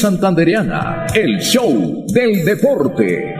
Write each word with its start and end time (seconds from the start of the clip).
santandereana. 0.00 1.06
El 1.14 1.40
show 1.40 2.04
del 2.08 2.44
deporte. 2.44 3.39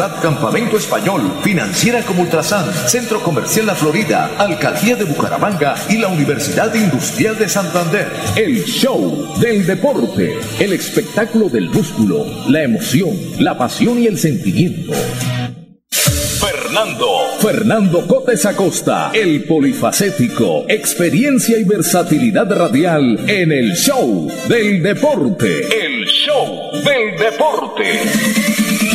Campamento 0.09 0.77
Español, 0.77 1.21
Financiera 1.43 2.01
como 2.01 2.23
Ultrasan, 2.23 2.65
Centro 2.87 3.21
Comercial 3.21 3.67
La 3.67 3.75
Florida, 3.75 4.31
Alcaldía 4.39 4.95
de 4.95 5.03
Bucaramanga 5.03 5.75
y 5.89 5.97
la 5.97 6.07
Universidad 6.07 6.73
Industrial 6.73 7.37
de 7.37 7.47
Santander. 7.47 8.07
El 8.35 8.63
show 8.63 9.39
del 9.39 9.65
deporte, 9.65 10.39
el 10.59 10.73
espectáculo 10.73 11.49
del 11.49 11.69
músculo, 11.69 12.25
la 12.47 12.63
emoción, 12.63 13.15
la 13.39 13.57
pasión 13.57 13.99
y 13.99 14.07
el 14.07 14.17
sentimiento. 14.17 14.93
Fernando. 15.91 17.07
Fernando 17.39 18.07
Cotes 18.07 18.45
Acosta, 18.45 19.11
el 19.13 19.43
polifacético, 19.43 20.65
experiencia 20.67 21.59
y 21.59 21.63
versatilidad 21.63 22.49
radial 22.49 23.19
en 23.29 23.51
el 23.51 23.73
show 23.75 24.31
del 24.47 24.81
deporte. 24.81 25.59
El 25.85 26.05
show 26.05 26.71
del 26.83 27.17
deporte. 27.17 28.90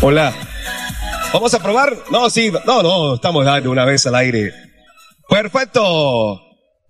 Hola. 0.00 0.32
¿Vamos 1.32 1.52
a 1.54 1.62
probar? 1.62 1.92
No, 2.12 2.30
sí, 2.30 2.52
no, 2.66 2.82
no, 2.82 3.14
estamos 3.16 3.44
dando 3.44 3.72
una 3.72 3.84
vez 3.84 4.06
al 4.06 4.14
aire. 4.14 4.52
Perfecto. 5.28 6.40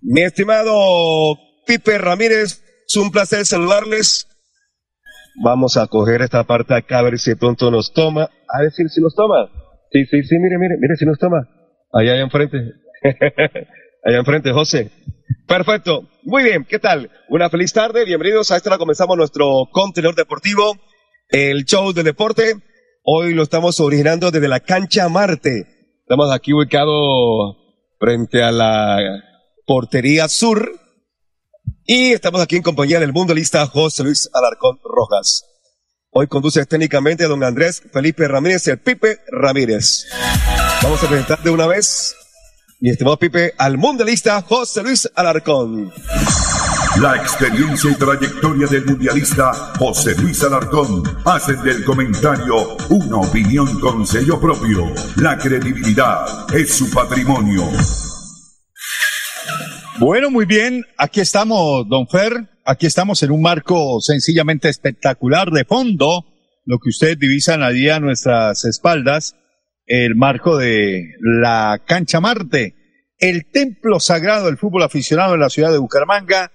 Mi 0.01 0.21
estimado 0.21 1.35
Pipe 1.65 1.97
Ramírez, 1.97 2.63
es 2.87 2.95
un 2.95 3.09
placer 3.09 3.47
saludarles. 3.47 4.27
Vamos 5.43 5.75
a 5.77 5.87
coger 5.87 6.21
esta 6.21 6.43
parte 6.43 6.75
acá 6.75 6.99
a 6.99 7.01
ver 7.01 7.17
si 7.17 7.33
pronto 7.33 7.71
nos 7.71 7.93
toma. 7.93 8.29
A 8.47 8.61
ver 8.61 8.71
si, 8.71 8.87
si 8.87 9.01
nos 9.01 9.15
toma. 9.15 9.49
Sí, 9.91 10.05
sí, 10.05 10.21
sí, 10.21 10.35
mire, 10.37 10.59
mire, 10.59 10.75
mire 10.79 10.95
si 10.95 11.05
nos 11.05 11.17
toma. 11.17 11.49
Allá, 11.91 12.13
allá 12.13 12.21
enfrente. 12.21 12.57
allá 14.03 14.17
enfrente, 14.19 14.51
José. 14.51 14.91
Perfecto. 15.47 16.07
Muy 16.23 16.43
bien, 16.43 16.63
¿qué 16.63 16.77
tal? 16.77 17.09
Una 17.27 17.49
feliz 17.49 17.73
tarde. 17.73 18.05
Bienvenidos 18.05 18.51
a 18.51 18.57
esta 18.57 18.69
hora 18.69 18.77
comenzamos 18.77 19.17
nuestro 19.17 19.67
contenedor 19.71 20.15
deportivo, 20.15 20.77
el 21.29 21.65
show 21.65 21.91
del 21.91 22.05
deporte. 22.05 22.68
Hoy 23.11 23.33
lo 23.33 23.41
estamos 23.41 23.79
originando 23.79 24.29
desde 24.29 24.47
la 24.47 24.59
cancha 24.59 25.09
Marte. 25.09 25.65
Estamos 26.01 26.31
aquí 26.31 26.53
ubicados 26.53 27.57
frente 27.99 28.43
a 28.43 28.51
la 28.51 28.99
portería 29.65 30.29
sur. 30.29 30.79
Y 31.85 32.11
estamos 32.11 32.39
aquí 32.39 32.57
en 32.57 32.61
compañía 32.61 32.99
del 32.99 33.11
mundialista 33.11 33.65
José 33.65 34.03
Luis 34.03 34.29
Alarcón 34.31 34.77
Rojas. 34.83 35.43
Hoy 36.11 36.27
conduce 36.27 36.63
técnicamente 36.67 37.23
don 37.23 37.43
Andrés 37.43 37.81
Felipe 37.91 38.27
Ramírez, 38.27 38.67
el 38.67 38.77
Pipe 38.77 39.17
Ramírez. 39.31 40.05
Vamos 40.83 41.03
a 41.03 41.07
presentar 41.07 41.41
de 41.41 41.49
una 41.49 41.65
vez, 41.65 42.15
mi 42.79 42.91
estimado 42.91 43.17
Pipe, 43.17 43.55
al 43.57 43.79
mundialista 43.79 44.39
José 44.43 44.83
Luis 44.83 45.09
Alarcón. 45.15 45.91
La 47.01 47.15
experiencia 47.15 47.91
y 47.91 47.95
trayectoria 47.95 48.67
del 48.67 48.85
mundialista 48.85 49.53
José 49.77 50.15
Luis 50.21 50.43
Alarcón 50.43 51.01
hacen 51.23 51.61
del 51.63 51.85
comentario 51.85 52.75
una 52.89 53.17
opinión 53.21 53.79
con 53.79 54.05
sello 54.05 54.37
propio. 54.37 54.83
La 55.15 55.37
credibilidad 55.37 56.25
es 56.53 56.73
su 56.73 56.91
patrimonio. 56.91 57.63
Bueno, 59.97 60.29
muy 60.29 60.45
bien. 60.45 60.83
Aquí 60.97 61.21
estamos, 61.21 61.87
don 61.87 62.05
Fer. 62.09 62.49
Aquí 62.65 62.85
estamos 62.85 63.23
en 63.23 63.31
un 63.31 63.43
marco 63.43 64.01
sencillamente 64.01 64.67
espectacular 64.67 65.51
de 65.51 65.63
fondo. 65.63 66.25
Lo 66.65 66.79
que 66.79 66.89
ustedes 66.89 67.17
divisan 67.17 67.63
allí 67.63 67.87
a 67.89 68.01
nuestras 68.01 68.65
espaldas, 68.65 69.37
el 69.85 70.15
marco 70.15 70.57
de 70.57 71.15
la 71.21 71.81
cancha 71.87 72.19
Marte, 72.19 72.75
el 73.19 73.49
templo 73.49 74.01
sagrado 74.01 74.47
del 74.47 74.57
fútbol 74.57 74.83
aficionado 74.83 75.35
en 75.35 75.39
la 75.39 75.49
ciudad 75.49 75.71
de 75.71 75.77
Bucaramanga 75.77 76.51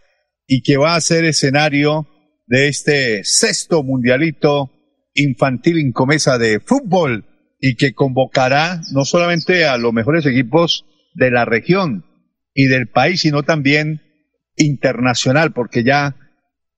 y 0.47 0.63
que 0.63 0.77
va 0.77 0.95
a 0.95 1.01
ser 1.01 1.25
escenario 1.25 2.09
de 2.47 2.69
este 2.69 3.25
sexto 3.25 3.83
mundialito 3.83 4.71
infantil 5.15 5.79
incomesa 5.79 6.39
de 6.39 6.61
fútbol 6.61 7.25
y 7.61 7.77
que 7.77 7.95
convocará 7.95 8.83
no 8.93 9.05
solamente 9.05 9.65
a 9.65 9.79
los 9.79 9.93
mejores 9.93 10.27
equipos 10.27 10.85
de 11.15 11.31
la 11.31 11.45
región 11.45 12.05
y 12.53 12.67
del 12.67 12.89
país, 12.89 13.23
sino 13.23 13.43
también 13.43 14.03
internacional, 14.57 15.53
porque 15.53 15.83
ya 15.83 16.17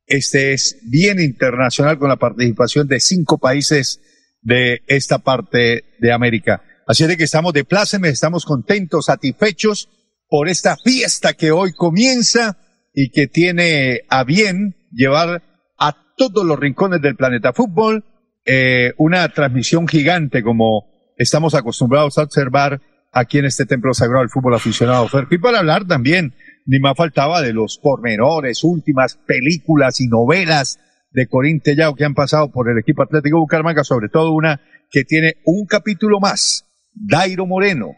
este 0.07 0.53
es 0.53 0.79
bien 0.89 1.21
internacional 1.21 1.99
con 1.99 2.09
la 2.09 2.17
participación 2.17 2.87
de 2.87 3.01
cinco 3.01 3.39
países 3.39 4.01
de 4.43 4.83
esta 4.87 5.19
parte 5.19 5.85
de 5.99 6.13
América. 6.13 6.63
Así 6.87 7.03
es 7.03 7.09
de 7.09 7.17
que 7.17 7.25
estamos 7.25 7.53
de 7.53 7.65
plácemes, 7.65 8.13
estamos 8.13 8.45
contentos, 8.45 9.07
satisfechos 9.07 9.89
por 10.29 10.49
esta 10.49 10.77
fiesta 10.77 11.35
que 11.35 11.51
hoy 11.51 11.73
comienza 11.73 12.57
y 12.99 13.11
que 13.11 13.27
tiene 13.27 14.01
a 14.09 14.25
bien 14.25 14.75
llevar 14.91 15.43
a 15.79 16.15
todos 16.17 16.47
los 16.47 16.59
rincones 16.59 17.03
del 17.03 17.15
planeta 17.15 17.53
fútbol 17.53 18.07
eh, 18.47 18.95
una 18.97 19.29
transmisión 19.29 19.87
gigante 19.87 20.43
como 20.43 20.87
estamos 21.19 21.55
acostumbrados 21.55 22.17
a 22.17 22.23
observar 22.23 22.81
aquí 23.13 23.39
en 23.39 23.45
este 23.45 23.67
templo 23.67 23.93
sagrado 23.93 24.23
del 24.23 24.31
fútbol 24.31 24.55
aficionado. 24.55 25.09
Y 25.31 25.37
para 25.37 25.59
hablar 25.59 25.87
también, 25.87 26.35
ni 26.65 26.79
más 26.79 26.97
faltaba 26.97 27.43
de 27.43 27.53
los 27.53 27.79
pormenores, 27.83 28.65
últimas 28.65 29.17
películas 29.27 30.01
y 30.01 30.09
novelas 30.09 30.81
de 31.11 31.27
Corín 31.29 31.61
Tellao 31.61 31.95
que 31.95 32.07
han 32.07 32.15
pasado 32.15 32.51
por 32.51 32.71
el 32.71 32.79
equipo 32.79 33.03
Atlético 33.03 33.39
Bucaramanga, 33.39 33.85
sobre 33.85 34.09
todo 34.09 34.33
una 34.33 34.63
que 34.91 35.05
tiene 35.05 35.35
un 35.45 35.67
capítulo 35.67 36.19
más, 36.19 36.65
Dairo 36.95 37.45
Moreno, 37.45 37.95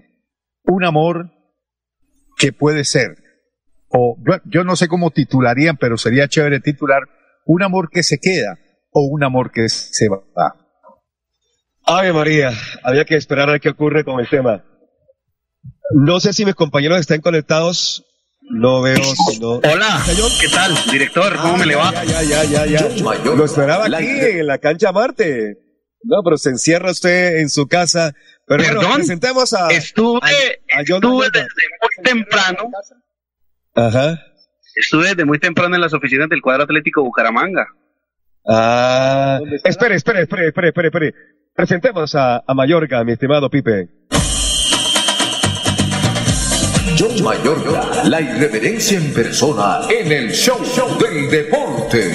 un 0.64 0.84
amor 0.84 1.30
que 2.36 2.52
puede 2.52 2.82
ser, 2.82 3.27
o 3.90 4.16
yo 4.46 4.64
no 4.64 4.76
sé 4.76 4.88
cómo 4.88 5.10
titularían, 5.10 5.76
pero 5.76 5.96
sería 5.96 6.28
chévere 6.28 6.60
titular, 6.60 7.02
un 7.46 7.62
amor 7.62 7.88
que 7.90 8.02
se 8.02 8.18
queda 8.18 8.58
o 8.90 9.02
un 9.06 9.24
amor 9.24 9.50
que 9.50 9.68
se 9.68 10.06
va. 10.08 10.22
Ave 11.84 12.12
María, 12.12 12.50
había 12.82 13.04
que 13.04 13.16
esperar 13.16 13.48
a 13.48 13.52
ver 13.52 13.60
qué 13.60 13.70
ocurre 13.70 14.04
con 14.04 14.20
el 14.20 14.28
tema. 14.28 14.64
No 15.94 16.20
sé 16.20 16.32
si 16.34 16.44
mis 16.44 16.54
compañeros 16.54 17.00
están 17.00 17.20
conectados. 17.20 18.04
No 18.50 18.80
veo. 18.82 18.96
No. 19.40 19.52
Hola, 19.56 20.02
¿qué 20.40 20.48
tal, 20.48 20.74
director? 20.90 21.36
¿Cómo 21.36 21.56
me 21.58 21.66
le 21.66 21.76
va? 21.76 21.92
Ya, 22.04 22.22
ya, 22.22 22.44
ya, 22.44 22.66
ya. 22.66 22.88
Lo 23.24 23.44
esperaba 23.44 23.86
aquí, 23.86 24.06
en 24.06 24.46
la 24.46 24.58
cancha 24.58 24.90
Marte. 24.92 25.56
No, 26.02 26.18
pero 26.24 26.36
se 26.38 26.50
encierra 26.50 26.90
usted 26.90 27.38
en 27.40 27.50
su 27.50 27.66
casa. 27.66 28.12
Pero 28.46 28.62
Perdón, 28.62 28.82
bueno, 28.84 28.94
presentemos 28.96 29.52
a. 29.52 29.68
Estuve, 29.70 30.20
a- 30.22 30.80
a 30.80 30.84
John 30.86 30.96
estuve 30.96 31.26
desde 31.32 31.46
muy 31.82 32.04
temprano. 32.04 32.70
Ajá. 33.78 34.20
Estuve 34.74 35.08
desde 35.08 35.24
muy 35.24 35.38
temprano 35.38 35.76
en 35.76 35.80
las 35.80 35.94
oficinas 35.94 36.28
del 36.28 36.42
cuadro 36.42 36.64
atlético 36.64 37.02
Bucaramanga. 37.02 37.66
Ah. 38.48 39.38
Espere, 39.64 39.94
espere, 39.94 40.22
espere, 40.22 40.48
espere, 40.48 40.68
espere, 40.68 40.88
espere. 40.88 41.14
Presentemos 41.54 42.14
a, 42.14 42.42
a 42.46 42.54
Mallorca, 42.54 43.04
mi 43.04 43.12
estimado 43.12 43.48
Pipe. 43.50 43.88
John 46.98 47.22
Mayorga, 47.22 48.04
la 48.04 48.20
irreverencia 48.20 48.98
en 48.98 49.12
persona 49.12 49.80
en 49.90 50.10
el 50.10 50.30
show, 50.30 50.58
del 50.98 51.30
deporte. 51.30 52.12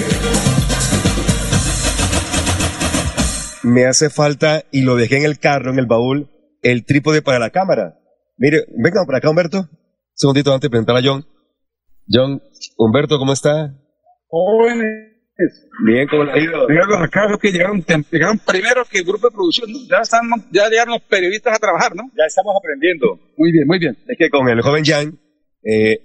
me 3.62 3.86
hace 3.86 4.10
falta, 4.10 4.64
y 4.70 4.82
lo 4.82 4.94
dejé 4.96 5.16
en 5.16 5.24
el 5.24 5.38
carro, 5.38 5.70
en 5.70 5.78
el 5.78 5.86
baúl, 5.86 6.28
el 6.60 6.84
trípode 6.84 7.22
para 7.22 7.38
la 7.38 7.48
cámara. 7.48 7.98
Mire, 8.36 8.66
venga 8.76 9.04
para 9.06 9.18
acá, 9.18 9.30
Humberto. 9.30 9.60
Un 9.60 9.68
segundito 10.12 10.52
antes 10.52 10.68
de 10.68 10.70
presentar 10.70 10.96
a 10.96 11.00
John. 11.02 11.24
John, 12.10 12.42
Humberto, 12.76 13.18
¿cómo 13.18 13.32
está? 13.32 13.74
Jóvenes. 14.28 15.14
Bien, 15.84 16.06
¿cómo 16.08 16.24
le 16.24 16.32
ha 16.32 16.38
ido? 16.38 16.68
Llegaron 16.68 17.02
acá, 17.02 17.26
que 17.40 17.50
llegaron, 17.50 17.84
llegaron 18.10 18.38
primero 18.38 18.84
que 18.88 18.98
el 18.98 19.04
grupo 19.04 19.28
de 19.28 19.34
producción. 19.34 19.72
¿no? 19.72 19.78
Ya 19.90 19.98
están, 19.98 20.22
ya 20.52 20.68
llegaron 20.68 20.94
los 20.94 21.02
periodistas 21.02 21.56
a 21.56 21.58
trabajar, 21.58 21.94
¿no? 21.96 22.04
Ya 22.16 22.24
estamos 22.26 22.54
aprendiendo. 22.56 23.18
Muy 23.36 23.50
bien, 23.50 23.66
muy 23.66 23.78
bien. 23.78 23.96
Es 24.06 24.16
que 24.16 24.30
con 24.30 24.48
el 24.48 24.60
joven 24.60 24.84
Jan, 24.84 25.18
eh, 25.64 25.98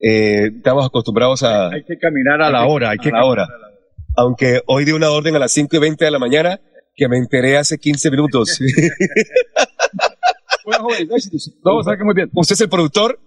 eh, 0.00 0.50
estamos 0.56 0.86
acostumbrados 0.86 1.42
a, 1.42 1.68
Hay 1.68 1.84
que 1.84 1.98
caminar 1.98 2.42
a 2.42 2.50
la 2.50 2.66
hora. 2.66 2.90
Hay 2.90 2.98
que 2.98 3.08
a 3.08 3.12
la 3.12 3.24
hora. 3.24 3.48
Aunque 4.16 4.60
hoy 4.66 4.84
di 4.84 4.92
una 4.92 5.10
orden 5.10 5.34
a 5.34 5.38
las 5.38 5.52
5 5.52 5.76
y 5.76 5.78
20 5.78 6.04
de 6.04 6.10
la 6.10 6.18
mañana 6.18 6.60
que 6.94 7.08
me 7.08 7.16
enteré 7.16 7.56
hace 7.56 7.78
15 7.78 8.10
minutos. 8.10 8.60
Bueno, 10.64 10.84
jóvenes, 10.84 11.10
éxitos. 11.10 11.52
Todos 11.62 11.84
saben 11.84 11.98
que 11.98 12.04
muy 12.04 12.14
bien. 12.14 12.30
usted 12.32 12.54
es 12.54 12.60
el 12.62 12.70
productor, 12.70 13.18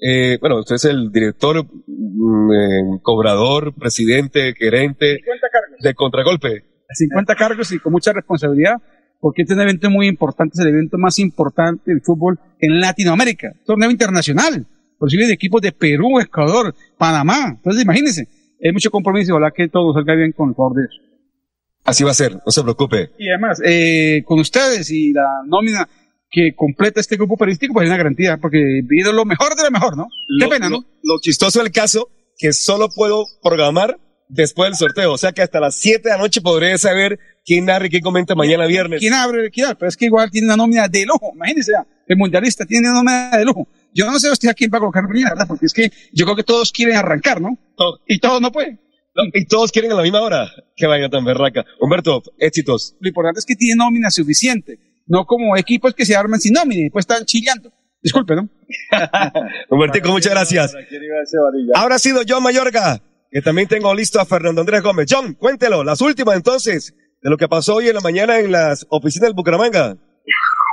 eh, 0.00 0.38
bueno, 0.40 0.60
usted 0.60 0.76
es 0.76 0.84
el 0.86 1.10
director, 1.12 1.64
mm, 1.86 2.52
eh, 2.52 2.98
cobrador, 3.02 3.74
presidente, 3.74 4.54
gerente 4.54 5.16
50 5.16 5.48
cargos. 5.52 5.78
de 5.80 5.94
Contragolpe. 5.94 6.64
50 6.88 7.34
cargos 7.34 7.72
y 7.72 7.78
con 7.78 7.92
mucha 7.92 8.12
responsabilidad, 8.12 8.76
porque 9.20 9.42
este 9.42 9.54
es 9.54 9.58
un 9.58 9.62
evento 9.62 9.90
muy 9.90 10.08
importante, 10.08 10.54
es 10.54 10.60
el 10.60 10.68
evento 10.68 10.96
más 10.98 11.18
importante 11.18 11.90
del 11.90 12.00
fútbol 12.02 12.40
en 12.58 12.80
Latinoamérica, 12.80 13.52
torneo 13.64 13.90
internacional, 13.90 14.66
posible 14.98 15.26
de 15.26 15.34
equipos 15.34 15.60
de 15.60 15.72
Perú, 15.72 16.18
Ecuador, 16.18 16.74
Panamá. 16.98 17.52
Entonces, 17.56 17.82
imagínense, 17.82 18.26
hay 18.62 18.72
mucho 18.72 18.90
compromiso 18.90 19.30
y 19.30 19.32
ojalá 19.32 19.52
que 19.54 19.68
todo 19.68 19.92
salga 19.92 20.14
bien 20.14 20.32
con 20.32 20.48
el 20.48 20.54
favor 20.54 20.76
de 20.76 20.82
Dios. 20.82 21.00
Así 21.84 22.04
va 22.04 22.10
a 22.10 22.14
ser, 22.14 22.34
no 22.34 22.50
se 22.50 22.62
preocupe. 22.62 23.10
Y 23.18 23.28
además, 23.28 23.60
eh, 23.64 24.22
con 24.24 24.38
ustedes 24.38 24.90
y 24.90 25.12
la 25.12 25.42
nómina 25.46 25.88
que 26.30 26.54
completa 26.54 27.00
este 27.00 27.16
grupo 27.16 27.36
periodístico, 27.36 27.72
pues 27.74 27.84
hay 27.84 27.88
una 27.88 27.96
garantía, 27.98 28.36
porque 28.36 28.58
viene 28.86 29.12
lo 29.12 29.24
mejor 29.24 29.54
de 29.56 29.64
lo 29.64 29.70
mejor, 29.70 29.96
¿no? 29.96 30.04
Qué 30.38 30.44
Lo- 30.44 30.48
pena, 30.50 30.68
lo- 30.68 30.80
¿no? 30.80 30.86
Lo 31.02 31.18
chistoso 31.20 31.62
del 31.62 31.72
caso, 31.72 32.08
que 32.38 32.52
solo 32.52 32.88
puedo 32.94 33.24
programar 33.42 33.98
después 34.28 34.70
del 34.70 34.76
sorteo. 34.76 35.12
O 35.12 35.18
sea 35.18 35.32
que 35.32 35.42
hasta 35.42 35.58
las 35.60 35.74
7 35.76 36.02
de 36.08 36.10
la 36.10 36.18
noche 36.18 36.40
podré 36.40 36.78
saber 36.78 37.18
quién 37.44 37.64
narra 37.66 37.86
y 37.86 37.90
quién 37.90 38.02
comenta 38.02 38.34
mañana 38.36 38.66
viernes. 38.66 39.00
¿Quién 39.00 39.12
abre? 39.12 39.50
¿Quién 39.50 39.66
abre? 39.66 39.76
Pero 39.80 39.88
es 39.88 39.96
que 39.96 40.04
igual 40.06 40.30
tiene 40.30 40.46
una 40.46 40.56
nómina 40.56 40.86
de 40.88 41.04
lujo, 41.04 41.32
imagínense 41.34 41.72
ya, 41.72 41.84
el 42.06 42.16
mundialista 42.16 42.64
tiene 42.64 42.88
una 42.90 42.98
nómina 43.02 43.36
de 43.36 43.44
lujo. 43.44 43.68
Yo 43.92 44.06
no 44.06 44.18
sé 44.20 44.30
usted 44.30 44.48
a 44.48 44.54
quién 44.54 44.70
va 44.72 44.76
a 44.76 44.80
colocar 44.80 45.02
mañana, 45.08 45.30
¿verdad? 45.30 45.48
Porque 45.48 45.66
es 45.66 45.72
que 45.72 45.90
yo 46.12 46.24
creo 46.24 46.36
que 46.36 46.44
todos 46.44 46.70
quieren 46.70 46.96
arrancar, 46.96 47.40
¿no? 47.40 47.58
Y 48.06 48.20
todos 48.20 48.40
no 48.40 48.52
pueden. 48.52 48.80
no, 49.16 49.24
y 49.34 49.44
todos 49.46 49.72
quieren 49.72 49.90
a 49.90 49.96
la 49.96 50.02
misma 50.02 50.20
hora. 50.22 50.48
Qué 50.76 50.86
vaina 50.86 51.10
tan 51.10 51.24
berraca. 51.24 51.64
Humberto, 51.80 52.22
éxitos. 52.38 52.94
Lo 53.00 53.08
importante 53.08 53.40
es 53.40 53.44
que 53.46 53.56
tiene 53.56 53.74
nómina 53.76 54.10
suficiente, 54.12 54.78
no 55.10 55.26
como 55.26 55.56
equipos 55.56 55.92
que 55.92 56.06
se 56.06 56.14
arman 56.14 56.40
sin 56.40 56.54
nómina 56.54 56.80
y 56.80 56.84
después 56.84 57.02
están 57.02 57.24
chillando. 57.24 57.72
Disculpe, 58.00 58.36
¿no? 58.36 58.48
Humbertico, 59.68 60.08
muchas 60.10 60.32
gracias. 60.32 60.74
Ahora 61.74 61.96
ha 61.96 61.98
sido 61.98 62.22
John 62.26 62.42
Mayorga, 62.42 63.02
que 63.30 63.42
también 63.42 63.66
tengo 63.66 63.92
listo 63.92 64.20
a 64.20 64.24
Fernando 64.24 64.60
Andrés 64.60 64.82
Gómez. 64.82 65.06
John, 65.10 65.34
cuéntelo, 65.34 65.82
las 65.82 66.00
últimas 66.00 66.36
entonces, 66.36 66.94
de 67.20 67.28
lo 67.28 67.36
que 67.36 67.48
pasó 67.48 67.74
hoy 67.74 67.88
en 67.88 67.96
la 67.96 68.00
mañana 68.00 68.38
en 68.38 68.52
las 68.52 68.86
oficinas 68.88 69.28
del 69.28 69.34
Bucaramanga. 69.34 69.96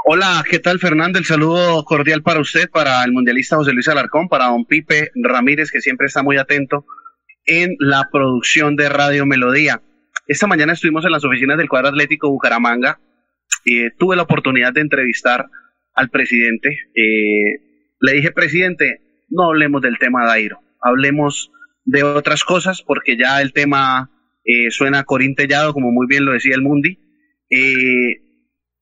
Hola, 0.05 0.45
¿qué 0.49 0.59
tal 0.59 0.79
Fernando? 0.79 1.17
El 1.17 1.25
saludo 1.25 1.83
cordial 1.83 2.21
para 2.21 2.39
usted, 2.39 2.69
para 2.69 3.03
el 3.03 3.11
mundialista 3.11 3.57
José 3.57 3.73
Luis 3.73 3.89
Alarcón, 3.89 4.29
para 4.29 4.45
don 4.45 4.65
Pipe 4.65 5.11
Ramírez, 5.15 5.71
que 5.71 5.81
siempre 5.81 6.05
está 6.05 6.21
muy 6.21 6.37
atento 6.37 6.85
en 7.45 7.75
la 7.79 8.07
producción 8.11 8.75
de 8.75 8.87
Radio 8.87 9.25
Melodía. 9.25 9.81
Esta 10.27 10.45
mañana 10.45 10.73
estuvimos 10.73 11.03
en 11.05 11.11
las 11.11 11.25
oficinas 11.25 11.57
del 11.57 11.67
cuadro 11.67 11.89
atlético 11.89 12.29
Bucaramanga. 12.29 12.99
Eh, 13.69 13.91
tuve 13.97 14.15
la 14.15 14.21
oportunidad 14.21 14.71
de 14.71 14.79
entrevistar 14.79 15.49
al 15.93 16.09
presidente. 16.09 16.69
Eh, 16.95 17.59
le 17.99 18.13
dije, 18.13 18.31
presidente, 18.31 19.01
no 19.27 19.49
hablemos 19.49 19.81
del 19.81 19.97
tema 19.99 20.25
Dairo, 20.25 20.59
hablemos 20.81 21.51
de 21.83 22.03
otras 22.03 22.45
cosas, 22.45 22.81
porque 22.81 23.17
ya 23.17 23.41
el 23.41 23.51
tema 23.51 24.09
eh, 24.45 24.71
suena 24.71 25.03
corintellado, 25.03 25.73
como 25.73 25.91
muy 25.91 26.07
bien 26.07 26.23
lo 26.23 26.31
decía 26.31 26.55
el 26.55 26.61
Mundi. 26.61 26.99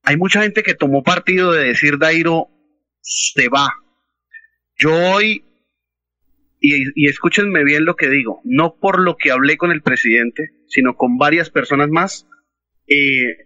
Hay 0.04 0.18
mucha 0.18 0.44
gente 0.44 0.62
que 0.62 0.76
tomó 0.76 1.02
partido 1.02 1.52
de 1.52 1.66
decir 1.66 1.98
Dairo 1.98 2.50
se 3.02 3.50
va. 3.50 3.70
Yo 4.78 4.94
hoy, 4.94 5.46
y, 6.60 7.08
escúchenme 7.10 7.64
bien 7.64 7.86
lo 7.86 7.96
que 7.96 8.08
digo, 8.08 8.42
no 8.44 8.78
por 8.80 9.00
lo 9.00 9.18
que 9.18 9.32
hablé 9.32 9.58
con 9.58 9.72
el 9.72 9.82
presidente, 9.82 10.52
sino 10.68 10.96
con 10.96 11.18
varias 11.18 11.50
personas 11.50 11.90
más, 11.90 12.28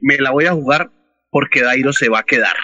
me 0.01 0.17
la 0.17 0.31
voy 0.31 0.45
a 0.45 0.51
jugar 0.51 0.91
porque 1.29 1.63
Dairo 1.63 1.93
se 1.93 2.09
va 2.09 2.19
a 2.19 2.23
quedar. 2.23 2.55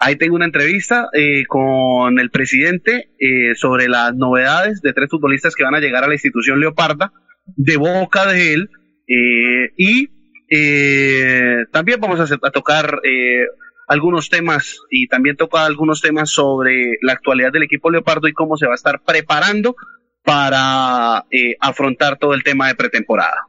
Ahí 0.00 0.16
tengo 0.16 0.36
una 0.36 0.44
entrevista 0.44 1.08
eh, 1.14 1.44
con 1.48 2.18
el 2.18 2.30
presidente 2.30 3.10
eh, 3.18 3.54
sobre 3.54 3.88
las 3.88 4.14
novedades 4.14 4.82
de 4.82 4.92
tres 4.92 5.08
futbolistas 5.10 5.54
que 5.54 5.64
van 5.64 5.74
a 5.74 5.80
llegar 5.80 6.04
a 6.04 6.08
la 6.08 6.14
institución 6.14 6.60
Leoparda, 6.60 7.12
de 7.56 7.76
boca 7.76 8.26
de 8.26 8.52
él, 8.52 8.70
eh, 9.06 9.72
y 9.76 10.10
eh, 10.50 11.64
también 11.72 12.00
vamos 12.00 12.20
a, 12.20 12.34
a 12.34 12.50
tocar 12.50 13.00
eh, 13.04 13.46
algunos 13.86 14.28
temas 14.28 14.80
y 14.90 15.06
también 15.06 15.36
toca 15.36 15.64
algunos 15.64 16.00
temas 16.00 16.30
sobre 16.30 16.98
la 17.02 17.12
actualidad 17.12 17.52
del 17.52 17.62
equipo 17.62 17.90
Leopardo 17.90 18.26
y 18.26 18.32
cómo 18.32 18.56
se 18.56 18.66
va 18.66 18.72
a 18.72 18.76
estar 18.76 19.02
preparando 19.04 19.76
para 20.24 21.24
afrontar 21.60 22.18
todo 22.18 22.34
el 22.34 22.42
tema 22.42 22.66
de 22.66 22.74
pretemporada. 22.74 23.46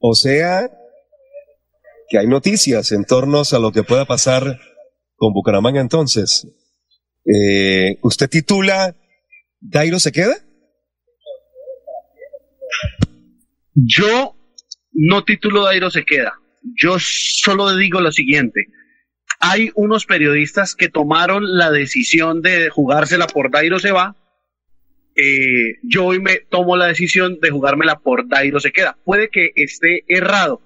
O 0.00 0.14
sea, 0.14 0.68
que 2.12 2.18
hay 2.18 2.26
noticias 2.26 2.92
en 2.92 3.06
torno 3.06 3.40
a 3.50 3.58
lo 3.58 3.72
que 3.72 3.84
pueda 3.84 4.04
pasar 4.04 4.60
con 5.16 5.32
Bucaramanga 5.32 5.80
entonces. 5.80 6.46
Eh, 7.24 7.96
¿Usted 8.02 8.28
titula 8.28 8.94
Dairo 9.58 9.98
se 9.98 10.12
queda? 10.12 10.34
Yo 13.72 14.36
no 14.92 15.24
titulo 15.24 15.64
Dairo 15.64 15.90
se 15.90 16.04
queda. 16.04 16.34
Yo 16.76 16.98
solo 16.98 17.74
digo 17.76 18.02
lo 18.02 18.12
siguiente. 18.12 18.66
Hay 19.40 19.70
unos 19.74 20.04
periodistas 20.04 20.74
que 20.74 20.90
tomaron 20.90 21.56
la 21.56 21.70
decisión 21.70 22.42
de 22.42 22.68
jugársela 22.68 23.26
por 23.26 23.50
Dairo 23.50 23.78
se 23.78 23.90
va. 23.90 24.16
Eh, 25.16 25.78
yo 25.82 26.04
hoy 26.04 26.20
me 26.20 26.40
tomo 26.50 26.76
la 26.76 26.88
decisión 26.88 27.40
de 27.40 27.48
jugármela 27.48 28.00
por 28.00 28.28
Dairo 28.28 28.60
se 28.60 28.70
queda. 28.70 28.98
Puede 29.02 29.30
que 29.30 29.52
esté 29.54 30.04
errado, 30.08 30.60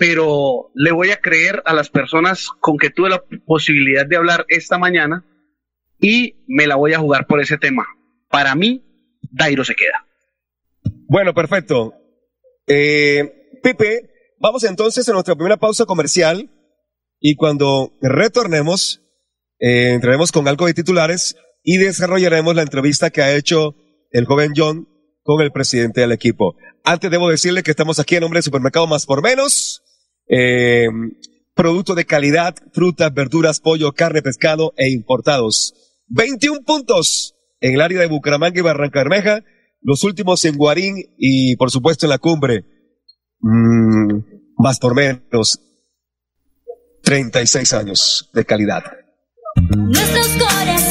pero 0.00 0.70
le 0.74 0.92
voy 0.92 1.10
a 1.10 1.20
creer 1.20 1.62
a 1.66 1.74
las 1.74 1.90
personas 1.90 2.48
con 2.60 2.78
que 2.78 2.88
tuve 2.88 3.10
la 3.10 3.22
posibilidad 3.44 4.06
de 4.06 4.16
hablar 4.16 4.46
esta 4.48 4.78
mañana 4.78 5.26
y 6.00 6.42
me 6.48 6.66
la 6.66 6.76
voy 6.76 6.94
a 6.94 6.98
jugar 6.98 7.26
por 7.26 7.38
ese 7.38 7.58
tema. 7.58 7.84
Para 8.30 8.54
mí, 8.54 8.82
Dairo 9.30 9.62
se 9.62 9.74
queda. 9.74 10.06
Bueno, 11.06 11.34
perfecto. 11.34 11.92
Eh, 12.66 13.60
Pipe, 13.62 14.10
vamos 14.38 14.64
entonces 14.64 15.06
a 15.06 15.12
nuestra 15.12 15.34
primera 15.34 15.58
pausa 15.58 15.84
comercial 15.84 16.50
y 17.18 17.36
cuando 17.36 17.92
retornemos, 18.00 19.02
eh, 19.58 19.92
entraremos 19.92 20.32
con 20.32 20.48
algo 20.48 20.64
de 20.64 20.72
titulares 20.72 21.36
y 21.62 21.76
desarrollaremos 21.76 22.54
la 22.54 22.62
entrevista 22.62 23.10
que 23.10 23.20
ha 23.20 23.36
hecho 23.36 23.74
el 24.12 24.24
joven 24.24 24.52
John 24.56 24.88
con 25.22 25.42
el 25.42 25.52
presidente 25.52 26.00
del 26.00 26.12
equipo. 26.12 26.56
Antes 26.84 27.10
debo 27.10 27.28
decirle 27.28 27.62
que 27.62 27.72
estamos 27.72 27.98
aquí 27.98 28.14
en 28.14 28.22
nombre 28.22 28.38
de 28.38 28.44
Supermercado 28.44 28.86
Más 28.86 29.04
por 29.04 29.22
Menos. 29.22 29.79
Eh, 30.32 30.86
producto 31.54 31.94
de 31.94 32.04
calidad, 32.04 32.54
frutas, 32.72 33.12
verduras, 33.12 33.60
pollo, 33.60 33.92
carne, 33.92 34.22
pescado 34.22 34.72
e 34.76 34.90
importados. 34.90 35.74
21 36.06 36.60
puntos 36.64 37.34
en 37.60 37.74
el 37.74 37.80
área 37.80 38.00
de 38.00 38.06
Bucaramanga 38.06 38.58
y 38.58 38.62
Barranca 38.62 39.00
Bermeja, 39.00 39.44
los 39.82 40.04
últimos 40.04 40.44
en 40.44 40.56
Guarín 40.56 40.96
y 41.18 41.56
por 41.56 41.70
supuesto 41.70 42.06
en 42.06 42.10
la 42.10 42.18
cumbre. 42.18 42.64
Mm, 43.40 44.20
más 44.56 44.78
por 44.78 44.94
menos. 44.94 45.58
36 47.02 47.72
años 47.72 48.30
de 48.32 48.44
calidad. 48.44 48.84
Nuestros 49.76 50.28
corazones 50.28 50.89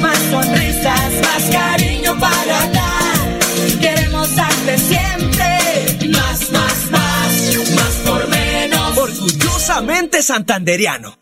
más 0.00 0.18
sonrisas, 0.30 1.12
más 1.22 1.50
cariño 1.50 2.18
para 2.18 2.66
dar. 2.68 3.38
Queremos 3.80 4.34
darte 4.34 4.78
siempre 4.78 6.08
más, 6.10 6.50
más, 6.50 6.90
más, 6.90 7.74
más 7.74 7.94
por 8.04 8.28
menos. 8.28 8.96
Orgullosamente 8.96 10.22
santanderiano. 10.22 11.21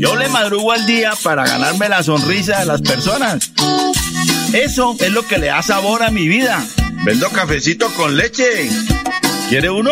Yo 0.00 0.16
le 0.16 0.30
madrugo 0.30 0.72
al 0.72 0.86
día 0.86 1.12
para 1.22 1.44
ganarme 1.44 1.86
la 1.90 2.02
sonrisa 2.02 2.60
de 2.60 2.64
las 2.64 2.80
personas. 2.80 3.52
Eso 4.54 4.96
es 4.98 5.10
lo 5.10 5.26
que 5.26 5.36
le 5.36 5.48
da 5.48 5.62
sabor 5.62 6.02
a 6.02 6.10
mi 6.10 6.26
vida. 6.26 6.64
Vendo 7.04 7.28
cafecito 7.28 7.92
con 7.92 8.16
leche. 8.16 8.70
¿Quiere 9.50 9.68
uno? 9.68 9.90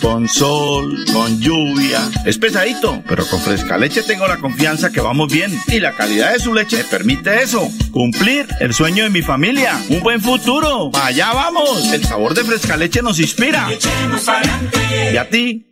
Con 0.00 0.28
sol, 0.28 1.04
con 1.12 1.40
lluvia. 1.40 1.98
Es 2.24 2.38
pesadito, 2.38 3.02
pero 3.08 3.26
con 3.26 3.40
fresca 3.40 3.76
leche 3.76 4.04
tengo 4.04 4.28
la 4.28 4.36
confianza 4.36 4.92
que 4.92 5.00
vamos 5.00 5.32
bien. 5.32 5.52
Y 5.66 5.80
la 5.80 5.96
calidad 5.96 6.32
de 6.32 6.38
su 6.38 6.54
leche 6.54 6.76
me 6.76 6.84
permite 6.84 7.42
eso. 7.42 7.68
Cumplir 7.90 8.46
el 8.60 8.72
sueño 8.72 9.02
de 9.02 9.10
mi 9.10 9.22
familia. 9.22 9.80
Un 9.88 9.98
buen 9.98 10.20
futuro. 10.20 10.92
Allá 10.94 11.32
vamos. 11.32 11.92
El 11.92 12.04
sabor 12.04 12.34
de 12.34 12.44
fresca 12.44 12.76
leche 12.76 13.02
nos 13.02 13.18
inspira. 13.18 13.68
¿Y 15.12 15.16
a 15.16 15.28
ti? 15.28 15.71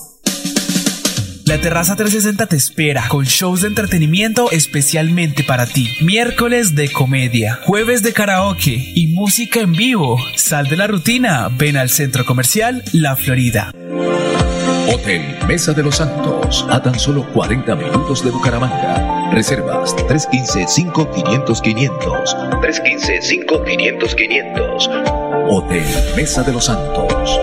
La 1.51 1.59
Terraza 1.59 1.95
360 1.97 2.45
te 2.45 2.55
espera 2.55 3.09
con 3.09 3.25
shows 3.25 3.59
de 3.59 3.67
entretenimiento 3.67 4.49
especialmente 4.51 5.43
para 5.43 5.65
ti. 5.65 5.89
Miércoles 5.99 6.75
de 6.75 6.89
comedia, 6.89 7.59
jueves 7.65 8.03
de 8.03 8.13
karaoke 8.13 8.93
y 8.95 9.07
música 9.07 9.59
en 9.59 9.73
vivo. 9.73 10.17
Sal 10.37 10.69
de 10.69 10.77
la 10.77 10.87
rutina, 10.87 11.49
ven 11.51 11.75
al 11.75 11.89
centro 11.89 12.25
comercial 12.25 12.81
La 12.93 13.17
Florida. 13.17 13.73
Hotel 14.93 15.39
Mesa 15.45 15.73
de 15.73 15.83
los 15.83 15.97
Santos, 15.97 16.65
a 16.69 16.81
tan 16.81 16.97
solo 16.97 17.27
40 17.33 17.75
minutos 17.75 18.23
de 18.23 18.31
Bucaramanga. 18.31 19.29
Reservas 19.31 19.93
315-5500-500. 19.97 22.61
315-5500-500. 22.61 25.49
Hotel 25.49 25.83
Mesa 26.15 26.43
de 26.43 26.53
los 26.53 26.63
Santos. 26.63 27.37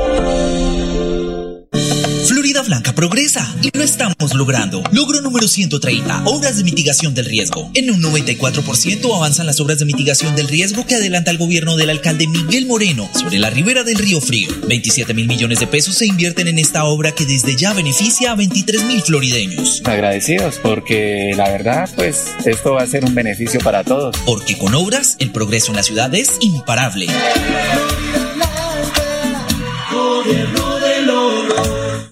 Blanca 2.69 2.93
progresa 2.93 3.51
y 3.63 3.71
lo 3.75 3.83
estamos 3.83 4.35
logrando. 4.35 4.83
Logro 4.93 5.23
número 5.23 5.49
130, 5.49 6.25
obras 6.27 6.59
de 6.59 6.65
mitigación 6.65 7.15
del 7.15 7.25
riesgo. 7.25 7.71
En 7.73 7.91
un 7.91 8.03
94% 8.03 9.17
avanzan 9.17 9.47
las 9.47 9.59
obras 9.59 9.79
de 9.79 9.87
mitigación 9.87 10.37
del 10.37 10.49
riesgo 10.49 10.85
que 10.85 10.97
adelanta 10.97 11.31
el 11.31 11.39
gobierno 11.39 11.77
del 11.77 11.89
alcalde 11.89 12.27
Miguel 12.27 12.67
Moreno 12.67 13.09
sobre 13.15 13.39
la 13.39 13.49
ribera 13.49 13.85
del 13.85 13.97
río 13.97 14.21
Frío. 14.21 14.51
27 14.67 15.15
mil 15.15 15.27
millones 15.27 15.61
de 15.61 15.67
pesos 15.67 15.95
se 15.95 16.05
invierten 16.05 16.47
en 16.47 16.59
esta 16.59 16.85
obra 16.85 17.13
que 17.13 17.25
desde 17.25 17.57
ya 17.57 17.73
beneficia 17.73 18.33
a 18.33 18.35
23 18.35 18.85
mil 18.85 19.01
florideños. 19.01 19.81
Agradecidos 19.87 20.61
porque 20.63 21.33
la 21.35 21.49
verdad, 21.49 21.89
pues 21.97 22.35
esto 22.45 22.75
va 22.75 22.83
a 22.83 22.87
ser 22.87 23.07
un 23.07 23.15
beneficio 23.15 23.61
para 23.61 23.83
todos. 23.83 24.15
Porque 24.27 24.59
con 24.59 24.75
obras, 24.75 25.17
el 25.21 25.31
progreso 25.31 25.71
en 25.71 25.77
la 25.77 25.83
ciudad 25.83 26.15
es 26.15 26.33
imparable. 26.43 27.07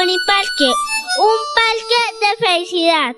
Parque, 0.00 0.64
un 1.18 1.40
parque 1.54 2.00
de 2.20 2.46
felicidad. 2.46 3.14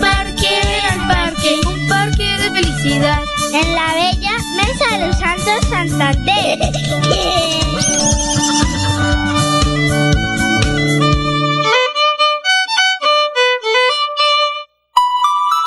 Parque, 0.00 0.60
al 0.90 1.06
parque, 1.06 1.60
un 1.66 1.88
parque 1.88 2.24
de 2.24 2.50
felicidad. 2.50 3.22
En 3.52 3.74
la 3.76 3.94
bella 3.94 4.36
Mesa 4.56 4.98
de 4.98 5.06
los 5.06 5.16
Santos 5.16 5.68
Santander. 5.70 7.52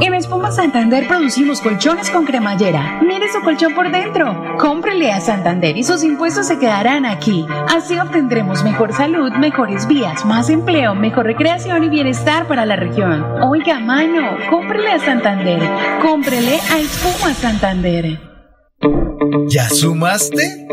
En 0.00 0.14
Espuma 0.14 0.52
Santander 0.52 1.08
producimos 1.08 1.60
colchones 1.60 2.08
con 2.08 2.24
cremallera. 2.24 3.00
Mire 3.02 3.26
su 3.32 3.40
colchón 3.42 3.74
por 3.74 3.90
dentro. 3.90 4.56
Cómprele 4.60 5.10
a 5.10 5.20
Santander 5.20 5.76
y 5.76 5.82
sus 5.82 6.04
impuestos 6.04 6.46
se 6.46 6.60
quedarán 6.60 7.04
aquí. 7.04 7.44
Así 7.74 7.98
obtendremos 7.98 8.62
mejor 8.62 8.92
salud, 8.92 9.32
mejores 9.32 9.88
vías, 9.88 10.24
más 10.24 10.50
empleo, 10.50 10.94
mejor 10.94 11.26
recreación 11.26 11.82
y 11.82 11.88
bienestar 11.88 12.46
para 12.46 12.64
la 12.64 12.76
región. 12.76 13.26
Oiga, 13.42 13.80
mano, 13.80 14.36
cómprele 14.50 14.92
a 14.92 15.00
Santander. 15.00 15.60
Cómprele 16.00 16.60
a 16.70 16.78
Espuma 16.78 17.34
Santander. 17.34 18.20
¿Ya 19.48 19.68
sumaste? 19.68 20.68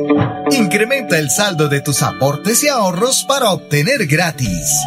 Incrementa 0.51 1.17
el 1.17 1.31
saldo 1.31 1.67
de 1.67 1.81
tus 1.81 2.03
aportes 2.03 2.63
y 2.63 2.67
ahorros 2.67 3.25
para 3.27 3.49
obtener 3.49 4.05
gratis. 4.05 4.85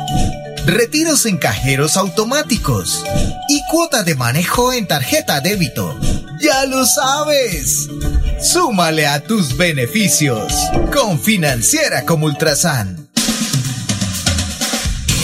Retiros 0.70 1.26
en 1.26 1.36
cajeros 1.36 1.96
automáticos 1.96 3.04
y 3.48 3.60
cuota 3.68 4.04
de 4.04 4.14
manejo 4.14 4.72
en 4.72 4.86
tarjeta 4.86 5.40
débito. 5.40 5.98
¡Ya 6.40 6.64
lo 6.66 6.86
sabes! 6.86 7.88
Súmale 8.40 9.08
a 9.08 9.20
tus 9.20 9.56
beneficios 9.56 10.52
con 10.92 11.18
Financiera 11.18 12.06
como 12.06 12.26
Ultrasan. 12.26 13.09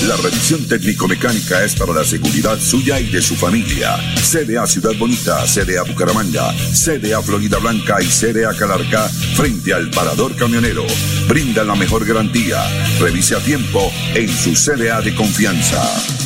La 0.04 0.16
revisión 0.16 0.64
técnico-mecánica 0.68 1.64
es 1.64 1.74
para 1.74 1.92
la 1.92 2.04
seguridad 2.04 2.60
suya 2.60 3.00
y 3.00 3.10
de 3.10 3.22
su 3.22 3.34
familia. 3.34 3.96
CDA 4.16 4.66
Ciudad 4.66 4.92
Bonita, 4.98 5.44
CDA 5.46 5.82
Bucaramanga, 5.82 6.52
CDA 6.72 7.22
Florida 7.22 7.58
Blanca 7.58 7.96
y 8.00 8.06
CDA 8.06 8.54
Calarca 8.54 9.08
frente 9.34 9.72
al 9.72 9.90
parador 9.90 10.36
camionero. 10.36 10.84
Brinda 11.28 11.64
la 11.64 11.74
mejor 11.74 12.04
garantía. 12.04 12.62
Revise 13.00 13.36
a 13.36 13.40
tiempo 13.40 13.90
en 14.14 14.28
su 14.28 14.52
CDA 14.52 15.00
de 15.00 15.14
confianza. 15.14 16.25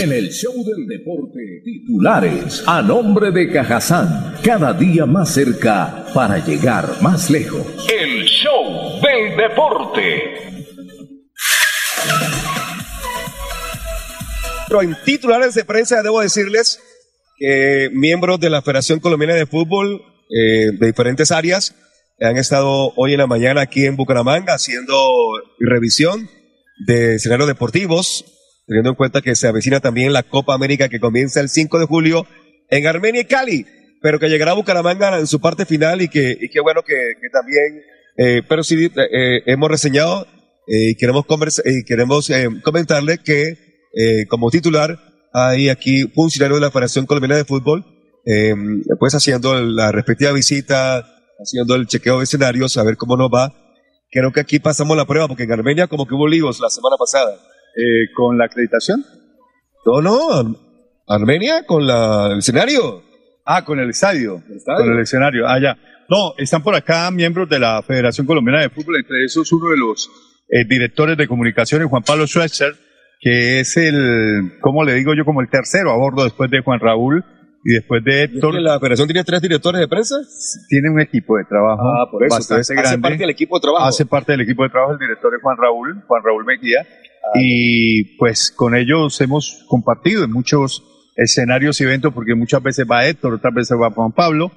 En 0.00 0.12
el 0.12 0.30
show 0.30 0.54
del 0.64 0.86
deporte, 0.86 1.60
titulares 1.64 2.62
a 2.68 2.82
nombre 2.82 3.32
de 3.32 3.50
Cajazán, 3.50 4.36
cada 4.44 4.72
día 4.72 5.06
más 5.06 5.34
cerca 5.34 6.06
para 6.14 6.38
llegar 6.38 7.02
más 7.02 7.28
lejos. 7.30 7.66
El 7.92 8.24
show 8.24 9.00
del 9.02 9.36
deporte. 9.36 10.22
Pero 14.68 14.82
en 14.82 14.96
titulares 15.04 15.54
de 15.54 15.64
prensa 15.64 16.00
debo 16.00 16.20
decirles 16.20 16.80
que 17.36 17.90
miembros 17.92 18.38
de 18.38 18.50
la 18.50 18.62
Federación 18.62 19.00
Colombiana 19.00 19.34
de 19.34 19.46
Fútbol 19.46 20.00
eh, 20.30 20.78
de 20.78 20.86
diferentes 20.86 21.32
áreas 21.32 21.74
han 22.20 22.36
estado 22.36 22.92
hoy 22.94 23.14
en 23.14 23.18
la 23.18 23.26
mañana 23.26 23.62
aquí 23.62 23.84
en 23.84 23.96
Bucaramanga 23.96 24.54
haciendo 24.54 24.94
revisión 25.58 26.30
de 26.86 27.16
escenarios 27.16 27.48
deportivos, 27.48 28.37
teniendo 28.68 28.90
en 28.90 28.96
cuenta 28.96 29.20
que 29.22 29.34
se 29.34 29.48
avecina 29.48 29.80
también 29.80 30.12
la 30.12 30.22
Copa 30.22 30.54
América 30.54 30.88
que 30.88 31.00
comienza 31.00 31.40
el 31.40 31.48
5 31.48 31.78
de 31.80 31.86
julio 31.86 32.26
en 32.70 32.86
Armenia 32.86 33.22
y 33.22 33.24
Cali, 33.24 33.66
pero 34.00 34.20
que 34.20 34.28
llegará 34.28 34.52
a 34.52 34.54
Bucaramanga 34.54 35.18
en 35.18 35.26
su 35.26 35.40
parte 35.40 35.66
final 35.66 36.00
y 36.02 36.08
que, 36.08 36.36
y 36.40 36.48
qué 36.50 36.60
bueno 36.60 36.82
que, 36.82 36.94
que 36.94 37.28
también, 37.32 37.82
eh, 38.18 38.42
pero 38.48 38.62
sí 38.62 38.84
eh, 38.84 38.90
eh, 38.96 39.42
hemos 39.46 39.68
reseñado 39.70 40.26
eh, 40.68 40.90
y 40.90 40.94
queremos, 40.96 41.24
conversa- 41.26 41.62
y 41.64 41.82
queremos 41.84 42.28
eh, 42.30 42.46
comentarle 42.62 43.18
que 43.18 43.54
eh, 43.94 44.26
como 44.28 44.50
titular 44.50 44.98
hay 45.32 45.68
aquí 45.70 46.02
funcionario 46.14 46.56
de 46.56 46.60
la 46.62 46.70
Federación 46.70 47.06
Colombiana 47.06 47.36
de 47.36 47.44
Fútbol, 47.44 47.84
eh, 48.26 48.54
pues 49.00 49.14
haciendo 49.14 49.60
la 49.62 49.90
respectiva 49.92 50.32
visita, 50.32 51.06
haciendo 51.40 51.74
el 51.74 51.86
chequeo 51.86 52.18
de 52.18 52.24
escenarios, 52.24 52.76
a 52.76 52.82
ver 52.82 52.96
cómo 52.96 53.16
nos 53.16 53.30
va. 53.30 53.52
Creo 54.10 54.32
que 54.32 54.40
aquí 54.40 54.58
pasamos 54.58 54.96
la 54.96 55.04
prueba, 55.06 55.28
porque 55.28 55.42
en 55.44 55.52
Armenia 55.52 55.86
como 55.86 56.06
que 56.06 56.14
hubo 56.14 56.26
líos 56.28 56.60
la 56.60 56.70
semana 56.70 56.96
pasada. 56.98 57.36
Eh, 57.80 58.12
¿Con 58.14 58.36
la 58.38 58.46
acreditación? 58.46 59.04
No, 59.86 60.00
no, 60.02 60.32
Ar- 60.32 60.46
Armenia 61.20 61.64
con 61.64 61.86
la, 61.86 62.28
el 62.32 62.38
escenario. 62.38 63.02
Ah, 63.46 63.64
con 63.64 63.78
el 63.78 63.88
estadio. 63.90 64.42
estadio. 64.54 64.84
Con 64.84 64.92
el 64.94 65.00
escenario. 65.00 65.46
Ah, 65.46 65.58
ya. 65.60 65.76
No, 66.10 66.34
están 66.38 66.62
por 66.62 66.74
acá 66.74 67.10
miembros 67.10 67.48
de 67.48 67.58
la 67.58 67.82
Federación 67.82 68.26
Colombiana 68.26 68.60
de 68.62 68.70
Fútbol, 68.70 68.96
entre 68.96 69.24
esos 69.24 69.50
uno 69.52 69.70
de 69.70 69.76
los 69.76 70.10
eh, 70.50 70.64
directores 70.68 71.16
de 71.16 71.28
comunicaciones, 71.28 71.86
Juan 71.88 72.02
Pablo 72.02 72.26
Schweitzer, 72.26 72.74
que 73.20 73.60
es 73.60 73.76
el, 73.76 74.52
¿cómo 74.60 74.84
le 74.84 74.94
digo 74.94 75.14
yo? 75.14 75.24
Como 75.24 75.40
el 75.40 75.48
tercero 75.48 75.90
a 75.92 75.96
bordo 75.96 76.24
después 76.24 76.50
de 76.50 76.60
Juan 76.62 76.80
Raúl 76.80 77.24
y 77.64 77.74
después 77.74 78.02
de 78.04 78.24
Héctor. 78.24 78.54
¿La 78.60 78.78
federación 78.80 79.06
tiene 79.08 79.24
tres 79.24 79.40
directores 79.42 79.80
de 79.80 79.88
prensa? 79.88 80.16
Tiene 80.68 80.90
un 80.90 81.00
equipo 81.00 81.36
de 81.36 81.44
trabajo 81.44 81.82
Ah, 81.82 82.10
por 82.10 82.24
eso, 82.24 82.34
bastante 82.36 82.60
hace 82.62 82.74
grande. 82.74 82.98
parte 82.98 83.18
del 83.18 83.30
equipo 83.30 83.56
de 83.56 83.60
trabajo. 83.62 83.84
Hace 83.86 84.04
parte 84.06 84.32
del 84.32 84.40
equipo 84.42 84.62
de 84.64 84.70
trabajo 84.70 84.92
el 84.92 84.98
director 84.98 85.30
de 85.32 85.38
Juan 85.40 85.56
Raúl, 85.58 86.02
Juan 86.06 86.22
Raúl 86.24 86.44
Mejía. 86.44 86.86
Y 87.34 88.16
pues 88.16 88.52
con 88.54 88.74
ellos 88.74 89.20
hemos 89.20 89.64
compartido 89.68 90.24
en 90.24 90.32
muchos 90.32 90.82
escenarios 91.16 91.80
y 91.80 91.84
eventos, 91.84 92.14
porque 92.14 92.34
muchas 92.34 92.62
veces 92.62 92.86
va 92.90 93.06
Héctor, 93.06 93.34
otras 93.34 93.54
veces 93.54 93.76
va 93.80 93.90
Juan 93.90 94.12
Pablo, 94.12 94.52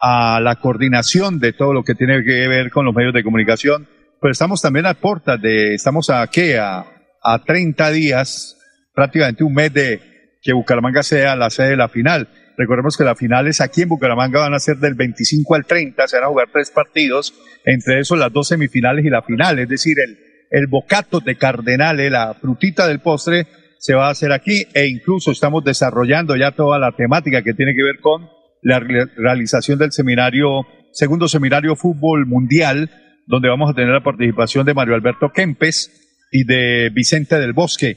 a 0.00 0.40
la 0.40 0.56
coordinación 0.56 1.38
de 1.40 1.52
todo 1.52 1.72
lo 1.72 1.84
que 1.84 1.94
tiene 1.94 2.22
que 2.24 2.48
ver 2.48 2.70
con 2.70 2.84
los 2.84 2.94
medios 2.94 3.14
de 3.14 3.24
comunicación. 3.24 3.88
Pero 4.20 4.32
estamos 4.32 4.60
también 4.60 4.86
a 4.86 4.94
puertas 4.94 5.40
de, 5.40 5.74
estamos 5.74 6.10
a 6.10 6.26
qué, 6.28 6.58
a, 6.58 6.84
a 7.22 7.44
30 7.44 7.90
días, 7.90 8.58
prácticamente 8.94 9.42
un 9.42 9.54
mes 9.54 9.72
de 9.72 10.00
que 10.42 10.52
Bucaramanga 10.52 11.02
sea 11.02 11.34
la 11.34 11.50
sede 11.50 11.70
de 11.70 11.76
la 11.76 11.88
final. 11.88 12.28
Recordemos 12.58 12.96
que 12.96 13.04
las 13.04 13.18
finales 13.18 13.60
aquí 13.60 13.82
en 13.82 13.88
Bucaramanga 13.88 14.40
van 14.40 14.54
a 14.54 14.58
ser 14.58 14.76
del 14.76 14.94
25 14.94 15.54
al 15.54 15.64
30, 15.64 16.06
se 16.06 16.16
van 16.16 16.26
a 16.26 16.28
jugar 16.28 16.48
tres 16.52 16.70
partidos, 16.70 17.34
entre 17.64 18.00
esos 18.00 18.18
las 18.18 18.32
dos 18.32 18.48
semifinales 18.48 19.04
y 19.04 19.10
la 19.10 19.22
final, 19.22 19.58
es 19.58 19.68
decir, 19.68 19.96
el, 19.98 20.31
el 20.52 20.68
bocato 20.68 21.18
de 21.20 21.36
Cardenales, 21.36 22.12
la 22.12 22.34
frutita 22.34 22.86
del 22.86 23.00
postre, 23.00 23.46
se 23.78 23.94
va 23.94 24.06
a 24.06 24.10
hacer 24.10 24.30
aquí 24.30 24.64
e 24.74 24.86
incluso 24.86 25.32
estamos 25.32 25.64
desarrollando 25.64 26.36
ya 26.36 26.52
toda 26.52 26.78
la 26.78 26.92
temática 26.96 27.42
que 27.42 27.54
tiene 27.54 27.72
que 27.74 27.82
ver 27.82 27.98
con 28.00 28.28
la 28.62 28.78
re- 28.78 29.06
realización 29.16 29.78
del 29.78 29.90
seminario, 29.90 30.64
segundo 30.92 31.26
seminario 31.26 31.74
fútbol 31.74 32.26
mundial, 32.26 32.90
donde 33.26 33.48
vamos 33.48 33.70
a 33.70 33.74
tener 33.74 33.90
la 33.90 34.04
participación 34.04 34.64
de 34.66 34.74
Mario 34.74 34.94
Alberto 34.94 35.30
Kempes 35.34 35.90
y 36.30 36.44
de 36.44 36.90
Vicente 36.94 37.40
del 37.40 37.54
Bosque, 37.54 37.96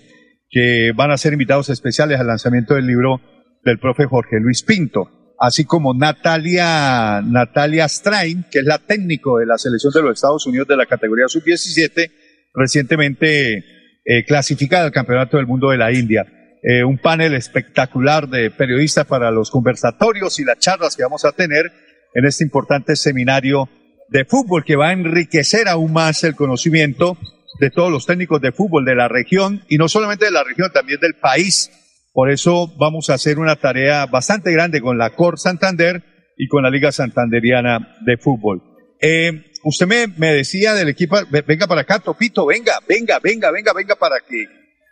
que 0.49 0.91
van 0.95 1.11
a 1.11 1.17
ser 1.17 1.33
invitados 1.33 1.69
especiales 1.69 2.19
al 2.19 2.27
lanzamiento 2.27 2.73
del 2.73 2.87
libro 2.87 3.21
del 3.63 3.77
profe 3.77 4.05
Jorge 4.05 4.37
Luis 4.41 4.63
Pinto, 4.63 5.35
así 5.39 5.65
como 5.65 5.93
Natalia, 5.93 7.21
Natalia 7.21 7.87
Strain, 7.87 8.45
que 8.49 8.59
es 8.59 8.65
la 8.65 8.79
técnico 8.79 9.39
de 9.39 9.45
la 9.45 9.57
selección 9.57 9.91
de 9.93 10.01
los 10.01 10.13
Estados 10.13 10.45
Unidos 10.47 10.67
de 10.67 10.77
la 10.77 10.85
categoría 10.85 11.27
sub-17, 11.27 12.11
recientemente 12.55 13.57
eh, 14.05 14.25
clasificada 14.25 14.85
al 14.85 14.91
Campeonato 14.91 15.37
del 15.37 15.47
Mundo 15.47 15.69
de 15.69 15.77
la 15.77 15.91
India. 15.91 16.25
Eh, 16.61 16.83
un 16.83 16.97
panel 16.97 17.33
espectacular 17.35 18.27
de 18.27 18.49
periodistas 18.51 19.05
para 19.05 19.31
los 19.31 19.51
conversatorios 19.51 20.39
y 20.39 20.45
las 20.45 20.59
charlas 20.59 20.95
que 20.95 21.03
vamos 21.03 21.25
a 21.25 21.31
tener 21.31 21.71
en 22.13 22.25
este 22.25 22.43
importante 22.43 22.95
seminario 22.95 23.69
de 24.09 24.25
fútbol 24.25 24.63
que 24.63 24.75
va 24.75 24.89
a 24.89 24.93
enriquecer 24.93 25.67
aún 25.67 25.93
más 25.93 26.23
el 26.23 26.35
conocimiento 26.35 27.17
de 27.59 27.69
todos 27.69 27.91
los 27.91 28.05
técnicos 28.05 28.41
de 28.41 28.51
fútbol 28.51 28.85
de 28.85 28.95
la 28.95 29.07
región 29.07 29.63
y 29.69 29.77
no 29.77 29.87
solamente 29.87 30.25
de 30.25 30.31
la 30.31 30.43
región, 30.43 30.71
también 30.73 30.99
del 30.99 31.15
país. 31.15 31.71
Por 32.13 32.31
eso 32.31 32.73
vamos 32.77 33.09
a 33.09 33.15
hacer 33.15 33.39
una 33.39 33.57
tarea 33.57 34.05
bastante 34.05 34.51
grande 34.51 34.81
con 34.81 34.97
la 34.97 35.11
Cor 35.11 35.39
Santander 35.39 36.03
y 36.37 36.47
con 36.47 36.63
la 36.63 36.69
Liga 36.69 36.91
Santanderiana 36.91 37.97
de 38.05 38.17
Fútbol. 38.17 38.61
Eh, 39.01 39.51
usted 39.65 39.87
me, 40.17 40.33
decía 40.33 40.73
del 40.73 40.87
equipo, 40.87 41.17
ve- 41.29 41.41
venga 41.45 41.67
para 41.67 41.81
acá, 41.81 41.99
Topito, 41.99 42.45
venga, 42.45 42.73
venga, 42.87 43.19
venga, 43.19 43.51
venga, 43.51 43.73
venga 43.73 43.95
para 43.95 44.15
que, 44.27 44.45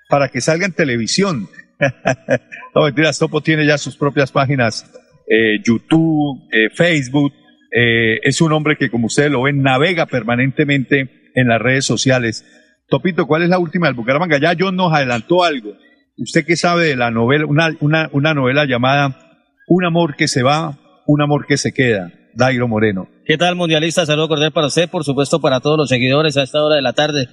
para 0.09 0.27
que 0.27 0.41
salga 0.41 0.65
en 0.65 0.73
televisión. 0.73 1.47
no 2.75 2.83
mentiras, 2.83 3.17
Topo 3.19 3.41
tiene 3.41 3.65
ya 3.65 3.77
sus 3.77 3.95
propias 3.97 4.31
páginas, 4.31 4.91
eh, 5.29 5.59
YouTube, 5.63 6.47
eh, 6.51 6.69
Facebook. 6.73 7.31
Eh, 7.75 8.19
es 8.23 8.39
un 8.41 8.51
hombre 8.51 8.75
que, 8.77 8.89
como 8.89 9.07
ustedes 9.07 9.31
lo 9.31 9.43
ven, 9.43 9.61
navega 9.63 10.05
permanentemente 10.05 11.09
en 11.33 11.47
las 11.47 11.61
redes 11.61 11.85
sociales. 11.85 12.45
Topito, 12.87 13.25
¿cuál 13.25 13.43
es 13.43 13.49
la 13.49 13.57
última 13.59 13.87
del 13.87 13.95
Bucaramanga? 13.95 14.37
Ya 14.39 14.55
John 14.57 14.75
nos 14.75 14.93
adelantó 14.93 15.43
algo. 15.43 15.73
¿Usted 16.17 16.45
qué 16.45 16.55
sabe 16.55 16.85
de 16.87 16.95
la 16.95 17.09
novela? 17.09 17.45
Una, 17.47 17.75
una, 17.79 18.09
una 18.11 18.33
novela 18.35 18.65
llamada 18.65 19.19
Un 19.67 19.85
amor 19.85 20.15
que 20.15 20.27
se 20.27 20.43
va, 20.43 20.77
un 21.07 21.21
amor 21.21 21.47
que 21.47 21.57
se 21.57 21.73
queda. 21.73 22.11
Dairo 22.35 22.67
Moreno. 22.67 23.07
¿Qué 23.25 23.37
tal, 23.37 23.55
mundialista? 23.55 24.05
Saludo 24.05 24.27
cordial 24.27 24.51
para 24.51 24.67
usted, 24.67 24.89
por 24.89 25.03
supuesto, 25.03 25.39
para 25.39 25.59
todos 25.59 25.77
los 25.77 25.89
seguidores 25.89 26.37
a 26.37 26.43
esta 26.43 26.63
hora 26.63 26.75
de 26.75 26.81
la 26.81 26.93
tarde. 26.93 27.27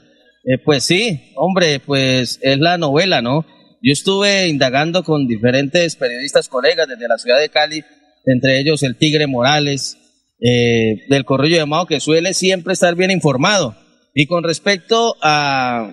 Eh, 0.44 0.58
pues 0.64 0.84
sí, 0.84 1.32
hombre, 1.36 1.80
pues 1.80 2.38
es 2.42 2.58
la 2.58 2.78
novela, 2.78 3.22
¿no? 3.22 3.44
Yo 3.82 3.92
estuve 3.92 4.48
indagando 4.48 5.02
con 5.02 5.26
diferentes 5.26 5.96
periodistas 5.96 6.48
colegas 6.48 6.86
desde 6.86 7.08
la 7.08 7.18
ciudad 7.18 7.38
de 7.38 7.48
Cali, 7.48 7.82
entre 8.26 8.60
ellos 8.60 8.82
el 8.82 8.96
Tigre 8.96 9.26
Morales, 9.26 9.96
eh, 10.40 11.06
del 11.08 11.24
Corrillo 11.24 11.58
de 11.58 11.66
Mao, 11.66 11.86
que 11.86 12.00
suele 12.00 12.34
siempre 12.34 12.72
estar 12.72 12.94
bien 12.94 13.10
informado. 13.10 13.76
Y 14.14 14.26
con 14.26 14.44
respecto 14.44 15.16
a, 15.22 15.92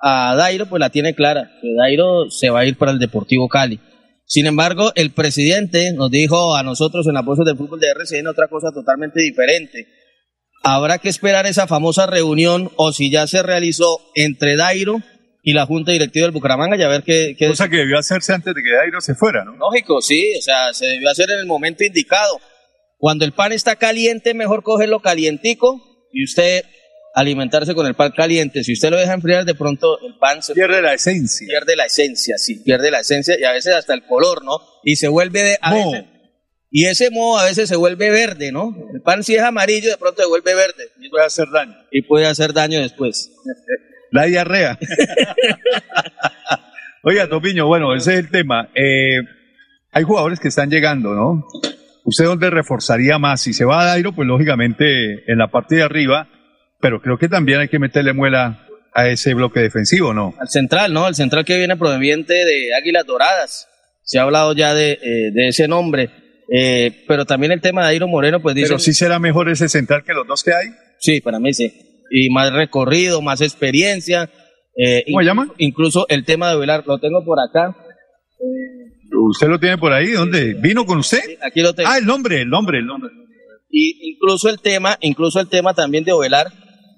a 0.00 0.34
Dairo, 0.36 0.66
pues 0.66 0.80
la 0.80 0.90
tiene 0.90 1.14
clara, 1.14 1.50
que 1.60 1.74
Dairo 1.74 2.30
se 2.30 2.50
va 2.50 2.60
a 2.60 2.66
ir 2.66 2.76
para 2.76 2.92
el 2.92 2.98
Deportivo 2.98 3.48
Cali. 3.48 3.80
Sin 4.26 4.46
embargo, 4.46 4.92
el 4.96 5.12
presidente 5.12 5.92
nos 5.92 6.10
dijo 6.10 6.56
a 6.56 6.64
nosotros 6.64 7.06
en 7.06 7.14
la 7.14 7.22
voz 7.22 7.38
del 7.44 7.56
fútbol 7.56 7.78
de 7.78 7.90
RCN 7.90 8.26
otra 8.26 8.48
cosa 8.48 8.72
totalmente 8.72 9.22
diferente. 9.22 9.86
Habrá 10.64 10.98
que 10.98 11.08
esperar 11.08 11.46
esa 11.46 11.68
famosa 11.68 12.06
reunión 12.06 12.72
o 12.74 12.92
si 12.92 13.08
ya 13.08 13.28
se 13.28 13.42
realizó 13.44 14.00
entre 14.16 14.56
Dairo 14.56 15.00
y 15.44 15.52
la 15.52 15.64
Junta 15.64 15.92
Directiva 15.92 16.24
del 16.24 16.32
Bucaramanga 16.32 16.76
y 16.76 16.82
a 16.82 16.88
ver 16.88 17.04
qué... 17.04 17.36
qué 17.38 17.46
Cosa 17.46 17.68
que 17.68 17.76
debió 17.76 17.98
hacerse 17.98 18.32
antes 18.32 18.52
de 18.52 18.62
que 18.62 18.72
Dairo 18.72 19.00
se 19.00 19.14
fuera, 19.14 19.44
¿no? 19.44 19.56
Lógico, 19.56 20.02
sí, 20.02 20.34
o 20.36 20.42
sea, 20.42 20.74
se 20.74 20.86
debió 20.86 21.08
hacer 21.08 21.30
en 21.30 21.38
el 21.38 21.46
momento 21.46 21.84
indicado. 21.84 22.40
Cuando 22.98 23.24
el 23.24 23.30
pan 23.30 23.52
está 23.52 23.76
caliente, 23.76 24.34
mejor 24.34 24.64
cogerlo 24.64 25.00
calientico 25.00 26.08
y 26.12 26.24
usted 26.24 26.64
alimentarse 27.16 27.74
con 27.74 27.86
el 27.86 27.94
pan 27.94 28.12
caliente. 28.14 28.62
Si 28.62 28.74
usted 28.74 28.90
lo 28.90 28.98
deja 28.98 29.14
enfriar, 29.14 29.46
de 29.46 29.54
pronto 29.54 29.98
el 30.06 30.14
pan 30.18 30.42
se 30.42 30.52
pierde 30.52 30.82
la 30.82 30.92
esencia. 30.92 31.46
Pierde 31.48 31.74
la 31.74 31.86
esencia, 31.86 32.36
sí, 32.36 32.56
pierde 32.62 32.90
la 32.90 33.00
esencia 33.00 33.36
y 33.40 33.44
a 33.44 33.52
veces 33.52 33.74
hasta 33.74 33.94
el 33.94 34.04
color, 34.04 34.44
¿no? 34.44 34.58
Y 34.84 34.96
se 34.96 35.08
vuelve 35.08 35.42
de 35.42 35.58
a 35.62 35.72
veces- 35.74 36.04
y 36.70 36.84
ese 36.84 37.10
moho 37.10 37.38
a 37.38 37.44
veces 37.44 37.68
se 37.70 37.76
vuelve 37.76 38.10
verde, 38.10 38.52
¿no? 38.52 38.76
El 38.92 39.00
pan 39.00 39.24
si 39.24 39.34
es 39.34 39.42
amarillo, 39.42 39.88
de 39.90 39.96
pronto 39.96 40.22
se 40.22 40.28
vuelve 40.28 40.54
verde. 40.54 40.84
Y 41.00 41.08
puede 41.08 41.24
hacer 41.24 41.46
daño. 41.50 41.74
Y 41.90 42.02
puede 42.02 42.26
hacer 42.26 42.52
daño 42.52 42.80
después. 42.80 43.32
La 44.12 44.24
diarrea. 44.24 44.78
Oiga, 47.02 47.28
Topiño, 47.28 47.66
bueno, 47.66 47.94
ese 47.94 48.12
es 48.14 48.18
el 48.18 48.30
tema. 48.30 48.68
Eh, 48.74 49.20
hay 49.92 50.02
jugadores 50.02 50.40
que 50.40 50.48
están 50.48 50.70
llegando, 50.70 51.14
¿no? 51.14 51.46
¿Usted 52.04 52.24
dónde 52.24 52.50
reforzaría 52.50 53.18
más? 53.18 53.40
Si 53.40 53.52
se 53.54 53.64
va 53.64 53.82
a 53.82 53.86
Dairo, 53.86 54.12
pues 54.12 54.28
lógicamente 54.28 55.30
en 55.30 55.38
la 55.38 55.50
parte 55.50 55.76
de 55.76 55.82
arriba, 55.82 56.28
pero 56.86 57.02
creo 57.02 57.18
que 57.18 57.28
también 57.28 57.58
hay 57.58 57.66
que 57.66 57.80
meterle 57.80 58.12
muela 58.12 58.64
a 58.94 59.08
ese 59.08 59.34
bloque 59.34 59.58
defensivo, 59.58 60.14
¿no? 60.14 60.34
Al 60.38 60.48
central, 60.48 60.92
¿no? 60.92 61.08
El 61.08 61.16
central 61.16 61.44
que 61.44 61.58
viene 61.58 61.76
proveniente 61.76 62.32
de 62.32 62.76
Águilas 62.80 63.04
Doradas. 63.04 63.68
Se 64.04 64.20
ha 64.20 64.22
hablado 64.22 64.54
ya 64.54 64.72
de, 64.72 64.92
eh, 64.92 65.30
de 65.32 65.48
ese 65.48 65.66
nombre. 65.66 66.10
Eh, 66.48 67.04
pero 67.08 67.24
también 67.24 67.50
el 67.50 67.60
tema 67.60 67.82
de 67.82 67.88
Airo 67.88 68.06
Moreno, 68.06 68.40
pues 68.40 68.54
dice. 68.54 68.68
Pero 68.68 68.78
sí 68.78 68.94
será 68.94 69.18
mejor 69.18 69.48
ese 69.48 69.68
central 69.68 70.04
que 70.04 70.12
los 70.12 70.28
dos 70.28 70.44
que 70.44 70.54
hay. 70.54 70.68
Sí, 71.00 71.20
para 71.20 71.40
mí 71.40 71.52
sí. 71.52 71.72
Y 72.08 72.30
más 72.30 72.52
recorrido, 72.52 73.20
más 73.20 73.40
experiencia. 73.40 74.30
Eh, 74.76 75.02
¿Cómo 75.06 75.22
se 75.22 75.26
llama? 75.26 75.52
Incluso 75.58 76.06
el 76.08 76.24
tema 76.24 76.50
de 76.50 76.56
velar, 76.56 76.84
lo 76.86 77.00
tengo 77.00 77.24
por 77.24 77.38
acá. 77.40 77.76
¿Usted 79.28 79.48
lo 79.48 79.58
tiene 79.58 79.76
por 79.76 79.92
ahí? 79.92 80.12
¿Dónde? 80.12 80.54
¿Vino 80.54 80.86
con 80.86 80.98
usted? 80.98 81.18
Aquí 81.42 81.62
lo 81.62 81.74
tengo. 81.74 81.90
Ah, 81.90 81.98
el 81.98 82.06
nombre, 82.06 82.42
el 82.42 82.48
nombre, 82.48 82.78
el 82.78 82.86
nombre. 82.86 83.10
Y 83.70 84.12
incluso 84.12 84.48
el 84.48 84.60
tema, 84.60 84.96
incluso 85.00 85.40
el 85.40 85.48
tema 85.48 85.74
también 85.74 86.04
de 86.04 86.12
Ovelar, 86.12 86.46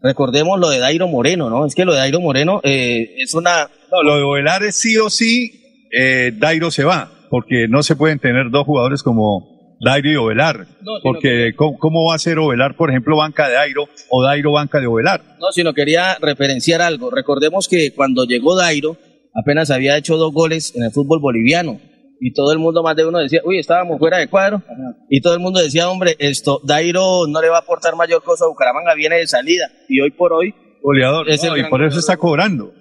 recordemos 0.02 0.58
lo 0.58 0.68
de 0.68 0.78
Dairo 0.78 1.08
Moreno, 1.08 1.50
¿no? 1.50 1.66
Es 1.66 1.74
que 1.74 1.84
lo 1.84 1.92
de 1.92 1.98
Dairo 1.98 2.20
Moreno 2.20 2.60
eh, 2.62 3.14
es 3.18 3.34
una... 3.34 3.70
No, 3.90 4.02
lo 4.02 4.16
de 4.16 4.22
Ovelar 4.22 4.62
es 4.62 4.76
sí 4.76 4.96
o 4.98 5.10
sí, 5.10 5.86
eh, 5.90 6.32
Dairo 6.36 6.70
se 6.70 6.84
va, 6.84 7.10
porque 7.30 7.66
no 7.68 7.82
se 7.82 7.96
pueden 7.96 8.18
tener 8.18 8.50
dos 8.50 8.64
jugadores 8.64 9.02
como 9.02 9.76
Dairo 9.80 10.10
y 10.10 10.16
Ovelar, 10.16 10.66
porque 11.02 11.52
¿cómo, 11.56 11.78
cómo 11.78 12.08
va 12.08 12.16
a 12.16 12.18
ser 12.18 12.38
Ovelar, 12.38 12.76
por 12.76 12.90
ejemplo, 12.90 13.16
banca 13.16 13.48
de 13.48 13.54
Dairo 13.54 13.88
o 14.10 14.22
Dairo 14.22 14.52
banca 14.52 14.80
de 14.80 14.86
Ovelar? 14.86 15.22
No, 15.38 15.52
sino 15.52 15.72
quería 15.72 16.16
referenciar 16.20 16.82
algo. 16.82 17.10
Recordemos 17.10 17.68
que 17.68 17.92
cuando 17.94 18.24
llegó 18.24 18.56
Dairo, 18.56 18.96
apenas 19.34 19.70
había 19.70 19.96
hecho 19.96 20.16
dos 20.16 20.32
goles 20.32 20.74
en 20.74 20.84
el 20.84 20.90
fútbol 20.90 21.20
boliviano. 21.20 21.80
Y 22.20 22.32
todo 22.32 22.52
el 22.52 22.58
mundo, 22.58 22.82
más 22.82 22.96
de 22.96 23.06
uno, 23.06 23.18
decía, 23.18 23.40
uy, 23.44 23.58
estábamos 23.58 23.98
fuera 23.98 24.18
de 24.18 24.28
cuadro. 24.28 24.62
Y 25.08 25.20
todo 25.20 25.34
el 25.34 25.40
mundo 25.40 25.60
decía, 25.60 25.88
hombre, 25.88 26.16
esto, 26.18 26.60
Dairo 26.64 27.26
no 27.28 27.40
le 27.40 27.48
va 27.48 27.58
a 27.58 27.60
aportar 27.60 27.94
mayor 27.94 28.22
cosa 28.22 28.44
a 28.44 28.48
Bucaramanga, 28.48 28.94
viene 28.94 29.16
de 29.16 29.26
salida. 29.26 29.66
Y 29.88 30.00
hoy 30.00 30.10
por 30.10 30.32
hoy, 30.32 30.52
Goleador, 30.82 31.28
Es 31.30 31.42
el 31.44 31.50
no, 31.50 31.56
y 31.56 31.64
por 31.70 31.84
eso 31.84 31.98
está 31.98 32.16
cobrando. 32.16 32.72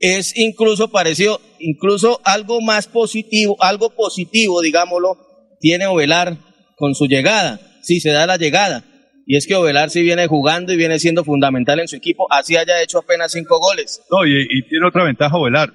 es 0.00 0.36
incluso 0.36 0.88
parecido, 0.88 1.40
incluso 1.58 2.20
algo 2.24 2.60
más 2.60 2.86
positivo, 2.88 3.56
algo 3.60 3.90
positivo, 3.90 4.60
digámoslo, 4.60 5.16
tiene 5.60 5.86
Ovelar 5.86 6.36
con 6.76 6.94
su 6.94 7.06
llegada, 7.06 7.60
si 7.82 8.00
se 8.00 8.10
da 8.10 8.26
la 8.26 8.36
llegada. 8.36 8.84
Y 9.26 9.36
es 9.36 9.46
que 9.46 9.54
Ovelar 9.54 9.90
sí 9.90 10.02
viene 10.02 10.26
jugando 10.26 10.72
y 10.72 10.76
viene 10.76 10.98
siendo 10.98 11.24
fundamental 11.24 11.78
en 11.78 11.88
su 11.88 11.96
equipo, 11.96 12.26
así 12.30 12.56
haya 12.56 12.82
hecho 12.82 12.98
apenas 12.98 13.32
cinco 13.32 13.58
goles. 13.60 14.02
No, 14.10 14.26
y, 14.26 14.42
y 14.42 14.68
tiene 14.68 14.86
otra 14.88 15.04
ventaja 15.04 15.36
Ovelar. 15.36 15.72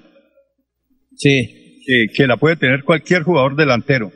Sí. 1.16 1.57
Que, 1.88 2.06
que 2.14 2.26
la 2.26 2.36
puede 2.36 2.56
tener 2.56 2.84
cualquier 2.84 3.22
jugador 3.22 3.56
delantero. 3.56 4.12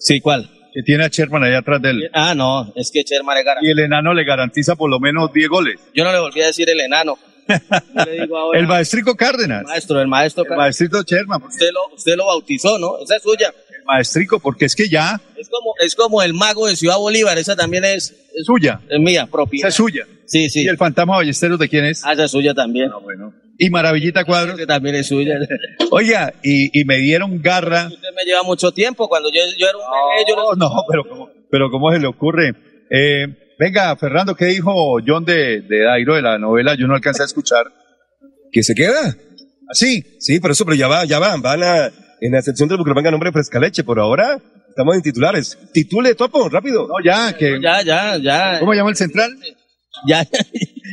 Sí, 0.00 0.20
¿cuál? 0.20 0.50
Que 0.74 0.82
tiene 0.82 1.04
a 1.04 1.08
Sherman 1.08 1.44
allá 1.44 1.58
atrás 1.58 1.80
de 1.80 1.90
él. 1.90 2.10
Ah, 2.12 2.34
no, 2.34 2.72
es 2.74 2.90
que 2.92 3.02
Sherman 3.04 3.36
le 3.36 3.44
garantiza. 3.44 3.68
Y 3.68 3.70
el 3.70 3.78
enano 3.78 4.12
le 4.12 4.24
garantiza 4.24 4.74
por 4.74 4.90
lo 4.90 4.98
menos 4.98 5.32
10 5.32 5.48
goles. 5.48 5.76
Yo 5.94 6.02
no 6.02 6.10
le 6.10 6.18
volví 6.18 6.42
a 6.42 6.46
decir 6.46 6.68
el 6.68 6.80
enano. 6.80 7.16
Yo 7.48 8.04
le 8.04 8.20
digo 8.22 8.36
ahora, 8.36 8.58
El 8.58 8.66
maestrico 8.66 9.14
Cárdenas. 9.14 9.62
maestro, 9.62 10.00
el 10.00 10.08
maestro. 10.08 10.42
El 10.44 10.56
maestrito 10.56 11.02
Sherman. 11.04 11.40
Usted 11.44 11.70
lo, 11.72 11.94
usted 11.94 12.16
lo 12.16 12.26
bautizó, 12.26 12.80
¿no? 12.80 12.98
Esa 12.98 13.14
es 13.14 13.22
suya. 13.22 13.54
El 13.70 13.84
maestrico, 13.84 14.40
porque 14.40 14.64
es 14.64 14.74
que 14.74 14.88
ya 14.88 15.20
Es 15.36 15.48
como, 15.48 15.72
es 15.78 15.94
como 15.94 16.20
el 16.20 16.34
mago 16.34 16.66
de 16.66 16.74
Ciudad 16.74 16.96
Bolívar, 16.98 17.38
esa 17.38 17.54
también 17.54 17.84
es, 17.84 18.10
es 18.34 18.44
suya. 18.44 18.80
es 18.90 18.98
mía, 18.98 19.28
propia. 19.30 19.60
Esa 19.60 19.68
es 19.68 19.74
suya. 19.76 20.04
Sí, 20.26 20.50
sí. 20.50 20.64
¿Y 20.64 20.66
el 20.66 20.76
fantasma 20.76 21.14
Ballesteros 21.14 21.60
de 21.60 21.68
quién 21.68 21.84
es? 21.84 22.04
Ah, 22.04 22.14
esa 22.14 22.24
es 22.24 22.30
suya 22.32 22.52
también. 22.54 22.90
Y 23.58 23.70
Maravillita 23.70 24.24
Cuadros. 24.24 24.56
Que 24.56 24.66
también 24.66 24.96
es 24.96 25.08
suya. 25.08 25.34
Oiga, 25.90 26.32
y, 26.42 26.78
y 26.78 26.84
me 26.84 26.96
dieron 26.98 27.40
garra. 27.40 27.86
Usted 27.86 28.08
me 28.14 28.24
lleva 28.24 28.42
mucho 28.42 28.72
tiempo. 28.72 29.08
Cuando 29.08 29.30
yo, 29.30 29.40
yo 29.58 29.66
era 29.68 29.78
un 29.78 29.84
bebé, 29.84 30.24
yo 30.28 30.36
No, 30.36 30.54
no, 30.54 30.84
pero 30.90 31.04
¿cómo, 31.08 31.30
pero 31.50 31.70
¿cómo 31.70 31.92
se 31.92 31.98
le 31.98 32.06
ocurre? 32.06 32.52
Eh, 32.90 33.26
venga, 33.58 33.96
Fernando, 33.96 34.34
¿qué 34.34 34.46
dijo 34.46 34.98
John 35.06 35.24
de, 35.24 35.62
de 35.62 35.84
Dairo 35.84 36.14
de 36.14 36.22
la 36.22 36.38
novela? 36.38 36.74
Yo 36.74 36.86
no 36.86 36.94
alcancé 36.94 37.22
a 37.22 37.26
escuchar. 37.26 37.66
¿Que 38.52 38.62
se 38.62 38.74
queda? 38.74 39.16
¿Así? 39.68 40.02
Sí, 40.20 40.38
pero 40.40 40.52
eso, 40.52 40.64
pero 40.64 40.76
ya 40.76 40.88
va, 40.88 41.04
ya 41.04 41.18
van, 41.18 41.42
van 41.42 41.62
a, 41.62 41.86
en 42.20 42.32
la 42.32 42.42
sección 42.42 42.68
del 42.68 42.78
Bucaramanga 42.78 43.10
nombre 43.10 43.32
Frescaleche, 43.32 43.84
por 43.84 43.98
ahora 43.98 44.38
estamos 44.76 44.94
en 44.94 45.02
titulares. 45.02 45.58
Titule, 45.72 46.14
Topo, 46.14 46.48
rápido. 46.50 46.86
No, 46.86 46.94
ya, 47.02 47.32
que. 47.36 47.58
Ya, 47.62 47.82
ya, 47.82 48.18
ya. 48.18 48.60
¿Cómo 48.60 48.74
llama 48.74 48.90
el 48.90 48.96
central? 48.96 49.34
Ya, 50.06 50.26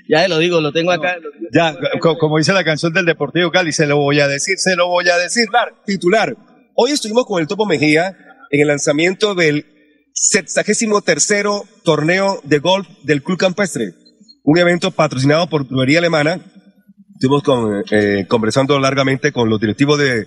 ya 0.07 0.27
lo 0.27 0.37
digo, 0.37 0.61
lo 0.61 0.71
tengo 0.71 0.91
acá. 0.91 1.17
Ya, 1.53 1.75
co- 1.99 2.17
como 2.17 2.37
dice 2.37 2.53
la 2.53 2.63
canción 2.63 2.93
del 2.93 3.05
Deportivo 3.05 3.51
Cali, 3.51 3.71
se 3.71 3.85
lo 3.85 3.97
voy 3.97 4.19
a 4.19 4.27
decir, 4.27 4.55
se 4.57 4.75
lo 4.75 4.87
voy 4.87 5.09
a 5.09 5.17
decir. 5.17 5.45
Titular. 5.85 6.35
Hoy 6.75 6.91
estuvimos 6.91 7.25
con 7.25 7.41
el 7.41 7.47
Topo 7.47 7.65
Mejía 7.65 8.15
en 8.49 8.61
el 8.61 8.67
lanzamiento 8.67 9.35
del 9.35 9.65
73 10.13 11.33
torneo 11.83 12.39
de 12.43 12.59
golf 12.59 12.87
del 13.03 13.21
Club 13.23 13.37
Campestre, 13.37 13.93
un 14.43 14.57
evento 14.57 14.91
patrocinado 14.91 15.47
por 15.49 15.67
Brewería 15.67 15.99
Alemana. 15.99 16.39
Estuvimos 17.15 17.43
con, 17.43 17.83
eh, 17.91 18.25
conversando 18.27 18.79
largamente 18.79 19.31
con 19.31 19.49
los 19.49 19.59
directivos 19.59 19.99
de 19.99 20.25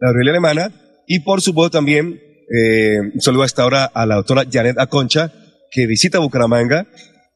la 0.00 0.10
Brewería 0.12 0.32
Alemana 0.32 0.72
y 1.06 1.20
por 1.20 1.40
supuesto 1.40 1.70
también 1.78 2.20
eh, 2.50 2.98
un 3.14 3.20
saludo 3.20 3.42
a 3.42 3.46
esta 3.46 3.64
hora 3.66 3.84
a 3.84 4.06
la 4.06 4.16
doctora 4.16 4.44
Janet 4.50 4.78
Aconcha 4.78 5.32
que 5.70 5.86
visita 5.86 6.18
Bucaramanga. 6.18 6.86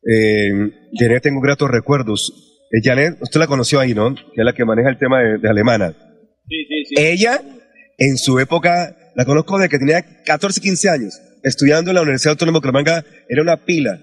Eh, 0.05 0.51
Janet, 0.95 1.23
tengo 1.23 1.41
gratos 1.41 1.71
recuerdos. 1.71 2.33
Eh, 2.71 2.81
Janet, 2.83 3.19
usted 3.21 3.41
la 3.41 3.47
conoció 3.47 3.81
ahí, 3.81 3.95
¿no? 3.95 4.15
Que 4.15 4.41
es 4.41 4.45
la 4.45 4.53
que 4.53 4.65
maneja 4.65 4.89
el 4.89 4.99
tema 4.99 5.21
de, 5.21 5.39
de 5.39 5.49
Alemana. 5.49 5.95
Sí, 6.49 6.65
sí, 6.69 6.85
sí. 6.89 6.95
Ella, 6.99 7.41
en 7.99 8.17
su 8.17 8.39
época, 8.41 8.97
la 9.15 9.25
conozco 9.25 9.59
desde 9.59 9.69
que 9.69 9.79
tenía 9.79 10.05
14, 10.25 10.61
15 10.61 10.89
años, 10.89 11.21
estudiando 11.43 11.91
en 11.91 11.97
la 11.97 12.03
Universidad 12.03 12.33
Autónoma 12.33 12.57
de 12.57 12.61
Bucaramanga, 12.61 13.05
era 13.29 13.43
una 13.43 13.65
pila 13.65 14.01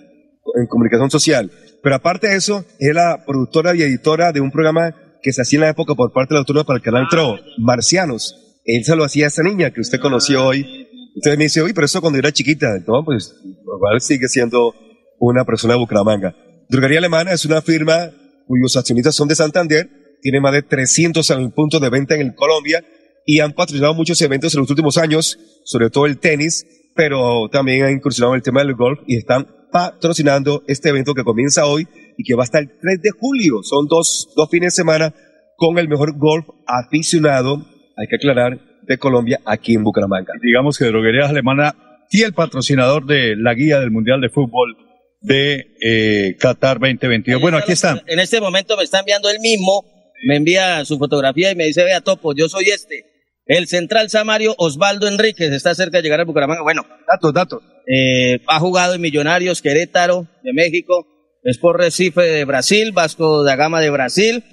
en 0.56 0.68
comunicación 0.68 1.10
social. 1.10 1.52
Pero 1.82 1.96
aparte 1.96 2.28
de 2.28 2.36
eso, 2.36 2.66
era 2.80 3.12
la 3.12 3.26
productora 3.26 3.76
y 3.76 3.82
editora 3.82 4.32
de 4.32 4.42
un 4.42 4.52
programa 4.52 4.96
que 5.22 5.34
se 5.34 5.42
hacía 5.42 5.58
en 5.58 5.62
la 5.62 5.70
época 5.70 5.96
por 5.96 6.12
parte 6.14 6.34
de 6.34 6.36
la 6.36 6.40
Autónoma 6.40 6.66
para 6.66 6.78
el 6.78 6.84
canal 6.84 7.08
TRO, 7.10 7.38
Marcianos. 7.58 8.62
Él 8.66 8.84
se 8.84 8.96
lo 8.96 9.04
hacía 9.04 9.26
a 9.26 9.28
esa 9.30 9.44
niña 9.44 9.72
que 9.72 9.82
usted 9.82 10.00
conoció 10.00 10.46
hoy. 10.46 10.88
Entonces 11.16 11.38
me 11.38 11.46
dice, 11.46 11.62
oye, 11.62 11.74
pero 11.74 11.86
eso 11.86 12.02
cuando 12.02 12.20
era 12.20 12.32
chiquita, 12.32 12.68
no, 12.88 13.04
pues 13.04 13.36
igual 13.44 14.00
sigue 14.00 14.28
siendo 14.28 14.74
una 15.20 15.46
persona 15.46 15.74
de 15.74 15.80
Bucaramanga. 15.80 16.36
Droguería 16.70 17.00
Alemana 17.00 17.34
es 17.34 17.46
una 17.46 17.62
firma 17.62 18.12
cuyos 18.48 18.76
accionistas 18.78 19.16
son 19.16 19.28
de 19.28 19.36
Santander, 19.36 19.90
tiene 20.22 20.42
más 20.42 20.54
de 20.54 20.64
300 20.64 21.32
puntos 21.56 21.82
de 21.82 21.90
venta 21.90 22.16
en 22.16 22.34
Colombia 22.34 22.84
y 23.26 23.40
han 23.40 23.54
patrocinado 23.54 23.94
muchos 23.94 24.22
eventos 24.22 24.54
en 24.54 24.62
los 24.62 24.70
últimos 24.70 24.98
años, 24.98 25.38
sobre 25.64 25.90
todo 25.90 26.06
el 26.06 26.18
tenis, 26.18 26.66
pero 26.96 27.48
también 27.50 27.84
han 27.86 27.92
incursionado 27.92 28.34
en 28.34 28.38
el 28.38 28.44
tema 28.44 28.64
del 28.64 28.76
golf 28.76 29.00
y 29.06 29.18
están 29.18 29.48
patrocinando 29.72 30.64
este 30.68 30.90
evento 30.90 31.14
que 31.14 31.24
comienza 31.24 31.66
hoy 31.66 31.88
y 32.18 32.24
que 32.24 32.34
va 32.36 32.44
hasta 32.44 32.60
el 32.60 32.70
3 32.70 33.02
de 33.02 33.12
julio. 33.12 33.62
Son 33.64 33.88
dos, 33.88 34.30
dos 34.36 34.50
fines 34.50 34.74
de 34.74 34.78
semana 34.82 35.14
con 35.56 35.78
el 35.78 35.88
mejor 35.88 36.18
golf 36.18 36.48
aficionado, 36.66 37.66
hay 37.98 38.08
que 38.08 38.16
aclarar, 38.16 38.60
de 38.88 38.98
Colombia 38.98 39.40
aquí 39.46 39.76
en 39.76 39.84
Bucaramanga. 39.84 40.34
Digamos 40.42 40.78
que 40.78 40.86
Droguerías 40.86 41.30
Alemana 41.30 41.76
y 42.10 42.24
el 42.24 42.34
patrocinador 42.34 43.06
de 43.06 43.36
la 43.36 43.54
guía 43.54 43.80
del 43.80 43.92
Mundial 43.92 44.20
de 44.20 44.30
Fútbol 44.30 44.76
de 45.22 45.76
eh, 45.82 46.38
Qatar 46.40 46.80
2022. 46.80 47.42
Bueno, 47.42 47.58
aquí 47.58 47.74
están. 47.74 48.02
En 48.08 48.20
este 48.20 48.40
momento 48.42 48.78
me 48.78 48.84
está 48.84 49.00
enviando 49.00 49.30
él 49.30 49.40
mismo, 49.40 49.86
me 50.28 50.36
envía 50.36 50.84
su 50.86 50.98
fotografía 50.98 51.52
y 51.52 51.56
me 51.56 51.66
dice, 51.66 51.84
vea 51.84 52.02
Topo, 52.02 52.34
yo 52.34 52.50
soy 52.50 52.70
este. 52.70 53.06
El 53.46 53.68
central 53.68 54.10
Samario 54.10 54.54
Osvaldo 54.58 55.08
Enríquez 55.08 55.52
está 55.52 55.74
cerca 55.74 55.98
de 55.98 56.04
llegar 56.04 56.20
a 56.20 56.26
Bucaramanga. 56.26 56.62
Bueno, 56.62 56.86
datos, 57.08 57.34
datos. 57.34 57.64
Eh, 57.88 58.42
ha 58.48 58.60
jugado 58.60 58.94
en 58.94 59.02
Millonarios, 59.02 59.62
Querétaro 59.62 60.28
de 60.44 60.54
México, 60.54 61.08
Sport 61.44 61.80
Recife 61.80 62.22
de 62.22 62.46
Brasil, 62.46 62.92
Vasco 62.92 63.44
da 63.44 63.56
Gama 63.56 63.82
de 63.82 63.90
Brasil, 63.90 64.44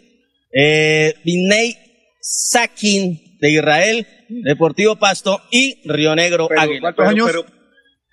eh, 0.53 1.15
Vinay 1.25 1.77
Sakin 2.23 3.39
de 3.39 3.51
Israel, 3.51 4.07
Deportivo 4.29 4.97
Pasto 4.97 5.43
y 5.51 5.83
Río 5.85 6.17
Negro 6.17 6.49
Águila. 6.57 6.81
¿Cuántos 6.81 7.07
años? 7.07 7.31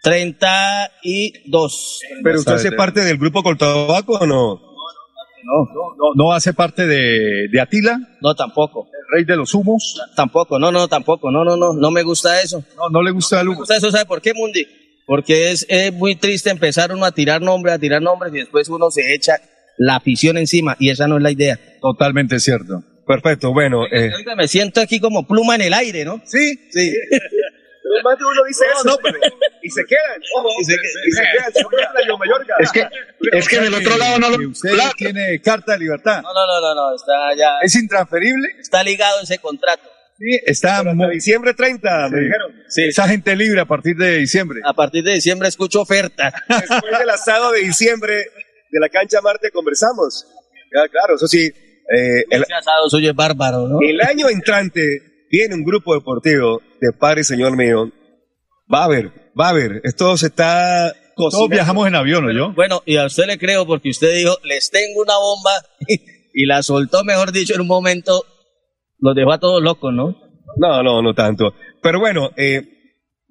32. 0.04 2.00
Pero 2.24 2.40
usted 2.40 2.54
hace 2.54 2.72
parte 2.72 3.02
del 3.02 3.18
grupo 3.18 3.42
Coltabaco 3.44 4.14
o 4.14 4.26
no? 4.26 4.62
No, 5.46 5.66
no, 5.98 6.14
no 6.16 6.32
hace 6.32 6.54
parte 6.54 6.88
de, 6.88 7.48
de 7.52 7.62
Atila, 7.62 8.00
No, 8.22 8.34
tampoco. 8.34 8.88
el 8.88 9.18
rey 9.18 9.26
de 9.26 9.36
los 9.36 9.54
humos. 9.54 10.00
Tampoco, 10.16 10.58
no, 10.58 10.72
no, 10.72 10.88
tampoco, 10.88 11.32
no, 11.32 11.44
no, 11.44 11.58
no, 11.58 11.74
no 11.74 11.92
me 11.92 12.02
gusta 12.04 12.42
eso. 12.42 12.64
No, 12.78 12.90
no 12.90 13.02
le 13.04 13.12
gusta 13.12 13.40
el 13.42 13.48
Me 13.48 13.52
humo. 13.52 13.60
gusta 13.60 13.76
eso, 13.76 13.92
¿sabe 13.92 14.06
por 14.06 14.22
qué, 14.22 14.34
Mundi? 14.34 14.66
Porque 15.06 15.52
es, 15.52 15.66
es 15.68 15.92
muy 15.94 16.16
triste 16.16 16.50
empezar 16.50 16.94
uno 16.94 17.04
a 17.06 17.12
tirar 17.12 17.42
nombres, 17.42 17.76
a 17.76 17.80
tirar 17.80 18.02
nombres 18.02 18.34
y 18.34 18.38
después 18.38 18.70
uno 18.70 18.90
se 18.90 19.14
echa 19.14 19.34
la 19.78 19.98
afición 19.98 20.38
encima 20.38 20.78
y 20.80 20.90
esa 20.92 21.08
no 21.08 21.18
es 21.18 21.24
la 21.24 21.32
idea. 21.32 21.60
Totalmente 21.82 22.40
cierto. 22.40 22.82
Perfecto, 23.06 23.52
bueno. 23.52 23.84
Eh, 23.92 24.12
Oiga, 24.16 24.38
me 24.38 24.48
siento 24.48 24.80
aquí 24.80 25.02
como 25.02 25.28
pluma 25.28 25.56
en 25.56 25.62
el 25.64 25.74
aire, 25.74 26.06
¿no? 26.06 26.22
Sí, 26.26 26.54
Sí. 26.72 26.94
Más 28.04 28.18
de 28.18 28.26
uno 28.26 28.44
dice 28.48 28.66
eso. 28.74 28.84
No, 28.86 28.98
pero, 29.04 29.18
y 29.62 29.70
se 29.70 29.82
quedan. 29.86 30.22
Ojo, 30.38 30.50
Y 30.60 30.64
se- 30.66 30.74
y 30.74 31.12
se 31.12 31.22
quedan. 31.22 32.18
Mallorca. 32.18 32.54
Es 32.60 32.72
que, 32.72 32.88
es 33.38 33.48
que 33.48 33.60
del 33.60 33.74
otro 33.74 33.98
lado 33.98 34.20
no 34.20 34.30
lo. 34.30 34.50
Usted 34.50 34.72
tiene 34.98 35.42
carta 35.42 35.74
de 35.74 35.80
libertad. 35.80 36.22
No, 36.22 36.34
no, 36.34 36.46
no, 36.48 36.62
no, 36.62 36.76
no, 36.90 36.96
está 36.96 37.14
ya, 37.38 37.58
Es 37.62 37.76
intransferible. 37.76 38.48
está 38.60 38.84
ligado 38.84 39.22
ese 39.22 39.38
contrato. 39.40 39.90
Sí, 40.18 40.40
está. 40.46 40.78
Hasta 40.80 41.10
diciembre 41.10 41.54
30, 41.54 42.10
me 42.10 42.20
dijeron. 42.22 42.64
Sí. 42.68 42.84
Esa 42.86 43.08
gente 43.08 43.36
libre 43.36 43.60
a 43.62 43.66
partir 43.66 43.96
de 43.98 44.18
diciembre. 44.20 44.62
A 44.64 44.74
partir 44.74 45.04
de 45.04 45.14
diciembre 45.14 45.48
escucho 45.50 45.82
oferta. 45.82 46.32
Después 46.48 47.00
del 47.00 47.10
asado 47.10 47.52
de 47.52 47.62
diciembre 47.62 48.14
de 48.72 48.80
la 48.80 48.90
cancha 48.90 49.22
Marte 49.22 49.50
conversamos. 49.52 50.26
Ya, 50.74 50.88
claro, 50.88 51.16
eso 51.16 51.28
sí. 51.28 51.46
eh, 51.46 52.24
el, 52.30 52.44
asado 52.44 52.90
suyo 52.90 53.10
es 53.10 53.16
bárbaro, 53.16 53.68
¿no? 53.68 53.80
el 53.82 54.00
año 54.02 54.30
entrante 54.30 54.82
viene 55.34 55.56
un 55.56 55.64
grupo 55.64 55.96
deportivo 55.96 56.62
de 56.80 56.92
padre 56.94 57.22
y 57.22 57.24
señor 57.24 57.58
mío. 57.58 57.92
Va 58.72 58.82
a 58.82 58.86
haber, 58.86 59.12
va 59.40 59.48
a 59.48 59.50
haber. 59.50 59.82
Esto 59.84 60.16
se 60.16 60.28
está 60.28 60.94
Todos 61.16 61.34
cocinando. 61.34 61.56
viajamos 61.56 61.88
en 61.88 61.96
avión, 61.96 62.26
¿o 62.26 62.32
yo? 62.32 62.54
Bueno, 62.54 62.84
y 62.86 62.98
a 62.98 63.08
usted 63.08 63.26
le 63.26 63.40
creo 63.40 63.66
porque 63.66 63.90
usted 63.90 64.14
dijo, 64.14 64.38
les 64.44 64.70
tengo 64.70 65.02
una 65.02 65.18
bomba 65.18 65.52
y 66.34 66.46
la 66.46 66.62
soltó, 66.62 67.04
mejor 67.04 67.32
dicho, 67.32 67.56
en 67.56 67.62
un 67.62 67.68
momento, 67.68 68.24
los 69.00 69.16
dejó 69.16 69.32
a 69.32 69.40
todos 69.40 69.64
locos, 69.64 69.92
¿no? 69.92 70.16
No, 70.58 70.84
no, 70.84 71.02
no 71.02 71.16
tanto. 71.16 71.56
Pero 71.82 72.00
bueno, 72.00 72.30
eh, 72.38 72.62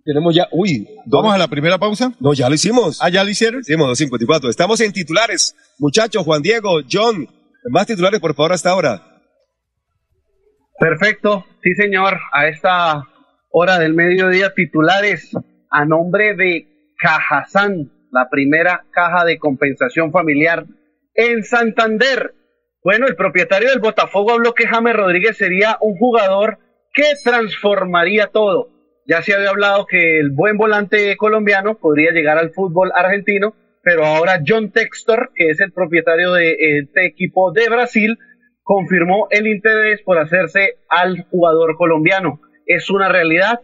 tenemos 0.05 0.35
ya, 0.35 0.49
uy, 0.51 0.85
¿Vamos 1.07 1.33
a 1.33 1.38
la 1.38 1.47
primera 1.47 1.79
pausa? 1.79 2.15
No, 2.19 2.35
ya 2.35 2.49
lo 2.49 2.57
hicimos. 2.57 2.99
¿Ah, 3.01 3.11
ya 3.11 3.23
lo 3.23 3.31
hicieron? 3.31 3.61
Hicimos 3.61 3.87
254. 3.87 4.51
Estamos 4.51 4.81
en 4.81 4.93
titulares. 4.93 5.55
Muchachos, 5.79 6.25
Juan 6.25 6.43
Diego, 6.43 6.81
John, 6.91 7.29
más 7.71 7.87
titulares, 7.87 8.19
por 8.19 8.35
favor, 8.35 8.53
hasta 8.53 8.71
ahora. 8.71 9.12
Perfecto, 10.83 11.47
sí 11.62 11.77
señor, 11.77 12.18
a 12.33 12.49
esta 12.49 13.07
hora 13.51 13.79
del 13.79 13.95
mediodía 13.95 14.53
titulares 14.53 15.31
a 15.71 15.85
nombre 15.85 16.35
de 16.35 16.66
Cajazán, 16.99 17.92
la 18.11 18.29
primera 18.29 18.87
caja 18.90 19.25
de 19.25 19.38
compensación 19.38 20.11
familiar 20.11 20.64
en 21.14 21.45
Santander. 21.45 22.35
Bueno, 22.83 23.07
el 23.07 23.14
propietario 23.14 23.71
del 23.71 23.79
Botafogo 23.79 24.33
habló 24.33 24.55
que 24.55 24.66
James 24.66 24.97
Rodríguez 24.97 25.37
sería 25.37 25.79
un 25.81 25.97
jugador 25.99 26.59
que 26.92 27.05
transformaría 27.23 28.27
todo. 28.27 28.71
Ya 29.07 29.23
se 29.23 29.37
había 29.37 29.51
hablado 29.51 29.87
que 29.87 30.18
el 30.18 30.31
buen 30.31 30.57
volante 30.57 31.16
colombiano 31.16 31.79
podría 31.79 32.11
llegar 32.11 32.38
al 32.38 32.51
fútbol 32.51 32.90
argentino, 32.92 33.55
pero 33.85 34.05
ahora 34.05 34.42
John 34.45 34.73
Textor, 34.73 35.31
que 35.37 35.51
es 35.51 35.61
el 35.61 35.71
propietario 35.71 36.33
de 36.33 36.57
este 36.81 37.07
equipo 37.07 37.53
de 37.53 37.68
Brasil, 37.68 38.18
confirmó 38.62 39.27
el 39.31 39.46
interés 39.46 40.03
por 40.03 40.18
hacerse 40.18 40.79
al 40.88 41.27
jugador 41.31 41.77
colombiano. 41.77 42.40
Es 42.66 42.90
una 42.90 43.09
realidad 43.09 43.61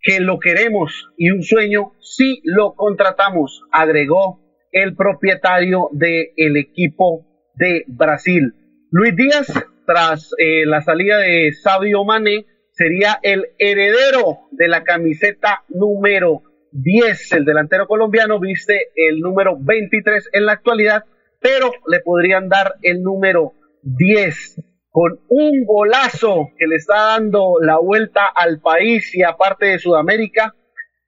que 0.00 0.20
lo 0.20 0.38
queremos 0.38 1.08
y 1.16 1.30
un 1.30 1.42
sueño 1.42 1.92
si 2.00 2.40
lo 2.44 2.74
contratamos, 2.74 3.62
agregó 3.70 4.40
el 4.72 4.96
propietario 4.96 5.88
del 5.92 6.56
equipo 6.56 7.26
de 7.54 7.84
Brasil. 7.86 8.54
Luis 8.90 9.14
Díaz, 9.14 9.46
tras 9.86 10.34
eh, 10.38 10.66
la 10.66 10.80
salida 10.80 11.18
de 11.18 11.52
Sabio 11.52 12.04
Mane, 12.04 12.46
sería 12.72 13.18
el 13.22 13.48
heredero 13.58 14.48
de 14.50 14.68
la 14.68 14.82
camiseta 14.82 15.64
número 15.68 16.42
10. 16.72 17.32
El 17.32 17.44
delantero 17.44 17.86
colombiano 17.86 18.40
viste 18.40 18.88
el 18.96 19.20
número 19.20 19.56
23 19.60 20.30
en 20.32 20.46
la 20.46 20.52
actualidad, 20.52 21.04
pero 21.40 21.70
le 21.88 22.00
podrían 22.00 22.48
dar 22.48 22.74
el 22.82 23.02
número 23.02 23.52
10 23.82 24.62
con 24.90 25.20
un 25.28 25.64
golazo 25.64 26.48
que 26.58 26.66
le 26.66 26.76
está 26.76 27.18
dando 27.18 27.54
la 27.60 27.78
vuelta 27.78 28.26
al 28.26 28.60
país 28.60 29.14
y 29.14 29.22
aparte 29.22 29.66
de 29.66 29.78
Sudamérica 29.78 30.54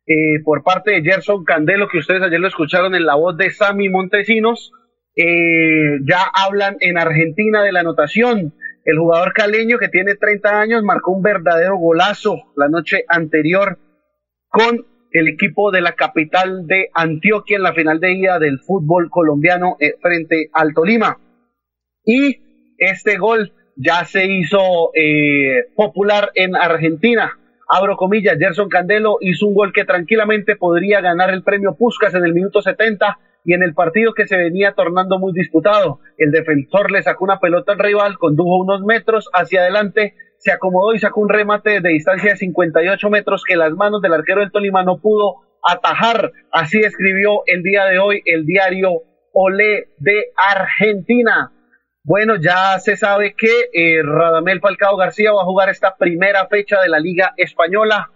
eh, 0.07 0.43
por 0.45 0.63
parte 0.63 0.91
de 0.91 1.03
Gerson 1.03 1.45
Candelo, 1.45 1.89
que 1.89 1.99
ustedes 1.99 2.23
ayer 2.23 2.41
lo 2.41 2.49
escucharon 2.49 2.95
en 2.95 3.07
la 3.07 3.15
voz 3.15 3.37
de 3.37 3.51
Sammy 3.51 3.89
Montesinos. 3.89 4.73
Eh, 5.17 6.01
ya 6.07 6.25
hablan 6.35 6.77
en 6.81 6.99
Argentina 6.99 7.63
de 7.63 7.73
la 7.73 7.81
anotación. 7.81 8.55
El 8.85 8.99
jugador 8.99 9.33
caleño 9.33 9.79
que 9.79 9.89
tiene 9.89 10.15
30 10.15 10.61
años 10.61 10.83
marcó 10.83 11.13
un 11.13 11.23
verdadero 11.23 11.79
golazo 11.79 12.37
la 12.57 12.69
noche 12.69 13.05
anterior 13.09 13.79
con 14.49 14.87
el 15.11 15.29
equipo 15.29 15.71
de 15.71 15.81
la 15.81 15.95
capital 15.95 16.67
de 16.67 16.91
Antioquia 16.93 17.57
en 17.57 17.63
la 17.63 17.73
final 17.73 18.01
de 18.01 18.13
ida 18.13 18.39
del 18.39 18.59
fútbol 18.61 19.09
colombiano 19.09 19.77
eh, 19.81 19.95
frente 20.03 20.51
al 20.53 20.75
Tolima. 20.75 21.19
Y 22.05 22.44
este 22.87 23.19
gol 23.19 23.53
ya 23.77 24.05
se 24.05 24.27
hizo 24.27 24.91
eh, 24.95 25.67
popular 25.75 26.31
en 26.35 26.57
Argentina. 26.57 27.39
Abro 27.69 27.97
comillas, 27.97 28.37
Gerson 28.39 28.69
Candelo 28.69 29.19
hizo 29.21 29.47
un 29.47 29.55
gol 29.55 29.73
que 29.73 29.85
tranquilamente 29.85 30.57
podría 30.57 31.01
ganar 31.01 31.31
el 31.31 31.43
premio 31.43 31.75
Puskas 31.77 32.15
en 32.15 32.25
el 32.25 32.35
minuto 32.35 32.63
70 32.63 33.19
y 33.45 33.55
en 33.55 33.63
el 33.63 33.75
partido 33.75 34.15
que 34.15 34.27
se 34.27 34.37
venía 34.37 34.73
tornando 34.73 35.19
muy 35.19 35.33
disputado. 35.33 36.01
El 36.19 36.31
defensor 36.31 36.91
le 36.91 37.03
sacó 37.03 37.25
una 37.25 37.41
pelota 37.41 37.73
al 37.73 37.79
rival, 37.79 38.19
condujo 38.19 38.57
unos 38.59 38.83
metros 38.83 39.29
hacia 39.33 39.61
adelante, 39.61 40.15
se 40.39 40.53
acomodó 40.53 40.95
y 40.95 40.99
sacó 40.99 41.21
un 41.21 41.29
remate 41.29 41.81
de 41.81 41.89
distancia 41.91 42.33
de 42.33 42.37
58 42.37 43.11
metros 43.11 43.45
que 43.45 43.57
las 43.57 43.73
manos 43.73 44.03
del 44.03 44.15
arquero 44.15 44.41
del 44.41 44.51
Tolima 44.51 44.83
no 44.83 45.01
pudo 45.01 45.37
atajar. 45.67 46.33
Así 46.53 46.79
escribió 46.81 47.43
el 47.47 47.63
día 47.63 47.87
de 47.87 47.99
hoy 47.99 48.23
el 48.27 48.45
diario 48.45 48.91
Olé 49.33 49.89
de 49.99 50.33
Argentina. 50.37 51.51
Bueno, 52.07 52.37
ya 52.37 52.79
se 52.81 52.99
sabe 52.99 53.35
que 53.35 53.71
eh, 53.73 54.03
Radamel 54.03 54.61
Falcao 54.61 54.95
García 54.99 55.33
va 55.33 55.41
a 55.41 55.47
jugar 55.47 55.71
esta 55.71 55.97
primera 55.97 56.47
fecha 56.49 56.83
de 56.83 56.91
la 56.91 56.99
Liga 56.99 57.33
Española 57.39 58.11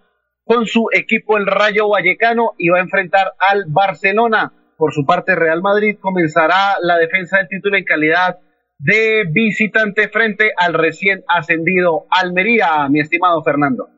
con 0.45 0.67
su 0.67 0.89
equipo 0.93 1.39
el 1.39 1.47
Rayo 1.47 1.89
Vallecano 1.89 2.53
y 2.59 2.69
va 2.69 2.79
a 2.79 2.83
enfrentar 2.83 3.33
al 3.39 3.65
Barcelona. 3.67 4.53
Por 4.77 4.93
su 4.93 5.07
parte, 5.07 5.35
Real 5.35 5.63
Madrid 5.63 5.97
comenzará 5.99 6.77
la 6.83 6.99
defensa 6.99 7.39
del 7.39 7.49
título 7.49 7.79
en 7.79 7.85
calidad 7.85 8.39
de 8.79 9.25
visitante 9.31 10.09
frente 10.09 10.53
al 10.55 10.75
recién 10.75 11.25
ascendido 11.27 12.07
Almería, 12.11 12.87
mi 12.91 13.01
estimado 13.01 13.43
Fernando. 13.43 13.89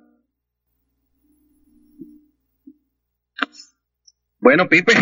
Bueno, 4.38 4.68
Pipe, 4.68 4.92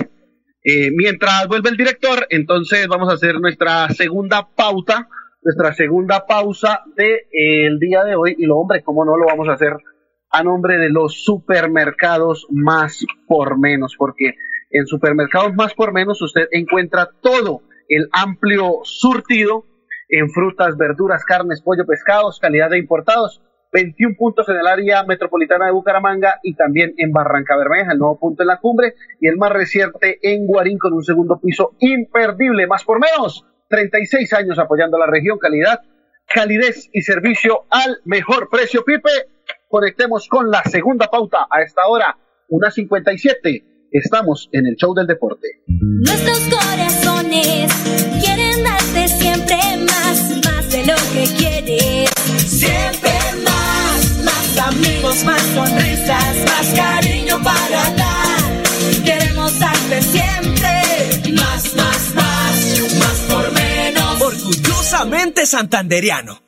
eh, 0.70 0.90
mientras 0.94 1.48
vuelve 1.48 1.70
el 1.70 1.78
director, 1.78 2.26
entonces 2.28 2.87
vamos 2.88 3.09
a 3.09 3.14
hacer 3.14 3.40
nuestra 3.40 3.88
segunda 3.88 4.50
pauta, 4.54 5.09
nuestra 5.40 5.72
segunda 5.72 6.26
pausa 6.26 6.83
del 6.94 7.20
el 7.33 7.78
día 7.78 8.04
de 8.04 8.16
hoy. 8.16 8.37
Y 8.38 8.44
lo, 8.44 8.59
hombre, 8.59 8.83
¿cómo 8.83 9.02
no 9.07 9.16
lo 9.16 9.24
vamos 9.24 9.48
a 9.48 9.54
hacer 9.54 9.72
a 10.28 10.42
nombre 10.42 10.76
de 10.76 10.90
los 10.90 11.24
supermercados 11.24 12.46
más 12.50 13.07
por 13.26 13.59
menos? 13.59 13.94
Porque 13.96 14.35
en 14.68 14.87
supermercados 14.87 15.54
más 15.54 15.72
por 15.72 15.94
menos 15.94 16.20
usted 16.20 16.48
encuentra 16.52 17.09
todo 17.22 17.62
el 17.88 18.11
amplio 18.12 18.81
surtido 18.83 19.64
en 20.11 20.28
frutas, 20.28 20.76
verduras, 20.76 21.24
carnes, 21.24 21.62
pollo, 21.62 21.87
pescados, 21.87 22.40
calidad 22.40 22.68
de 22.68 22.78
importados. 22.78 23.40
21 23.72 24.16
puntos 24.16 24.48
en 24.48 24.57
el 24.57 24.66
área 24.66 25.02
metropolitana 25.04 25.66
de 25.66 25.72
Bucaramanga 25.72 26.40
y 26.42 26.54
también 26.54 26.94
en 26.96 27.12
Barranca 27.12 27.57
Bermeja, 27.57 27.92
el 27.92 27.98
nuevo 27.98 28.18
punto 28.18 28.42
en 28.42 28.48
la 28.48 28.59
cumbre 28.59 28.94
y 29.20 29.28
el 29.28 29.37
más 29.37 29.52
reciente 29.52 30.18
en 30.22 30.46
Guarín 30.46 30.78
con 30.78 30.92
un 30.92 31.04
segundo 31.04 31.38
piso 31.40 31.74
imperdible, 31.78 32.66
más 32.66 32.85
por 32.85 32.98
menos. 32.98 33.44
36 33.68 34.33
años 34.33 34.59
apoyando 34.59 34.96
a 34.96 35.00
la 35.00 35.07
región, 35.07 35.38
calidad, 35.38 35.81
calidez 36.26 36.88
y 36.92 37.02
servicio 37.02 37.66
al 37.70 37.98
mejor 38.04 38.48
precio. 38.50 38.85
Pipe, 38.85 39.11
conectemos 39.68 40.26
con 40.28 40.50
la 40.50 40.62
segunda 40.64 41.09
pauta 41.09 41.46
a 41.50 41.62
esta 41.62 41.87
hora, 41.87 42.16
una 42.48 42.70
57. 42.70 43.64
Estamos 43.90 44.48
en 44.52 44.66
el 44.66 44.76
show 44.76 44.94
del 44.94 45.07
deporte. 45.07 45.48
Nuestros 45.66 46.40
corazones 46.40 47.72
quieren 48.22 48.64
darte 48.64 49.09
siempre 49.09 49.57
más, 49.78 50.40
más 50.44 50.70
de 50.70 50.87
lo 50.87 50.94
que 51.12 51.24
quieres. 51.37 52.11
Siempre 52.46 53.08
amigos, 54.68 55.24
más 55.24 55.42
sonrisas, 55.54 56.37
más 56.46 56.66
cariño 56.74 57.42
para 57.42 57.90
dar. 57.90 58.62
Queremos 59.04 59.59
darte 59.59 60.02
siempre 60.02 61.33
más, 61.33 61.74
más, 61.74 62.14
más, 62.14 62.94
más 62.98 63.18
por 63.28 63.52
menos. 63.52 64.20
Orgullosamente 64.20 65.46
santanderiano. 65.46 66.47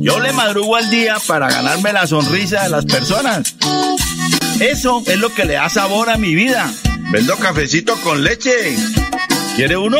Yo 0.00 0.20
le 0.20 0.32
madrugo 0.32 0.76
al 0.76 0.90
día 0.90 1.16
para 1.26 1.48
ganarme 1.50 1.92
la 1.92 2.06
sonrisa 2.06 2.62
de 2.62 2.70
las 2.70 2.84
personas. 2.84 3.54
Eso 4.60 5.02
es 5.06 5.18
lo 5.18 5.34
que 5.34 5.44
le 5.44 5.54
da 5.54 5.68
sabor 5.68 6.08
a 6.10 6.16
mi 6.16 6.34
vida. 6.34 6.70
Vendo 7.10 7.36
cafecito 7.36 7.96
con 8.02 8.22
leche. 8.22 8.76
¿Quiere 9.56 9.76
uno? 9.76 9.98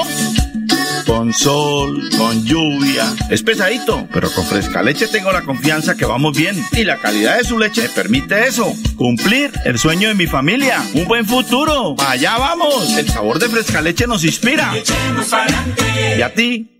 Con 1.06 1.32
sol, 1.32 2.08
con 2.16 2.44
lluvia. 2.44 3.06
Es 3.30 3.42
pesadito, 3.42 4.06
pero 4.12 4.30
con 4.30 4.46
fresca 4.46 4.82
leche 4.82 5.08
tengo 5.08 5.32
la 5.32 5.42
confianza 5.42 5.96
que 5.96 6.04
vamos 6.04 6.36
bien. 6.36 6.62
Y 6.72 6.84
la 6.84 6.98
calidad 6.98 7.38
de 7.38 7.44
su 7.44 7.58
leche 7.58 7.82
me 7.82 7.88
permite 7.88 8.46
eso. 8.46 8.72
Cumplir 8.96 9.50
el 9.64 9.78
sueño 9.78 10.08
de 10.08 10.14
mi 10.14 10.26
familia. 10.26 10.80
Un 10.94 11.06
buen 11.06 11.26
futuro. 11.26 11.96
Allá 12.06 12.38
vamos. 12.38 12.96
El 12.96 13.08
sabor 13.08 13.38
de 13.38 13.48
fresca 13.48 13.80
leche 13.80 14.06
nos 14.06 14.24
inspira. 14.24 14.72
¿Y 16.16 16.22
a 16.22 16.34
ti? 16.34 16.77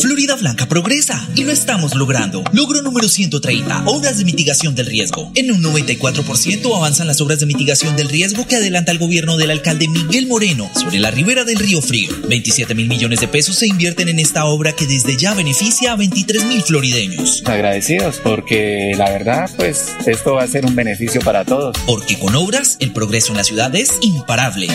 Florida 0.00 0.36
Blanca 0.36 0.66
progresa 0.66 1.26
y 1.34 1.44
lo 1.44 1.52
estamos 1.52 1.94
logrando. 1.94 2.42
Logro 2.52 2.82
número 2.82 3.08
130, 3.08 3.84
obras 3.86 4.18
de 4.18 4.24
mitigación 4.24 4.74
del 4.74 4.86
riesgo. 4.86 5.30
En 5.34 5.50
un 5.50 5.62
94% 5.62 6.76
avanzan 6.76 7.06
las 7.06 7.20
obras 7.20 7.40
de 7.40 7.46
mitigación 7.46 7.96
del 7.96 8.08
riesgo 8.08 8.46
que 8.46 8.56
adelanta 8.56 8.92
el 8.92 8.98
gobierno 8.98 9.36
del 9.36 9.50
alcalde 9.50 9.88
Miguel 9.88 10.26
Moreno 10.26 10.70
sobre 10.74 10.98
la 10.98 11.10
ribera 11.10 11.44
del 11.44 11.58
río 11.58 11.80
Frío. 11.80 12.10
27 12.28 12.74
mil 12.74 12.88
millones 12.88 13.20
de 13.20 13.28
pesos 13.28 13.56
se 13.56 13.66
invierten 13.66 14.08
en 14.08 14.18
esta 14.18 14.46
obra 14.46 14.72
que 14.72 14.86
desde 14.86 15.16
ya 15.16 15.34
beneficia 15.34 15.92
a 15.92 15.96
23 15.96 16.44
mil 16.46 16.62
florideños. 16.62 17.42
Agradecidos 17.46 18.20
porque 18.22 18.94
la 18.96 19.10
verdad, 19.10 19.50
pues 19.56 19.94
esto 20.06 20.34
va 20.34 20.42
a 20.42 20.48
ser 20.48 20.66
un 20.66 20.74
beneficio 20.74 21.20
para 21.20 21.44
todos. 21.44 21.76
Porque 21.86 22.18
con 22.18 22.34
obras, 22.34 22.76
el 22.80 22.92
progreso 22.92 23.32
en 23.32 23.38
la 23.38 23.44
ciudad 23.44 23.74
es 23.74 23.98
imparable. 24.00 24.68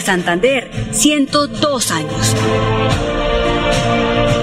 Santander, 0.00 0.70
102 0.92 1.90
años. 1.92 2.36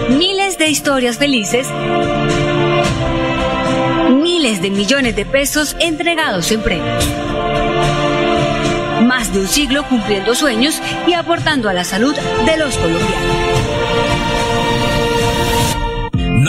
Miles 0.10 0.58
de 0.58 0.70
historias 0.70 1.18
felices. 1.18 1.68
Miles 4.10 4.60
de 4.62 4.72
millones 4.72 5.16
de 5.16 5.26
pesos 5.26 5.76
entregados 5.80 6.52
en 6.52 6.62
premios. 6.62 7.08
Más 9.04 9.32
de 9.32 9.42
un 9.42 9.48
siglo 9.48 9.84
cumpliendo 9.88 10.34
sueños 10.34 10.82
y 11.08 11.14
aportando 11.14 11.70
a 11.70 11.74
la 11.74 11.84
salud 11.84 12.16
de 12.46 12.58
los 12.58 12.76
colombianos. 12.76 13.39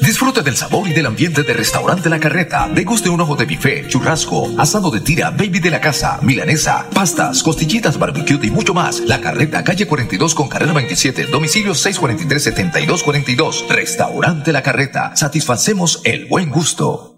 Disfrute 0.00 0.42
del 0.42 0.56
sabor 0.56 0.86
y 0.88 0.92
del 0.92 1.06
ambiente 1.06 1.42
de 1.42 1.52
Restaurante 1.52 2.08
La 2.08 2.20
Carreta. 2.20 2.68
Deguste 2.72 3.08
un 3.08 3.20
ojo 3.20 3.36
de 3.36 3.44
bife, 3.44 3.86
churrasco, 3.88 4.48
asado 4.58 4.90
de 4.90 5.00
tira, 5.00 5.30
baby 5.30 5.60
de 5.60 5.70
la 5.70 5.80
casa, 5.80 6.18
milanesa, 6.22 6.86
pastas, 6.94 7.42
costillitas, 7.42 7.98
barbecue 7.98 8.38
y 8.42 8.50
mucho 8.50 8.74
más. 8.74 9.00
La 9.00 9.20
Carreta, 9.20 9.64
calle 9.64 9.86
42 9.86 10.34
con 10.34 10.48
carrera 10.48 10.72
27, 10.72 11.26
domicilio 11.26 11.72
643-7242. 11.72 13.68
Restaurante 13.68 14.52
La 14.52 14.62
Carreta. 14.62 15.16
Satisfacemos 15.16 16.00
el 16.04 16.26
buen 16.26 16.50
gusto. 16.50 17.15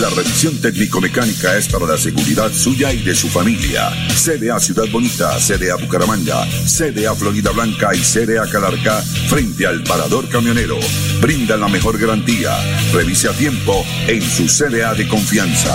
La 0.00 0.10
revisión 0.10 0.60
técnico-mecánica 0.60 1.56
es 1.56 1.68
para 1.68 1.86
la 1.86 1.96
seguridad 1.96 2.52
suya 2.52 2.92
y 2.92 3.02
de 3.02 3.14
su 3.14 3.28
familia. 3.28 3.88
CDA 4.14 4.60
Ciudad 4.60 4.84
Bonita, 4.92 5.38
CDA 5.38 5.76
Bucaramanga, 5.76 6.46
CDA 6.66 7.14
Florida 7.14 7.50
Blanca 7.50 7.94
y 7.94 8.00
CDA 8.00 8.46
Calarca 8.50 9.00
frente 9.28 9.66
al 9.66 9.82
parador 9.84 10.28
camionero. 10.28 10.76
Brinda 11.22 11.56
la 11.56 11.68
mejor 11.68 11.98
garantía. 11.98 12.54
Revise 12.92 13.28
a 13.28 13.32
tiempo 13.32 13.86
en 14.06 14.20
su 14.20 14.46
CDA 14.46 14.92
de 14.92 15.08
confianza. 15.08 15.74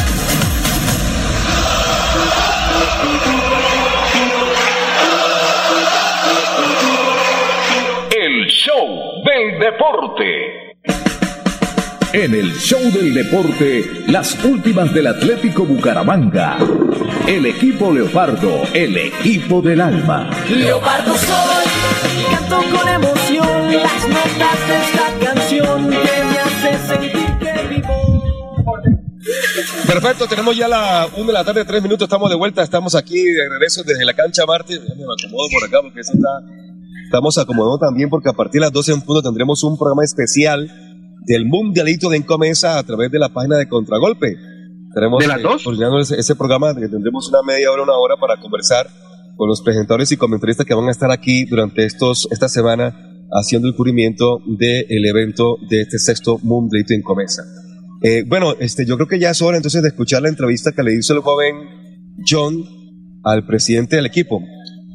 Del 9.23 9.59
deporte. 9.59 10.77
En 12.13 12.33
el 12.33 12.53
show 12.57 12.79
del 12.91 13.13
deporte, 13.13 13.83
las 14.07 14.43
últimas 14.43 14.93
del 14.93 15.07
Atlético 15.07 15.63
Bucaramanga. 15.65 16.57
El 17.27 17.45
equipo 17.45 17.91
Leopardo, 17.93 18.63
el 18.73 18.97
equipo 18.97 19.61
del 19.61 19.79
alma. 19.79 20.29
Leopardo 20.49 21.15
soy, 21.15 21.65
canto 22.31 22.77
con 22.77 22.89
emoción 22.89 23.73
las 23.73 24.07
notas 24.07 24.67
de 24.67 24.77
esta 24.81 25.33
canción 25.33 25.89
que 25.89 26.23
me 26.23 26.39
hace 26.39 26.87
sentir 26.87 27.37
que 27.39 27.67
vivo. 27.75 28.21
Perfecto, 29.87 30.27
tenemos 30.27 30.57
ya 30.57 30.67
la 30.67 31.07
1 31.15 31.25
de 31.27 31.33
la 31.33 31.43
tarde, 31.43 31.63
3 31.63 31.83
minutos, 31.83 32.05
estamos 32.05 32.29
de 32.29 32.35
vuelta, 32.35 32.63
estamos 32.63 32.95
aquí 32.95 33.23
de 33.23 33.49
regreso 33.49 33.83
desde 33.83 34.03
la 34.03 34.13
cancha 34.13 34.45
Marte. 34.45 34.79
Me 34.79 34.85
acomodo 34.85 35.47
por 35.51 35.63
acá 35.67 35.81
porque 35.81 36.01
eso 36.01 36.11
está. 36.13 36.60
Estamos 37.11 37.37
acomodando 37.37 37.77
también 37.77 38.09
porque 38.09 38.29
a 38.29 38.33
partir 38.33 38.61
de 38.61 38.67
las 38.67 38.71
12 38.71 38.93
en 38.93 39.01
punto 39.01 39.21
tendremos 39.21 39.61
un 39.65 39.77
programa 39.77 40.01
especial 40.01 40.71
del 41.25 41.45
Mundialito 41.45 42.09
de 42.09 42.15
Encomesa 42.15 42.77
a 42.77 42.83
través 42.83 43.11
de 43.11 43.19
la 43.19 43.27
página 43.27 43.57
de 43.57 43.67
Contragolpe. 43.67 44.37
Tenemos, 44.95 45.19
¿De 45.19 45.27
las 45.27 45.41
dos? 45.41 45.61
coordinando 45.61 45.99
ese, 45.99 46.17
ese 46.17 46.37
programa 46.37 46.73
tendremos 46.73 47.27
una 47.27 47.43
media 47.45 47.69
hora, 47.69 47.83
una 47.83 47.97
hora 47.97 48.15
para 48.15 48.39
conversar 48.39 48.87
con 49.35 49.49
los 49.49 49.61
presentadores 49.61 50.09
y 50.13 50.15
comentaristas 50.15 50.65
que 50.65 50.73
van 50.73 50.87
a 50.87 50.91
estar 50.91 51.11
aquí 51.11 51.43
durante 51.43 51.83
estos, 51.83 52.29
esta 52.31 52.47
semana 52.47 52.95
haciendo 53.29 53.67
el 53.67 53.75
cubrimiento 53.75 54.39
del 54.47 55.05
evento 55.05 55.57
de 55.69 55.81
este 55.81 55.99
sexto 55.99 56.39
Mundialito 56.43 56.93
de 56.93 56.99
Encomesa. 56.99 57.43
Eh, 58.03 58.23
bueno, 58.25 58.53
este, 58.57 58.85
yo 58.85 58.95
creo 58.95 59.09
que 59.09 59.19
ya 59.19 59.31
es 59.31 59.41
hora 59.41 59.57
entonces 59.57 59.81
de 59.81 59.89
escuchar 59.89 60.21
la 60.21 60.29
entrevista 60.29 60.71
que 60.71 60.81
le 60.81 60.95
hizo 60.95 61.13
el 61.13 61.19
joven 61.19 61.57
John 62.25 62.63
al 63.25 63.45
presidente 63.45 63.97
del 63.97 64.05
equipo. 64.05 64.41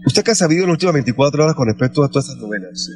¿Usted 0.06 0.22
qué 0.22 0.30
ha 0.30 0.34
sabido 0.36 0.62
en 0.62 0.68
las 0.68 0.74
últimas 0.74 0.94
24 0.94 1.42
horas 1.42 1.56
con 1.56 1.66
respecto 1.66 2.04
a 2.04 2.08
todas 2.08 2.28
estas 2.28 2.40
novelas? 2.40 2.88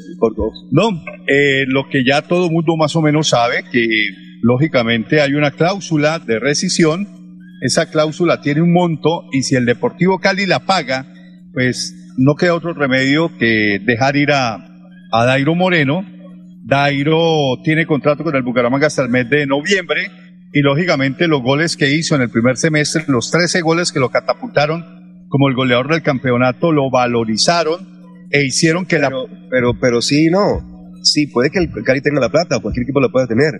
No, 0.70 0.90
eh, 1.26 1.64
lo 1.66 1.88
que 1.90 2.04
ya 2.04 2.22
todo 2.22 2.48
mundo 2.48 2.76
más 2.76 2.94
o 2.94 3.02
menos 3.02 3.30
sabe, 3.30 3.64
que 3.72 3.84
lógicamente 4.42 5.20
hay 5.20 5.34
una 5.34 5.50
cláusula 5.50 6.20
de 6.20 6.38
rescisión, 6.38 7.08
esa 7.62 7.90
cláusula 7.90 8.40
tiene 8.40 8.62
un 8.62 8.72
monto 8.72 9.24
y 9.32 9.42
si 9.42 9.56
el 9.56 9.66
Deportivo 9.66 10.20
Cali 10.20 10.46
la 10.46 10.60
paga, 10.60 11.04
pues 11.52 12.14
no 12.16 12.36
queda 12.36 12.54
otro 12.54 12.74
remedio 12.74 13.36
que 13.36 13.80
dejar 13.84 14.14
ir 14.14 14.30
a, 14.30 14.54
a 15.10 15.24
Dairo 15.24 15.56
Moreno. 15.56 16.04
Dairo 16.64 17.60
tiene 17.64 17.86
contrato 17.86 18.22
con 18.22 18.36
el 18.36 18.44
Bucaramanga 18.44 18.86
hasta 18.86 19.02
el 19.02 19.08
mes 19.08 19.28
de 19.28 19.48
noviembre 19.48 20.12
y 20.52 20.60
lógicamente 20.60 21.26
los 21.26 21.42
goles 21.42 21.76
que 21.76 21.92
hizo 21.92 22.14
en 22.14 22.22
el 22.22 22.30
primer 22.30 22.56
semestre, 22.56 23.02
los 23.08 23.32
13 23.32 23.62
goles 23.62 23.90
que 23.90 23.98
lo 23.98 24.10
catapultaron 24.10 24.99
como 25.30 25.48
el 25.48 25.54
goleador 25.54 25.88
del 25.88 26.02
campeonato, 26.02 26.72
lo 26.72 26.90
valorizaron 26.90 28.26
e 28.30 28.44
hicieron 28.44 28.84
que 28.84 28.96
pero, 28.96 29.26
la... 29.26 29.48
Pero, 29.48 29.78
pero 29.80 30.02
sí, 30.02 30.28
no. 30.28 30.98
Sí, 31.02 31.28
puede 31.28 31.50
que 31.50 31.60
el 31.60 31.70
Cali 31.84 32.02
tenga 32.02 32.20
la 32.20 32.28
plata 32.28 32.56
o 32.56 32.60
cualquier 32.60 32.82
equipo 32.82 33.00
lo 33.00 33.10
pueda 33.10 33.26
tener, 33.26 33.52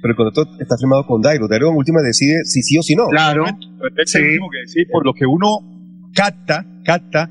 pero 0.00 0.12
el 0.12 0.16
contrato 0.16 0.48
está 0.60 0.76
firmado 0.78 1.06
con 1.06 1.22
Dairo. 1.22 1.48
Dairo 1.48 1.70
en 1.70 1.76
última 1.76 2.02
decide 2.02 2.44
si 2.44 2.62
sí 2.62 2.78
o 2.78 2.82
si 2.82 2.94
no. 2.94 3.06
Claro. 3.08 3.46
Es 3.46 4.10
sí. 4.10 4.18
que 4.18 4.60
decir, 4.66 4.86
por 4.92 5.04
lo 5.04 5.14
que 5.14 5.24
uno 5.24 6.10
capta, 6.14 6.64
capta, 6.84 7.30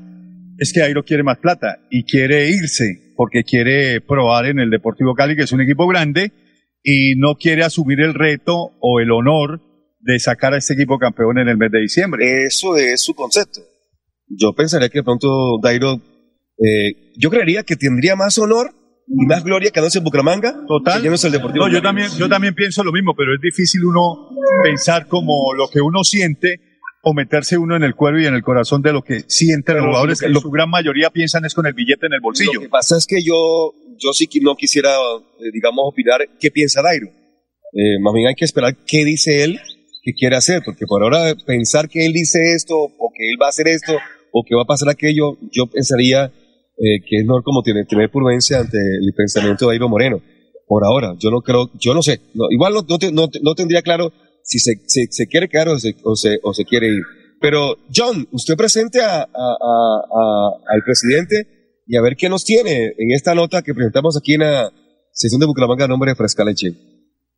es 0.58 0.72
que 0.72 0.80
Dairo 0.80 1.04
quiere 1.04 1.22
más 1.22 1.38
plata 1.38 1.78
y 1.88 2.04
quiere 2.04 2.50
irse 2.50 3.14
porque 3.16 3.44
quiere 3.44 4.00
probar 4.00 4.46
en 4.46 4.58
el 4.58 4.70
Deportivo 4.70 5.14
Cali, 5.14 5.36
que 5.36 5.44
es 5.44 5.52
un 5.52 5.60
equipo 5.60 5.86
grande, 5.86 6.32
y 6.82 7.14
no 7.16 7.36
quiere 7.36 7.62
asumir 7.62 8.00
el 8.00 8.12
reto 8.12 8.72
o 8.80 9.00
el 9.00 9.12
honor 9.12 9.62
de 10.00 10.18
sacar 10.18 10.52
a 10.52 10.58
este 10.58 10.74
equipo 10.74 10.98
campeón 10.98 11.38
en 11.38 11.48
el 11.48 11.56
mes 11.56 11.70
de 11.70 11.80
diciembre. 11.80 12.44
Eso 12.44 12.76
es 12.76 13.02
su 13.02 13.14
concepto. 13.14 13.60
Yo 14.28 14.52
pensaría 14.54 14.88
que 14.88 14.98
de 14.98 15.04
pronto 15.04 15.58
Dairo, 15.62 15.94
eh, 16.58 17.12
yo 17.16 17.30
creería 17.30 17.62
que 17.62 17.76
tendría 17.76 18.16
más 18.16 18.38
honor 18.38 18.74
y 19.06 19.26
más 19.26 19.44
gloria 19.44 19.70
que 19.70 19.80
en 19.80 20.04
Bucaramanga. 20.04 20.64
Total. 20.66 21.02
Que 21.02 21.08
el 21.08 21.32
Deportivo 21.32 21.66
no, 21.66 21.72
yo 21.72 21.82
también, 21.82 22.08
yo 22.16 22.28
también 22.28 22.54
pienso 22.54 22.82
lo 22.82 22.92
mismo, 22.92 23.14
pero 23.16 23.34
es 23.34 23.40
difícil 23.40 23.84
uno 23.84 24.30
pensar 24.62 25.08
como 25.08 25.52
lo 25.54 25.68
que 25.68 25.80
uno 25.80 26.04
siente 26.04 26.60
o 27.02 27.12
meterse 27.12 27.58
uno 27.58 27.76
en 27.76 27.82
el 27.82 27.94
cuero 27.94 28.18
y 28.18 28.26
en 28.26 28.34
el 28.34 28.42
corazón 28.42 28.80
de 28.80 28.92
lo 28.92 29.02
que 29.02 29.24
sienten 29.28 29.76
los 29.76 29.86
jugadores, 29.86 30.20
que, 30.20 30.32
su 30.32 30.50
gran 30.50 30.70
mayoría 30.70 31.10
piensan 31.10 31.44
es 31.44 31.54
con 31.54 31.66
el 31.66 31.74
billete 31.74 32.06
en 32.06 32.14
el 32.14 32.20
bolsillo. 32.20 32.52
Lo 32.54 32.60
que 32.62 32.68
pasa 32.70 32.96
es 32.96 33.06
que 33.06 33.22
yo, 33.22 33.74
yo 33.98 34.12
sí 34.14 34.26
que 34.26 34.40
no 34.40 34.56
quisiera, 34.56 34.90
eh, 34.90 35.50
digamos, 35.52 35.84
opinar 35.84 36.20
qué 36.40 36.50
piensa 36.50 36.80
Dairo. 36.80 37.08
Eh, 37.08 38.00
más 38.00 38.14
bien 38.14 38.28
hay 38.28 38.34
que 38.34 38.46
esperar 38.46 38.74
qué 38.86 39.04
dice 39.04 39.44
él 39.44 39.60
que 40.04 40.12
quiere 40.12 40.36
hacer, 40.36 40.62
porque 40.64 40.84
por 40.86 41.02
ahora 41.02 41.34
pensar 41.46 41.88
que 41.88 42.04
él 42.04 42.12
dice 42.12 42.54
esto, 42.54 42.76
o 42.76 43.10
que 43.16 43.30
él 43.30 43.38
va 43.40 43.46
a 43.46 43.48
hacer 43.48 43.68
esto, 43.68 43.94
o 44.32 44.44
que 44.46 44.54
va 44.54 44.62
a 44.62 44.66
pasar 44.66 44.90
aquello, 44.90 45.38
yo 45.50 45.66
pensaría 45.66 46.26
eh, 46.26 47.00
que 47.08 47.16
es 47.16 47.24
mejor 47.24 47.42
como 47.42 47.62
tener, 47.62 47.86
tener 47.86 48.10
prudencia 48.10 48.58
ante 48.58 48.76
el 48.76 49.12
pensamiento 49.16 49.64
de 49.64 49.72
Dairo 49.72 49.88
Moreno. 49.88 50.20
Por 50.66 50.84
ahora, 50.84 51.14
yo 51.18 51.30
no 51.30 51.40
creo, 51.40 51.70
yo 51.78 51.94
no 51.94 52.02
sé, 52.02 52.20
no, 52.34 52.44
igual 52.50 52.74
no, 52.74 52.84
no, 53.12 53.28
no 53.42 53.54
tendría 53.54 53.82
claro 53.82 54.12
si 54.42 54.58
se, 54.58 54.74
se, 54.86 55.06
se 55.10 55.26
quiere 55.26 55.48
quedar 55.48 55.68
o 55.68 55.78
se, 55.78 55.94
o, 56.04 56.16
se, 56.16 56.38
o 56.42 56.52
se 56.52 56.64
quiere 56.64 56.88
ir. 56.88 57.02
Pero, 57.40 57.76
John, 57.94 58.28
usted 58.32 58.56
presente 58.56 59.00
a, 59.00 59.22
a, 59.22 59.22
a, 59.22 60.50
al 60.68 60.82
presidente 60.84 61.82
y 61.86 61.96
a 61.96 62.02
ver 62.02 62.16
qué 62.16 62.28
nos 62.28 62.44
tiene 62.44 62.94
en 62.98 63.12
esta 63.12 63.34
nota 63.34 63.62
que 63.62 63.74
presentamos 63.74 64.16
aquí 64.16 64.34
en 64.34 64.40
la 64.40 64.70
sesión 65.12 65.40
de 65.40 65.46
Bucaramanga 65.46 65.84
a 65.84 65.88
nombre 65.88 66.10
de 66.10 66.16
Fresca 66.16 66.44
Leche. 66.44 66.72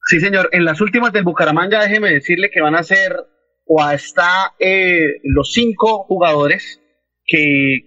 Sí, 0.06 0.20
señor. 0.20 0.48
En 0.52 0.64
las 0.64 0.80
últimas 0.80 1.12
del 1.12 1.24
Bucaramanga, 1.24 1.82
déjeme 1.82 2.10
decirle 2.10 2.50
que 2.50 2.60
van 2.60 2.76
a 2.76 2.84
ser 2.84 3.16
o 3.66 3.82
hasta 3.82 4.54
eh, 4.60 5.20
los 5.24 5.52
cinco 5.52 6.04
jugadores 6.04 6.80
que, 7.26 7.82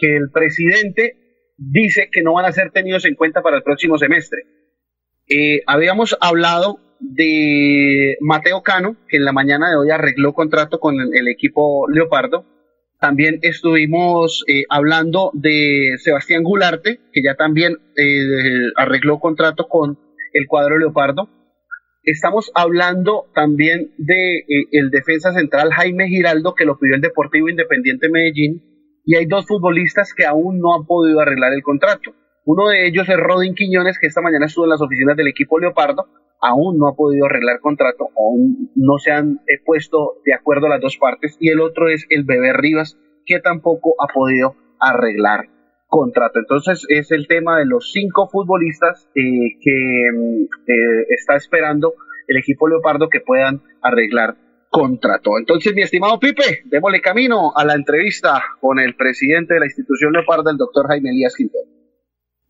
el 0.00 0.30
presidente 0.30 1.16
dice 1.56 2.08
que 2.12 2.22
no 2.22 2.34
van 2.34 2.44
a 2.44 2.52
ser 2.52 2.70
tenidos 2.70 3.04
en 3.06 3.16
cuenta 3.16 3.42
para 3.42 3.56
el 3.56 3.64
próximo 3.64 3.98
semestre. 3.98 4.42
Eh, 5.28 5.62
habíamos 5.66 6.16
hablado 6.20 6.78
de 7.00 8.16
Mateo 8.20 8.62
Cano, 8.62 8.96
que 9.08 9.16
en 9.16 9.24
la 9.24 9.32
mañana 9.32 9.70
de 9.70 9.76
hoy 9.76 9.90
arregló 9.90 10.32
contrato 10.32 10.78
con 10.78 10.94
el 11.00 11.26
equipo 11.28 11.88
Leopardo. 11.88 12.46
También 13.00 13.40
estuvimos 13.42 14.44
eh, 14.46 14.62
hablando 14.68 15.30
de 15.34 15.96
Sebastián 15.98 16.44
Gularte, 16.44 17.00
que 17.12 17.22
ya 17.22 17.34
también 17.34 17.74
eh, 17.96 18.70
arregló 18.76 19.18
contrato 19.18 19.66
con 19.68 19.98
el 20.32 20.46
cuadro 20.46 20.78
Leopardo. 20.78 21.28
Estamos 22.04 22.52
hablando 22.54 23.30
también 23.34 23.94
de 23.96 24.40
eh, 24.40 24.44
el 24.72 24.90
defensa 24.90 25.32
central 25.32 25.72
Jaime 25.72 26.08
Giraldo, 26.08 26.54
que 26.54 26.66
lo 26.66 26.78
pidió 26.78 26.96
el 26.96 27.00
Deportivo 27.00 27.48
Independiente 27.48 28.10
Medellín. 28.10 28.62
Y 29.06 29.16
hay 29.16 29.24
dos 29.24 29.46
futbolistas 29.46 30.12
que 30.12 30.26
aún 30.26 30.60
no 30.60 30.74
han 30.74 30.84
podido 30.84 31.20
arreglar 31.20 31.54
el 31.54 31.62
contrato. 31.62 32.14
Uno 32.44 32.68
de 32.68 32.86
ellos 32.86 33.08
es 33.08 33.16
Rodin 33.16 33.54
Quiñones, 33.54 33.98
que 33.98 34.06
esta 34.06 34.20
mañana 34.20 34.44
estuvo 34.44 34.66
en 34.66 34.70
las 34.70 34.82
oficinas 34.82 35.16
del 35.16 35.28
equipo 35.28 35.58
Leopardo, 35.58 36.04
aún 36.42 36.76
no 36.76 36.88
ha 36.88 36.94
podido 36.94 37.24
arreglar 37.24 37.60
contrato, 37.60 38.10
aún 38.18 38.70
no 38.74 38.98
se 38.98 39.10
han 39.10 39.40
eh, 39.48 39.62
puesto 39.64 40.20
de 40.26 40.34
acuerdo 40.34 40.68
las 40.68 40.82
dos 40.82 40.98
partes, 40.98 41.38
y 41.40 41.48
el 41.48 41.62
otro 41.62 41.88
es 41.88 42.04
el 42.10 42.24
Bebé 42.24 42.52
Rivas, 42.52 42.98
que 43.24 43.40
tampoco 43.40 43.94
ha 43.98 44.12
podido 44.12 44.56
arreglar 44.78 45.48
contrato. 45.94 46.40
Entonces 46.40 46.84
es 46.88 47.12
el 47.12 47.28
tema 47.28 47.58
de 47.58 47.66
los 47.66 47.92
cinco 47.92 48.28
futbolistas 48.28 49.08
eh, 49.14 49.56
que 49.60 50.04
mm, 50.12 50.42
eh, 50.42 51.06
está 51.10 51.36
esperando 51.36 51.94
el 52.26 52.36
equipo 52.38 52.66
Leopardo 52.66 53.08
que 53.08 53.20
puedan 53.20 53.62
arreglar 53.80 54.36
contrato. 54.70 55.38
Entonces, 55.38 55.72
mi 55.72 55.82
estimado 55.82 56.18
Pipe, 56.18 56.62
démosle 56.64 57.00
camino 57.00 57.52
a 57.54 57.64
la 57.64 57.74
entrevista 57.74 58.42
con 58.60 58.80
el 58.80 58.96
presidente 58.96 59.54
de 59.54 59.60
la 59.60 59.66
institución 59.66 60.12
Leopardo, 60.12 60.50
el 60.50 60.56
doctor 60.56 60.88
Jaime 60.88 61.10
Elías 61.10 61.36
Quintero. 61.36 61.73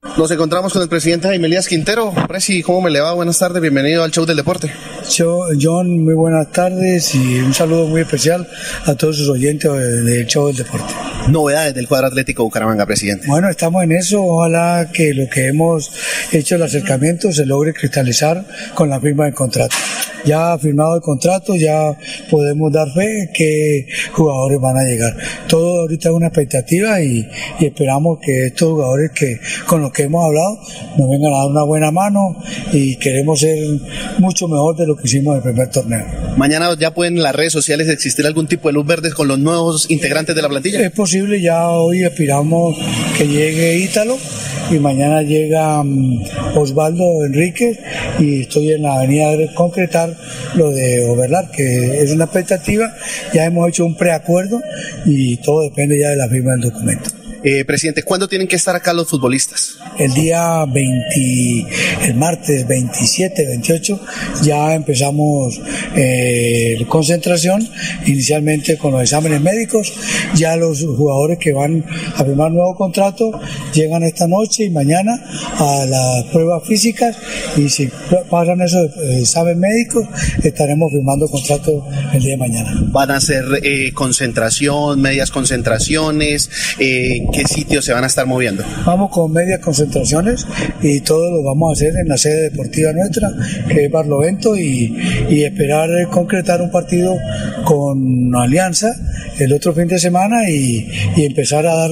Nos 0.05 0.31
encontramos 0.31 0.73
con 0.73 0.81
el 0.81 0.89
presidente 0.89 1.27
Jaime 1.27 1.49
Elías 1.49 1.67
Quintero. 1.67 2.13
Presi, 2.29 2.63
¿cómo 2.63 2.83
me 2.83 2.91
le 2.91 3.01
va? 3.01 3.15
Buenas 3.15 3.39
tardes, 3.39 3.61
bienvenido 3.61 4.05
al 4.05 4.13
show 4.13 4.25
del 4.25 4.37
deporte. 4.37 4.71
John, 5.19 6.05
muy 6.05 6.15
buenas 6.15 6.53
tardes 6.53 7.15
y 7.15 7.41
un 7.41 7.53
saludo 7.53 7.89
muy 7.89 8.03
especial 8.03 8.47
a 8.87 8.95
todos 8.95 9.17
sus 9.17 9.29
oyentes 9.29 9.73
del 9.73 10.27
show 10.27 10.47
del 10.47 10.57
deporte. 10.57 10.95
Novedades 11.29 11.75
del 11.75 11.89
cuadro 11.89 12.07
atlético 12.09 12.45
Bucaramanga, 12.45 12.87
presidente. 12.87 13.27
Bueno, 13.27 13.49
estamos 13.49 13.83
en 13.83 13.93
eso. 13.93 14.23
Ojalá 14.23 14.91
que 14.93 15.15
lo 15.15 15.29
que 15.29 15.49
hemos 15.49 15.91
hecho 16.33 16.55
el 16.57 16.63
acercamiento 16.63 17.33
se 17.33 17.45
logre 17.45 17.73
cristalizar 17.75 18.47
con 18.75 18.91
la 18.91 19.01
firma 19.01 19.25
del 19.25 19.35
contrato. 19.35 19.75
Ya 20.25 20.57
firmado 20.59 20.97
el 20.97 21.03
contrato, 21.03 21.55
ya 21.55 21.97
podemos 22.31 22.73
dar 22.73 22.91
fe 22.95 23.31
que 23.35 23.87
jugadores 24.13 24.59
van 24.59 24.77
a 24.79 24.85
llegar. 24.85 25.17
Todo 25.49 25.83
ahorita 25.83 26.09
es 26.09 26.15
una 26.15 26.29
expectativa 26.29 27.01
y, 27.03 27.29
y 27.59 27.67
esperamos 27.67 28.19
que 28.25 28.47
estos 28.47 28.71
jugadores 28.71 29.11
que 29.11 29.39
con 29.67 29.83
los 29.83 29.93
que 29.95 30.03
hemos 30.03 30.25
hablado 30.25 30.59
nos 30.99 31.09
vengan 31.09 31.33
a 31.33 31.39
dar 31.39 31.47
una 31.49 31.63
buena 31.63 31.91
mano 31.91 32.37
y 32.73 32.97
queremos 32.97 33.41
ser 33.41 33.57
mucho 34.19 34.49
mejor 34.49 34.77
de 34.77 34.87
lo 34.87 34.97
que 34.97 35.07
hicimos 35.07 35.33
en 35.33 35.37
el 35.39 35.43
primer 35.43 35.71
torneo. 35.71 36.05
Mañana 36.37 36.69
ya 36.79 36.93
pueden 36.93 37.17
en 37.17 37.23
las 37.23 37.35
redes 37.35 37.53
sociales 37.53 37.89
existir 37.89 38.27
algún 38.27 38.47
tipo 38.47 38.69
de 38.69 38.75
luz 38.75 38.87
verde 38.87 39.13
con 39.13 39.29
los 39.29 39.39
nuevos 39.39 39.91
integrantes 39.91 40.35
de 40.35 40.43
la 40.43 40.49
plantilla. 40.49 40.81
Es 40.81 40.91
posible, 40.91 41.41
ya 41.41 41.69
hoy 41.69 42.05
aspiramos 42.05 42.77
que 43.17 43.27
llegue 43.27 43.79
Ítalo 43.79 44.17
y 44.71 44.79
mañana 44.79 45.23
llega 45.23 45.81
um, 45.81 46.23
Osvaldo 46.57 47.25
Enrique 47.25 47.79
y 48.19 48.43
estoy 48.43 48.73
en 48.73 48.83
la 48.83 48.95
avenida 48.95 49.37
de 49.37 49.53
concretar 49.55 50.17
lo 50.55 50.71
de 50.71 51.07
Overlar, 51.07 51.51
que 51.51 52.03
es 52.03 52.11
una 52.11 52.25
expectativa, 52.25 52.95
ya 53.33 53.45
hemos 53.45 53.69
hecho 53.69 53.85
un 53.85 53.97
preacuerdo 53.97 54.61
y 55.05 55.37
todo 55.39 55.63
depende 55.63 55.99
ya 55.99 56.11
de 56.11 56.17
la 56.17 56.29
firma 56.29 56.53
del 56.53 56.71
documento. 56.71 57.11
Eh, 57.47 57.63
presidente, 57.67 58.03
¿cuándo 58.03 58.27
tienen 58.27 58.49
que 58.49 58.57
estar 58.57 58.75
acá 58.75 58.95
los 58.95 59.07
futbolistas? 59.07 59.77
El 59.99 60.15
día 60.15 60.65
20, 60.65 61.67
el 62.07 62.15
martes 62.15 62.67
27, 62.67 63.47
28, 63.47 64.01
ya 64.43 64.75
empezamos 64.75 65.61
eh, 65.95 66.79
concentración, 66.89 67.69
inicialmente 68.07 68.79
con 68.79 68.93
los 68.93 69.03
exámenes 69.03 69.43
médicos, 69.43 69.93
ya 70.35 70.57
los 70.57 70.87
jugadores 70.87 71.39
que 71.39 71.53
van 71.53 71.85
a 72.17 72.25
firmar 72.25 72.51
nuevo 72.51 72.75
contrato 72.77 73.39
llegan 73.75 74.05
esta 74.05 74.27
noche 74.27 74.65
y 74.65 74.71
mañana 74.71 75.13
a 75.59 75.85
las 75.85 76.25
pruebas 76.33 76.67
físicas 76.67 77.15
y 77.59 77.69
si 77.69 77.91
pasan 78.31 78.63
esos 78.63 78.91
exámenes 79.19 79.59
médicos 79.59 80.07
estaremos 80.43 80.91
firmando 80.91 81.29
contrato 81.29 81.87
el 82.15 82.23
día 82.23 82.33
de 82.33 82.37
mañana. 82.39 82.73
¿Van 82.87 83.11
a 83.11 83.17
hacer 83.17 83.45
eh, 83.63 83.93
concentración, 83.93 85.03
medias 85.03 85.31
concentraciones? 85.31 86.49
Eh, 86.79 87.21
qué 87.35 87.47
sitios 87.47 87.85
se 87.85 87.93
van 87.93 88.05
a 88.05 88.07
estar 88.07 88.27
moviendo? 88.27 88.65
Vamos 88.85 89.11
con 89.11 89.33
medias 89.33 89.61
concentraciones 89.61 90.47
y 90.83 91.01
todo 91.01 91.31
lo 91.31 91.43
vamos 91.43 91.71
a 91.71 91.73
hacer 91.73 91.95
en 91.97 92.09
la 92.09 92.17
sede 92.17 92.51
deportiva 92.51 92.93
nuestra, 92.93 93.31
que 93.69 93.87
es 93.87 93.91
Barlovento, 93.91 94.57
y, 94.57 94.97
y 95.29 95.45
esperar 95.45 95.89
concretar 96.11 96.61
un 96.61 96.71
partido 96.71 97.17
con 97.65 98.35
Alianza 98.35 98.95
el 99.39 99.53
otro 99.53 99.73
fin 99.73 99.89
de 99.89 99.99
semana 99.99 100.49
y, 100.49 100.89
y, 101.17 101.25
empezar 101.25 101.67
a 101.67 101.75
dar 101.75 101.91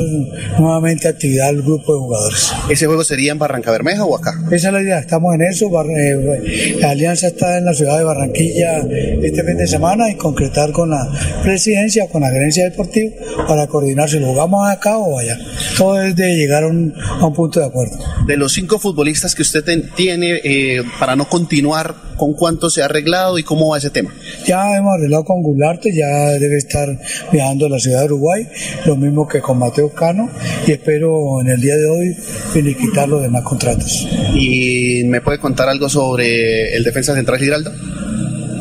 nuevamente 0.58 1.08
actividad 1.08 1.48
al 1.48 1.62
grupo 1.62 1.94
de 1.94 1.98
jugadores. 1.98 2.52
¿Ese 2.70 2.86
juego 2.86 3.02
sería 3.02 3.32
en 3.32 3.38
Barranca 3.38 3.72
Bermeja 3.72 4.04
o 4.04 4.16
acá? 4.16 4.32
Esa 4.50 4.68
es 4.68 4.74
la 4.74 4.82
idea, 4.82 4.98
estamos 5.00 5.34
en 5.34 5.42
eso. 5.42 5.68
Bar, 5.68 5.86
eh, 5.86 6.76
la 6.78 6.90
Alianza 6.90 7.28
está 7.28 7.58
en 7.58 7.64
la 7.64 7.74
ciudad 7.74 7.98
de 7.98 8.04
Barranquilla 8.04 8.78
este 9.22 9.42
fin 9.42 9.56
de 9.56 9.66
semana 9.66 10.10
y 10.10 10.14
concretar 10.14 10.70
con 10.72 10.90
la 10.90 11.10
presidencia, 11.42 12.08
con 12.08 12.22
la 12.22 12.30
gerencia 12.30 12.64
deportiva 12.64 13.10
para 13.48 13.66
coordinar 13.66 14.08
si 14.08 14.20
lo 14.20 14.28
jugamos 14.28 14.68
acá 14.70 14.98
o 14.98 15.18
allá. 15.18 15.31
Todo 15.76 16.02
es 16.02 16.16
de 16.16 16.36
llegar 16.36 16.64
a 16.64 16.68
un, 16.68 16.94
a 16.96 17.26
un 17.26 17.34
punto 17.34 17.60
de 17.60 17.66
acuerdo. 17.66 17.98
De 18.26 18.36
los 18.36 18.52
cinco 18.52 18.78
futbolistas 18.78 19.34
que 19.34 19.42
usted 19.42 19.64
ten, 19.64 19.90
tiene 19.94 20.40
eh, 20.44 20.82
para 20.98 21.16
no 21.16 21.28
continuar, 21.28 21.94
¿Con 22.16 22.34
cuánto 22.34 22.70
se 22.70 22.82
ha 22.82 22.84
arreglado 22.84 23.36
y 23.38 23.42
cómo 23.42 23.70
va 23.70 23.78
ese 23.78 23.90
tema? 23.90 24.14
Ya 24.46 24.76
hemos 24.76 24.94
arreglado 24.94 25.24
con 25.24 25.42
Gularte, 25.42 25.92
ya 25.92 26.30
debe 26.38 26.56
estar 26.56 26.88
viajando 27.32 27.66
a 27.66 27.68
la 27.68 27.80
ciudad 27.80 28.00
de 28.00 28.06
Uruguay, 28.06 28.46
lo 28.86 28.96
mismo 28.96 29.26
que 29.26 29.40
con 29.40 29.58
Mateo 29.58 29.92
Cano, 29.92 30.30
y 30.66 30.70
espero 30.70 31.40
en 31.40 31.48
el 31.48 31.60
día 31.60 31.76
de 31.76 31.86
hoy 31.86 32.14
finiquitar 32.52 33.08
los 33.08 33.22
demás 33.22 33.42
contratos. 33.42 34.06
¿Y 34.34 35.02
me 35.06 35.20
puede 35.20 35.38
contar 35.38 35.68
algo 35.68 35.88
sobre 35.88 36.76
el 36.76 36.84
defensa 36.84 37.14
central 37.14 37.38
Giraldo? 37.38 37.72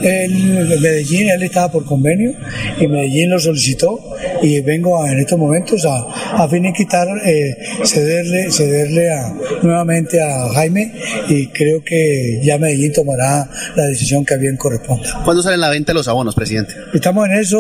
Él, 0.04 0.80
Medellín, 0.82 1.30
él 1.30 1.44
estaba 1.44 1.72
por 1.72 1.86
convenio 1.86 2.32
y 2.80 2.88
Medellín 2.88 3.30
lo 3.30 3.40
solicitó 3.40 4.00
y 4.42 4.60
vengo 4.62 5.02
a- 5.04 5.12
en 5.12 5.20
estos 5.20 5.38
momentos 5.38 5.86
a, 5.86 6.44
a 6.44 6.48
finiquitar, 6.48 7.08
eh, 7.26 7.56
cederle, 7.86 8.52
cederle 8.52 9.10
a, 9.12 9.34
nuevamente 9.62 10.22
a 10.22 10.50
Jaime 10.54 10.92
y 11.30 11.48
creo 11.48 11.84
que 11.84 12.40
ya 12.44 12.58
Medellín 12.58 12.94
tomará 12.94 13.50
la 13.76 13.86
decisión 13.88 14.26
que 14.26 14.34
a 14.34 14.38
bien 14.38 14.58
corresponda. 14.58 15.22
¿Cuándo 15.24 15.42
salen 15.44 15.60
a 15.60 15.68
la 15.68 15.70
venta 15.70 15.94
los 15.94 16.08
abonos, 16.08 16.36
presidente? 16.36 16.74
Estamos 16.94 17.28
en 17.30 17.36
eso, 17.40 17.60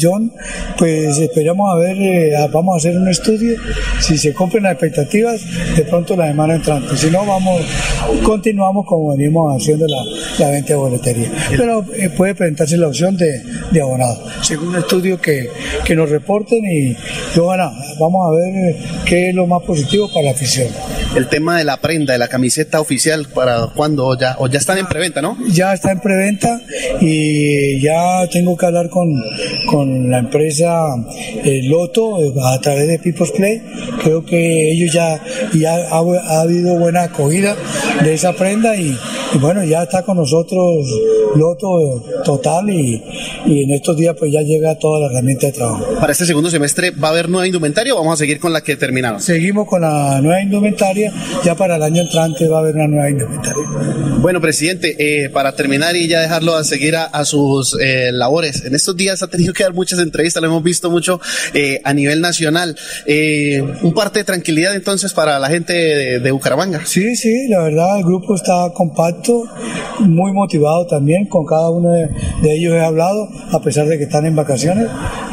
John, 0.00 0.32
pues 0.78 1.18
esperamos 1.18 1.70
a 1.74 1.78
ver, 1.78 1.96
eh, 2.00 2.32
vamos 2.52 2.74
a 2.74 2.78
hacer 2.78 2.96
un 2.98 3.08
estudio, 3.08 3.56
si 4.00 4.18
se 4.18 4.32
cumplen 4.34 4.64
las 4.64 4.72
expectativas, 4.72 5.40
de 5.76 5.82
pronto 5.84 6.16
la 6.16 6.28
semana 6.28 6.56
entrante, 6.56 6.96
si 6.96 7.10
no, 7.10 7.24
vamos, 7.26 7.62
continuamos 8.22 8.86
como 8.86 9.16
venimos 9.16 9.56
haciendo 9.60 9.86
la, 9.86 9.98
la 10.38 10.50
venta 10.50 10.68
de 10.68 10.74
boletería. 10.76 11.30
Eh, 11.62 12.10
puede 12.16 12.34
presentarse 12.34 12.76
la 12.76 12.88
opción 12.88 13.16
de, 13.16 13.40
de 13.70 13.80
abonado, 13.80 14.20
según 14.42 14.68
un 14.68 14.76
estudio 14.76 15.20
que, 15.20 15.48
que 15.84 15.94
nos 15.94 16.10
reporten 16.10 16.58
y, 16.64 16.90
y 16.90 17.38
ojalá, 17.38 17.72
vamos 18.00 18.26
a 18.28 18.34
ver 18.34 18.70
eh, 18.70 18.76
qué 19.06 19.28
es 19.28 19.34
lo 19.34 19.46
más 19.46 19.62
positivo 19.62 20.08
para 20.12 20.26
la 20.26 20.30
afición. 20.32 20.68
El 21.14 21.28
tema 21.28 21.58
de 21.58 21.64
la 21.64 21.76
prenda, 21.76 22.14
de 22.14 22.18
la 22.18 22.28
camiseta 22.28 22.80
oficial, 22.80 23.26
¿para 23.34 23.66
cuándo? 23.74 24.06
O 24.06 24.18
ya, 24.18 24.36
o 24.38 24.48
ya 24.48 24.58
están 24.58 24.78
en 24.78 24.86
preventa, 24.86 25.20
¿no? 25.20 25.36
ya 25.50 25.74
está 25.74 25.92
en 25.92 26.00
preventa 26.00 26.60
y 27.00 27.80
ya 27.82 28.26
tengo 28.30 28.56
que 28.56 28.66
hablar 28.66 28.88
con, 28.88 29.08
con 29.66 30.10
la 30.10 30.18
empresa 30.20 30.86
eh, 31.44 31.60
Loto 31.64 32.18
eh, 32.22 32.32
a 32.44 32.58
través 32.60 32.88
de 32.88 32.98
People's 32.98 33.32
Play. 33.32 33.62
Creo 34.02 34.24
que 34.24 34.72
ellos 34.72 34.92
ya, 34.92 35.20
ya 35.54 35.74
ha, 35.74 35.98
ha 35.98 36.40
habido 36.40 36.78
buena 36.78 37.02
acogida 37.04 37.56
de 38.02 38.14
esa 38.14 38.32
prenda 38.32 38.76
y, 38.76 38.96
y 39.34 39.38
bueno, 39.38 39.64
ya 39.64 39.82
está 39.82 40.02
con 40.02 40.16
nosotros 40.16 40.86
Loto 41.36 42.04
total 42.24 42.68
y, 42.70 43.02
y 43.46 43.64
en 43.64 43.70
estos 43.70 43.96
días 43.96 44.14
pues 44.18 44.32
ya 44.32 44.40
llega 44.42 44.78
toda 44.78 45.00
la 45.00 45.06
herramienta 45.06 45.46
de 45.46 45.52
trabajo. 45.52 45.86
Para 45.98 46.12
este 46.12 46.26
segundo 46.26 46.50
semestre, 46.50 46.90
¿va 46.90 47.08
a 47.08 47.10
haber 47.10 47.28
nueva 47.28 47.46
indumentaria 47.46 47.94
o 47.94 47.98
vamos 47.98 48.14
a 48.14 48.16
seguir 48.18 48.38
con 48.38 48.52
la 48.52 48.60
que 48.60 48.76
terminaron? 48.76 49.20
Seguimos 49.20 49.66
con 49.66 49.80
la 49.80 50.20
nueva 50.20 50.42
indumentaria, 50.42 51.01
ya 51.44 51.54
para 51.54 51.76
el 51.76 51.82
año 51.82 52.02
entrante 52.02 52.48
va 52.48 52.58
a 52.58 52.60
haber 52.60 52.74
una 52.74 52.88
nueva 52.88 53.10
indumentaria. 53.10 53.64
Bueno, 54.20 54.40
presidente, 54.40 54.96
eh, 54.98 55.28
para 55.30 55.52
terminar 55.56 55.96
y 55.96 56.06
ya 56.08 56.20
dejarlo 56.20 56.54
a 56.54 56.64
seguir 56.64 56.96
a, 56.96 57.04
a 57.04 57.24
sus 57.24 57.76
eh, 57.80 58.10
labores, 58.12 58.64
en 58.64 58.74
estos 58.74 58.96
días 58.96 59.22
ha 59.22 59.28
tenido 59.28 59.52
que 59.52 59.62
dar 59.64 59.72
muchas 59.72 59.98
entrevistas, 59.98 60.42
lo 60.42 60.48
hemos 60.48 60.62
visto 60.62 60.90
mucho 60.90 61.20
eh, 61.54 61.80
a 61.84 61.92
nivel 61.92 62.20
nacional. 62.20 62.76
Eh, 63.06 63.62
un 63.82 63.94
parte 63.94 64.20
de 64.20 64.24
tranquilidad 64.24 64.74
entonces 64.74 65.12
para 65.12 65.38
la 65.38 65.48
gente 65.48 65.72
de, 65.72 66.18
de 66.20 66.30
Bucaramanga. 66.30 66.82
Sí, 66.84 67.16
sí, 67.16 67.48
la 67.48 67.62
verdad 67.62 67.98
el 67.98 68.04
grupo 68.04 68.34
está 68.34 68.70
compacto, 68.74 69.44
muy 70.00 70.32
motivado 70.32 70.86
también, 70.86 71.26
con 71.26 71.44
cada 71.46 71.70
uno 71.70 71.90
de, 71.90 72.08
de 72.42 72.54
ellos 72.54 72.74
he 72.74 72.80
hablado, 72.80 73.28
a 73.50 73.60
pesar 73.62 73.86
de 73.86 73.98
que 73.98 74.04
están 74.04 74.26
en 74.26 74.36
vacaciones, 74.36 74.88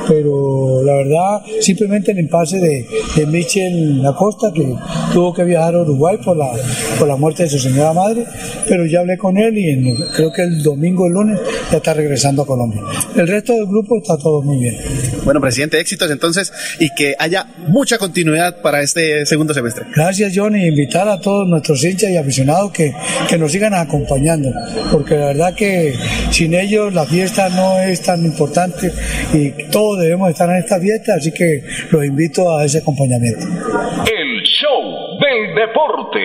pero 0.09 0.81
la 0.83 0.93
verdad 0.95 1.41
simplemente 1.61 2.11
el 2.11 2.19
impasse 2.19 2.59
de, 2.59 2.85
de 3.15 3.25
Michel 3.27 4.03
Acosta, 4.05 4.51
que 4.53 4.75
tuvo 5.13 5.33
que 5.33 5.43
viajar 5.43 5.75
a 5.75 5.81
Uruguay 5.83 6.17
por 6.23 6.35
la, 6.35 6.49
por 6.97 7.07
la 7.07 7.15
muerte 7.15 7.43
de 7.43 7.49
su 7.49 7.59
señora 7.59 7.93
madre, 7.93 8.25
pero 8.67 8.85
ya 8.87 9.01
hablé 9.01 9.17
con 9.17 9.37
él 9.37 9.57
y 9.57 9.69
en- 9.69 9.95
creo 10.15 10.31
que 10.31 10.41
el 10.41 10.63
domingo, 10.63 11.05
el 11.07 11.13
lunes, 11.13 11.39
ya 11.71 11.77
está 11.77 11.93
regresando 11.93 12.41
a 12.41 12.45
Colombia. 12.47 12.81
El 13.15 13.27
resto 13.27 13.53
del 13.53 13.67
grupo 13.67 13.97
está 13.99 14.17
todo 14.17 14.41
muy 14.41 14.57
bien. 14.57 14.75
Bueno, 15.23 15.39
presidente, 15.39 15.79
éxitos 15.79 16.09
entonces 16.09 16.51
y 16.79 16.89
que 16.95 17.15
haya 17.19 17.45
mucha 17.67 17.97
continuidad 17.99 18.61
para 18.61 18.81
este 18.81 19.25
segundo 19.27 19.53
semestre. 19.53 19.85
Gracias, 19.95 20.33
John, 20.35 20.55
y 20.55 20.65
invitar 20.67 21.07
a 21.07 21.19
todos 21.21 21.47
nuestros 21.47 21.83
hinchas 21.83 22.09
y 22.09 22.17
aficionados 22.17 22.71
que, 22.71 22.93
que 23.29 23.37
nos 23.37 23.51
sigan 23.51 23.75
acompañando, 23.75 24.49
porque 24.91 25.15
la 25.15 25.27
verdad 25.27 25.53
que 25.53 25.93
sin 26.31 26.55
ellos 26.55 26.93
la 26.93 27.05
fiesta 27.05 27.49
no 27.49 27.79
es 27.79 28.01
tan 28.01 28.25
importante 28.25 28.91
y 29.33 29.51
todos 29.71 29.98
debemos 29.99 30.29
estar 30.29 30.49
en 30.49 30.57
esta 30.57 30.79
fiesta, 30.79 31.15
así 31.15 31.31
que 31.31 31.61
los 31.91 32.05
invito 32.05 32.57
a 32.57 32.65
ese 32.65 32.79
acompañamiento. 32.79 33.45
El 34.05 34.41
show 34.43 35.19
del 35.19 35.55
deporte. 35.55 36.19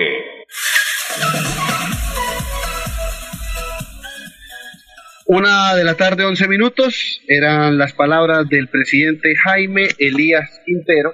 Una 5.27 5.75
de 5.75 5.83
la 5.83 5.95
tarde, 5.95 6.23
11 6.23 6.47
minutos, 6.47 7.21
eran 7.27 7.79
las 7.79 7.93
palabras 7.93 8.47
del 8.47 8.67
presidente 8.69 9.35
Jaime 9.35 9.87
Elías 9.97 10.61
Quintero, 10.65 11.13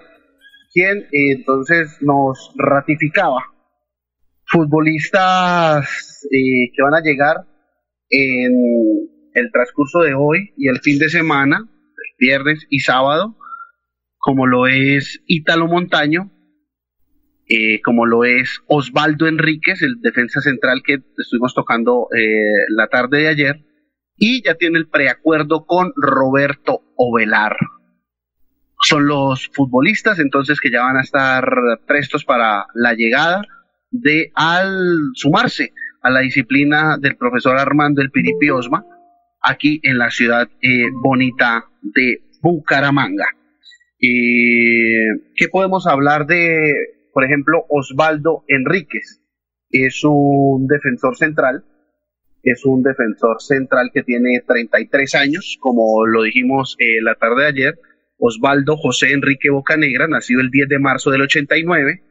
quien 0.74 0.97
eh, 0.97 1.32
entonces 1.38 1.97
nos 2.01 2.53
ratificaba 2.57 3.45
futbolistas 4.51 6.28
eh, 6.30 6.72
que 6.76 6.84
van 6.84 6.95
a 6.95 7.01
llegar 7.01 7.38
en 8.09 8.51
el 9.34 9.51
transcurso 9.51 9.99
de 9.99 10.14
hoy 10.14 10.53
y 10.57 10.68
el 10.68 10.80
fin 10.82 10.99
de 10.99 11.09
semana, 11.09 11.70
viernes 12.22 12.67
y 12.69 12.80
sábado, 12.80 13.36
como 14.19 14.45
lo 14.45 14.67
es 14.67 15.22
Ítalo 15.26 15.67
Montaño, 15.67 16.32
eh, 17.49 17.82
como 17.82 18.05
lo 18.05 18.24
es 18.24 18.61
Osvaldo 18.67 19.28
Enríquez, 19.28 19.82
el 19.82 19.99
defensa 19.99 20.39
central 20.39 20.84
que 20.86 20.99
estuvimos 21.17 21.55
tocando 21.55 22.07
eh, 22.15 22.22
la 22.69 22.88
tarde 22.88 23.24
de 23.24 23.28
ayer, 23.28 23.65
y 24.15 24.43
ya 24.43 24.53
tiene 24.53 24.78
el 24.78 24.88
preacuerdo 24.88 25.65
con 25.65 25.91
Roberto 25.95 26.82
Ovelar. 26.95 27.57
Son 28.84 29.07
los 29.07 29.49
futbolistas 29.53 30.19
entonces 30.19 30.61
que 30.61 30.72
ya 30.72 30.84
van 30.84 30.97
a 30.97 31.01
estar 31.01 31.43
prestos 31.88 32.24
para 32.24 32.67
la 32.76 32.93
llegada 32.93 33.41
de 33.89 34.32
al 34.36 35.11
sumarse 35.15 35.74
a 36.03 36.11
la 36.11 36.19
disciplina 36.19 36.97
del 36.99 37.17
profesor 37.17 37.57
Armando 37.57 38.01
El 38.01 38.11
Piripi 38.11 38.49
Osma 38.49 38.86
aquí 39.41 39.79
en 39.83 39.97
la 39.97 40.09
ciudad 40.09 40.49
eh, 40.61 40.89
bonita 41.01 41.65
de 41.81 42.21
Bucaramanga. 42.41 43.27
¿Qué 43.99 45.47
podemos 45.51 45.85
hablar 45.85 46.25
de, 46.25 46.73
por 47.13 47.23
ejemplo, 47.23 47.65
Osvaldo 47.69 48.43
Enríquez? 48.47 49.21
Es 49.69 50.01
un 50.03 50.67
defensor 50.67 51.15
central, 51.15 51.63
es 52.43 52.65
un 52.65 52.81
defensor 52.81 53.41
central 53.41 53.91
que 53.93 54.03
tiene 54.03 54.41
33 54.45 55.15
años, 55.15 55.57
como 55.59 56.05
lo 56.07 56.23
dijimos 56.23 56.75
eh, 56.79 57.01
la 57.01 57.15
tarde 57.15 57.43
de 57.43 57.47
ayer. 57.47 57.79
Osvaldo 58.17 58.77
José 58.77 59.13
Enrique 59.13 59.49
Bocanegra, 59.49 60.07
nacido 60.07 60.41
el 60.41 60.49
10 60.49 60.69
de 60.69 60.79
marzo 60.79 61.11
del 61.11 61.21
89. 61.21 62.03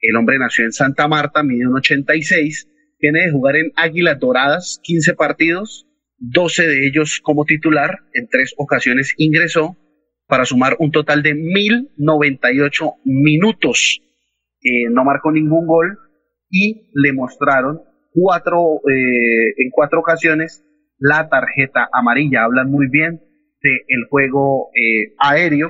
El 0.00 0.16
hombre 0.16 0.38
nació 0.38 0.64
en 0.64 0.72
Santa 0.72 1.08
Marta, 1.08 1.42
mide 1.42 1.66
un 1.66 1.76
86. 1.76 2.68
Tiene 2.98 3.26
de 3.26 3.30
jugar 3.30 3.56
en 3.56 3.72
Águilas 3.76 4.18
Doradas 4.18 4.80
15 4.82 5.14
partidos, 5.14 5.86
12 6.18 6.66
de 6.66 6.86
ellos 6.86 7.20
como 7.22 7.44
titular. 7.44 8.00
En 8.12 8.28
tres 8.28 8.54
ocasiones 8.56 9.14
ingresó 9.18 9.76
para 10.26 10.44
sumar 10.44 10.76
un 10.78 10.90
total 10.90 11.22
de 11.22 11.34
1098 11.34 12.94
minutos. 13.04 14.00
Eh, 14.62 14.88
no 14.90 15.04
marcó 15.04 15.30
ningún 15.30 15.66
gol 15.66 15.98
y 16.50 16.90
le 16.94 17.12
mostraron 17.12 17.82
cuatro, 18.12 18.80
eh, 18.88 19.54
en 19.58 19.70
cuatro 19.70 20.00
ocasiones 20.00 20.64
la 20.98 21.28
tarjeta 21.28 21.88
amarilla. 21.92 22.44
Hablan 22.44 22.70
muy 22.70 22.88
bien 22.88 23.20
del 23.62 24.04
juego 24.10 24.70
eh, 24.74 25.14
aéreo 25.18 25.68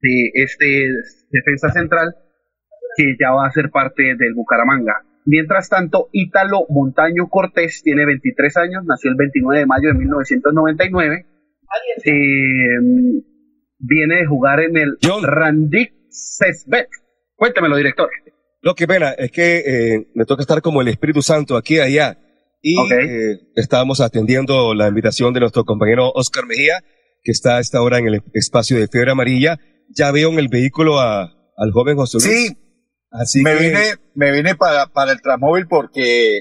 de 0.00 0.30
este 0.34 0.88
defensa 1.30 1.70
central 1.70 2.14
que 2.96 3.16
ya 3.18 3.30
va 3.30 3.46
a 3.46 3.52
ser 3.52 3.70
parte 3.70 4.16
del 4.16 4.34
Bucaramanga. 4.34 5.04
Mientras 5.28 5.68
tanto, 5.68 6.08
Ítalo 6.12 6.64
Montaño 6.70 7.28
Cortés 7.28 7.82
tiene 7.84 8.06
23 8.06 8.56
años, 8.56 8.84
nació 8.86 9.10
el 9.10 9.16
29 9.16 9.60
de 9.60 9.66
mayo 9.66 9.88
de 9.88 9.94
1999. 9.94 11.26
Eh, 12.02 12.12
viene 13.78 14.16
de 14.16 14.26
jugar 14.26 14.60
en 14.60 14.78
el 14.78 14.96
Randik 15.22 15.92
Sesbet. 16.08 16.88
Cuéntemelo, 17.36 17.76
director. 17.76 18.08
Lo 18.62 18.74
que 18.74 18.86
pena 18.86 19.10
es 19.10 19.30
que 19.30 19.58
eh, 19.58 20.08
me 20.14 20.24
toca 20.24 20.40
estar 20.40 20.62
como 20.62 20.80
el 20.80 20.88
Espíritu 20.88 21.20
Santo 21.20 21.58
aquí 21.58 21.74
y 21.74 21.80
allá. 21.80 22.18
Y 22.62 22.78
eh, 22.90 23.38
estábamos 23.54 24.00
atendiendo 24.00 24.72
la 24.72 24.88
invitación 24.88 25.34
de 25.34 25.40
nuestro 25.40 25.64
compañero 25.66 26.10
Oscar 26.14 26.46
Mejía, 26.46 26.82
que 27.22 27.32
está 27.32 27.58
a 27.58 27.60
esta 27.60 27.82
hora 27.82 27.98
en 27.98 28.08
el 28.08 28.22
espacio 28.32 28.78
de 28.78 28.88
Fiebre 28.88 29.10
Amarilla. 29.10 29.58
Ya 29.94 30.10
veo 30.10 30.30
en 30.30 30.38
el 30.38 30.48
vehículo 30.48 30.98
a, 30.98 31.24
al 31.54 31.70
joven 31.70 31.96
José 31.96 32.16
Luis. 32.16 32.48
Sí. 32.48 32.67
Así 33.10 33.42
me 33.42 33.56
que- 33.56 33.64
vine, 33.64 33.82
me 34.14 34.32
vine 34.32 34.54
para, 34.54 34.86
para 34.88 35.12
el 35.12 35.20
Transmóvil 35.22 35.66
porque 35.68 36.40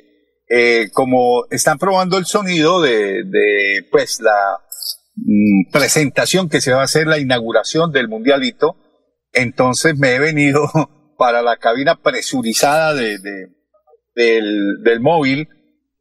eh, 0.49 0.89
como 0.93 1.45
están 1.49 1.77
probando 1.77 2.17
el 2.17 2.25
sonido 2.25 2.81
de, 2.81 3.23
de 3.25 3.85
pues 3.91 4.19
la 4.21 4.59
mm, 5.15 5.71
presentación 5.71 6.49
que 6.49 6.61
se 6.61 6.71
va 6.73 6.81
a 6.81 6.85
hacer, 6.85 7.07
la 7.07 7.19
inauguración 7.19 7.91
del 7.91 8.07
Mundialito, 8.07 8.75
entonces 9.33 9.97
me 9.97 10.15
he 10.15 10.19
venido 10.19 10.69
para 11.17 11.41
la 11.41 11.57
cabina 11.57 12.01
presurizada 12.01 12.93
de, 12.93 13.17
de- 13.19 13.47
del, 14.15 14.81
del 14.83 14.99
móvil, 14.99 15.47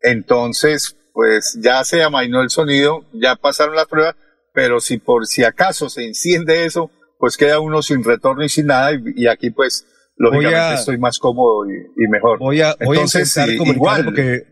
entonces 0.00 0.96
pues 1.12 1.58
ya 1.62 1.82
se 1.84 2.02
amainó 2.02 2.42
el 2.42 2.50
sonido, 2.50 3.04
ya 3.14 3.36
pasaron 3.36 3.74
las 3.76 3.86
pruebas, 3.86 4.14
pero 4.52 4.80
si 4.80 4.98
por 4.98 5.26
si 5.26 5.44
acaso 5.44 5.88
se 5.88 6.04
enciende 6.04 6.64
eso, 6.66 6.90
pues 7.18 7.36
queda 7.36 7.58
uno 7.60 7.82
sin 7.82 8.04
retorno 8.04 8.44
y 8.44 8.48
sin 8.48 8.66
nada, 8.66 8.92
y, 8.92 8.98
y 9.16 9.26
aquí 9.26 9.50
pues 9.50 9.86
lógicamente 10.16 10.56
a- 10.58 10.74
estoy 10.74 10.98
más 10.98 11.18
cómodo 11.18 11.64
y, 11.68 12.04
y 12.04 12.08
mejor. 12.08 12.38
Voy 12.38 12.60
a, 12.60 12.74
voy 12.84 12.96
a 12.96 13.00
Entonces, 13.00 13.36
intentar 13.36 13.66
igual, 13.76 14.04
porque, 14.04 14.42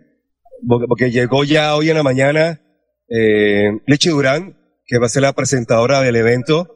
porque, 0.89 1.11
llegó 1.11 1.45
ya 1.45 1.75
hoy 1.77 1.91
en 1.91 1.97
la 1.97 2.03
mañana 2.03 2.61
eh, 3.09 3.71
Lichi 3.87 4.11
Durán, 4.11 4.57
que 4.87 4.99
va 4.99 5.07
a 5.07 5.09
ser 5.11 5.23
la 5.23 5.33
presentadora 5.33 6.01
del 6.01 6.17
evento, 6.17 6.69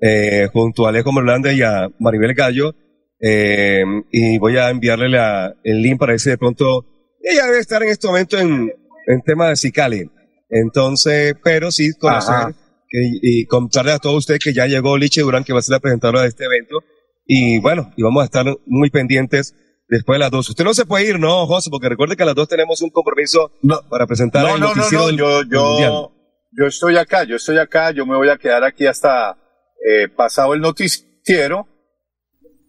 eh, 0.00 0.48
junto 0.52 0.86
a 0.86 0.90
Alejo 0.90 1.12
Merlanda 1.12 1.52
y 1.52 1.62
a 1.62 1.88
Maribel 1.98 2.34
Gallo, 2.34 2.74
eh, 3.20 3.84
y 4.10 4.38
voy 4.38 4.56
a 4.58 4.70
enviarle 4.70 5.08
la, 5.08 5.54
el 5.62 5.80
link 5.82 5.98
para 5.98 6.18
si 6.18 6.30
de 6.30 6.36
pronto 6.38 6.84
ella 7.22 7.46
debe 7.46 7.58
estar 7.58 7.82
en 7.82 7.88
este 7.88 8.06
momento 8.06 8.38
en, 8.38 8.70
en 9.06 9.22
tema 9.24 9.48
de 9.48 9.56
Cicali. 9.56 10.10
Entonces, 10.50 11.34
pero 11.42 11.70
sí 11.70 11.92
conocer 11.98 12.54
que, 12.88 12.98
y 13.22 13.46
contarle 13.46 13.92
a 13.92 13.98
todos 13.98 14.16
ustedes 14.18 14.40
que 14.44 14.52
ya 14.52 14.66
llegó 14.66 14.98
Lichi 14.98 15.20
Durán, 15.22 15.42
que 15.42 15.52
va 15.54 15.60
a 15.60 15.62
ser 15.62 15.72
la 15.72 15.80
presentadora 15.80 16.22
de 16.22 16.28
este 16.28 16.44
evento. 16.44 16.80
Y 17.26 17.58
bueno, 17.60 17.92
y 17.96 18.02
vamos 18.02 18.22
a 18.22 18.24
estar 18.26 18.44
muy 18.66 18.90
pendientes 18.90 19.54
después 19.88 20.16
de 20.16 20.20
las 20.20 20.30
dos. 20.30 20.48
Usted 20.48 20.64
no 20.64 20.74
se 20.74 20.84
puede 20.86 21.08
ir, 21.08 21.18
¿no, 21.18 21.46
José? 21.46 21.70
Porque 21.70 21.88
recuerde 21.88 22.16
que 22.16 22.22
a 22.22 22.26
las 22.26 22.34
dos 22.34 22.48
tenemos 22.48 22.80
un 22.82 22.90
compromiso 22.90 23.52
para 23.90 24.06
presentar 24.06 24.42
No, 24.42 24.54
el 24.54 24.60
no, 24.60 24.68
no, 24.68 24.74
noticiero 24.74 25.02
no, 25.04 25.08
del- 25.08 25.16
yo, 25.18 25.44
yo, 25.80 26.12
yo 26.52 26.66
estoy 26.66 26.96
acá, 26.96 27.24
yo 27.24 27.36
estoy 27.36 27.58
acá, 27.58 27.90
yo 27.92 28.04
me 28.06 28.16
voy 28.16 28.28
a 28.28 28.36
quedar 28.36 28.62
aquí 28.64 28.86
hasta 28.86 29.38
eh, 29.86 30.08
pasado 30.08 30.54
el 30.54 30.60
noticiero 30.60 31.66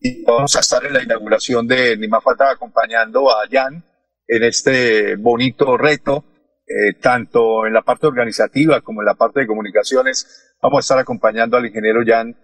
y 0.01 0.23
vamos 0.23 0.55
a 0.55 0.59
estar 0.59 0.85
en 0.85 0.93
la 0.93 1.03
inauguración 1.03 1.67
de 1.67 1.97
Ni 1.97 2.07
más 2.07 2.23
falta 2.23 2.49
acompañando 2.51 3.29
a 3.31 3.43
Jan 3.51 3.83
en 4.27 4.43
este 4.43 5.15
bonito 5.17 5.77
reto, 5.77 6.23
eh, 6.67 6.97
tanto 7.01 7.65
en 7.67 7.73
la 7.73 7.81
parte 7.83 8.07
organizativa 8.07 8.81
como 8.81 9.01
en 9.01 9.05
la 9.05 9.15
parte 9.15 9.41
de 9.41 9.47
comunicaciones. 9.47 10.55
Vamos 10.61 10.77
a 10.77 10.81
estar 10.81 10.97
acompañando 10.99 11.57
al 11.57 11.65
ingeniero 11.65 12.01
Jan, 12.05 12.35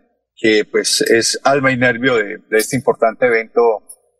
que 0.41 0.65
pues 0.65 1.01
es 1.01 1.39
alma 1.43 1.71
y 1.71 1.77
nervio 1.77 2.15
de, 2.15 2.39
de 2.49 2.57
este 2.57 2.75
importante 2.75 3.27
evento 3.27 3.61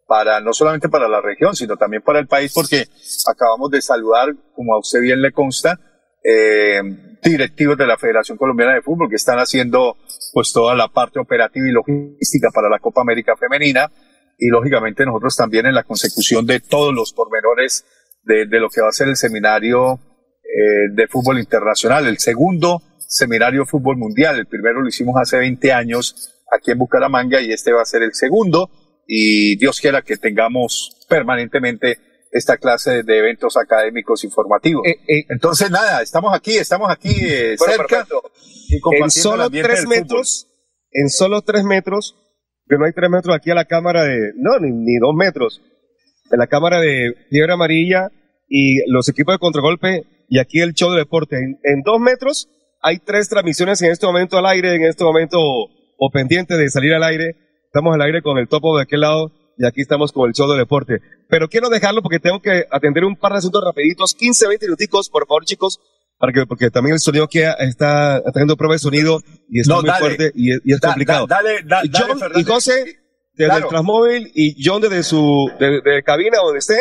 para 0.07 0.39
no 0.39 0.53
solamente 0.53 0.87
para 0.87 1.07
la 1.07 1.19
región, 1.19 1.55
sino 1.55 1.77
también 1.77 2.03
para 2.03 2.19
el 2.19 2.27
país, 2.27 2.53
porque 2.53 2.85
acabamos 3.27 3.71
de 3.71 3.81
saludar, 3.81 4.27
como 4.53 4.75
a 4.75 4.79
usted 4.79 5.01
bien 5.01 5.21
le 5.21 5.31
consta, 5.31 5.79
eh, 6.23 6.81
directivos 7.23 7.77
de 7.77 7.87
la 7.87 7.97
Federación 7.97 8.37
Colombiana 8.37 8.75
de 8.75 8.83
Fútbol 8.83 9.09
que 9.09 9.15
están 9.15 9.39
haciendo 9.39 9.97
pues 10.33 10.53
toda 10.53 10.75
la 10.75 10.89
parte 10.89 11.19
operativa 11.19 11.65
y 11.67 11.71
logística 11.71 12.49
para 12.53 12.69
la 12.69 12.79
Copa 12.79 13.01
América 13.01 13.35
Femenina. 13.35 13.89
Y 14.37 14.49
lógicamente 14.49 15.05
nosotros 15.05 15.35
también 15.35 15.65
en 15.65 15.75
la 15.75 15.83
consecución 15.83 16.45
de 16.45 16.59
todos 16.59 16.93
los 16.93 17.13
pormenores 17.13 17.85
de, 18.23 18.45
de 18.45 18.59
lo 18.59 18.69
que 18.69 18.81
va 18.81 18.89
a 18.89 18.91
ser 18.91 19.07
el 19.07 19.15
seminario 19.15 19.93
eh, 19.93 20.93
de 20.93 21.07
fútbol 21.07 21.39
internacional, 21.39 22.05
el 22.05 22.17
segundo 22.19 22.81
seminario 23.11 23.65
fútbol 23.65 23.97
mundial, 23.97 24.39
el 24.39 24.47
primero 24.47 24.81
lo 24.81 24.87
hicimos 24.87 25.15
hace 25.21 25.37
20 25.37 25.73
años 25.73 26.33
aquí 26.49 26.71
en 26.71 26.77
Bucaramanga 26.77 27.41
y 27.41 27.51
este 27.51 27.73
va 27.73 27.81
a 27.81 27.85
ser 27.85 28.03
el 28.03 28.13
segundo 28.13 28.69
y 29.05 29.57
Dios 29.57 29.81
quiera 29.81 30.01
que 30.01 30.15
tengamos 30.15 31.05
permanentemente 31.09 31.97
esta 32.31 32.55
clase 32.55 33.03
de 33.03 33.17
eventos 33.17 33.57
académicos 33.57 34.23
informativos. 34.23 34.83
Entonces, 35.27 35.69
nada, 35.69 36.01
estamos 36.01 36.33
aquí, 36.33 36.55
estamos 36.55 36.89
aquí 36.89 37.13
eh, 37.19 37.55
Bueno, 37.59 37.73
cerca 37.75 38.07
y 38.69 39.01
En 39.01 39.11
solo 39.11 39.49
tres 39.49 39.81
fútbol. 39.81 39.97
metros, 39.97 40.47
en 40.91 41.09
solo 41.09 41.41
tres 41.41 41.65
metros, 41.65 42.15
que 42.69 42.77
no 42.77 42.85
hay 42.85 42.93
tres 42.93 43.09
metros 43.09 43.35
aquí 43.35 43.51
a 43.51 43.55
la 43.55 43.65
cámara 43.65 44.05
de, 44.05 44.31
no, 44.37 44.57
ni, 44.59 44.71
ni 44.71 44.97
dos 44.99 45.13
metros, 45.13 45.61
en 46.31 46.39
la 46.39 46.47
cámara 46.47 46.79
de 46.79 47.13
Fiebre 47.29 47.51
Amarilla 47.51 48.09
y 48.47 48.89
los 48.89 49.09
equipos 49.09 49.35
de 49.35 49.39
contragolpe 49.39 50.03
y 50.29 50.39
aquí 50.39 50.61
el 50.61 50.73
show 50.73 50.91
de 50.91 50.99
deporte. 50.99 51.35
En, 51.35 51.59
en 51.63 51.81
dos 51.83 51.99
metros 51.99 52.47
hay 52.81 52.99
tres 52.99 53.29
transmisiones 53.29 53.81
en 53.81 53.91
este 53.91 54.05
momento 54.05 54.37
al 54.37 54.45
aire, 54.45 54.75
en 54.75 54.83
este 54.83 55.03
momento 55.03 55.37
o 55.39 56.09
pendiente 56.11 56.55
de 56.57 56.69
salir 56.69 56.93
al 56.93 57.03
aire. 57.03 57.35
Estamos 57.65 57.93
al 57.95 58.01
aire 58.01 58.21
con 58.21 58.37
el 58.37 58.47
topo 58.47 58.75
de 58.77 58.83
aquel 58.83 59.01
lado 59.01 59.31
y 59.57 59.65
aquí 59.65 59.81
estamos 59.81 60.11
con 60.11 60.27
el 60.27 60.33
show 60.33 60.49
de 60.51 60.57
deporte. 60.57 60.99
Pero 61.29 61.47
quiero 61.47 61.69
dejarlo 61.69 62.01
porque 62.01 62.19
tengo 62.19 62.41
que 62.41 62.65
atender 62.71 63.05
un 63.05 63.15
par 63.15 63.31
de 63.33 63.37
asuntos 63.39 63.63
rapiditos, 63.63 64.13
15, 64.15 64.47
20 64.47 64.65
minuticos, 64.65 65.09
por 65.09 65.27
favor, 65.27 65.45
chicos, 65.45 65.79
para 66.17 66.33
que, 66.33 66.45
porque 66.45 66.69
también 66.69 66.93
el 66.95 66.99
sonido 66.99 67.27
que 67.27 67.47
está 67.59 68.21
teniendo 68.33 68.57
prueba 68.57 68.73
de 68.75 68.79
sonido 68.79 69.19
y 69.49 69.61
está 69.61 69.73
No, 69.75 69.81
muy 69.81 69.87
dale. 69.87 69.99
fuerte 69.99 70.31
y 70.35 70.51
es, 70.53 70.61
y 70.65 70.73
es 70.73 70.79
Da- 70.79 70.89
complicado. 70.89 71.27
da- 71.27 71.37
dale, 71.37 71.59
da- 71.63 71.81
dale, 71.83 71.89
John 71.93 72.19
Fernández. 72.19 72.37
y 72.37 72.43
José, 72.51 72.73
desde 73.33 73.45
Claro. 73.51 73.63
el 73.65 73.69
Transmóvil 73.69 74.31
y 74.35 74.55
John 74.63 74.81
desde 74.81 75.03
su, 75.03 75.49
de, 75.59 75.81
de 75.81 76.03
cabina 76.03 76.37
donde 76.43 76.59
esté, 76.59 76.75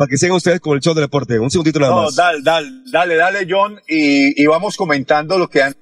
para 0.00 0.08
que 0.08 0.16
sigan 0.16 0.34
ustedes 0.36 0.60
con 0.60 0.74
el 0.74 0.80
show 0.80 0.94
de 0.94 1.02
deporte. 1.02 1.38
Un 1.38 1.50
segundito 1.50 1.78
nada 1.78 1.92
No, 1.94 2.02
más. 2.04 2.16
dale, 2.16 2.38
dale, 2.42 2.68
dale, 2.90 3.16
dale, 3.16 3.46
John, 3.46 3.78
y, 3.86 4.42
y 4.42 4.46
vamos 4.46 4.74
comentando 4.74 5.36
lo 5.36 5.46
que 5.46 5.62
han 5.62 5.74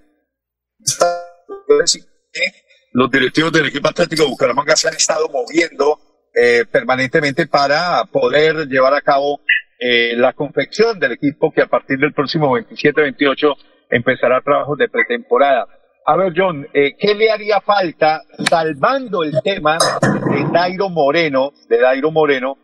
los 2.95 3.11
directivos 3.13 3.53
del 3.53 3.67
equipo 3.67 3.89
Atlético 3.89 4.25
de 4.25 4.29
Bucaramanga 4.31 4.75
se 4.75 4.89
han 4.89 4.95
estado 4.95 5.29
moviendo 5.29 6.01
eh, 6.35 6.65
permanentemente 6.69 7.47
para 7.47 8.05
poder 8.07 8.67
llevar 8.67 8.93
a 8.95 9.03
cabo 9.03 9.41
eh, 9.79 10.17
la 10.17 10.33
confección 10.33 10.99
del 10.99 11.13
equipo 11.13 11.53
que 11.53 11.63
a 11.63 11.67
partir 11.69 11.99
del 12.01 12.13
próximo 12.13 12.59
27-28 12.59 13.55
empezará 13.91 14.41
trabajos 14.41 14.77
de 14.79 14.89
pretemporada. 14.89 15.65
A 16.07 16.17
ver, 16.17 16.33
John, 16.37 16.67
eh, 16.75 16.97
¿qué 16.99 17.15
le 17.15 17.31
haría 17.31 17.61
falta 17.61 18.23
salvando 18.51 19.23
el 19.23 19.41
tema 19.45 19.79
de 19.79 20.45
Dairo 20.53 20.89
Moreno, 20.89 21.53
de 21.69 21.79
Dairo 21.79 22.11
Moreno? 22.11 22.57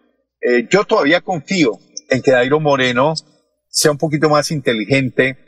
Eh, 0.45 0.69
yo 0.71 0.85
todavía 0.85 1.23
confío 1.23 1.79
en 2.11 2.21
que 2.21 2.33
Dairo 2.33 2.61
Moreno 2.61 3.15
sea 3.69 3.91
un 3.91 3.99
poquito 3.99 4.29
más 4.29 4.51
inteligente 4.51 5.39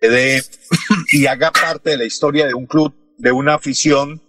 de, 0.00 0.42
y 1.12 1.26
haga 1.26 1.52
parte 1.52 1.90
de 1.90 1.98
la 1.98 2.04
historia 2.04 2.46
de 2.46 2.54
un 2.54 2.66
club, 2.66 2.94
de 3.16 3.30
una 3.30 3.54
afición. 3.54 4.22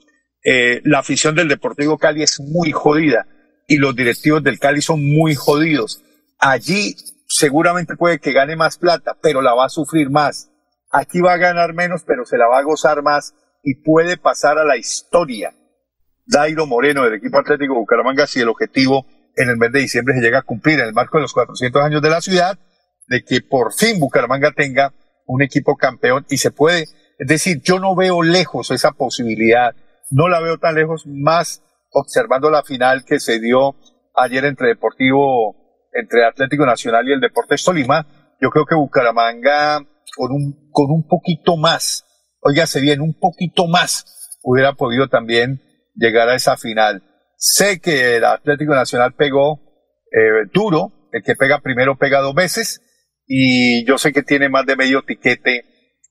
Eh, 0.44 0.82
la 0.84 1.00
afición 1.00 1.34
del 1.34 1.48
Deportivo 1.48 1.98
Cali 1.98 2.22
es 2.22 2.40
muy 2.40 2.72
jodida 2.72 3.28
y 3.68 3.78
los 3.78 3.96
directivos 3.96 4.44
del 4.44 4.60
Cali 4.60 4.82
son 4.82 5.04
muy 5.04 5.34
jodidos. 5.34 6.04
Allí 6.38 6.96
seguramente 7.28 7.96
puede 7.96 8.20
que 8.20 8.32
gane 8.32 8.56
más 8.56 8.78
plata, 8.78 9.18
pero 9.22 9.42
la 9.42 9.56
va 9.56 9.66
a 9.66 9.70
sufrir 9.70 10.12
más. 10.12 10.52
Aquí 10.92 11.20
va 11.20 11.34
a 11.34 11.38
ganar 11.38 11.74
menos, 11.74 12.04
pero 12.06 12.26
se 12.26 12.38
la 12.38 12.48
va 12.48 12.60
a 12.60 12.64
gozar 12.64 13.02
más 13.02 13.34
y 13.64 13.74
puede 13.74 14.18
pasar 14.18 14.60
a 14.60 14.66
la 14.66 14.78
historia. 14.78 15.56
Dairo 16.28 16.68
Moreno 16.68 17.04
del 17.04 17.16
equipo 17.16 17.40
Atlético 17.40 17.74
Bucaramanga 17.74 18.28
si 18.28 18.40
el 18.40 18.50
objetivo 18.50 19.06
en 19.36 19.50
el 19.50 19.58
mes 19.58 19.72
de 19.72 19.80
diciembre 19.80 20.16
se 20.16 20.22
llega 20.22 20.40
a 20.40 20.44
cumplir 20.44 20.80
en 20.80 20.88
el 20.88 20.94
marco 20.94 21.18
de 21.18 21.24
los 21.24 21.34
400 21.34 21.84
años 21.84 22.02
de 22.02 22.10
la 22.10 22.22
ciudad, 22.22 22.58
de 23.08 23.24
que 23.24 23.42
por 23.42 23.74
fin 23.74 24.00
Bucaramanga 24.00 24.52
tenga 24.52 24.94
un 25.26 25.42
equipo 25.42 25.76
campeón 25.76 26.26
y 26.30 26.38
se 26.38 26.52
puede, 26.52 26.84
es 27.18 27.28
decir, 27.28 27.62
yo 27.62 27.80
no 27.80 27.96
veo 27.96 28.24
lejos 28.24 28.72
esa 28.72 28.92
posibilidad, 28.92 29.76
no 30.12 30.28
la 30.28 30.40
veo 30.40 30.58
tan 30.58 30.76
lejos, 30.76 31.06
más 31.08 31.64
observando 31.92 32.50
la 32.50 32.64
final 32.64 33.06
que 33.06 33.20
se 33.20 33.40
dio 33.40 33.76
ayer 34.16 34.46
entre 34.46 34.70
Deportivo, 34.70 35.56
entre 35.94 36.26
Atlético 36.26 36.66
Nacional 36.66 37.08
y 37.08 37.14
el 37.14 37.22
Deportes 37.22 37.64
Tolima, 37.64 38.08
yo 38.42 38.50
creo 38.50 38.66
que 38.66 38.76
Bucaramanga 38.76 39.80
con 40.16 40.32
un, 40.32 40.70
con 40.72 40.92
un 40.92 41.08
poquito 41.08 41.58
más, 41.58 42.06
óigase 42.42 42.82
bien, 42.82 43.02
un 43.02 43.18
poquito 43.18 43.68
más, 43.68 44.38
hubiera 44.44 44.74
podido 44.74 45.08
también 45.08 45.62
llegar 45.96 46.30
a 46.30 46.36
esa 46.36 46.58
final. 46.58 47.04
Sé 47.38 47.80
que 47.80 48.18
el 48.18 48.26
Atlético 48.26 48.74
Nacional 48.74 49.14
pegó 49.16 49.60
eh, 50.12 50.48
duro, 50.54 51.10
el 51.12 51.24
que 51.24 51.36
pega 51.36 51.62
primero 51.62 51.98
pega 51.98 52.22
dos 52.22 52.34
veces, 52.34 52.82
y 53.28 53.86
yo 53.86 53.98
sé 53.98 54.14
que 54.14 54.24
tiene 54.24 54.50
más 54.50 54.66
de 54.66 54.76
medio 54.76 55.04
tiquete 55.04 55.64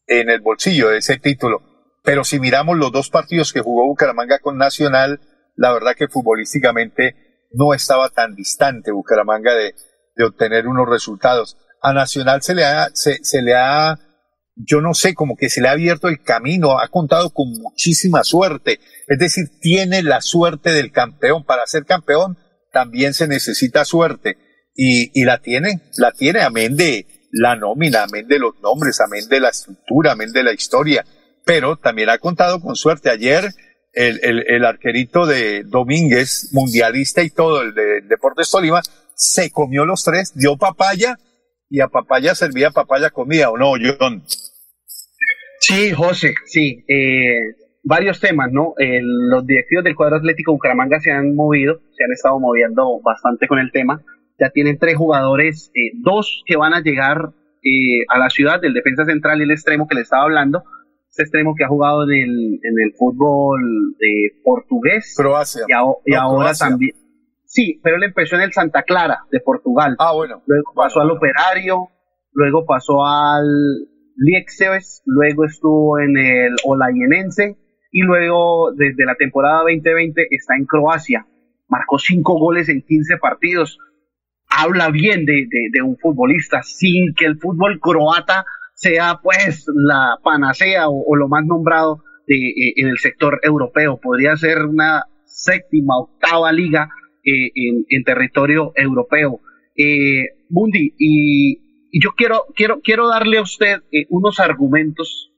en 0.06 0.30
el 0.30 0.40
bolsillo 0.40 0.88
de 0.88 0.98
ese 0.98 1.18
título. 1.18 1.62
Pero 2.02 2.24
si 2.24 2.38
miramos 2.38 2.76
los 2.76 2.92
dos 2.92 3.08
partidos 3.10 3.52
que 3.52 3.62
jugó 3.62 3.86
Bucaramanga 3.86 4.38
con 4.38 4.58
Nacional, 4.58 5.20
la 5.56 5.72
verdad 5.72 5.94
que 5.96 6.08
futbolísticamente 6.08 7.48
no 7.52 7.72
estaba 7.72 8.10
tan 8.10 8.34
distante 8.34 8.92
Bucaramanga 8.92 9.54
de, 9.54 9.74
de 10.16 10.24
obtener 10.24 10.66
unos 10.66 10.88
resultados. 10.88 11.56
A 11.80 11.92
Nacional 11.92 12.42
se 12.42 12.54
le 12.54 12.64
ha, 12.64 12.88
se, 12.92 13.22
se 13.22 13.42
le 13.42 13.54
ha, 13.54 13.98
yo 14.56 14.80
no 14.80 14.94
sé, 14.94 15.14
como 15.14 15.36
que 15.36 15.48
se 15.48 15.60
le 15.60 15.68
ha 15.68 15.72
abierto 15.72 16.08
el 16.08 16.22
camino, 16.22 16.78
ha 16.78 16.88
contado 16.88 17.30
con 17.30 17.50
muchísima 17.50 18.22
suerte. 18.22 18.78
Es 19.08 19.18
decir, 19.18 19.44
tiene 19.60 20.02
la 20.02 20.20
suerte 20.20 20.72
del 20.72 20.92
campeón. 20.92 21.44
Para 21.44 21.66
ser 21.66 21.84
campeón 21.84 22.38
también 22.72 23.14
se 23.14 23.26
necesita 23.26 23.84
suerte. 23.84 24.38
Y, 24.74 25.10
y 25.20 25.24
la 25.24 25.38
tiene, 25.38 25.82
la 25.96 26.12
tiene, 26.12 26.42
amén 26.42 26.76
de 26.76 27.06
la 27.30 27.56
nómina, 27.56 28.04
amén 28.04 28.26
de 28.28 28.38
los 28.38 28.54
nombres, 28.60 29.00
amén 29.00 29.28
de 29.28 29.40
la 29.40 29.48
estructura, 29.48 30.12
amén 30.12 30.32
de 30.32 30.44
la 30.44 30.52
historia. 30.52 31.04
Pero 31.44 31.76
también 31.76 32.10
ha 32.10 32.18
contado 32.18 32.60
con 32.60 32.76
suerte. 32.76 33.10
Ayer 33.10 33.50
el, 33.92 34.20
el, 34.22 34.44
el 34.48 34.64
arquerito 34.64 35.26
de 35.26 35.64
Domínguez, 35.64 36.50
mundialista 36.52 37.22
y 37.22 37.30
todo, 37.30 37.62
el 37.62 37.74
de 37.74 38.02
Deportes 38.08 38.50
Tolima, 38.50 38.82
se 39.16 39.50
comió 39.50 39.84
los 39.84 40.04
tres, 40.04 40.32
dio 40.34 40.56
papaya 40.56 41.18
y 41.70 41.80
a 41.80 41.88
papaya 41.88 42.34
servía 42.34 42.70
papaya 42.70 43.10
comida, 43.10 43.50
¿o 43.50 43.56
no, 43.58 43.72
John? 43.98 44.22
Sí, 45.60 45.92
José, 45.92 46.34
sí. 46.46 46.84
Eh, 46.88 47.36
varios 47.82 48.20
temas, 48.20 48.50
¿no? 48.52 48.74
Eh, 48.78 49.00
los 49.02 49.46
directivos 49.46 49.84
del 49.84 49.94
cuadro 49.96 50.16
atlético 50.16 50.52
Bucaramanga 50.52 51.00
se 51.00 51.10
han 51.10 51.34
movido, 51.34 51.80
se 51.96 52.04
han 52.04 52.12
estado 52.12 52.38
moviendo 52.38 53.00
bastante 53.02 53.46
con 53.48 53.58
el 53.58 53.70
tema. 53.72 54.02
Ya 54.38 54.50
tienen 54.50 54.78
tres 54.78 54.96
jugadores, 54.96 55.70
eh, 55.74 55.92
dos 56.02 56.42
que 56.46 56.56
van 56.56 56.74
a 56.74 56.80
llegar 56.82 57.30
eh, 57.62 58.04
a 58.08 58.18
la 58.18 58.28
ciudad 58.30 58.60
del 58.60 58.74
defensa 58.74 59.04
central 59.06 59.40
y 59.40 59.44
el 59.44 59.52
extremo 59.52 59.86
que 59.88 59.94
le 59.94 60.02
estaba 60.02 60.24
hablando, 60.24 60.64
este 61.08 61.22
extremo 61.22 61.54
que 61.56 61.64
ha 61.64 61.68
jugado 61.68 62.02
en 62.04 62.10
el, 62.10 62.60
en 62.62 62.74
el 62.84 62.92
fútbol 62.98 63.94
de 63.98 64.40
portugués. 64.42 65.14
Croacia. 65.16 65.62
Y, 65.68 65.72
aho- 65.72 65.98
y 66.04 66.12
No, 66.12 66.20
ahora 66.20 66.44
Croacia. 66.46 66.68
también. 66.68 66.94
Sí, 67.54 67.80
pero 67.84 67.96
él 67.96 68.02
empezó 68.02 68.34
en 68.34 68.42
el 68.42 68.52
Santa 68.52 68.82
Clara 68.82 69.20
de 69.30 69.38
Portugal. 69.38 69.94
Ah, 70.00 70.12
bueno. 70.12 70.42
Luego 70.44 70.72
pasó 70.74 71.00
al 71.00 71.12
Operario, 71.12 71.86
luego 72.32 72.66
pasó 72.66 73.04
al 73.06 73.46
Liexeves, 74.16 75.02
luego 75.06 75.44
estuvo 75.44 76.00
en 76.00 76.16
el 76.18 76.56
Olayenense 76.64 77.56
y 77.92 78.00
luego 78.02 78.72
desde 78.72 79.04
la 79.06 79.14
temporada 79.14 79.60
2020 79.60 80.26
está 80.30 80.56
en 80.56 80.66
Croacia. 80.66 81.26
Marcó 81.68 81.96
cinco 82.00 82.36
goles 82.40 82.68
en 82.68 82.82
15 82.82 83.18
partidos. 83.18 83.78
Habla 84.48 84.90
bien 84.90 85.24
de, 85.24 85.32
de- 85.48 85.68
de 85.72 85.82
un 85.82 85.96
futbolista 85.96 86.60
sin 86.64 87.14
que 87.14 87.24
el 87.26 87.38
fútbol 87.38 87.78
croata 87.80 88.44
sea 88.74 89.20
pues 89.22 89.64
la 89.74 90.16
panacea 90.24 90.88
o, 90.88 91.04
o 91.06 91.14
lo 91.14 91.28
más 91.28 91.44
nombrado 91.46 92.02
de, 92.26 92.34
eh, 92.34 92.72
en 92.78 92.88
el 92.88 92.98
sector 92.98 93.38
europeo. 93.44 94.00
Podría 94.02 94.34
ser 94.36 94.62
una 94.64 95.04
séptima, 95.24 95.98
octava 95.98 96.50
liga 96.50 96.88
eh, 97.24 97.50
en, 97.54 97.84
en 97.88 98.04
territorio 98.04 98.72
europeo. 98.76 99.40
Eh, 99.76 100.26
Mundi, 100.48 100.94
y, 100.98 101.88
y 101.90 102.02
yo 102.02 102.10
quiero, 102.16 102.42
quiero, 102.54 102.80
quiero 102.80 103.08
darle 103.08 103.38
a 103.38 103.42
usted 103.42 103.78
eh, 103.90 104.06
unos 104.10 104.40
argumentos, 104.40 105.32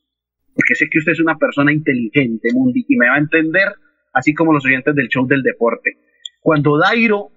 porque 0.54 0.74
sé 0.74 0.86
que 0.90 0.98
usted 0.98 1.12
es 1.12 1.20
una 1.20 1.38
persona 1.38 1.72
inteligente, 1.72 2.48
Mundi, 2.52 2.84
y 2.88 2.96
me 2.96 3.08
va 3.08 3.14
a 3.14 3.20
entender, 3.20 3.68
así 4.12 4.34
como 4.34 4.52
los 4.52 4.64
oyentes 4.64 4.94
del 4.94 5.08
show 5.08 5.26
del 5.26 5.42
deporte. 5.42 5.98
Cuando 6.40 6.78
Dairo 6.78 7.30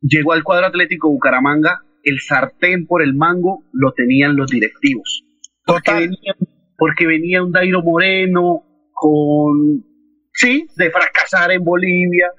llegó 0.00 0.32
al 0.32 0.44
cuadro 0.44 0.66
atlético 0.66 1.10
Bucaramanga, 1.10 1.82
el 2.02 2.20
sartén 2.20 2.86
por 2.86 3.02
el 3.02 3.14
mango 3.14 3.64
lo 3.72 3.92
tenían 3.92 4.36
los 4.36 4.50
directivos. 4.50 5.24
Porque 5.64 5.92
venía, 5.92 6.34
porque 6.76 7.06
venía 7.06 7.42
un 7.42 7.52
Dairo 7.52 7.82
Moreno 7.82 8.64
con, 8.92 9.84
sí, 10.32 10.66
de 10.76 10.90
fracasar 10.90 11.52
en 11.52 11.62
Bolivia, 11.62 12.32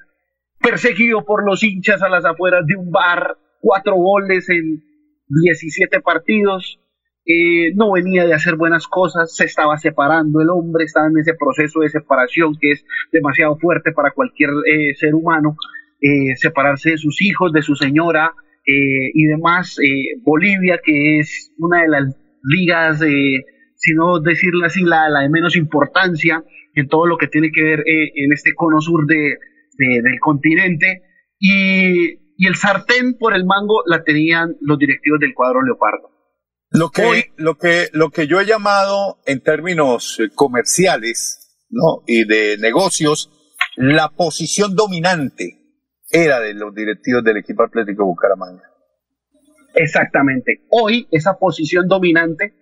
perseguido 0.62 1.26
por 1.26 1.45
los 1.45 1.64
hinchas 1.64 2.01
a 2.01 2.09
las 2.09 2.26
afueras 2.26 2.66
de 2.66 2.76
un 2.76 2.91
bar, 2.91 3.38
cuatro 3.59 3.95
goles 3.95 4.49
en 4.49 4.84
17 5.28 6.01
partidos, 6.01 6.80
eh, 7.26 7.74
no 7.76 7.91
venía 7.91 8.26
de 8.26 8.34
hacer 8.34 8.55
buenas 8.55 8.88
cosas, 8.88 9.36
se 9.36 9.45
estaba 9.45 9.78
separando 9.78 10.41
el 10.41 10.49
hombre, 10.49 10.86
estaba 10.86 11.07
en 11.07 11.18
ese 11.20 11.34
proceso 11.36 11.82
de 11.82 11.89
separación 11.89 12.55
que 12.59 12.72
es 12.72 12.86
demasiado 13.12 13.57
fuerte 13.57 13.91
para 13.91 14.12
cualquier 14.12 14.49
eh, 14.68 14.95
ser 14.95 15.14
humano, 15.14 15.55
eh, 16.01 16.36
separarse 16.36 16.91
de 16.91 16.97
sus 16.97 17.22
hijos, 17.22 17.53
de 17.53 17.62
su 17.62 17.76
señora 17.76 18.34
eh, 18.66 19.12
y 19.14 19.26
demás. 19.26 19.78
Eh, 19.84 20.18
Bolivia, 20.24 20.80
que 20.84 21.20
es 21.20 21.53
una 21.59 21.84
de 21.84 21.89
las 21.89 22.18
ligas, 22.43 22.99
si 22.99 23.93
no 23.93 24.20
decirlo 24.20 24.66
así, 24.66 24.84
la, 24.84 25.09
la 25.09 25.20
de 25.20 25.30
menos 25.30 25.55
importancia 25.55 26.43
en 26.74 26.88
todo 26.88 27.05
lo 27.05 27.18
que 27.18 27.28
tiene 27.28 27.51
que 27.51 27.62
ver 27.62 27.84
en 27.86 28.34
este 28.34 28.55
cono 28.55 28.82
sur 28.82 29.05
de, 29.05 29.36
de- 29.78 30.01
del 30.01 30.19
continente. 30.19 31.03
Y, 31.39 32.11
y 32.38 32.47
el 32.47 32.55
sartén 32.55 33.17
por 33.17 33.36
el 33.36 33.45
mango 33.45 33.82
la 33.86 34.03
tenían 34.03 34.55
los 34.61 34.78
directivos 34.78 35.19
del 35.19 35.34
cuadro 35.34 35.63
Leopardo. 35.63 36.09
Lo 36.69 36.89
que, 36.89 37.32
lo 37.36 37.55
que, 37.57 37.88
lo 37.91 38.11
que 38.11 38.28
yo 38.28 38.39
he 38.39 38.45
llamado 38.45 39.19
en 39.26 39.41
términos 39.41 40.19
eh, 40.19 40.30
comerciales, 40.34 41.65
¿no? 41.69 42.03
Y 42.07 42.24
de 42.26 42.57
negocios, 42.59 43.30
la 43.76 44.09
posición 44.09 44.76
dominante 44.76 45.57
era 46.09 46.39
de 46.39 46.53
los 46.53 46.74
directivos 46.74 47.24
del 47.24 47.38
equipo 47.38 47.63
Atlético 47.63 48.05
Bucaramanga. 48.05 48.63
Exactamente. 49.76 50.65
Hoy 50.69 51.07
esa 51.11 51.38
posición 51.39 51.88
dominante 51.88 52.53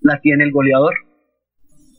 la 0.00 0.20
tiene 0.20 0.44
el 0.44 0.52
goleador. 0.52 0.94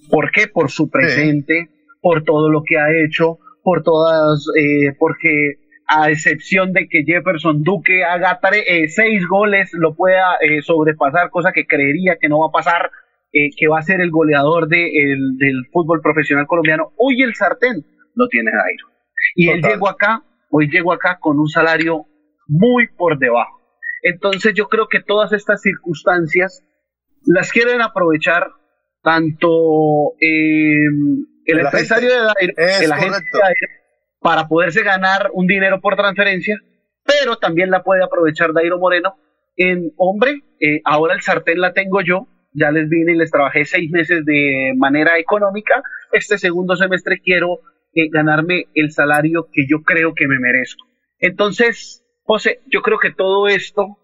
¿Por 0.10 0.32
qué? 0.32 0.48
Por 0.48 0.72
su 0.72 0.90
presente, 0.90 1.70
por 2.02 2.24
todo 2.24 2.50
lo 2.50 2.64
que 2.66 2.78
ha 2.78 2.88
hecho, 3.06 3.40
por 3.68 3.84
todas, 3.84 4.46
eh, 4.58 4.96
porque 4.98 5.56
a 5.90 6.10
excepción 6.10 6.72
de 6.72 6.88
que 6.88 7.04
Jefferson 7.06 7.64
Duque 7.64 8.06
haga 8.06 8.40
tre- 8.40 8.64
eh, 8.66 8.88
seis 8.88 9.28
goles, 9.28 9.72
lo 9.74 9.94
pueda 9.94 10.36
eh, 10.40 10.62
sobrepasar, 10.62 11.30
cosa 11.32 11.52
que 11.52 11.66
creería 11.68 12.16
que 12.20 12.30
no 12.30 12.40
va 12.40 12.48
a 12.48 12.52
pasar, 12.60 12.92
eh, 13.34 13.50
que 13.58 13.68
va 13.68 13.80
a 13.80 13.82
ser 13.90 14.00
el 14.00 14.10
goleador 14.10 14.70
de- 14.70 14.88
el- 15.04 15.36
del 15.38 15.66
fútbol 15.74 16.00
profesional 16.02 16.48
colombiano. 16.48 16.94
Hoy 16.98 17.22
el 17.24 17.36
sartén 17.36 17.84
lo 18.16 18.30
tiene 18.30 18.52
Dairo. 18.52 18.88
Y 19.36 19.50
él 19.50 19.62
llegó 19.74 19.90
acá, 19.90 20.24
hoy 20.50 20.70
llegó 20.72 20.94
acá 20.94 21.18
con 21.20 21.38
un 21.38 21.50
salario 21.50 22.06
muy 22.48 22.88
por 22.98 23.20
debajo. 23.20 23.60
Entonces 24.02 24.54
yo 24.54 24.70
creo 24.70 24.88
que 24.88 25.02
todas 25.02 25.34
estas 25.34 25.62
circunstancias 25.62 26.64
las 27.26 27.52
quieren 27.52 27.82
aprovechar 27.82 28.48
tanto 29.04 30.14
eh, 30.22 30.88
el 31.48 31.60
empresario 31.60 32.10
de 32.10 32.18
Dairo, 32.18 32.54
el 32.58 32.92
agente 32.92 33.18
de 33.32 33.40
Dairo, 33.40 33.68
para 34.20 34.48
poderse 34.48 34.84
ganar 34.84 35.30
un 35.34 35.48
dinero 35.48 35.80
por 35.82 35.96
transferencia, 35.96 36.58
pero 37.04 37.38
también 37.38 37.72
la 37.72 37.84
puede 37.84 38.04
aprovechar 38.04 38.54
Dairo 38.54 38.78
Moreno 38.78 39.16
en, 39.56 39.92
hombre, 39.98 40.44
eh, 40.60 40.82
ahora 40.86 41.16
el 41.16 41.22
sartén 41.22 41.60
la 41.60 41.74
tengo 41.74 42.02
yo, 42.02 42.28
ya 42.54 42.72
les 42.72 42.90
vine 42.90 43.14
y 43.14 43.18
les 43.18 43.32
trabajé 43.32 43.66
seis 43.66 43.90
meses 43.92 44.24
de 44.24 44.74
manera 44.76 45.18
económica, 45.18 45.82
este 46.12 46.38
segundo 46.38 46.76
semestre 46.76 47.20
quiero 47.24 47.62
eh, 47.94 48.10
ganarme 48.12 48.66
el 48.76 48.92
salario 48.92 49.48
que 49.52 49.66
yo 49.68 49.82
creo 49.84 50.14
que 50.14 50.28
me 50.28 50.40
merezco. 50.40 50.86
Entonces, 51.20 52.04
José, 52.24 52.62
yo 52.68 52.82
creo 52.82 53.00
que 53.00 53.12
todo 53.12 53.48
esto 53.48 53.98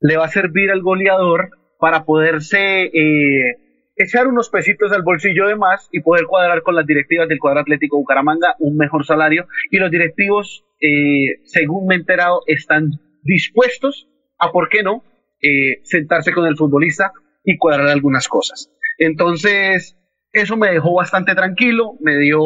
le 0.00 0.16
va 0.16 0.26
a 0.26 0.28
servir 0.28 0.70
al 0.70 0.82
goleador 0.82 1.50
para 1.78 2.04
poderse 2.04 2.84
eh, 2.84 3.56
echar 3.96 4.26
unos 4.26 4.48
pesitos 4.50 4.92
al 4.92 5.02
bolsillo 5.02 5.46
de 5.46 5.56
más 5.56 5.88
y 5.92 6.00
poder 6.00 6.26
cuadrar 6.26 6.62
con 6.62 6.74
las 6.74 6.86
directivas 6.86 7.28
del 7.28 7.38
cuadro 7.38 7.60
Atlético 7.60 7.98
Bucaramanga 7.98 8.54
un 8.58 8.76
mejor 8.76 9.04
salario. 9.04 9.46
Y 9.70 9.78
los 9.78 9.90
directivos, 9.90 10.64
eh, 10.80 11.40
según 11.44 11.86
me 11.86 11.94
he 11.94 11.98
enterado, 11.98 12.42
están 12.46 12.90
dispuestos 13.22 14.08
a, 14.38 14.50
¿por 14.52 14.68
qué 14.68 14.82
no?, 14.82 15.04
eh, 15.40 15.80
sentarse 15.82 16.32
con 16.32 16.46
el 16.46 16.56
futbolista 16.56 17.12
y 17.44 17.58
cuadrar 17.58 17.88
algunas 17.88 18.28
cosas. 18.28 18.70
Entonces, 18.98 19.96
eso 20.32 20.56
me 20.56 20.70
dejó 20.70 20.94
bastante 20.94 21.34
tranquilo, 21.34 21.94
me 22.00 22.16
dio 22.18 22.40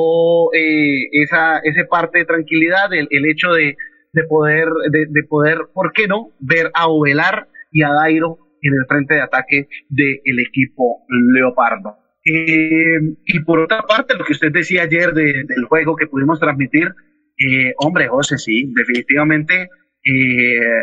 eh, 0.55 1.09
esa, 1.13 1.59
ese 1.59 1.85
parte 1.85 2.19
de 2.19 2.25
tranquilidad, 2.25 2.93
el, 2.93 3.07
el 3.11 3.27
hecho 3.27 3.53
de, 3.53 3.77
de 4.13 4.25
poder, 4.25 4.69
de, 4.91 5.07
de 5.09 5.23
poder, 5.29 5.59
¿por 5.73 5.93
qué 5.93 6.09
no?, 6.09 6.33
ver 6.41 6.71
a 6.75 6.89
Ovelar 6.89 7.49
y 7.71 7.83
a 7.83 7.91
Dairo 7.91 8.39
en 8.63 8.75
el 8.75 8.87
frente 8.89 9.15
de 9.15 9.21
ataque 9.23 9.69
del 9.89 10.39
equipo 10.47 11.03
Leopardo. 11.35 11.97
Eh, 12.25 12.99
y 13.27 13.41
por 13.45 13.61
otra 13.61 13.83
parte, 13.83 14.17
lo 14.17 14.25
que 14.25 14.33
usted 14.33 14.51
decía 14.53 14.83
ayer 14.83 15.13
de- 15.13 15.45
del 15.45 15.65
juego 15.69 15.95
que 15.97 16.07
pudimos 16.09 16.41
transmitir, 16.41 16.89
eh, 17.39 17.73
hombre, 17.79 18.09
José, 18.09 18.39
sí, 18.39 18.73
definitivamente 18.75 19.69
eh, 20.05 20.83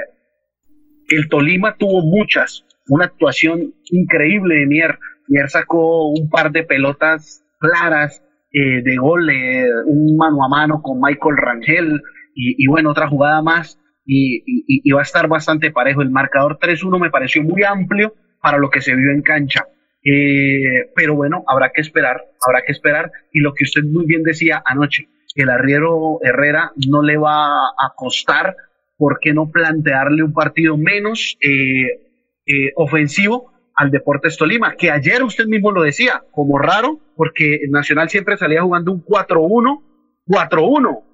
el 1.09 1.27
Tolima 1.29 1.75
tuvo 1.77 2.01
muchas, 2.01 2.65
una 2.87 3.05
actuación 3.05 3.73
increíble 3.91 4.55
de 4.55 4.65
Mier. 4.67 4.99
Mier 5.27 5.49
sacó 5.49 6.09
un 6.09 6.29
par 6.29 6.51
de 6.51 6.63
pelotas 6.63 7.43
claras 7.59 8.23
eh, 8.51 8.81
de 8.83 8.95
gol, 8.97 9.29
eh, 9.29 9.67
un 9.85 10.15
mano 10.15 10.45
a 10.45 10.49
mano 10.49 10.81
con 10.81 10.99
Michael 11.01 11.37
Rangel 11.37 12.01
y, 12.35 12.63
y 12.63 12.67
bueno, 12.67 12.91
otra 12.91 13.07
jugada 13.07 13.41
más 13.41 13.79
y, 14.05 14.91
va 14.91 14.99
a 14.99 15.03
estar 15.03 15.27
bastante 15.27 15.71
parejo. 15.71 16.01
El 16.01 16.09
marcador 16.09 16.57
3-1 16.59 16.99
me 16.99 17.09
pareció 17.09 17.43
muy 17.43 17.63
amplio 17.63 18.15
para 18.41 18.57
lo 18.57 18.69
que 18.69 18.81
se 18.81 18.95
vio 18.95 19.11
en 19.11 19.21
cancha. 19.21 19.65
Eh, 20.03 20.91
pero 20.95 21.15
bueno, 21.15 21.43
habrá 21.47 21.71
que 21.73 21.81
esperar, 21.81 22.21
habrá 22.45 22.63
que 22.65 22.71
esperar. 22.71 23.11
Y 23.31 23.39
lo 23.39 23.53
que 23.53 23.63
usted 23.63 23.83
muy 23.83 24.05
bien 24.05 24.23
decía 24.23 24.61
anoche, 24.65 25.07
el 25.35 25.49
arriero 25.49 26.19
Herrera 26.21 26.71
no 26.87 27.01
le 27.01 27.17
va 27.17 27.47
a 27.47 27.93
costar, 27.95 28.55
¿por 28.97 29.19
qué 29.19 29.33
no 29.33 29.49
plantearle 29.49 30.23
un 30.23 30.33
partido 30.33 30.77
menos 30.77 31.37
eh, 31.41 32.09
eh, 32.45 32.71
ofensivo 32.75 33.51
al 33.75 33.91
Deportes 33.91 34.37
Tolima? 34.37 34.75
Que 34.75 34.91
ayer 34.91 35.23
usted 35.23 35.45
mismo 35.45 35.71
lo 35.71 35.81
decía, 35.81 36.23
como 36.31 36.59
raro, 36.59 36.99
porque 37.15 37.55
el 37.63 37.71
Nacional 37.71 38.09
siempre 38.09 38.37
salía 38.37 38.61
jugando 38.61 38.91
un 38.91 39.03
4-1, 39.03 39.81
4-1 40.27 41.12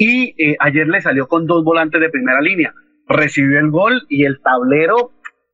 y 0.00 0.34
eh, 0.38 0.56
ayer 0.58 0.88
le 0.88 1.02
salió 1.02 1.28
con 1.28 1.46
dos 1.46 1.62
volantes 1.62 2.00
de 2.00 2.08
primera 2.08 2.40
línea. 2.40 2.72
Recibió 3.06 3.60
el 3.60 3.70
gol 3.70 4.06
y 4.08 4.24
el 4.24 4.40
tablero 4.40 5.10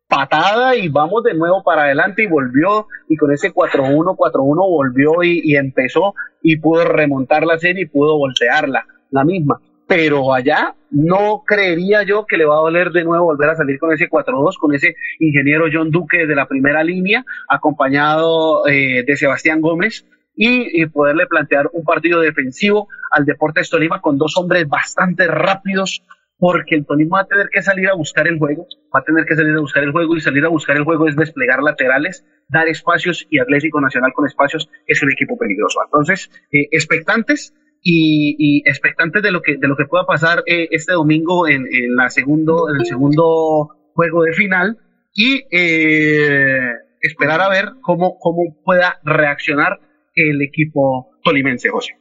patada 0.06 0.76
y 0.76 0.88
vamos 0.88 1.24
de 1.24 1.34
nuevo 1.34 1.64
para 1.64 1.82
adelante 1.82 2.22
y 2.22 2.26
volvió 2.28 2.86
y 3.08 3.16
con 3.16 3.32
ese 3.32 3.52
4-1, 3.52 4.16
4-1 4.16 4.70
volvió 4.70 5.24
y, 5.24 5.56
empezó 5.56 6.14
y 6.42 6.58
pudo 6.58 6.84
remontar 6.84 7.44
la 7.44 7.58
serie 7.58 7.82
y 7.82 7.86
pudo 7.86 8.16
voltearla, 8.18 8.86
la 9.10 9.24
misma. 9.24 9.60
Pero 9.88 10.32
allá 10.32 10.76
no 10.92 11.42
creería 11.44 12.04
yo 12.04 12.24
que 12.24 12.36
le 12.36 12.44
va 12.44 12.54
a 12.54 12.60
doler 12.60 12.92
de 12.92 13.02
nuevo 13.02 13.24
volver 13.24 13.50
a 13.50 13.56
salir 13.56 13.80
con 13.80 13.92
ese 13.92 14.08
4-2, 14.08 14.58
con 14.60 14.72
ese 14.76 14.94
ingeniero 15.18 15.66
John 15.72 15.90
Duque 15.90 16.24
de 16.24 16.36
la 16.36 16.46
primera 16.46 16.84
línea, 16.84 17.24
acompañado 17.48 18.64
eh, 18.68 19.02
de 19.04 19.16
Sebastián 19.16 19.60
Gómez, 19.60 20.06
y, 20.36 20.82
y 20.82 20.86
poderle 20.86 21.26
plantear 21.26 21.70
un 21.72 21.82
partido 21.82 22.20
defensivo 22.20 22.88
al 23.10 23.24
Deportes 23.24 23.70
Tolima 23.70 24.00
con 24.00 24.18
dos 24.18 24.36
hombres 24.36 24.68
bastante 24.68 25.26
rápidos 25.26 26.02
porque 26.38 26.74
el 26.74 26.84
Tolima 26.84 27.18
va 27.18 27.22
a 27.22 27.26
tener 27.26 27.48
que 27.50 27.62
salir 27.62 27.88
a 27.88 27.94
buscar 27.94 28.28
el 28.28 28.38
juego, 28.38 28.66
va 28.94 29.00
a 29.00 29.04
tener 29.04 29.24
que 29.24 29.36
salir 29.36 29.56
a 29.56 29.60
buscar 29.60 29.82
el 29.82 29.92
juego 29.92 30.16
y 30.16 30.20
salir 30.20 30.44
a 30.44 30.48
buscar 30.48 30.76
el 30.76 30.84
juego 30.84 31.08
es 31.08 31.16
desplegar 31.16 31.62
laterales, 31.62 32.24
dar 32.48 32.68
espacios 32.68 33.26
y 33.30 33.38
Atlético 33.38 33.80
Nacional 33.80 34.12
con 34.14 34.26
espacios 34.26 34.68
es 34.86 35.02
un 35.02 35.10
equipo 35.10 35.38
peligroso. 35.38 35.80
Entonces, 35.84 36.30
eh, 36.52 36.68
expectantes 36.70 37.54
y, 37.82 38.36
y, 38.38 38.68
expectantes 38.68 39.22
de 39.22 39.30
lo 39.30 39.42
que 39.42 39.56
de 39.56 39.68
lo 39.68 39.76
que 39.76 39.86
pueda 39.86 40.04
pasar 40.04 40.42
eh, 40.46 40.68
este 40.72 40.92
domingo 40.92 41.48
en, 41.48 41.66
en, 41.72 41.94
la 41.96 42.10
segundo 42.10 42.68
en 42.68 42.80
el 42.80 42.86
segundo 42.86 43.68
juego 43.94 44.24
de 44.24 44.32
final 44.32 44.78
y 45.14 45.44
eh, 45.50 46.72
esperar 47.00 47.40
a 47.40 47.48
ver 47.48 47.72
cómo 47.82 48.18
cómo 48.18 48.56
pueda 48.64 48.98
reaccionar 49.04 49.78
el 50.16 50.42
equipo 50.42 51.18
tolimense, 51.22 51.68
José. 51.68 51.92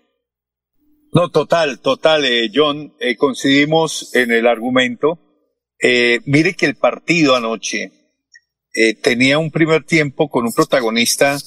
No, 1.14 1.30
total, 1.30 1.80
total, 1.82 2.26
eh, 2.26 2.50
John, 2.54 2.94
eh, 3.00 3.16
coincidimos 3.16 4.16
en 4.16 4.32
el 4.32 4.48
argumento. 4.48 5.20
Eh, 5.80 6.20
mire 6.26 6.54
que 6.54 6.66
el 6.66 6.76
partido 6.76 7.36
anoche 7.36 7.92
eh, 8.74 8.96
tenía 8.96 9.38
un 9.38 9.52
primer 9.52 9.84
tiempo 9.84 10.30
con 10.30 10.46
un 10.46 10.54
protagonista, 10.54 11.38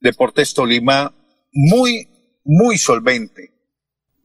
Deportes 0.00 0.54
Tolima, 0.54 1.14
muy, 1.52 2.08
muy 2.44 2.78
solvente, 2.78 3.52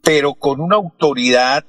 pero 0.02 0.34
con 0.34 0.60
una 0.60 0.78
autoridad 0.78 1.66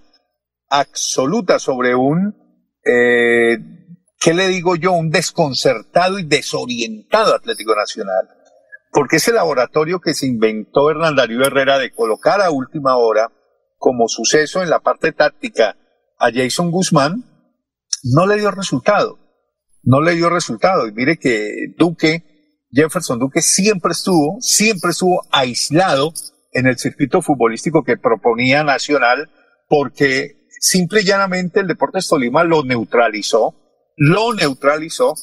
absoluta 0.69 1.59
sobre 1.59 1.95
un, 1.95 2.35
¿qué 2.83 4.35
le 4.35 4.49
digo 4.49 4.75
yo? 4.75 4.93
Un 4.93 5.11
desconcertado 5.11 6.19
y 6.19 6.25
desorientado 6.25 7.35
Atlético 7.35 7.75
Nacional 7.77 8.42
porque 8.93 9.17
ese 9.17 9.33
laboratorio 9.33 10.01
que 10.01 10.13
se 10.13 10.27
inventó 10.27 10.91
Hernán 10.91 11.17
Darío 11.17 11.43
Herrera 11.43 11.79
de 11.79 11.91
colocar 11.91 12.43
a 12.43 12.51
última 12.51 12.97
hora 12.97 13.33
como 13.79 14.07
suceso 14.07 14.63
en 14.63 14.69
la 14.69 14.81
parte 14.81 15.13
táctica 15.13 15.77
a 16.19 16.31
Jason 16.31 16.71
Guzmán, 16.71 17.25
no 18.05 18.27
le 18.27 18.37
dio 18.37 18.51
resultado. 18.51 19.19
No 19.83 20.03
le 20.03 20.15
dio 20.15 20.29
resultado. 20.29 20.87
Y 20.87 20.93
mire 20.93 21.17
que 21.19 21.75
Duque, 21.79 22.67
Jefferson 22.71 23.19
Duque 23.19 23.41
siempre 23.41 23.93
estuvo, 23.93 24.37
siempre 24.41 24.91
estuvo 24.91 25.27
aislado 25.33 26.13
en 26.53 26.67
el 26.67 26.79
circuito 26.79 27.23
futbolístico 27.23 27.83
que 27.85 27.97
proponía 27.97 28.63
Nacional 28.63 29.31
porque 29.69 30.49
simple 30.61 31.01
y 31.01 31.05
llanamente 31.05 31.61
el 31.61 31.67
Deportes 31.67 32.07
Tolima 32.09 32.45
lo 32.45 32.63
neutralizó, 32.63 33.55
lo 33.97 34.35
neutralizó, 34.35 35.15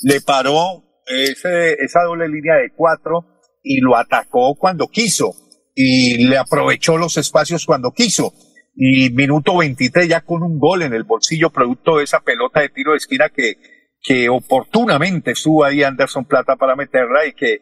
le 0.00 0.22
paró 0.22 0.87
ese, 1.08 1.74
esa 1.74 2.02
doble 2.04 2.28
línea 2.28 2.56
de 2.56 2.70
cuatro 2.74 3.26
y 3.62 3.80
lo 3.80 3.96
atacó 3.96 4.56
cuando 4.56 4.88
quiso 4.88 5.32
y 5.74 6.26
le 6.26 6.38
aprovechó 6.38 6.96
los 6.96 7.16
espacios 7.16 7.64
cuando 7.64 7.92
quiso. 7.92 8.32
Y 8.74 9.10
minuto 9.10 9.56
23 9.56 10.08
ya 10.08 10.20
con 10.22 10.42
un 10.42 10.58
gol 10.58 10.82
en 10.82 10.92
el 10.92 11.04
bolsillo 11.04 11.50
producto 11.50 11.98
de 11.98 12.04
esa 12.04 12.20
pelota 12.20 12.60
de 12.60 12.68
tiro 12.68 12.92
de 12.92 12.98
esquina 12.98 13.28
que, 13.28 13.58
que 14.00 14.28
oportunamente 14.28 15.32
estuvo 15.32 15.64
ahí 15.64 15.82
Anderson 15.82 16.24
Plata 16.24 16.56
para 16.56 16.76
meterla 16.76 17.26
y 17.26 17.32
que 17.32 17.54
eh, 17.54 17.60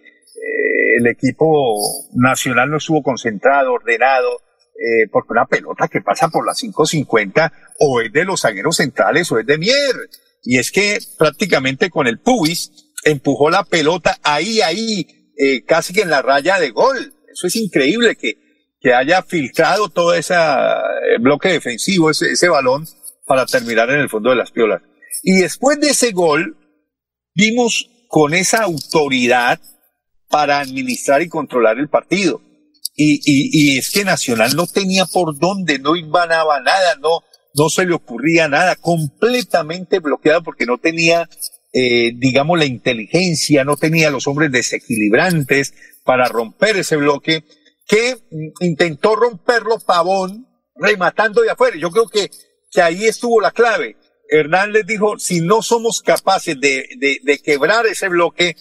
el 0.99 1.07
equipo 1.07 1.79
nacional 2.15 2.71
no 2.71 2.77
estuvo 2.77 3.03
concentrado, 3.03 3.73
ordenado, 3.73 4.41
eh, 4.75 5.09
porque 5.11 5.33
una 5.33 5.47
pelota 5.47 5.89
que 5.89 6.03
pasa 6.03 6.29
por 6.29 6.47
las 6.47 6.63
5.50 6.63 7.53
o 7.81 8.01
es 8.01 8.13
de 8.13 8.25
los 8.25 8.43
zagueros 8.43 8.77
centrales 8.77 9.31
o 9.33 9.39
es 9.39 9.47
de 9.47 9.59
Mier. 9.59 9.97
Y 10.43 10.59
es 10.59 10.71
que 10.71 10.99
prácticamente 11.19 11.91
con 11.91 12.07
el 12.07 12.21
pubis 12.21 12.86
empujó 13.05 13.51
la 13.51 13.65
pelota 13.65 14.19
ahí, 14.23 14.61
ahí, 14.61 15.07
eh, 15.37 15.65
casi 15.65 15.93
que 15.93 16.03
en 16.03 16.11
la 16.11 16.23
raya 16.23 16.59
de 16.59 16.71
gol. 16.71 17.15
Eso 17.33 17.47
es 17.47 17.57
increíble 17.57 18.17
que, 18.17 18.35
que 18.81 18.95
haya 18.95 19.23
filtrado 19.23 19.89
todo 19.89 20.15
ese 20.15 20.35
eh, 20.35 21.19
bloque 21.21 21.49
defensivo, 21.49 22.11
ese, 22.11 22.33
ese 22.33 22.49
balón, 22.49 22.87
para 23.27 23.47
terminar 23.47 23.91
en 23.91 24.01
el 24.01 24.09
fondo 24.09 24.31
de 24.31 24.37
las 24.37 24.51
piolas. 24.51 24.83
Y 25.23 25.39
después 25.41 25.81
de 25.81 25.91
ese 25.91 26.13
gol, 26.13 26.57
vimos 27.35 27.91
con 28.09 28.35
esa 28.35 28.63
autoridad 28.63 29.61
para 30.29 30.61
administrar 30.61 31.23
y 31.23 31.29
controlar 31.29 31.79
el 31.79 31.89
partido. 31.89 32.41
Y, 32.95 33.17
y, 33.25 33.75
y, 33.75 33.79
es 33.79 33.91
que 33.91 34.05
Nacional 34.05 34.57
no 34.57 34.67
tenía 34.67 35.05
por 35.05 35.39
dónde, 35.39 35.79
no 35.79 35.97
ibanaba 35.97 36.61
nada, 36.61 36.97
no, 37.01 37.23
no 37.55 37.69
se 37.69 37.85
le 37.85 37.95
ocurría 37.95 38.49
nada, 38.49 38.77
completamente 38.77 39.99
bloqueado 39.99 40.43
porque 40.43 40.65
no 40.65 40.79
tenía 40.79 41.29
eh, 41.79 42.13
digamos, 42.15 42.59
la 42.59 42.65
inteligencia, 42.65 43.63
no 43.63 43.77
tenía 43.77 44.11
los 44.11 44.27
hombres 44.27 44.51
desequilibrantes 44.51 45.75
para 46.05 46.27
romper 46.27 46.77
ese 46.77 46.97
bloque, 46.97 47.45
que 47.87 48.17
intentó 48.61 49.15
romperlo 49.15 49.79
Pavón 49.79 50.47
rematando 50.75 51.43
de 51.43 51.51
afuera. 51.51 51.77
Yo 51.77 51.91
creo 51.91 52.09
que, 52.09 52.31
que 52.71 52.81
ahí 52.81 53.05
estuvo 53.05 53.43
la 53.43 53.51
clave. 53.51 53.99
Hernán 54.31 54.73
les 54.73 54.87
dijo, 54.87 55.19
si 55.19 55.43
no 55.43 55.61
somos 55.61 56.01
capaces 56.01 56.59
de, 56.59 56.89
de, 56.97 57.19
de 57.23 57.39
quebrar 57.43 57.85
ese 57.85 58.09
bloque 58.09 58.57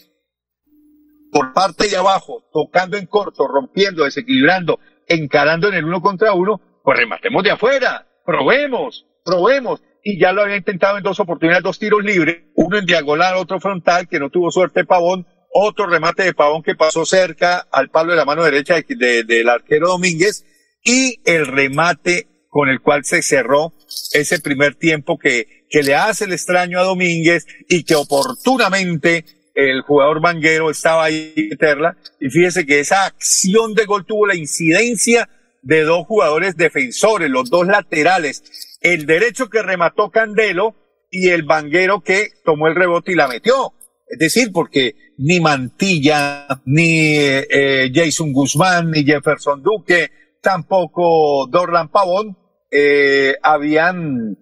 por 1.31 1.53
parte 1.53 1.87
de 1.87 1.95
abajo, 1.95 2.43
tocando 2.51 2.97
en 2.97 3.05
corto, 3.05 3.47
rompiendo, 3.47 4.03
desequilibrando, 4.03 4.77
encarando 5.07 5.69
en 5.69 5.75
el 5.75 5.85
uno 5.85 6.01
contra 6.01 6.33
uno, 6.33 6.81
pues 6.83 6.99
rematemos 6.99 7.43
de 7.45 7.51
afuera, 7.51 8.07
probemos, 8.25 9.05
probemos 9.23 9.81
y 10.07 10.19
ya 10.19 10.31
lo 10.33 10.43
había 10.43 10.57
intentado 10.57 10.99
en 10.99 11.03
dos 11.03 11.19
oportunidades, 11.19 11.63
dos 11.63 11.79
tiros 11.79 12.03
libres, 12.03 12.43
uno 12.53 12.77
en 12.77 12.85
diagonal, 12.85 13.37
otro 13.37 13.59
frontal, 13.59 14.07
que 14.07 14.19
no 14.19 14.29
tuvo 14.29 14.51
suerte 14.51 14.85
Pavón, 14.85 15.25
otro 15.51 15.87
remate 15.87 16.21
de 16.21 16.35
Pavón 16.35 16.61
que 16.61 16.75
pasó 16.75 17.07
cerca 17.07 17.67
al 17.71 17.89
palo 17.89 18.11
de 18.11 18.17
la 18.17 18.23
mano 18.23 18.43
derecha 18.43 18.75
de, 18.75 19.23
del 19.23 19.49
arquero 19.49 19.87
Domínguez, 19.87 20.45
y 20.83 21.21
el 21.25 21.47
remate 21.47 22.27
con 22.49 22.69
el 22.69 22.81
cual 22.81 23.03
se 23.03 23.23
cerró 23.23 23.73
ese 24.13 24.39
primer 24.39 24.75
tiempo 24.75 25.17
que, 25.17 25.65
que 25.71 25.81
le 25.81 25.95
hace 25.95 26.25
el 26.25 26.33
extraño 26.33 26.79
a 26.79 26.83
Domínguez 26.83 27.47
y 27.67 27.83
que 27.83 27.95
oportunamente 27.95 29.25
el 29.55 29.81
jugador 29.81 30.21
Manguero 30.21 30.69
estaba 30.69 31.05
ahí 31.05 31.33
meterla. 31.49 31.97
Y 32.19 32.29
fíjese 32.29 32.67
que 32.67 32.79
esa 32.79 33.05
acción 33.05 33.73
de 33.73 33.85
gol 33.85 34.05
tuvo 34.05 34.27
la 34.27 34.35
incidencia 34.35 35.29
de 35.63 35.81
dos 35.81 36.05
jugadores 36.05 36.55
defensores, 36.57 37.31
los 37.31 37.49
dos 37.49 37.65
laterales 37.65 38.74
el 38.85 39.07
derecho 39.07 39.49
que 39.49 39.63
remató 39.63 40.11
Candelo 40.11 40.75
y 41.09 41.29
el 41.29 41.41
banguero 41.41 42.01
que 42.01 42.29
tomó 42.43 42.67
el 42.67 42.75
rebote 42.75 43.13
y 43.13 43.15
la 43.15 43.27
metió. 43.27 43.73
Es 44.07 44.19
decir, 44.19 44.51
porque 44.53 44.93
ni 45.17 45.39
Mantilla, 45.39 46.45
ni 46.65 47.17
eh, 47.17 47.91
Jason 47.91 48.31
Guzmán, 48.31 48.91
ni 48.91 49.03
Jefferson 49.03 49.63
Duque, 49.63 50.11
tampoco 50.39 51.47
Dorlan 51.49 51.89
Pavón, 51.89 52.37
eh, 52.69 53.33
habían, 53.41 54.37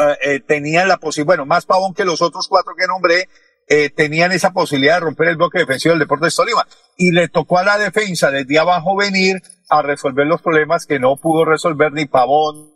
eh, 0.00 0.16
eh 0.24 0.40
tenían 0.40 0.88
la 0.88 0.96
posibilidad, 0.96 1.36
bueno, 1.36 1.46
más 1.46 1.66
Pavón 1.66 1.92
que 1.92 2.06
los 2.06 2.22
otros 2.22 2.48
cuatro 2.48 2.72
que 2.78 2.86
nombré, 2.86 3.28
eh, 3.68 3.90
tenían 3.90 4.32
esa 4.32 4.54
posibilidad 4.54 4.94
de 4.94 5.00
romper 5.00 5.28
el 5.28 5.36
bloque 5.36 5.58
defensivo 5.58 5.92
del 5.92 6.00
Deportes 6.00 6.34
Tolima. 6.34 6.66
Y 6.96 7.10
le 7.10 7.28
tocó 7.28 7.58
a 7.58 7.64
la 7.64 7.76
defensa 7.76 8.30
desde 8.30 8.58
abajo 8.58 8.96
venir 8.96 9.42
a 9.68 9.82
resolver 9.82 10.26
los 10.26 10.40
problemas 10.40 10.86
que 10.86 10.98
no 10.98 11.16
pudo 11.16 11.44
resolver 11.44 11.92
ni 11.92 12.06
Pavón, 12.06 12.73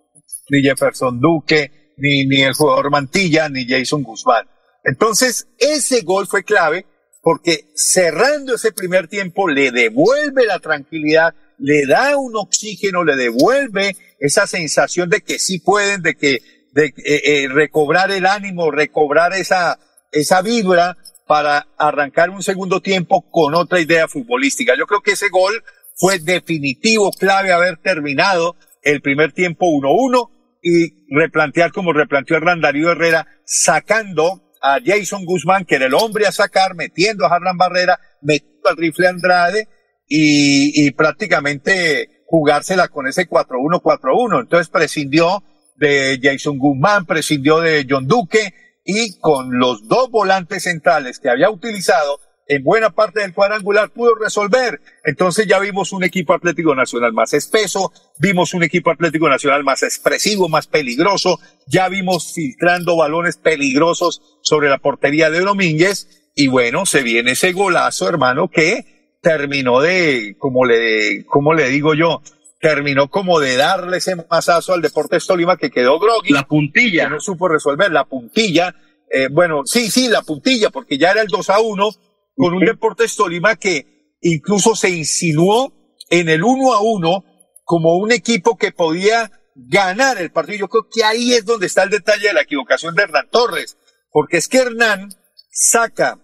ni 0.50 0.62
Jefferson 0.62 1.20
Duque, 1.20 1.94
ni, 1.96 2.26
ni 2.26 2.42
el 2.42 2.54
jugador 2.54 2.90
Mantilla, 2.90 3.48
ni 3.48 3.66
Jason 3.66 4.02
Guzmán. 4.02 4.46
Entonces, 4.84 5.48
ese 5.58 6.02
gol 6.02 6.26
fue 6.26 6.44
clave 6.44 6.86
porque 7.20 7.66
cerrando 7.74 8.54
ese 8.54 8.72
primer 8.72 9.08
tiempo 9.08 9.48
le 9.48 9.70
devuelve 9.70 10.46
la 10.46 10.60
tranquilidad, 10.60 11.34
le 11.58 11.86
da 11.86 12.16
un 12.16 12.36
oxígeno, 12.36 13.04
le 13.04 13.16
devuelve 13.16 13.96
esa 14.20 14.46
sensación 14.46 15.10
de 15.10 15.20
que 15.20 15.38
sí 15.38 15.58
pueden, 15.58 16.02
de 16.02 16.14
que 16.14 16.38
de 16.72 16.86
eh, 16.86 17.22
eh, 17.24 17.48
recobrar 17.48 18.10
el 18.12 18.24
ánimo, 18.24 18.70
recobrar 18.70 19.32
esa 19.32 19.78
esa 20.12 20.42
vibra 20.42 20.96
para 21.26 21.68
arrancar 21.76 22.30
un 22.30 22.42
segundo 22.42 22.80
tiempo 22.80 23.30
con 23.30 23.54
otra 23.54 23.80
idea 23.80 24.08
futbolística. 24.08 24.74
Yo 24.78 24.86
creo 24.86 25.02
que 25.02 25.12
ese 25.12 25.28
gol 25.28 25.62
fue 25.94 26.18
definitivo, 26.18 27.10
clave 27.10 27.52
haber 27.52 27.76
terminado 27.78 28.56
el 28.82 29.02
primer 29.02 29.32
tiempo 29.32 29.66
1-1 29.66 30.30
y 30.62 31.06
replantear 31.14 31.72
como 31.72 31.92
replanteó 31.92 32.36
Hernán 32.36 32.60
Darío 32.60 32.90
Herrera, 32.90 33.26
sacando 33.44 34.52
a 34.60 34.78
Jason 34.84 35.24
Guzmán, 35.24 35.64
que 35.64 35.76
era 35.76 35.86
el 35.86 35.94
hombre 35.94 36.26
a 36.26 36.32
sacar, 36.32 36.74
metiendo 36.74 37.24
a 37.24 37.34
Harlan 37.34 37.56
Barrera, 37.56 37.98
metiendo 38.22 38.68
al 38.68 38.76
rifle 38.76 39.08
Andrade 39.08 39.68
y, 40.06 40.86
y 40.86 40.90
prácticamente 40.92 42.24
jugársela 42.26 42.88
con 42.88 43.06
ese 43.06 43.28
4-1-4-1. 43.28 44.40
Entonces 44.40 44.68
prescindió 44.68 45.42
de 45.76 46.18
Jason 46.22 46.58
Guzmán, 46.58 47.06
prescindió 47.06 47.60
de 47.60 47.86
John 47.88 48.06
Duque 48.06 48.52
y 48.84 49.18
con 49.20 49.58
los 49.58 49.86
dos 49.86 50.10
volantes 50.10 50.64
centrales 50.64 51.20
que 51.20 51.30
había 51.30 51.50
utilizado, 51.50 52.20
en 52.48 52.64
buena 52.64 52.90
parte 52.90 53.20
del 53.20 53.34
cuadrangular 53.34 53.90
pudo 53.90 54.14
resolver. 54.14 54.80
Entonces 55.04 55.46
ya 55.46 55.58
vimos 55.58 55.92
un 55.92 56.02
equipo 56.02 56.32
Atlético 56.32 56.74
Nacional 56.74 57.12
más 57.12 57.34
espeso, 57.34 57.92
vimos 58.18 58.54
un 58.54 58.62
equipo 58.62 58.90
Atlético 58.90 59.28
Nacional 59.28 59.62
más 59.64 59.82
expresivo, 59.82 60.48
más 60.48 60.66
peligroso, 60.66 61.38
ya 61.66 61.88
vimos 61.88 62.32
filtrando 62.34 62.96
balones 62.96 63.36
peligrosos 63.36 64.38
sobre 64.42 64.70
la 64.70 64.78
portería 64.78 65.30
de 65.30 65.40
Domínguez 65.40 66.30
y 66.34 66.46
bueno, 66.46 66.86
se 66.86 67.02
viene 67.02 67.32
ese 67.32 67.52
golazo, 67.52 68.08
hermano, 68.08 68.48
que 68.48 69.18
terminó 69.20 69.80
de, 69.80 70.36
como 70.38 70.64
le, 70.64 71.24
como 71.26 71.52
le 71.52 71.68
digo 71.68 71.94
yo, 71.94 72.22
terminó 72.60 73.08
como 73.08 73.40
de 73.40 73.56
darle 73.56 73.98
ese 73.98 74.16
masazo 74.30 74.72
al 74.72 74.82
Deportes 74.82 75.26
Tolima 75.26 75.56
que 75.56 75.70
quedó 75.70 75.98
groggy. 75.98 76.32
La 76.32 76.44
puntilla. 76.44 77.04
Que 77.04 77.10
no 77.10 77.20
supo 77.20 77.48
resolver 77.48 77.90
la 77.92 78.04
puntilla. 78.04 78.74
Eh, 79.10 79.28
bueno, 79.30 79.62
sí, 79.64 79.90
sí, 79.90 80.08
la 80.08 80.22
puntilla, 80.22 80.70
porque 80.70 80.98
ya 80.98 81.10
era 81.10 81.22
el 81.22 81.28
2 81.28 81.50
a 81.50 81.60
1 81.60 81.90
con 82.38 82.54
un 82.54 82.64
Deportes 82.64 83.16
Tolima 83.16 83.56
que 83.56 84.14
incluso 84.20 84.76
se 84.76 84.90
insinuó 84.90 85.72
en 86.08 86.28
el 86.28 86.44
1 86.44 86.72
a 86.72 86.80
1 86.80 87.24
como 87.64 87.96
un 87.96 88.12
equipo 88.12 88.56
que 88.56 88.70
podía 88.70 89.32
ganar 89.56 90.18
el 90.18 90.30
partido. 90.30 90.60
Yo 90.60 90.68
creo 90.68 90.86
que 90.88 91.02
ahí 91.02 91.34
es 91.34 91.44
donde 91.44 91.66
está 91.66 91.82
el 91.82 91.90
detalle 91.90 92.28
de 92.28 92.34
la 92.34 92.42
equivocación 92.42 92.94
de 92.94 93.02
Hernán 93.02 93.28
Torres, 93.30 93.76
porque 94.12 94.36
es 94.36 94.46
que 94.46 94.58
Hernán 94.58 95.10
saca 95.50 96.20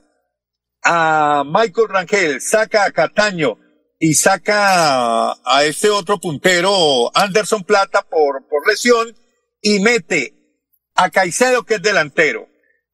a 0.85 1.43
Michael 1.45 1.89
Rangel, 1.89 2.41
saca 2.41 2.85
a 2.85 2.93
Cataño 2.93 3.59
y 3.99 4.15
saca 4.15 5.33
a 5.33 5.65
este 5.65 5.91
otro 5.91 6.21
puntero, 6.21 7.11
Anderson 7.13 7.65
Plata, 7.65 8.03
por, 8.03 8.47
por 8.49 8.69
lesión, 8.69 9.17
y 9.61 9.81
mete 9.81 10.33
a 10.95 11.11
Caicedo, 11.11 11.65
que 11.65 11.75
es 11.75 11.83
delantero, 11.83 12.47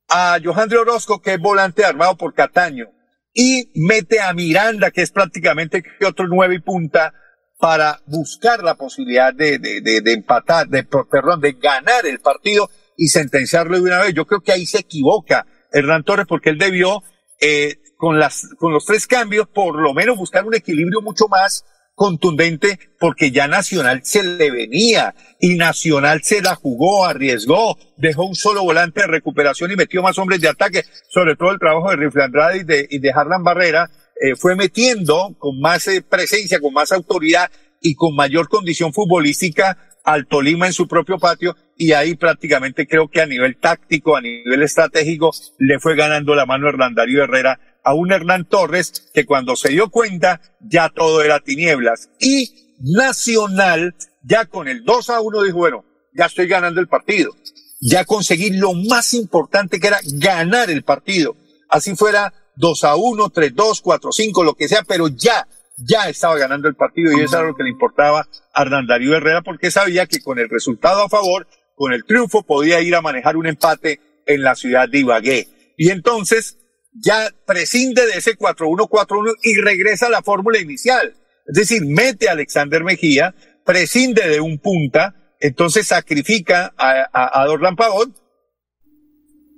a 0.09 0.39
Johandre 0.43 0.79
Orozco, 0.79 1.21
que 1.21 1.35
es 1.35 1.39
volante 1.39 1.85
armado 1.85 2.17
por 2.17 2.33
Cataño, 2.33 2.87
y 3.33 3.71
mete 3.75 4.21
a 4.21 4.33
Miranda, 4.33 4.91
que 4.91 5.03
es 5.03 5.11
prácticamente 5.11 5.83
otro 6.07 6.27
nueve 6.29 6.57
y 6.57 6.61
punta, 6.61 7.15
para 7.59 8.01
buscar 8.07 8.63
la 8.63 8.77
posibilidad 8.77 9.35
de, 9.35 9.59
de, 9.59 9.81
de, 9.83 10.01
de 10.01 10.13
empatar, 10.13 10.67
de, 10.69 10.83
perdón, 10.85 11.41
de 11.41 11.53
ganar 11.53 12.07
el 12.07 12.19
partido 12.21 12.71
y 12.97 13.09
sentenciarlo 13.09 13.77
de 13.77 13.83
una 13.83 13.99
vez. 13.99 14.15
Yo 14.15 14.27
creo 14.27 14.41
que 14.41 14.53
ahí 14.53 14.67
se 14.67 14.81
equivoca 14.81 15.47
Hernán 15.71 16.05
Torres 16.05 16.27
porque 16.27 16.51
él 16.51 16.59
debió, 16.59 17.03
eh, 17.39 17.77
con 17.97 18.19
las, 18.19 18.49
con 18.59 18.73
los 18.73 18.87
tres 18.87 19.07
cambios, 19.07 19.47
por 19.47 19.81
lo 19.81 19.93
menos 19.93 20.17
buscar 20.17 20.45
un 20.47 20.55
equilibrio 20.55 21.03
mucho 21.03 21.29
más 21.29 21.65
contundente 22.01 22.79
porque 22.99 23.31
ya 23.31 23.47
Nacional 23.47 24.01
se 24.05 24.23
le 24.23 24.51
venía 24.51 25.15
y 25.39 25.57
Nacional 25.57 26.23
se 26.23 26.41
la 26.41 26.55
jugó, 26.55 27.05
arriesgó, 27.05 27.77
dejó 27.99 28.25
un 28.25 28.35
solo 28.35 28.63
volante 28.63 29.03
de 29.03 29.07
recuperación 29.07 29.71
y 29.71 29.77
metió 29.77 30.01
más 30.01 30.17
hombres 30.17 30.41
de 30.41 30.49
ataque, 30.49 30.83
sobre 31.11 31.37
todo 31.37 31.51
el 31.51 31.59
trabajo 31.59 31.91
de 31.91 31.97
Rifle 31.97 32.25
Andrade 32.25 32.61
y 32.61 32.65
de, 32.65 32.87
y 32.89 33.01
de 33.01 33.13
Harlan 33.13 33.45
Barrera, 33.45 33.91
eh, 34.19 34.35
fue 34.35 34.57
metiendo 34.57 35.37
con 35.39 35.61
más 35.61 35.89
eh, 35.89 36.01
presencia, 36.01 36.59
con 36.59 36.73
más 36.73 36.91
autoridad 36.91 37.51
y 37.83 37.95
con 37.95 38.17
mayor 38.17 38.49
condición 38.49 38.95
futbolística 38.95 39.77
al 40.03 40.27
Tolima 40.27 40.67
en 40.67 40.73
su 40.73 40.89
propio 40.89 41.19
patio 41.19 41.55
y 41.77 41.93
ahí 41.93 42.15
prácticamente 42.15 42.87
creo 42.87 43.09
que 43.09 43.21
a 43.21 43.27
nivel 43.27 43.59
táctico, 43.59 44.17
a 44.17 44.23
nivel 44.23 44.63
estratégico, 44.63 45.33
le 45.59 45.79
fue 45.79 45.97
ganando 45.97 46.35
la 46.35 46.47
mano 46.47 46.67
Hernán 46.67 46.95
Darío 46.95 47.23
Herrera 47.23 47.61
a 47.85 47.95
un 47.95 48.13
Hernán 48.13 48.47
Torres 48.47 49.11
que 49.15 49.25
cuando 49.25 49.57
se 49.57 49.71
dio 49.71 49.91
cuenta 49.91 50.41
ya 50.61 50.89
todo 50.89 51.23
era 51.23 51.41
tinieblas 51.41 52.11
y 52.19 52.71
Nacional 52.81 53.95
ya 54.23 54.47
con 54.47 54.67
el 54.67 54.85
2 54.85 55.11
a 55.11 55.21
1 55.21 55.43
dijo, 55.43 55.59
bueno, 55.59 55.85
ya 56.15 56.27
estoy 56.27 56.47
ganando 56.47 56.81
el 56.81 56.89
partido. 56.89 57.33
Ya 57.81 58.05
conseguí 58.05 58.51
lo 58.51 58.75
más 58.75 59.15
importante 59.15 59.79
que 59.81 59.87
era 59.87 60.01
ganar 60.15 60.71
el 60.71 60.83
partido. 60.83 61.37
Así 61.69 61.95
fuera 61.95 62.33
2 62.57 62.85
a 62.85 62.97
1, 62.97 63.31
3 63.31 63.55
2, 63.55 63.81
4 63.81 64.13
5, 64.13 64.45
lo 64.45 64.55
que 64.55 64.69
sea, 64.69 64.83
pero 64.83 65.09
ya, 65.09 65.47
ya 65.77 66.09
estaba 66.09 66.37
ganando 66.37 66.69
el 66.69 66.75
partido 66.75 67.13
y 67.13 67.23
eso 67.23 67.39
era 67.39 67.49
lo 67.49 67.55
que 67.55 67.63
le 67.63 67.71
importaba 67.71 68.27
a 68.53 68.63
Hernán 68.63 68.87
Darío 68.87 69.15
Herrera 69.15 69.43
porque 69.43 69.71
sabía 69.71 70.07
que 70.07 70.21
con 70.21 70.39
el 70.39 70.49
resultado 70.49 71.05
a 71.05 71.09
favor, 71.09 71.47
con 71.75 71.93
el 71.93 72.05
triunfo, 72.05 72.43
podía 72.43 72.81
ir 72.81 72.95
a 72.95 73.03
manejar 73.03 73.37
un 73.37 73.47
empate 73.47 74.01
en 74.27 74.43
la 74.43 74.55
ciudad 74.55 74.89
de 74.89 74.99
Ibagué. 74.99 75.49
Y 75.77 75.91
entonces 75.91 76.59
ya 76.93 77.31
prescinde 77.47 78.07
de 78.07 78.19
ese 78.19 78.37
4-1-4-1 78.37 79.35
y 79.43 79.61
regresa 79.61 80.07
a 80.07 80.11
la 80.11 80.23
fórmula 80.23 80.59
inicial. 80.59 81.15
Es 81.47 81.55
decir, 81.55 81.83
mete 81.85 82.29
a 82.29 82.33
Alexander 82.33 82.83
Mejía, 82.85 83.35
prescinde 83.65 84.29
de 84.29 84.41
un 84.41 84.59
punta, 84.59 85.35
entonces 85.41 85.87
sacrifica 85.87 86.73
a, 86.77 87.41
a, 87.41 87.45
Dorlan 87.47 87.77
Pavón 87.77 88.15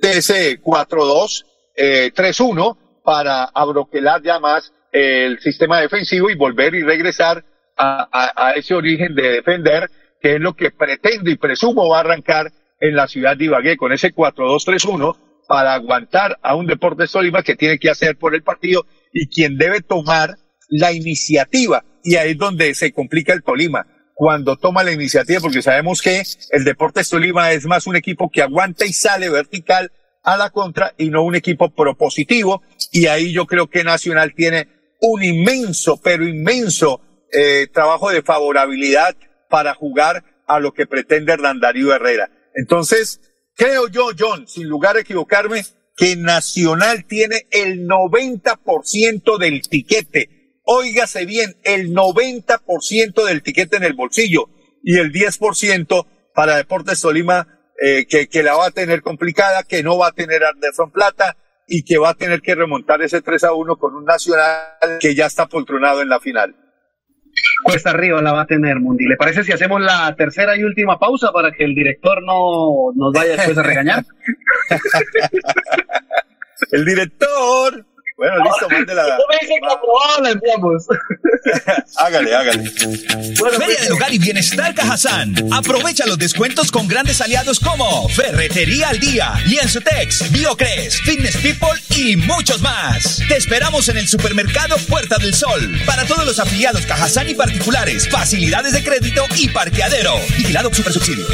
de 0.01 0.19
ese 0.19 0.61
4-2, 0.61 1.45
eh, 1.77 2.13
3-1 2.15 3.03
para 3.05 3.45
abroquelar 3.45 4.23
ya 4.23 4.39
más 4.39 4.73
el 4.93 5.41
sistema 5.41 5.81
defensivo 5.81 6.31
y 6.31 6.37
volver 6.37 6.75
y 6.75 6.83
regresar 6.83 7.45
a, 7.77 8.53
ese 8.55 8.75
origen 8.75 9.15
de 9.15 9.31
defender, 9.31 9.91
que 10.21 10.35
es 10.35 10.41
lo 10.41 10.55
que 10.55 10.71
pretendo 10.71 11.31
y 11.31 11.37
presumo 11.37 11.89
va 11.89 11.99
a 11.99 12.01
arrancar 12.01 12.53
en 12.79 12.95
la 12.95 13.09
ciudad 13.09 13.37
de 13.37 13.47
Ibagué 13.47 13.77
con 13.77 13.93
ese 13.93 14.15
4-2-3-1 14.15 15.17
para 15.53 15.75
aguantar 15.75 16.39
a 16.41 16.55
un 16.55 16.67
Deportes 16.67 17.13
Tolima 17.13 17.43
que 17.43 17.57
tiene 17.57 17.79
que 17.79 17.91
hacer 17.91 18.17
por 18.17 18.35
el 18.35 18.43
partido 18.43 18.87
y 19.13 19.29
quien 19.29 19.59
debe 19.59 19.83
tomar 19.83 20.39
la 20.71 20.95
iniciativa. 20.95 21.85
Y 22.03 22.17
ahí 22.17 22.31
es 22.31 22.39
donde 22.39 22.75
se 22.75 22.91
complica 22.91 23.35
el 23.35 23.43
Tolima, 23.43 23.87
cuando 24.15 24.57
toma 24.57 24.83
la 24.83 24.93
iniciativa, 24.93 25.41
porque 25.41 25.61
sabemos 25.61 26.01
que 26.01 26.23
el 26.53 26.65
Deportes 26.65 27.11
Tolima 27.11 27.53
es 27.53 27.67
más 27.67 27.87
un 27.87 27.97
equipo 27.97 28.31
que 28.31 28.41
aguanta 28.41 28.87
y 28.87 28.95
sale 28.95 29.29
vertical 29.29 29.93
a 30.23 30.39
la 30.39 30.49
contra 30.49 30.95
y 30.97 31.11
no 31.11 31.23
un 31.23 31.35
equipo 31.35 31.69
propositivo. 31.75 32.63
Y 32.91 33.09
ahí 33.09 33.31
yo 33.31 33.45
creo 33.45 33.69
que 33.69 33.85
Nacional 33.85 34.33
tiene 34.35 34.69
un 35.03 35.23
inmenso, 35.23 36.01
pero 36.03 36.27
inmenso 36.27 37.03
eh, 37.31 37.67
trabajo 37.71 38.09
de 38.09 38.23
favorabilidad 38.23 39.17
para 39.51 39.75
jugar 39.75 40.25
a 40.47 40.61
lo 40.61 40.73
que 40.73 40.87
pretende 40.87 41.35
Hernán 41.35 41.61
Darío 41.61 41.95
Herrera. 41.95 42.31
Entonces, 42.55 43.21
creo 43.55 43.89
yo, 43.89 44.09
John, 44.19 44.47
sin 44.47 44.69
lugar 44.69 44.97
a 44.97 45.01
equivocarme, 45.01 45.63
que 45.97 46.17
Nacional 46.17 47.05
tiene 47.07 47.47
el 47.51 47.87
90% 47.87 49.39
del 49.39 49.63
tiquete. 49.69 50.61
Óigase 50.65 51.27
bien, 51.27 51.57
el 51.65 51.93
90% 51.93 53.25
del 53.25 53.43
tiquete 53.43 53.77
en 53.77 53.85
el 53.85 53.95
bolsillo 53.95 54.49
y 54.83 54.99
el 54.99 55.13
10% 55.13 56.07
para 56.35 56.57
Deportes 56.57 57.01
Tolima 57.01 57.47
eh, 57.81 58.07
que, 58.07 58.29
que, 58.29 58.43
la 58.43 58.55
va 58.55 58.67
a 58.67 58.71
tener 58.71 59.03
complicada, 59.03 59.65
que 59.65 59.83
no 59.83 59.99
va 59.99 60.09
a 60.09 60.13
tener 60.13 60.45
Anderson 60.45 60.93
Plata 60.93 61.37
y 61.67 61.85
que 61.85 61.99
va 61.99 62.11
a 62.11 62.15
tener 62.15 62.41
que 62.41 62.55
remontar 62.55 63.03
ese 63.03 63.23
3 63.23 63.45
a 63.45 63.55
1 63.55 63.77
con 63.77 63.95
un 63.95 64.05
Nacional 64.05 64.99
que 65.01 65.15
ya 65.15 65.27
está 65.27 65.47
poltronado 65.47 66.01
en 66.01 66.09
la 66.09 66.21
final. 66.21 66.55
Cuesta 67.65 67.91
arriba 67.91 68.21
la 68.23 68.33
va 68.33 68.43
a 68.43 68.47
tener 68.47 68.81
Mundi. 68.81 69.07
¿Le 69.07 69.17
parece 69.17 69.45
si 69.45 69.53
hacemos 69.53 69.81
la 69.81 70.15
tercera 70.17 70.57
y 70.57 70.65
última 70.65 70.99
pausa 70.99 71.33
para 71.33 71.53
que 71.53 71.65
el 71.65 71.75
director 71.75 72.23
no 72.23 72.93
nos 72.95 73.13
vaya 73.13 73.37
después 73.37 73.57
a 73.57 73.63
regañar? 73.63 74.05
el 76.73 76.85
director. 76.85 77.87
Bueno, 78.23 78.37
listo, 78.45 78.69
mande 78.71 78.95
la. 78.95 79.19
la 80.23 80.31
enviamos. 80.31 80.87
hágale, 81.97 82.37
hágale. 82.37 82.71
Bueno, 83.37 83.59
Feria 83.59 83.81
del 83.81 83.93
Hogar 83.95 84.15
y 84.15 84.19
Bienestar 84.19 84.73
Cajazán. 84.77 85.35
Aprovecha 85.53 86.07
los 86.07 86.19
descuentos 86.19 86.71
con 86.71 86.87
grandes 86.87 87.21
aliados 87.21 87.59
como 87.59 88.09
Ferretería 88.11 88.91
al 88.91 89.01
Día, 89.01 89.35
Lienzutex, 89.47 90.31
Biocres, 90.31 91.01
Fitness 91.01 91.37
People 91.39 91.81
y 91.97 92.15
muchos 92.15 92.63
más. 92.63 93.21
Te 93.27 93.37
esperamos 93.37 93.89
en 93.89 93.97
el 93.97 94.07
supermercado 94.07 94.77
Puerta 94.89 95.19
del 95.19 95.35
Sol. 95.35 95.81
Para 95.85 96.05
todos 96.05 96.25
los 96.25 96.39
afiliados 96.39 96.87
Cajazán 96.87 97.29
y 97.29 97.35
particulares, 97.35 98.09
facilidades 98.09 98.73
de 98.73 98.85
crédito 98.85 99.25
y 99.37 99.49
parqueadero. 99.49 100.15
Vigilado 100.37 100.73
Super 100.73 100.93
Subsidio. 100.93 101.27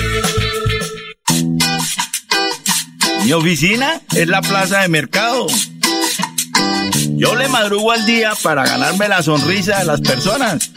Mi 3.26 3.32
oficina 3.34 4.00
es 4.16 4.26
la 4.26 4.40
plaza 4.40 4.80
de 4.80 4.88
mercado. 4.88 5.48
Yo 7.18 7.34
le 7.34 7.48
madrugo 7.48 7.90
al 7.90 8.06
día 8.06 8.32
para 8.44 8.64
ganarme 8.64 9.08
la 9.08 9.24
sonrisa 9.24 9.80
de 9.80 9.86
las 9.86 10.00
personas. 10.00 10.70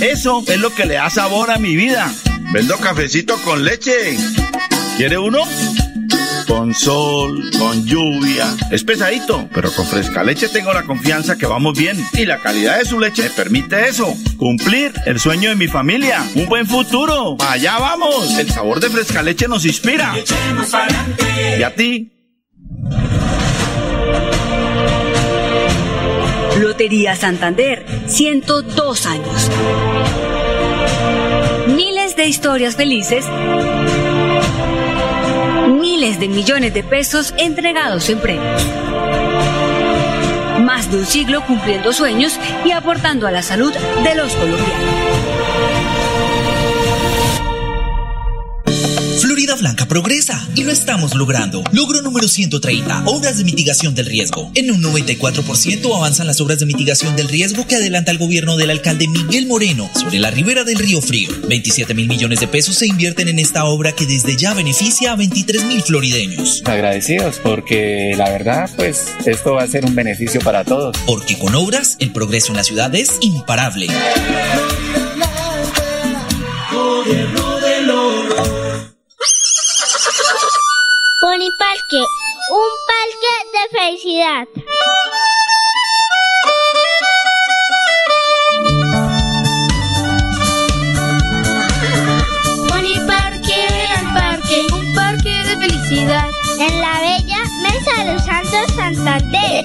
Eso 0.00 0.42
es 0.44 0.58
lo 0.58 0.74
que 0.74 0.86
le 0.86 0.94
da 0.94 1.08
sabor 1.08 1.52
a 1.52 1.58
mi 1.58 1.76
vida. 1.76 2.12
Vendo 2.52 2.76
cafecito 2.78 3.36
con 3.44 3.64
leche. 3.64 4.18
¿Quiere 4.96 5.18
uno? 5.18 5.38
Con 6.48 6.74
sol, 6.74 7.48
con 7.60 7.86
lluvia. 7.86 8.56
Es 8.72 8.82
pesadito, 8.82 9.48
pero 9.54 9.70
con 9.72 9.86
fresca 9.86 10.24
leche 10.24 10.48
tengo 10.48 10.72
la 10.72 10.82
confianza 10.82 11.36
que 11.36 11.46
vamos 11.46 11.78
bien. 11.78 12.04
Y 12.14 12.26
la 12.26 12.40
calidad 12.40 12.78
de 12.78 12.84
su 12.84 12.98
leche 12.98 13.22
me 13.22 13.30
permite 13.30 13.88
eso. 13.88 14.12
Cumplir 14.38 14.92
el 15.06 15.20
sueño 15.20 15.50
de 15.50 15.54
mi 15.54 15.68
familia. 15.68 16.24
Un 16.34 16.46
buen 16.46 16.66
futuro. 16.66 17.36
Allá 17.48 17.78
vamos. 17.78 18.36
El 18.36 18.50
sabor 18.50 18.80
de 18.80 18.90
fresca 18.90 19.22
leche 19.22 19.46
nos 19.46 19.64
inspira. 19.64 20.12
Y 21.56 21.62
a 21.62 21.72
ti. 21.72 22.15
Lotería 26.60 27.14
Santander, 27.14 27.84
102 28.06 29.06
años. 29.06 29.50
Miles 31.68 32.16
de 32.16 32.26
historias 32.26 32.76
felices. 32.76 33.26
Miles 35.68 36.18
de 36.18 36.28
millones 36.28 36.72
de 36.72 36.82
pesos 36.82 37.34
entregados 37.36 38.08
en 38.08 38.20
premios. 38.20 38.66
Más 40.62 40.90
de 40.90 40.98
un 40.98 41.06
siglo 41.06 41.44
cumpliendo 41.44 41.92
sueños 41.92 42.38
y 42.64 42.70
aportando 42.70 43.26
a 43.26 43.30
la 43.30 43.42
salud 43.42 43.72
de 44.02 44.14
los 44.14 44.32
colombianos. 44.32 45.05
Blanca 49.58 49.86
progresa 49.86 50.46
y 50.54 50.64
lo 50.64 50.72
estamos 50.72 51.14
logrando. 51.14 51.62
Logro 51.72 52.02
número 52.02 52.28
130, 52.28 53.04
obras 53.06 53.38
de 53.38 53.44
mitigación 53.44 53.94
del 53.94 54.06
riesgo. 54.06 54.50
En 54.54 54.70
un 54.70 54.82
94% 54.82 55.96
avanzan 55.96 56.26
las 56.26 56.40
obras 56.40 56.58
de 56.58 56.66
mitigación 56.66 57.16
del 57.16 57.28
riesgo 57.28 57.66
que 57.66 57.76
adelanta 57.76 58.10
el 58.10 58.18
gobierno 58.18 58.56
del 58.56 58.70
alcalde 58.70 59.08
Miguel 59.08 59.46
Moreno 59.46 59.90
sobre 59.94 60.18
la 60.18 60.30
ribera 60.30 60.64
del 60.64 60.78
río 60.78 61.00
Frío. 61.00 61.30
27 61.48 61.94
mil 61.94 62.08
millones 62.08 62.40
de 62.40 62.48
pesos 62.48 62.76
se 62.76 62.86
invierten 62.86 63.28
en 63.28 63.38
esta 63.38 63.64
obra 63.64 63.92
que 63.92 64.06
desde 64.06 64.36
ya 64.36 64.54
beneficia 64.54 65.12
a 65.12 65.16
23 65.16 65.64
mil 65.64 65.82
florideños. 65.82 66.62
Agradecidos 66.64 67.40
porque 67.42 68.14
la 68.16 68.30
verdad, 68.30 68.70
pues 68.76 69.06
esto 69.24 69.54
va 69.54 69.62
a 69.62 69.66
ser 69.66 69.84
un 69.84 69.94
beneficio 69.94 70.40
para 70.40 70.64
todos. 70.64 70.96
Porque 71.06 71.38
con 71.38 71.54
obras, 71.54 71.96
el 72.00 72.12
progreso 72.12 72.52
en 72.52 72.56
la 72.56 72.64
ciudad 72.64 72.94
es 72.94 73.18
imparable. 73.20 73.88
Parque, 81.58 82.04
un 82.50 82.70
parque 82.86 83.32
de 83.52 83.78
felicidad. 83.78 84.48
Parque, 93.06 93.66
el 93.66 94.12
parque, 94.14 94.66
un 94.72 94.94
parque 94.94 95.30
de 95.30 95.56
felicidad. 95.56 96.30
En 96.58 96.80
la 96.80 97.00
bella 97.00 97.42
Mesa 97.62 98.04
de 98.04 98.12
los 98.12 98.24
Santos 98.24 98.74
Santander. 98.74 99.64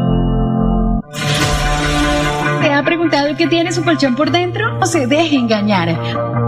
¿Se 2.81 2.83
ha 2.83 2.87
preguntado 2.87 3.37
qué 3.37 3.45
tiene 3.45 3.71
su 3.71 3.83
colchón 3.83 4.15
por 4.15 4.31
dentro? 4.31 4.79
No 4.79 4.87
se 4.87 5.05
deje 5.05 5.35
engañar. 5.35 5.89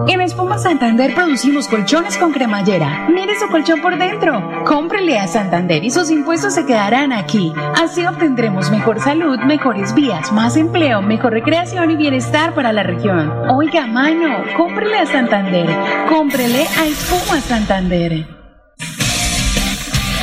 En 0.07 0.19
Espuma 0.19 0.57
Santander 0.57 1.13
producimos 1.13 1.67
colchones 1.67 2.17
con 2.17 2.31
cremallera. 2.31 3.07
Mire 3.07 3.39
su 3.39 3.47
colchón 3.49 3.83
por 3.83 3.99
dentro. 3.99 4.63
Cómprele 4.65 5.19
a 5.19 5.27
Santander 5.27 5.83
y 5.83 5.91
sus 5.91 6.09
impuestos 6.09 6.55
se 6.55 6.65
quedarán 6.65 7.13
aquí. 7.13 7.53
Así 7.79 8.03
obtendremos 8.07 8.71
mejor 8.71 8.99
salud, 8.99 9.37
mejores 9.41 9.93
vías, 9.93 10.31
más 10.31 10.57
empleo, 10.57 11.03
mejor 11.03 11.33
recreación 11.33 11.91
y 11.91 11.97
bienestar 11.97 12.55
para 12.55 12.73
la 12.73 12.81
región. 12.81 13.31
Oiga, 13.51 13.85
mano, 13.85 14.43
cómprele 14.57 14.97
a 14.97 15.05
Santander. 15.05 15.67
Cómprele 16.09 16.65
a 16.79 16.87
Espuma 16.87 17.39
Santander. 17.41 18.25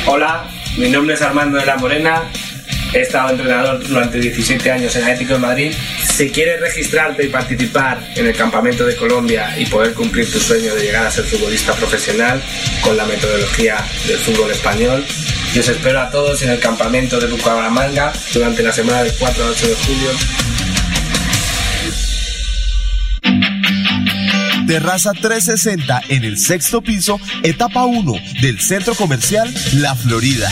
Hola, 0.07 0.43
mi 0.77 0.89
nombre 0.89 1.13
es 1.13 1.21
Armando 1.21 1.57
de 1.57 1.65
la 1.65 1.77
Morena 1.77 2.21
He 2.93 2.99
estado 2.99 3.29
entrenador 3.29 3.87
durante 3.87 4.19
17 4.19 4.69
años 4.69 4.93
en 4.97 5.03
Atlético 5.03 5.35
de 5.35 5.39
Madrid. 5.39 5.71
Si 6.21 6.29
quieres 6.29 6.59
registrarte 6.59 7.25
y 7.25 7.29
participar 7.29 7.99
en 8.15 8.27
el 8.27 8.35
Campamento 8.35 8.85
de 8.85 8.95
Colombia 8.95 9.57
y 9.57 9.65
poder 9.65 9.95
cumplir 9.95 10.31
tu 10.31 10.39
sueño 10.39 10.75
de 10.75 10.83
llegar 10.83 11.07
a 11.07 11.09
ser 11.09 11.25
futbolista 11.25 11.73
profesional 11.73 12.39
con 12.83 12.95
la 12.95 13.05
metodología 13.05 13.83
del 14.05 14.19
fútbol 14.19 14.51
español, 14.51 15.03
yo 15.55 15.61
os 15.61 15.67
espero 15.67 15.99
a 15.99 16.11
todos 16.11 16.39
en 16.43 16.51
el 16.51 16.59
Campamento 16.59 17.19
de 17.19 17.25
Bucaramanga 17.25 18.13
durante 18.35 18.61
la 18.61 18.71
semana 18.71 19.01
del 19.01 19.15
4 19.17 19.43
al 19.43 19.49
8 19.49 19.67
de 19.67 19.75
julio. 19.75 20.11
Terraza 24.67 25.13
360 25.13 26.01
en 26.09 26.23
el 26.23 26.37
sexto 26.37 26.83
piso, 26.83 27.19
etapa 27.41 27.85
1 27.85 28.13
del 28.43 28.59
Centro 28.61 28.93
Comercial 28.93 29.51
La 29.73 29.95
Florida. 29.95 30.51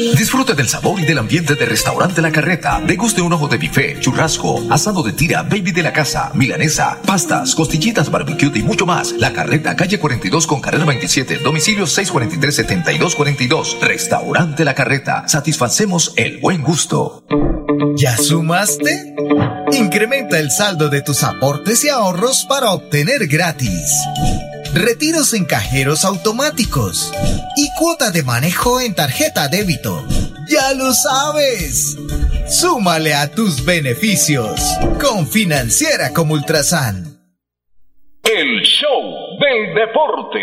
Disfrute 0.00 0.54
del 0.54 0.66
sabor 0.66 0.98
y 0.98 1.04
del 1.04 1.18
ambiente 1.18 1.54
de 1.56 1.66
Restaurante 1.66 2.22
La 2.22 2.32
Carreta. 2.32 2.80
Deguste 2.86 3.20
un 3.20 3.34
ojo 3.34 3.48
de 3.48 3.58
bife, 3.58 4.00
churrasco, 4.00 4.62
asado 4.70 5.02
de 5.02 5.12
tira, 5.12 5.42
baby 5.42 5.72
de 5.72 5.82
la 5.82 5.92
casa, 5.92 6.30
milanesa, 6.34 6.98
pastas, 7.04 7.54
costillitas, 7.54 8.10
barbecue 8.10 8.50
y 8.54 8.62
mucho 8.62 8.86
más. 8.86 9.12
La 9.12 9.34
Carreta, 9.34 9.76
calle 9.76 9.98
42 9.98 10.46
con 10.46 10.62
carrera 10.62 10.86
27, 10.86 11.40
domicilio 11.44 11.84
643-7242. 11.84 13.78
Restaurante 13.80 14.64
La 14.64 14.74
Carreta. 14.74 15.28
Satisfacemos 15.28 16.14
el 16.16 16.38
buen 16.38 16.62
gusto. 16.62 17.26
¿Ya 17.94 18.16
sumaste? 18.16 19.14
Incrementa 19.72 20.38
el 20.38 20.50
saldo 20.50 20.88
de 20.88 21.02
tus 21.02 21.22
aportes 21.22 21.84
y 21.84 21.90
ahorros 21.90 22.46
para 22.48 22.70
obtener 22.70 23.26
gratis. 23.26 23.92
Retiros 24.74 25.34
en 25.34 25.46
cajeros 25.46 26.04
automáticos 26.04 27.12
y 27.56 27.68
cuota 27.76 28.12
de 28.12 28.22
manejo 28.22 28.80
en 28.80 28.94
tarjeta 28.94 29.48
débito. 29.48 30.06
Ya 30.48 30.72
lo 30.74 30.92
sabes. 30.92 31.96
Súmale 32.48 33.14
a 33.14 33.28
tus 33.30 33.64
beneficios 33.64 34.60
con 35.00 35.26
Financiera 35.26 36.12
como 36.12 36.34
Ultrasan. 36.34 37.18
El 38.22 38.62
show 38.62 39.38
del 39.40 39.74
deporte. 39.74 40.38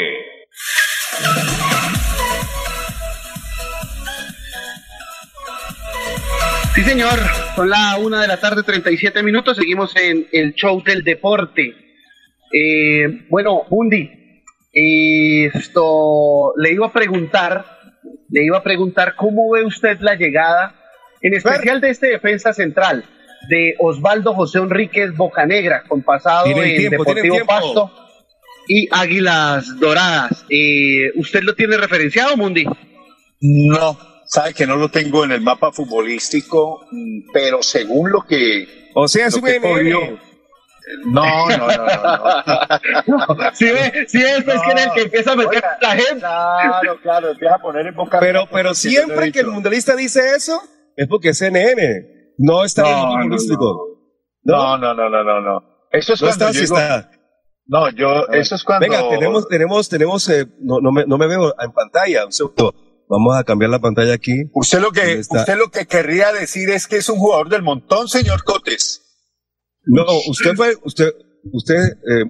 Sí, 6.75 6.83
señor. 6.83 7.17
Son 7.55 7.69
la 7.69 7.97
una 7.97 8.21
de 8.21 8.27
la 8.27 8.37
tarde, 8.37 8.61
37 8.61 9.23
minutos. 9.23 9.55
Seguimos 9.55 9.95
en 9.95 10.27
el 10.33 10.53
show 10.53 10.83
del 10.83 11.03
deporte. 11.03 11.86
Eh, 12.53 13.25
bueno, 13.29 13.63
Bundi, 13.69 14.09
esto 14.73 16.53
le 16.57 16.73
iba 16.73 16.87
a 16.87 16.93
preguntar, 16.93 17.65
le 18.29 18.45
iba 18.45 18.57
a 18.57 18.63
preguntar 18.63 19.15
cómo 19.15 19.51
ve 19.51 19.63
usted 19.63 19.99
la 20.01 20.15
llegada, 20.15 20.75
en 21.21 21.33
especial 21.33 21.81
de 21.81 21.89
este 21.89 22.07
defensa 22.07 22.53
central, 22.53 23.05
de 23.49 23.75
Osvaldo 23.79 24.33
José 24.33 24.59
Enríquez 24.59 25.15
Bocanegra, 25.15 25.83
con 25.87 26.03
pasado 26.03 26.47
en 26.47 26.77
tiempo, 26.77 27.03
Deportivo. 27.03 27.45
Pasto 27.45 27.91
y 28.67 28.87
Águilas 28.91 29.79
Doradas. 29.79 30.45
Eh, 30.49 31.11
¿Usted 31.15 31.41
lo 31.43 31.55
tiene 31.55 31.77
referenciado, 31.77 32.35
Mundi? 32.37 32.65
No, 33.39 33.97
sabe 34.25 34.53
que 34.53 34.67
no 34.67 34.75
lo 34.75 34.89
tengo 34.89 35.23
en 35.23 35.31
el 35.31 35.41
mapa 35.41 35.71
futbolístico, 35.71 36.85
mm, 36.91 37.31
pero 37.31 37.63
según 37.63 38.11
lo 38.11 38.23
que. 38.23 38.89
O 38.93 39.07
sea, 39.07 39.29
lo 39.29 39.41
que 39.41 40.17
No, 41.05 41.49
no, 41.49 41.57
no, 41.57 41.67
no. 41.67 43.37
no. 43.37 43.51
Si 43.53 43.65
ve, 43.65 44.05
si 44.07 44.19
ve, 44.21 44.41
pues 44.45 44.61
que 44.61 44.71
era 44.71 44.83
el 44.85 44.91
que 44.93 45.01
empieza 45.03 45.31
a 45.33 45.35
meter 45.35 45.63
a 45.65 45.77
la 45.81 45.91
gente. 45.95 46.19
Claro, 46.19 47.01
claro, 47.01 47.29
empieza 47.31 47.55
a 47.55 47.59
poner 47.59 47.87
en 47.87 47.95
boca. 47.95 48.19
Pero, 48.19 48.47
pero 48.51 48.73
siempre 48.73 49.31
que 49.31 49.39
el 49.41 49.47
mundialista 49.47 49.95
dice 49.95 50.21
eso, 50.35 50.61
es 50.95 51.07
porque 51.07 51.29
es 51.29 51.37
CNN. 51.37 52.33
No 52.37 52.63
está 52.63 52.81
en 52.83 52.87
el 52.87 52.93
No, 52.93 52.99
mundo 52.99 53.17
no, 53.17 53.23
futbolístico. 53.23 53.87
No, 54.43 54.77
no, 54.77 54.93
no, 54.93 55.09
no, 55.09 55.23
no, 55.23 55.41
no. 55.41 55.61
Eso 55.91 56.13
es 56.13 56.21
No 56.21 56.27
cuando 56.27 56.45
está, 56.47 56.53
sí 56.59 56.65
llego- 56.65 56.77
está. 56.77 57.11
No, 57.69 57.89
yo, 57.89 58.27
eso 58.29 58.55
es 58.55 58.63
cuando. 58.63 58.87
Venga, 58.87 59.09
tenemos, 59.09 59.47
tenemos, 59.49 59.89
tenemos, 59.89 60.29
eh, 60.29 60.45
no, 60.61 60.79
no, 60.81 60.91
me, 60.91 61.05
no 61.05 61.17
me 61.17 61.27
veo 61.27 61.53
en 61.59 61.71
pantalla. 61.73 62.25
Un 62.25 62.31
segundo. 62.31 62.73
Vamos 63.09 63.37
a 63.37 63.43
cambiar 63.43 63.71
la 63.71 63.79
pantalla 63.79 64.13
aquí. 64.13 64.43
Usted 64.53 64.79
lo 64.79 64.91
que, 64.91 65.19
usted 65.19 65.57
lo 65.57 65.69
que 65.71 65.85
querría 65.85 66.31
decir 66.33 66.69
es 66.69 66.87
que 66.87 66.97
es 66.97 67.07
un 67.09 67.17
jugador 67.17 67.49
del 67.49 67.61
montón, 67.63 68.07
señor 68.09 68.43
Cotes. 68.43 69.03
No, 69.87 70.05
usted 70.29 70.53
fue, 70.55 70.73
usted, 70.83 71.13
usted, 71.51 71.75
eh, 71.75 72.25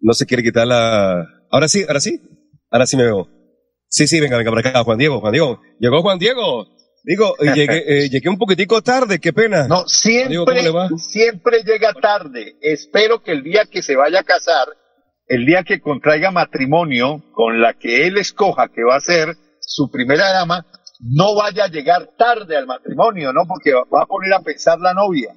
no 0.00 0.12
se 0.12 0.26
quiere 0.26 0.42
quitar 0.42 0.66
la. 0.66 1.26
Ahora 1.50 1.68
sí, 1.68 1.84
ahora 1.86 2.00
sí, 2.00 2.20
ahora 2.70 2.86
sí 2.86 2.96
me 2.96 3.04
veo. 3.04 3.28
Sí, 3.88 4.06
sí, 4.06 4.20
venga, 4.20 4.36
venga 4.36 4.50
para 4.50 4.68
acá, 4.68 4.84
Juan 4.84 4.98
Diego, 4.98 5.20
Juan 5.20 5.32
Diego. 5.32 5.60
Llegó 5.78 6.02
Juan 6.02 6.18
Diego. 6.18 6.66
Digo, 7.04 7.34
eh, 7.38 7.52
llegué, 7.54 7.84
eh, 7.86 8.08
llegué 8.10 8.28
un 8.28 8.36
poquitico 8.36 8.82
tarde, 8.82 9.20
qué 9.20 9.32
pena. 9.32 9.68
No, 9.68 9.86
siempre, 9.86 10.62
siempre 10.98 11.62
llega 11.64 11.92
tarde. 11.94 12.56
Espero 12.60 13.22
que 13.22 13.32
el 13.32 13.42
día 13.42 13.64
que 13.70 13.82
se 13.82 13.94
vaya 13.96 14.20
a 14.20 14.24
casar, 14.24 14.66
el 15.28 15.46
día 15.46 15.62
que 15.62 15.80
contraiga 15.80 16.30
matrimonio 16.30 17.22
con 17.32 17.60
la 17.60 17.74
que 17.74 18.06
él 18.06 18.18
escoja, 18.18 18.68
que 18.68 18.82
va 18.82 18.96
a 18.96 19.00
ser 19.00 19.36
su 19.60 19.90
primera 19.90 20.32
dama, 20.32 20.66
no 21.00 21.34
vaya 21.34 21.64
a 21.64 21.68
llegar 21.68 22.10
tarde 22.18 22.56
al 22.56 22.66
matrimonio, 22.66 23.32
¿no? 23.32 23.42
Porque 23.46 23.72
va 23.72 24.02
a 24.02 24.06
poner 24.06 24.32
a 24.32 24.40
pensar 24.40 24.78
la 24.80 24.94
novia. 24.94 25.32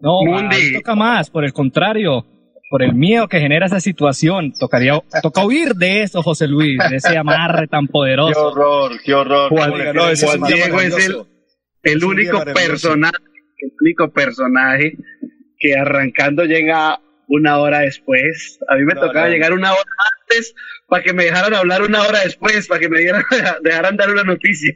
No, 0.00 0.18
ahí 0.50 0.72
toca 0.74 0.94
más, 0.94 1.30
por 1.30 1.44
el 1.44 1.52
contrario, 1.52 2.24
por 2.70 2.82
el 2.82 2.94
miedo 2.94 3.28
que 3.28 3.40
genera 3.40 3.66
esa 3.66 3.80
situación, 3.80 4.52
tocaría, 4.58 5.00
toca 5.22 5.44
huir 5.44 5.74
de 5.74 6.02
eso, 6.02 6.22
José 6.22 6.46
Luis, 6.46 6.78
de 6.90 6.96
ese 6.96 7.16
amarre 7.16 7.66
tan 7.66 7.86
Qué 7.86 7.92
poderoso. 7.92 8.48
horror, 8.48 8.92
qué 9.04 9.14
horror. 9.14 9.48
Juan, 9.50 9.70
¿Cómo 9.70 9.82
le 9.82 9.92
no, 9.94 10.08
ese 10.10 10.26
Juan 10.26 10.42
Diego 10.42 10.80
es 10.80 11.06
el, 11.06 11.16
el 11.82 12.04
único 12.04 12.44
personaje, 12.44 13.16
el 13.58 13.72
único 13.80 14.12
personaje 14.12 14.92
que 15.58 15.74
arrancando 15.76 16.44
llega 16.44 17.00
una 17.26 17.58
hora 17.58 17.80
después. 17.80 18.58
A 18.68 18.76
mí 18.76 18.84
me 18.84 18.94
No, 18.94 19.00
tocaba 19.00 19.26
no. 19.26 19.32
llegar 19.32 19.52
una 19.52 19.72
hora 19.72 19.82
antes 20.22 20.54
para 20.88 21.02
que 21.02 21.12
me 21.12 21.24
dejaran 21.24 21.54
hablar 21.54 21.82
una 21.82 22.02
hora 22.02 22.20
después, 22.24 22.66
para 22.66 22.80
que 22.80 22.88
me 22.88 23.00
dieran, 23.00 23.22
dejaran 23.62 23.96
dar 23.96 24.10
una 24.10 24.24
noticia. 24.24 24.74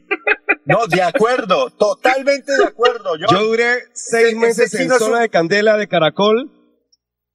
No, 0.66 0.86
de 0.86 1.02
acuerdo, 1.02 1.70
totalmente 1.70 2.52
de 2.52 2.64
acuerdo. 2.64 3.16
Yo, 3.16 3.26
Yo 3.30 3.44
duré 3.46 3.78
seis 3.94 4.28
ese 4.28 4.36
meses 4.36 4.74
en 4.74 4.90
zona 4.90 5.20
de 5.20 5.30
candela 5.30 5.76
de 5.78 5.88
Caracol, 5.88 6.52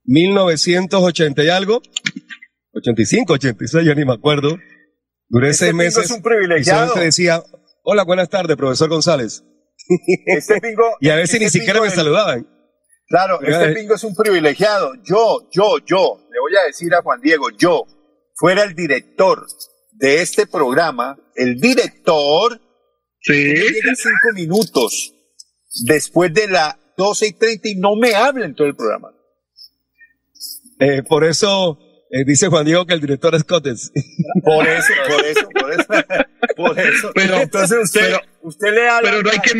1980 0.05 1.43
y 1.43 1.49
algo, 1.49 1.81
85, 2.73 3.33
86, 3.33 3.85
ya 3.85 3.95
ni 3.95 4.05
me 4.05 4.13
acuerdo. 4.13 4.57
Duré 5.27 5.49
Este 5.49 5.65
seis 5.65 5.75
meses 5.75 6.05
es 6.05 6.11
un 6.11 6.19
y 6.19 6.21
privilegiado. 6.21 6.79
solamente 6.79 7.05
decía, 7.05 7.43
hola, 7.83 8.03
buenas 8.03 8.29
tardes, 8.29 8.55
profesor 8.55 8.89
González. 8.89 9.43
Este 10.27 10.61
pingo, 10.61 10.83
Y 11.01 11.09
a 11.09 11.15
veces 11.15 11.39
ni 11.39 11.47
este 11.47 11.59
siquiera 11.59 11.79
pingo 11.79 11.89
me 11.89 11.95
saludaban. 11.95 12.47
Claro, 13.07 13.41
este 13.41 13.73
pingo 13.73 13.95
es 13.95 14.03
un 14.03 14.15
privilegiado. 14.15 14.93
Yo, 15.03 15.49
yo, 15.51 15.77
yo, 15.85 16.27
le 16.31 16.39
voy 16.39 16.51
a 16.61 16.67
decir 16.67 16.93
a 16.93 17.01
Juan 17.01 17.21
Diego, 17.21 17.49
yo 17.57 17.85
fuera 18.39 18.63
el 18.63 18.75
director 18.75 19.45
de 19.93 20.21
este 20.21 20.45
programa, 20.47 21.17
el 21.35 21.59
director, 21.59 22.59
sí. 23.21 23.33
llega 23.33 23.95
cinco 23.95 24.33
minutos 24.35 25.13
después 25.85 26.33
de 26.33 26.47
las 26.47 26.75
12 26.97 27.27
y 27.27 27.33
30 27.33 27.69
y 27.69 27.75
no 27.75 27.95
me 27.95 28.13
habla 28.15 28.45
en 28.45 28.55
todo 28.55 28.67
el 28.67 28.75
programa. 28.75 29.09
Eh, 30.79 31.01
por 31.03 31.23
eso 31.23 31.79
eh, 32.11 32.23
dice 32.25 32.47
Juan 32.47 32.65
Diego 32.65 32.85
que 32.85 32.93
el 32.93 33.01
director 33.01 33.33
es 33.35 33.43
Cotes. 33.43 33.91
Por 34.43 34.67
eso, 34.67 34.93
por 35.07 35.25
eso, 35.25 35.49
por 35.49 35.71
eso. 35.73 35.87
Por 36.55 36.79
eso. 36.79 37.11
Pero- 37.15 37.37
Entonces 37.37 37.77
usted, 37.83 38.01
pero- 38.01 38.21
usted 38.43 38.73
le 38.73 38.87
habla 38.87 39.09
Pero 39.11 39.23
no 39.23 39.29
hay 39.31 39.39
que 39.39 39.51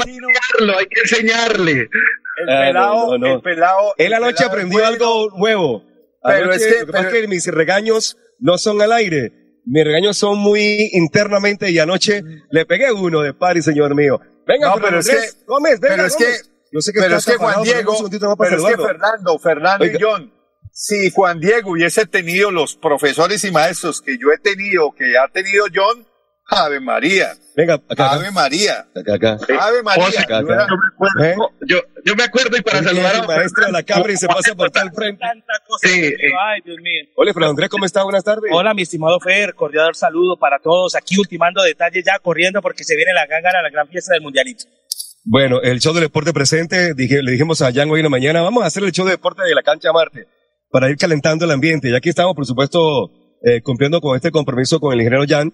hay 0.77 0.85
que 0.87 0.99
enseñarle. 1.01 1.71
el 1.81 2.49
Ah, 2.49 2.61
pelado, 2.67 2.95
no, 2.95 3.17
no, 3.17 3.27
no. 3.27 3.35
el 3.35 3.41
pelado. 3.41 3.93
Él 3.97 4.07
el 4.07 4.13
anoche 4.13 4.43
aprendió 4.45 4.79
bueno. 4.79 4.87
algo 4.93 5.29
nuevo. 5.37 5.83
Pero 6.23 6.45
Anoche, 6.45 6.57
es 6.57 6.63
que- 6.73 6.79
lo 6.81 6.85
que 6.85 6.91
pasa 6.91 7.03
pero- 7.05 7.15
es 7.15 7.21
que 7.23 7.27
mis 7.27 7.47
regaños 7.47 8.17
no 8.39 8.57
son 8.57 8.81
al 8.81 8.91
aire. 8.91 9.31
Mis 9.65 9.84
regaños 9.84 10.18
son 10.18 10.38
muy 10.39 10.89
internamente 10.93 11.69
y 11.72 11.80
anoche 11.80 12.22
le 12.51 12.65
pegué 12.65 12.91
uno 12.91 13.22
de 13.22 13.34
pari, 13.34 13.61
señor 13.61 13.95
mío. 13.95 14.19
Venga, 14.47 14.69
No, 14.76 14.81
pero 14.81 14.99
es 14.99 15.09
que- 15.09 15.43
Gómez, 15.45 15.80
venga, 15.80 15.95
pero 15.95 16.07
es 16.07 16.15
que-. 16.15 16.38
Yo 16.72 16.81
sé 16.81 16.93
que 16.93 16.99
pero 17.01 17.18
es 17.18 17.26
que 17.26 17.35
Juan 17.35 17.55
pero 17.55 17.64
Diego, 17.64 18.35
pero 18.38 18.57
es 18.57 18.64
que. 18.76 18.81
Fernando, 18.84 19.39
Fernando 19.39 19.84
Oiga. 19.85 19.97
y 19.99 20.01
John, 20.01 20.34
si 20.72 21.09
Juan 21.11 21.39
Diego 21.41 21.72
hubiese 21.72 22.05
tenido 22.05 22.49
los 22.51 22.77
profesores 22.77 23.43
y 23.43 23.51
maestros 23.51 24.01
que 24.01 24.18
yo 24.18 24.27
he 24.34 24.38
tenido, 24.38 24.93
que 24.95 25.18
ha 25.18 25.27
tenido 25.31 25.65
John, 25.73 26.06
Ave 26.49 26.79
María, 26.79 27.33
Venga, 27.57 27.73
acá, 27.89 28.13
Ave 28.13 28.31
María, 28.31 28.87
acá, 28.95 29.15
acá. 29.15 29.37
Ave 29.59 29.83
María. 29.83 30.21
Acá, 30.21 30.41
yo 30.41 30.47
era- 30.47 30.63
acá. 30.63 30.69
Yo 30.71 30.77
me 30.77 30.87
acuerdo, 31.33 31.51
yo, 31.67 31.77
yo 32.05 32.15
me 32.15 32.23
acuerdo 32.23 32.57
y 32.57 32.61
para 32.61 32.83
saludar 32.83 33.15
a 33.17 33.23
maestro 33.23 33.65
de 33.65 33.71
la 33.73 33.83
cabra 33.83 34.13
y 34.13 34.17
se 34.17 34.27
pasa 34.27 34.55
por 34.55 34.71
tal 34.71 34.91
frente. 34.93 35.19
Tanta 35.19 35.53
cosa 35.67 35.87
Sí, 35.89 36.05
eh. 36.05 36.15
Ay, 36.39 36.61
Dios 36.63 36.77
mío. 36.81 37.03
Hola, 37.15 37.33
Fernando 37.33 37.51
Andrés, 37.51 37.69
¿cómo 37.69 37.85
está? 37.85 38.03
Buenas 38.03 38.23
tardes. 38.23 38.49
Hola, 38.53 38.73
mi 38.73 38.83
estimado 38.83 39.19
Fer, 39.19 39.55
cordial 39.55 39.93
saludo 39.93 40.37
para 40.39 40.59
todos. 40.59 40.95
Aquí 40.95 41.17
ultimando 41.19 41.61
detalles 41.63 42.05
ya 42.05 42.17
corriendo 42.19 42.61
porque 42.61 42.83
se 42.85 42.95
viene 42.95 43.11
la 43.13 43.25
gángara, 43.25 43.61
la 43.61 43.69
gran 43.69 43.87
fiesta 43.89 44.13
del 44.13 44.21
mundialito. 44.21 44.65
Bueno, 45.25 45.59
el 45.61 45.79
show 45.81 45.93
del 45.93 46.03
deporte 46.03 46.31
presente, 46.31 46.93
dije, 46.93 47.21
le 47.23 47.31
dijimos 47.31 47.61
a 47.61 47.73
Jan 47.73 47.89
hoy 47.89 47.99
en 47.99 48.03
la 48.05 48.09
mañana, 48.09 48.41
vamos 48.41 48.63
a 48.63 48.67
hacer 48.67 48.83
el 48.83 48.93
show 48.93 49.05
de 49.05 49.11
deporte 49.11 49.41
de 49.43 49.53
la 49.53 49.63
cancha 49.63 49.91
Marte 49.91 50.27
para 50.71 50.89
ir 50.89 50.95
calentando 50.95 51.43
el 51.43 51.51
ambiente. 51.51 51.89
Y 51.89 51.95
aquí 51.95 52.07
estamos, 52.07 52.33
por 52.35 52.45
supuesto, 52.45 52.79
eh, 53.43 53.61
cumpliendo 53.61 53.99
con 53.99 54.15
este 54.15 54.31
compromiso 54.31 54.79
con 54.79 54.93
el 54.93 54.99
ingeniero 55.01 55.25
Jan, 55.27 55.51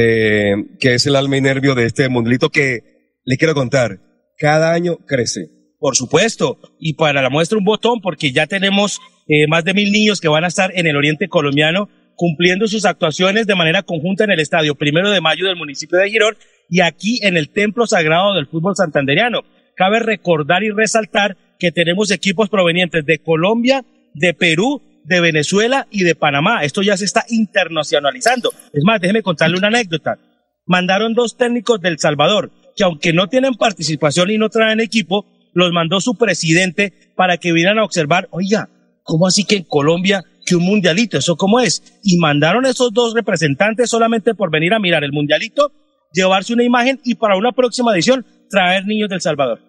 eh, 0.00 0.54
que 0.78 0.94
es 0.94 1.06
el 1.06 1.16
alma 1.16 1.38
y 1.38 1.40
nervio 1.40 1.74
de 1.74 1.84
este 1.84 2.08
mundialito 2.08 2.50
que 2.50 3.18
le 3.24 3.36
quiero 3.36 3.54
contar, 3.54 3.98
cada 4.38 4.72
año 4.72 4.98
crece. 5.08 5.48
Por 5.80 5.96
supuesto, 5.96 6.58
y 6.78 6.94
para 6.94 7.20
la 7.20 7.30
muestra 7.30 7.58
un 7.58 7.64
botón 7.64 8.00
porque 8.00 8.30
ya 8.30 8.46
tenemos 8.46 9.00
eh, 9.26 9.48
más 9.48 9.64
de 9.64 9.74
mil 9.74 9.90
niños 9.90 10.20
que 10.20 10.28
van 10.28 10.44
a 10.44 10.48
estar 10.48 10.70
en 10.74 10.86
el 10.86 10.96
oriente 10.96 11.28
colombiano 11.28 11.88
cumpliendo 12.14 12.68
sus 12.68 12.84
actuaciones 12.84 13.48
de 13.48 13.56
manera 13.56 13.82
conjunta 13.82 14.22
en 14.22 14.30
el 14.30 14.40
estadio 14.40 14.76
primero 14.76 15.10
de 15.10 15.20
mayo 15.20 15.46
del 15.46 15.56
municipio 15.56 15.98
de 15.98 16.10
Girón 16.10 16.36
y 16.68 16.80
aquí 16.80 17.18
en 17.22 17.36
el 17.36 17.48
templo 17.50 17.86
sagrado 17.86 18.34
del 18.34 18.46
fútbol 18.46 18.76
santanderiano. 18.76 19.42
Cabe 19.74 19.98
recordar 19.98 20.62
y 20.62 20.70
resaltar 20.70 21.36
que 21.58 21.72
tenemos 21.72 22.12
equipos 22.12 22.48
provenientes 22.48 23.04
de 23.04 23.18
Colombia, 23.18 23.84
de 24.14 24.34
Perú, 24.34 24.80
de 25.08 25.20
Venezuela 25.20 25.88
y 25.90 26.04
de 26.04 26.14
Panamá. 26.14 26.62
Esto 26.62 26.82
ya 26.82 26.96
se 26.96 27.06
está 27.06 27.24
internacionalizando. 27.30 28.52
Es 28.72 28.84
más, 28.84 29.00
déjeme 29.00 29.22
contarle 29.22 29.56
una 29.56 29.68
anécdota. 29.68 30.18
Mandaron 30.66 31.14
dos 31.14 31.36
técnicos 31.36 31.80
del 31.80 31.98
Salvador, 31.98 32.52
que 32.76 32.84
aunque 32.84 33.12
no 33.12 33.28
tienen 33.28 33.54
participación 33.54 34.30
y 34.30 34.38
no 34.38 34.50
traen 34.50 34.80
equipo, 34.80 35.26
los 35.54 35.72
mandó 35.72 36.00
su 36.00 36.16
presidente 36.16 36.92
para 37.16 37.38
que 37.38 37.52
vinieran 37.52 37.78
a 37.78 37.84
observar, 37.84 38.28
oiga, 38.30 38.68
¿cómo 39.02 39.26
así 39.26 39.44
que 39.44 39.56
en 39.56 39.64
Colombia 39.64 40.22
que 40.44 40.56
un 40.56 40.64
mundialito? 40.64 41.16
¿Eso 41.16 41.36
cómo 41.36 41.58
es? 41.58 41.98
Y 42.02 42.18
mandaron 42.18 42.66
esos 42.66 42.92
dos 42.92 43.14
representantes 43.14 43.88
solamente 43.88 44.34
por 44.34 44.50
venir 44.50 44.74
a 44.74 44.78
mirar 44.78 45.04
el 45.04 45.12
mundialito, 45.12 45.72
llevarse 46.12 46.52
una 46.52 46.64
imagen 46.64 47.00
y 47.02 47.14
para 47.14 47.36
una 47.36 47.52
próxima 47.52 47.94
edición 47.94 48.26
traer 48.50 48.84
niños 48.84 49.08
del 49.08 49.22
Salvador. 49.22 49.60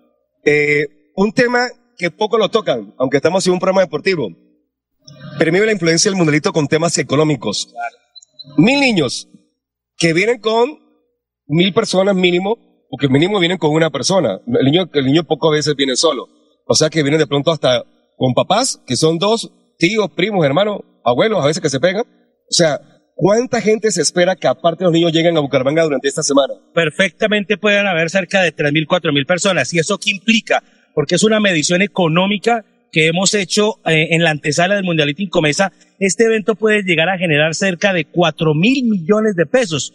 Eh, 0.46 0.86
un 1.16 1.32
tema 1.32 1.68
que 1.98 2.12
poco 2.12 2.38
lo 2.38 2.50
tocan, 2.50 2.94
aunque 2.98 3.18
estamos 3.18 3.48
en 3.48 3.54
un 3.54 3.60
programa 3.60 3.82
deportivo. 3.82 4.30
Premio 5.38 5.66
la 5.66 5.72
influencia 5.72 6.10
del 6.10 6.18
mundialito 6.18 6.52
con 6.52 6.68
temas 6.68 6.98
económicos. 6.98 7.74
Mil 8.58 8.80
niños 8.80 9.28
que 9.98 10.14
vienen 10.14 10.40
con 10.40 10.80
mil 11.48 11.74
personas 11.74 12.16
mínimo, 12.16 12.58
porque 12.90 13.08
mínimo 13.10 13.40
vienen 13.40 13.58
con 13.58 13.72
una 13.72 13.90
persona. 13.90 14.40
El 14.48 14.66
niño, 14.66 14.90
el 14.94 15.06
niño 15.06 15.24
poco 15.24 15.50
a 15.50 15.54
veces 15.54 15.76
viene 15.76 15.96
solo. 15.96 16.28
O 16.66 16.76
sea 16.76 16.90
que 16.90 17.04
vienen 17.04 17.20
de 17.20 17.28
pronto 17.28 17.52
hasta 17.52 17.84
con 18.18 18.34
papás, 18.34 18.82
que 18.86 18.96
son 18.96 19.18
dos 19.18 19.52
tíos, 19.78 20.12
primos, 20.16 20.46
hermanos, 20.46 20.82
abuelos, 21.04 21.44
a 21.44 21.48
veces 21.48 21.62
que 21.62 21.70
se 21.70 21.80
pegan. 21.80 22.04
O 22.04 22.52
sea, 22.54 22.80
¿cuánta 23.16 23.62
gente 23.62 23.92
se 23.92 24.02
espera 24.02 24.36
que 24.36 24.48
aparte 24.48 24.84
los 24.84 24.94
niños 24.94 25.12
lleguen 25.12 25.38
a 25.38 25.40
Bucaramanga 25.40 25.84
durante 25.84 26.08
esta 26.08 26.24
semana? 26.24 26.54
perfectamente 26.74 27.58
pueden 27.58 27.88
haber 27.88 28.10
cerca 28.10 28.42
de 28.42 28.56
3.000, 28.56 28.88
4.000 28.88 29.26
personas. 29.26 29.74
¿Y 29.74 29.80
eso 29.80 29.98
qué 29.98 30.12
implica? 30.12 30.64
Porque 30.94 31.16
es 31.16 31.24
una 31.24 31.40
medición 31.40 31.82
económica 31.82 32.66
que 32.92 33.08
hemos 33.08 33.34
hecho 33.34 33.80
eh, 33.86 34.10
en 34.12 34.24
la 34.24 34.32
antesala 34.32 34.76
del 34.76 34.84
Mundialito 34.84 35.22
Incomesa. 35.22 35.72
Este 36.00 36.26
evento 36.26 36.56
puede 36.56 36.84
llegar 36.84 37.10
a 37.10 37.18
generar 37.18 37.56
cerca 37.56 37.94
de 37.94 38.08
4.000 38.08 38.90
millones 38.90 39.36
de 39.36 39.46
pesos. 39.46 39.94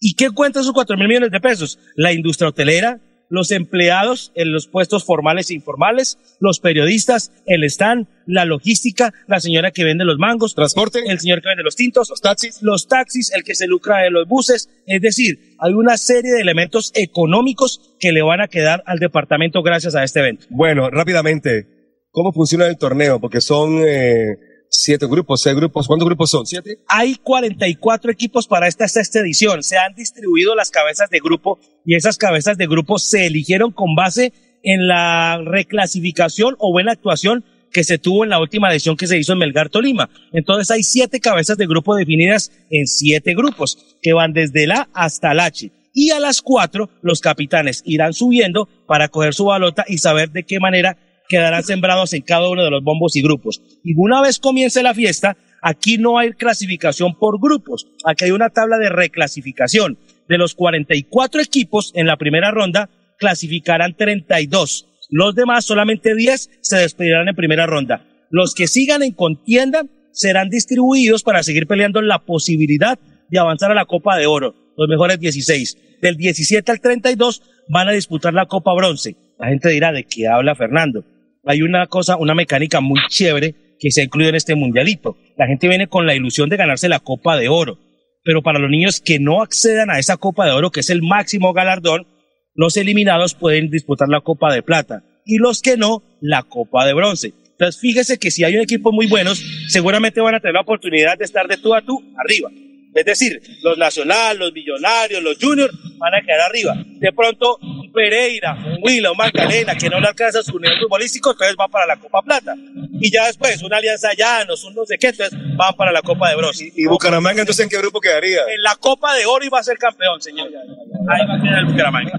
¿Y 0.00 0.14
qué 0.14 0.30
cuenta 0.30 0.60
esos 0.60 0.74
4.000 0.74 1.08
millones 1.08 1.30
de 1.30 1.40
pesos? 1.40 1.78
La 1.96 2.12
industria 2.12 2.48
hotelera, 2.48 3.00
los 3.28 3.50
empleados 3.50 4.32
en 4.34 4.52
los 4.52 4.68
puestos 4.68 5.04
formales 5.04 5.50
e 5.50 5.54
informales, 5.54 6.18
los 6.40 6.60
periodistas, 6.60 7.32
el 7.46 7.64
stand, 7.64 8.06
la 8.26 8.44
logística, 8.44 9.12
la 9.26 9.40
señora 9.40 9.70
que 9.70 9.84
vende 9.84 10.04
los 10.04 10.18
mangos, 10.18 10.54
transporte, 10.54 11.00
el 11.06 11.18
señor 11.20 11.42
que 11.42 11.48
vende 11.48 11.62
los 11.62 11.76
tintos, 11.76 12.10
los 12.10 12.20
taxis, 12.20 12.62
los 12.62 12.86
taxis, 12.86 13.32
el 13.32 13.42
que 13.42 13.54
se 13.54 13.66
lucra 13.66 14.02
de 14.02 14.10
los 14.10 14.28
buses. 14.28 14.68
Es 14.86 15.00
decir, 15.00 15.56
hay 15.58 15.72
una 15.72 15.96
serie 15.96 16.32
de 16.32 16.40
elementos 16.40 16.92
económicos 16.94 17.94
que 17.98 18.12
le 18.12 18.22
van 18.22 18.40
a 18.40 18.48
quedar 18.48 18.82
al 18.86 18.98
departamento 18.98 19.62
gracias 19.62 19.94
a 19.94 20.04
este 20.04 20.20
evento. 20.20 20.46
Bueno, 20.50 20.90
rápidamente, 20.90 21.66
¿cómo 22.14 22.32
funciona 22.32 22.66
el 22.66 22.78
torneo? 22.78 23.20
Porque 23.20 23.42
son 23.42 23.82
eh, 23.86 24.38
siete 24.70 25.06
grupos, 25.06 25.42
seis 25.42 25.54
grupos. 25.54 25.86
¿Cuántos 25.86 26.06
grupos 26.06 26.30
son? 26.30 26.46
¿Siete? 26.46 26.78
Hay 26.88 27.16
44 27.16 28.10
equipos 28.10 28.46
para 28.46 28.68
esta 28.68 28.88
sexta 28.88 29.20
edición. 29.20 29.62
Se 29.62 29.76
han 29.76 29.94
distribuido 29.94 30.54
las 30.54 30.70
cabezas 30.70 31.10
de 31.10 31.18
grupo 31.18 31.58
y 31.84 31.96
esas 31.96 32.16
cabezas 32.16 32.56
de 32.56 32.66
grupo 32.66 32.98
se 32.98 33.26
eligieron 33.26 33.72
con 33.72 33.94
base 33.94 34.32
en 34.62 34.86
la 34.86 35.42
reclasificación 35.44 36.56
o 36.58 36.72
buena 36.72 36.92
actuación 36.92 37.44
que 37.70 37.84
se 37.84 37.98
tuvo 37.98 38.22
en 38.22 38.30
la 38.30 38.40
última 38.40 38.70
edición 38.70 38.96
que 38.96 39.08
se 39.08 39.18
hizo 39.18 39.32
en 39.32 39.40
Melgar 39.40 39.68
Tolima. 39.68 40.08
Entonces 40.32 40.70
hay 40.70 40.84
siete 40.84 41.18
cabezas 41.18 41.58
de 41.58 41.66
grupo 41.66 41.96
definidas 41.96 42.52
en 42.70 42.86
siete 42.86 43.34
grupos 43.34 43.98
que 44.00 44.12
van 44.12 44.32
desde 44.32 44.64
el 44.64 44.70
A 44.70 44.88
hasta 44.94 45.32
el 45.32 45.40
H. 45.40 45.72
Y 45.92 46.10
a 46.10 46.20
las 46.20 46.40
cuatro 46.40 46.90
los 47.02 47.20
capitanes 47.20 47.82
irán 47.84 48.12
subiendo 48.12 48.68
para 48.86 49.08
coger 49.08 49.34
su 49.34 49.46
balota 49.46 49.84
y 49.88 49.98
saber 49.98 50.30
de 50.30 50.44
qué 50.44 50.60
manera 50.60 50.96
quedarán 51.28 51.62
sembrados 51.62 52.12
en 52.12 52.22
cada 52.22 52.48
uno 52.48 52.64
de 52.64 52.70
los 52.70 52.82
bombos 52.82 53.16
y 53.16 53.22
grupos. 53.22 53.62
Y 53.82 53.94
una 53.96 54.20
vez 54.22 54.38
comience 54.38 54.82
la 54.82 54.94
fiesta, 54.94 55.36
aquí 55.62 55.98
no 55.98 56.18
hay 56.18 56.32
clasificación 56.32 57.18
por 57.18 57.40
grupos, 57.40 57.86
aquí 58.04 58.26
hay 58.26 58.30
una 58.30 58.50
tabla 58.50 58.78
de 58.78 58.90
reclasificación. 58.90 59.98
De 60.28 60.38
los 60.38 60.54
44 60.54 61.42
equipos 61.42 61.92
en 61.94 62.06
la 62.06 62.16
primera 62.16 62.50
ronda, 62.50 62.88
clasificarán 63.18 63.94
32. 63.94 64.88
Los 65.10 65.34
demás, 65.34 65.64
solamente 65.64 66.14
10, 66.14 66.50
se 66.60 66.76
despedirán 66.76 67.28
en 67.28 67.36
primera 67.36 67.66
ronda. 67.66 68.04
Los 68.30 68.54
que 68.54 68.66
sigan 68.66 69.02
en 69.02 69.12
contienda 69.12 69.84
serán 70.12 70.48
distribuidos 70.48 71.22
para 71.22 71.42
seguir 71.42 71.66
peleando 71.66 72.00
la 72.00 72.20
posibilidad 72.20 72.98
de 73.28 73.38
avanzar 73.38 73.70
a 73.70 73.74
la 73.74 73.84
Copa 73.84 74.16
de 74.16 74.26
Oro, 74.26 74.54
los 74.76 74.88
mejores 74.88 75.20
16. 75.20 76.00
Del 76.00 76.16
17 76.16 76.70
al 76.72 76.80
32 76.80 77.42
van 77.68 77.88
a 77.88 77.92
disputar 77.92 78.34
la 78.34 78.46
Copa 78.46 78.74
Bronce. 78.74 79.16
La 79.38 79.48
gente 79.48 79.68
dirá, 79.70 79.92
¿de 79.92 80.04
qué 80.04 80.26
habla 80.28 80.54
Fernando? 80.54 81.04
Hay 81.46 81.62
una 81.62 81.86
cosa, 81.86 82.16
una 82.16 82.34
mecánica 82.34 82.80
muy 82.80 83.00
chévere 83.08 83.54
que 83.78 83.90
se 83.90 84.00
ha 84.00 84.04
incluido 84.04 84.30
en 84.30 84.36
este 84.36 84.54
mundialito. 84.54 85.16
La 85.36 85.46
gente 85.46 85.68
viene 85.68 85.88
con 85.88 86.06
la 86.06 86.14
ilusión 86.14 86.48
de 86.48 86.56
ganarse 86.56 86.88
la 86.88 87.00
Copa 87.00 87.36
de 87.36 87.48
Oro. 87.48 87.78
Pero 88.22 88.42
para 88.42 88.58
los 88.58 88.70
niños 88.70 89.00
que 89.00 89.18
no 89.18 89.42
accedan 89.42 89.90
a 89.90 89.98
esa 89.98 90.16
Copa 90.16 90.46
de 90.46 90.52
Oro, 90.52 90.70
que 90.70 90.80
es 90.80 90.90
el 90.90 91.02
máximo 91.02 91.52
galardón, 91.52 92.06
los 92.54 92.76
eliminados 92.76 93.34
pueden 93.34 93.70
disputar 93.70 94.08
la 94.08 94.20
Copa 94.20 94.52
de 94.52 94.62
Plata 94.62 95.04
y 95.26 95.38
los 95.38 95.60
que 95.60 95.76
no, 95.76 96.02
la 96.20 96.42
Copa 96.42 96.86
de 96.86 96.94
Bronce. 96.94 97.34
Entonces, 97.50 97.80
fíjese 97.80 98.18
que 98.18 98.30
si 98.30 98.44
hay 98.44 98.56
un 98.56 98.62
equipo 98.62 98.92
muy 98.92 99.06
buenos, 99.06 99.44
seguramente 99.68 100.20
van 100.20 100.34
a 100.34 100.40
tener 100.40 100.54
la 100.54 100.62
oportunidad 100.62 101.18
de 101.18 101.24
estar 101.24 101.46
de 101.46 101.56
tú 101.56 101.74
a 101.74 101.82
tú 101.82 102.02
arriba. 102.16 102.50
Es 102.94 103.04
decir, 103.04 103.40
los 103.62 103.76
nacional, 103.76 104.38
los 104.38 104.52
millonarios, 104.52 105.22
los 105.22 105.36
juniors 105.40 105.74
van 105.98 106.14
a 106.14 106.20
quedar 106.22 106.40
arriba. 106.42 106.74
De 106.76 107.12
pronto, 107.12 107.58
Pereira, 107.92 108.56
Huila, 108.82 109.10
un 109.12 109.16
Magdalena, 109.16 109.74
que 109.74 109.88
no 109.88 109.98
le 110.00 110.06
alcanza 110.08 110.42
su 110.42 110.58
nivel 110.58 110.78
futbolístico, 110.80 111.32
entonces 111.32 111.56
van 111.56 111.70
para 111.70 111.86
la 111.86 111.96
Copa 111.96 112.22
Plata. 112.22 112.54
Y 113.00 113.10
ya 113.12 113.26
después, 113.26 113.62
una 113.62 113.78
Alianza 113.78 114.10
Llanos, 114.16 114.62
un 114.64 114.74
no 114.74 114.84
sé 114.86 114.96
qué, 114.98 115.08
entonces 115.08 115.38
van 115.56 115.74
para 115.74 115.90
la 115.92 116.02
Copa 116.02 116.30
de 116.30 116.36
Bronce. 116.36 116.72
¿Y 116.74 116.86
Bucaramanga 116.86 117.40
entonces 117.40 117.64
en 117.64 117.68
qué 117.70 117.78
grupo 117.78 118.00
quedaría? 118.00 118.40
En 118.42 118.62
la 118.62 118.76
Copa 118.76 119.14
de 119.16 119.26
Oro 119.26 119.44
iba 119.44 119.58
a 119.58 119.62
ser 119.64 119.76
campeón, 119.76 120.20
señor. 120.22 120.48
Ahí 120.48 121.26
va 121.26 121.34
a 121.34 121.42
quedar 121.42 121.58
el 121.60 121.66
Bucaramanga. 121.66 122.12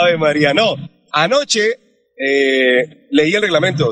Ave 0.00 0.16
María, 0.16 0.54
no. 0.54 0.74
Anoche 1.12 1.78
eh, 2.16 3.06
leí 3.10 3.34
el 3.34 3.42
reglamento 3.42 3.90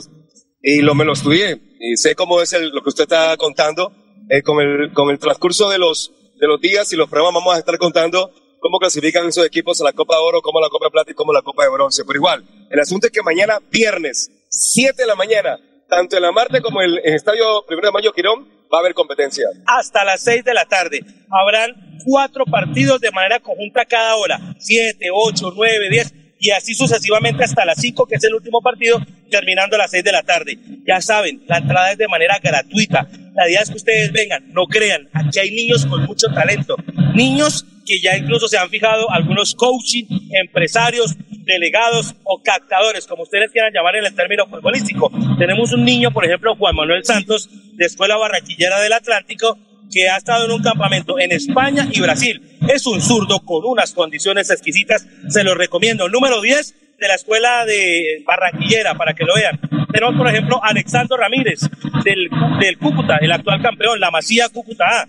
y 0.62 0.80
lo, 0.82 0.94
me 0.94 1.04
lo 1.04 1.12
estudié 1.12 1.58
y 1.80 1.96
sé 1.96 2.14
cómo 2.14 2.40
es 2.42 2.52
el- 2.52 2.70
lo 2.70 2.82
que 2.82 2.88
usted 2.88 3.04
está 3.04 3.36
contando. 3.36 3.92
Eh, 4.28 4.42
con, 4.42 4.60
el, 4.60 4.92
con 4.92 5.10
el 5.10 5.18
transcurso 5.18 5.70
de 5.70 5.78
los, 5.78 6.12
de 6.38 6.46
los 6.46 6.60
días 6.60 6.92
y 6.92 6.96
los 6.96 7.08
programas 7.08 7.42
vamos 7.42 7.54
a 7.54 7.58
estar 7.58 7.78
contando 7.78 8.32
cómo 8.60 8.78
clasifican 8.78 9.26
esos 9.28 9.46
equipos 9.46 9.80
a 9.80 9.84
la 9.84 9.92
Copa 9.92 10.16
de 10.16 10.22
Oro, 10.22 10.42
cómo 10.42 10.60
la 10.60 10.68
Copa 10.68 10.86
de 10.86 10.90
Plata 10.90 11.10
y 11.12 11.14
cómo 11.14 11.32
la 11.32 11.42
Copa 11.42 11.62
de 11.64 11.70
Bronce. 11.70 12.04
Pero 12.04 12.16
igual, 12.16 12.44
el 12.70 12.80
asunto 12.80 13.06
es 13.06 13.12
que 13.12 13.22
mañana, 13.22 13.58
viernes, 13.70 14.30
7 14.48 14.94
de 15.02 15.06
la 15.06 15.14
mañana, 15.14 15.58
tanto 15.88 16.16
en 16.16 16.22
la 16.22 16.32
Marte 16.32 16.60
como 16.60 16.82
en 16.82 16.90
el 16.90 16.98
Estadio 17.14 17.64
Primero 17.66 17.88
de 17.88 17.92
Mayo 17.92 18.12
Quirón, 18.12 18.48
va 18.72 18.78
a 18.78 18.80
haber 18.80 18.94
competencia. 18.94 19.44
hasta 19.66 20.04
las 20.04 20.22
6 20.22 20.44
de 20.44 20.54
la 20.54 20.64
tarde. 20.64 21.04
Habrán 21.30 21.98
cuatro 22.04 22.44
partidos 22.44 23.00
de 23.00 23.12
manera 23.12 23.38
conjunta 23.38 23.84
cada 23.84 24.16
hora. 24.16 24.40
7, 24.58 25.06
8, 25.12 25.52
9, 25.54 25.90
10 25.90 26.14
y 26.38 26.50
así 26.50 26.74
sucesivamente 26.74 27.44
hasta 27.44 27.64
las 27.64 27.80
5, 27.80 28.06
que 28.06 28.16
es 28.16 28.24
el 28.24 28.34
último 28.34 28.60
partido, 28.60 28.98
terminando 29.30 29.76
a 29.76 29.78
las 29.78 29.90
6 29.90 30.04
de 30.04 30.12
la 30.12 30.22
tarde. 30.22 30.58
Ya 30.86 31.00
saben, 31.00 31.44
la 31.46 31.58
entrada 31.58 31.92
es 31.92 31.98
de 31.98 32.08
manera 32.08 32.38
gratuita. 32.42 33.08
La 33.36 33.48
idea 33.48 33.60
es 33.60 33.68
que 33.68 33.76
ustedes 33.76 34.12
vengan, 34.12 34.50
no 34.52 34.66
crean, 34.66 35.08
aquí 35.12 35.38
hay 35.38 35.50
niños 35.50 35.84
con 35.84 36.04
mucho 36.06 36.26
talento. 36.28 36.74
Niños 37.14 37.66
que 37.86 38.00
ya 38.00 38.16
incluso 38.16 38.48
se 38.48 38.58
han 38.58 38.70
fijado 38.70 39.10
algunos 39.10 39.54
coaching, 39.54 40.04
empresarios, 40.42 41.14
delegados 41.44 42.14
o 42.24 42.42
captadores, 42.42 43.06
como 43.06 43.22
ustedes 43.22 43.52
quieran 43.52 43.72
llamar 43.72 43.96
en 43.96 44.06
el 44.06 44.14
término 44.14 44.46
futbolístico. 44.46 45.10
Tenemos 45.38 45.72
un 45.72 45.84
niño, 45.84 46.10
por 46.10 46.24
ejemplo, 46.24 46.56
Juan 46.56 46.74
Manuel 46.74 47.04
Santos, 47.04 47.48
de 47.74 47.84
Escuela 47.84 48.16
Barranquillera 48.16 48.80
del 48.80 48.94
Atlántico, 48.94 49.58
que 49.92 50.08
ha 50.08 50.16
estado 50.16 50.46
en 50.46 50.50
un 50.50 50.62
campamento 50.62 51.18
en 51.18 51.32
España 51.32 51.88
y 51.92 52.00
Brasil. 52.00 52.42
Es 52.68 52.86
un 52.86 53.00
zurdo 53.00 53.40
con 53.40 53.64
unas 53.64 53.92
condiciones 53.92 54.50
exquisitas, 54.50 55.06
se 55.28 55.44
lo 55.44 55.54
recomiendo. 55.54 56.08
Número 56.08 56.40
10 56.40 56.74
de 56.98 57.08
la 57.08 57.14
escuela 57.14 57.64
de 57.66 58.22
Barranquillera, 58.26 58.94
para 58.94 59.14
que 59.14 59.24
lo 59.24 59.34
vean. 59.34 59.60
Tenemos, 59.96 60.18
por 60.18 60.28
ejemplo, 60.28 60.60
Alexandro 60.62 61.16
Ramírez, 61.16 61.60
del, 62.04 62.28
del 62.60 62.76
Cúcuta, 62.76 63.16
el 63.18 63.32
actual 63.32 63.62
campeón, 63.62 63.98
la 63.98 64.10
Masía 64.10 64.46
Cúcuta 64.50 64.84
A. 64.84 65.08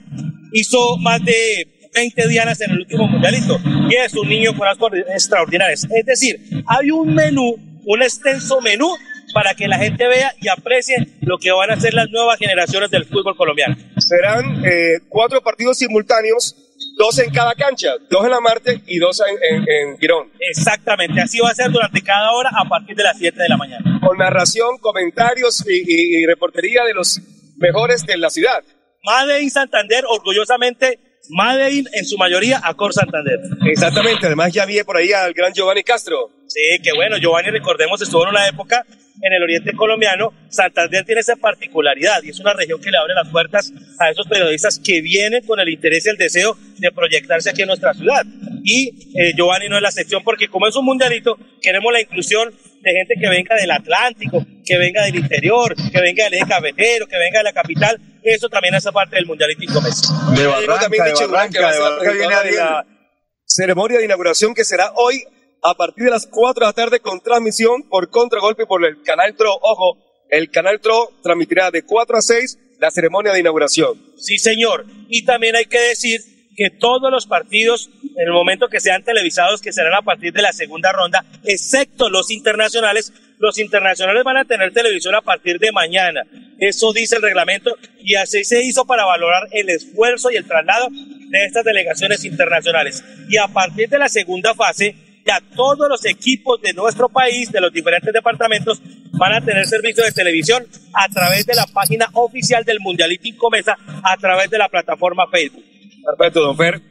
Hizo 0.53 0.95
más 0.99 1.21
de 1.25 1.67
20 1.93 2.27
dianas 2.29 2.61
en 2.61 2.71
el 2.71 2.77
último 2.77 3.05
mundialito 3.05 3.59
y 3.89 3.95
es 3.95 4.13
un 4.15 4.29
niño 4.29 4.55
con 4.55 4.65
condiciones 4.77 5.15
extraordinarias. 5.15 5.85
Es 5.93 6.05
decir, 6.05 6.39
hay 6.65 6.91
un 6.91 7.13
menú, 7.13 7.57
un 7.83 8.01
extenso 8.01 8.61
menú 8.61 8.87
para 9.33 9.55
que 9.55 9.67
la 9.67 9.77
gente 9.77 10.07
vea 10.07 10.31
y 10.39 10.47
aprecie 10.47 10.95
lo 11.19 11.37
que 11.37 11.51
van 11.51 11.69
a 11.69 11.77
ser 11.77 11.93
las 11.93 12.09
nuevas 12.09 12.39
generaciones 12.39 12.89
del 12.89 13.03
fútbol 13.03 13.35
colombiano. 13.35 13.75
Serán 13.97 14.63
eh, 14.65 15.01
cuatro 15.09 15.41
partidos 15.41 15.79
simultáneos, 15.79 16.55
dos 16.97 17.19
en 17.19 17.31
cada 17.31 17.53
cancha, 17.55 17.89
dos 18.09 18.25
en 18.25 18.31
la 18.31 18.39
Marte 18.41 18.81
y 18.87 18.97
dos 18.97 19.21
en, 19.21 19.37
en, 19.57 19.65
en 19.69 19.97
Girón. 19.99 20.31
Exactamente, 20.39 21.21
así 21.21 21.39
va 21.39 21.49
a 21.49 21.55
ser 21.55 21.71
durante 21.71 22.01
cada 22.01 22.31
hora 22.31 22.49
a 22.53 22.67
partir 22.67 22.95
de 22.95 23.03
las 23.03 23.17
7 23.17 23.37
de 23.41 23.49
la 23.49 23.57
mañana. 23.57 23.99
Con 24.05 24.17
narración, 24.17 24.77
comentarios 24.79 25.63
y, 25.67 25.75
y- 25.75 26.17
y 26.21 26.25
reportería 26.25 26.83
de 26.83 26.93
los 26.93 27.21
mejores 27.57 28.05
de 28.05 28.17
la 28.17 28.29
ciudad. 28.29 28.63
Made 29.03 29.41
in 29.41 29.49
Santander, 29.51 30.03
orgullosamente, 30.09 30.99
Made 31.29 31.71
in 31.71 31.85
en 31.93 32.05
su 32.05 32.17
mayoría 32.17 32.61
Acor 32.63 32.93
Santander. 32.93 33.39
Exactamente, 33.69 34.25
además 34.27 34.53
ya 34.53 34.65
vi 34.65 34.81
por 34.83 34.97
ahí 34.97 35.11
al 35.11 35.33
gran 35.33 35.53
Giovanni 35.53 35.83
Castro. 35.83 36.31
Sí, 36.47 36.61
que 36.83 36.93
bueno, 36.93 37.17
Giovanni, 37.17 37.49
recordemos, 37.51 38.01
estuvo 38.01 38.23
en 38.23 38.29
una 38.29 38.47
época 38.47 38.85
en 39.21 39.33
el 39.33 39.43
oriente 39.43 39.73
colombiano. 39.73 40.33
Santander 40.49 41.03
tiene 41.05 41.21
esa 41.21 41.35
particularidad 41.35 42.23
y 42.23 42.29
es 42.29 42.39
una 42.39 42.53
región 42.53 42.81
que 42.81 42.91
le 42.91 42.97
abre 42.97 43.13
las 43.13 43.29
puertas 43.29 43.71
a 43.99 44.09
esos 44.09 44.27
periodistas 44.27 44.79
que 44.83 45.01
vienen 45.01 45.45
con 45.45 45.59
el 45.59 45.69
interés 45.69 46.05
y 46.05 46.09
el 46.09 46.17
deseo 46.17 46.57
de 46.77 46.91
proyectarse 46.91 47.49
aquí 47.49 47.61
en 47.61 47.67
nuestra 47.67 47.93
ciudad. 47.93 48.25
Y 48.63 48.89
eh, 49.15 49.33
Giovanni 49.35 49.69
no 49.69 49.77
es 49.77 49.81
la 49.81 49.89
excepción 49.89 50.23
porque 50.23 50.47
como 50.47 50.67
es 50.67 50.75
un 50.75 50.85
mundialito, 50.85 51.37
queremos 51.61 51.91
la 51.91 52.01
inclusión 52.01 52.53
de 52.81 52.91
gente 52.91 53.15
que 53.19 53.29
venga 53.29 53.55
del 53.55 53.71
Atlántico, 53.71 54.45
que 54.65 54.77
venga 54.77 55.05
del 55.05 55.15
interior, 55.15 55.75
que 55.75 56.01
venga 56.01 56.25
del 56.25 56.35
eje 56.35 56.45
cafetero, 56.47 57.07
que 57.07 57.17
venga 57.17 57.39
de 57.39 57.43
la 57.43 57.53
capital. 57.53 57.99
Eso 58.23 58.49
también 58.49 58.75
hace 58.75 58.91
parte 58.91 59.15
del 59.15 59.25
mundialito 59.25 59.81
Mes. 59.81 60.01
De 60.35 60.67
también 60.79 61.05
dicho 61.05 61.27
Durán, 61.27 61.51
que 61.51 61.59
va 61.59 61.69
a 61.69 61.73
ser 61.73 61.81
la 61.81 61.97
presentadora 61.97 62.43
de 62.43 62.51
la 62.51 62.85
ceremonia 63.45 63.97
de 63.99 64.05
inauguración 64.05 64.53
que 64.53 64.65
será 64.65 64.91
hoy 64.95 65.23
a 65.63 65.73
partir 65.75 66.05
de 66.05 66.11
las 66.11 66.27
4 66.27 66.61
de 66.61 66.69
la 66.69 66.73
tarde 66.73 66.99
con 66.99 67.21
transmisión 67.21 67.83
por 67.89 68.09
Contragolpe 68.09 68.65
por 68.65 68.85
el 68.85 69.01
canal 69.03 69.35
TRO. 69.35 69.53
Ojo, 69.61 69.97
el 70.29 70.49
canal 70.51 70.79
TRO 70.79 71.09
transmitirá 71.23 71.71
de 71.71 71.83
4 71.83 72.17
a 72.17 72.21
6 72.21 72.59
la 72.79 72.91
ceremonia 72.91 73.33
de 73.33 73.39
inauguración. 73.39 74.01
Sí, 74.17 74.37
señor. 74.37 74.85
Y 75.09 75.25
también 75.25 75.55
hay 75.55 75.65
que 75.65 75.79
decir 75.79 76.21
que 76.55 76.69
todos 76.71 77.11
los 77.11 77.27
partidos, 77.27 77.89
en 78.03 78.27
el 78.27 78.33
momento 78.33 78.67
que 78.67 78.79
sean 78.79 79.03
televisados, 79.03 79.61
que 79.61 79.71
serán 79.71 79.93
a 79.93 80.01
partir 80.01 80.33
de 80.33 80.41
la 80.41 80.51
segunda 80.51 80.91
ronda, 80.91 81.23
excepto 81.43 82.09
los 82.09 82.31
internacionales, 82.31 83.13
los 83.37 83.59
internacionales 83.59 84.23
van 84.23 84.37
a 84.37 84.45
tener 84.45 84.73
televisión 84.73 85.13
a 85.13 85.21
partir 85.21 85.59
de 85.59 85.71
mañana. 85.71 86.23
Eso 86.59 86.91
dice 86.93 87.17
el 87.17 87.21
reglamento 87.21 87.77
y 87.99 88.15
así 88.15 88.43
se 88.43 88.63
hizo 88.63 88.85
para 88.85 89.05
valorar 89.05 89.47
el 89.51 89.69
esfuerzo 89.69 90.31
y 90.31 90.35
el 90.35 90.47
traslado 90.47 90.87
de 90.89 91.45
estas 91.45 91.63
delegaciones 91.63 92.25
internacionales. 92.25 93.03
Y 93.29 93.37
a 93.37 93.47
partir 93.47 93.89
de 93.89 93.99
la 93.99 94.09
segunda 94.09 94.55
fase, 94.55 94.95
ya 95.27 95.41
todos 95.55 95.89
los 95.89 96.05
equipos 96.05 96.61
de 96.61 96.73
nuestro 96.73 97.09
país, 97.09 97.51
de 97.51 97.59
los 97.59 97.71
diferentes 97.71 98.13
departamentos, 98.13 98.81
van 99.11 99.33
a 99.33 99.41
tener 99.41 99.65
servicio 99.65 100.03
de 100.03 100.11
televisión 100.11 100.65
a 100.93 101.09
través 101.09 101.45
de 101.45 101.55
la 101.55 101.65
página 101.67 102.09
oficial 102.13 102.63
del 102.63 102.79
Mundialito 102.79 103.27
Incomesa, 103.27 103.77
a 104.03 104.17
través 104.17 104.49
de 104.49 104.57
la 104.57 104.69
plataforma 104.69 105.27
Facebook. 105.27 105.63
Perfecto, 106.05 106.41
don 106.41 106.57
Fer. 106.57 106.81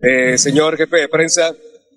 Eh, 0.00 0.36
señor 0.36 0.76
jefe 0.76 0.96
de 0.96 1.08
prensa, 1.08 1.54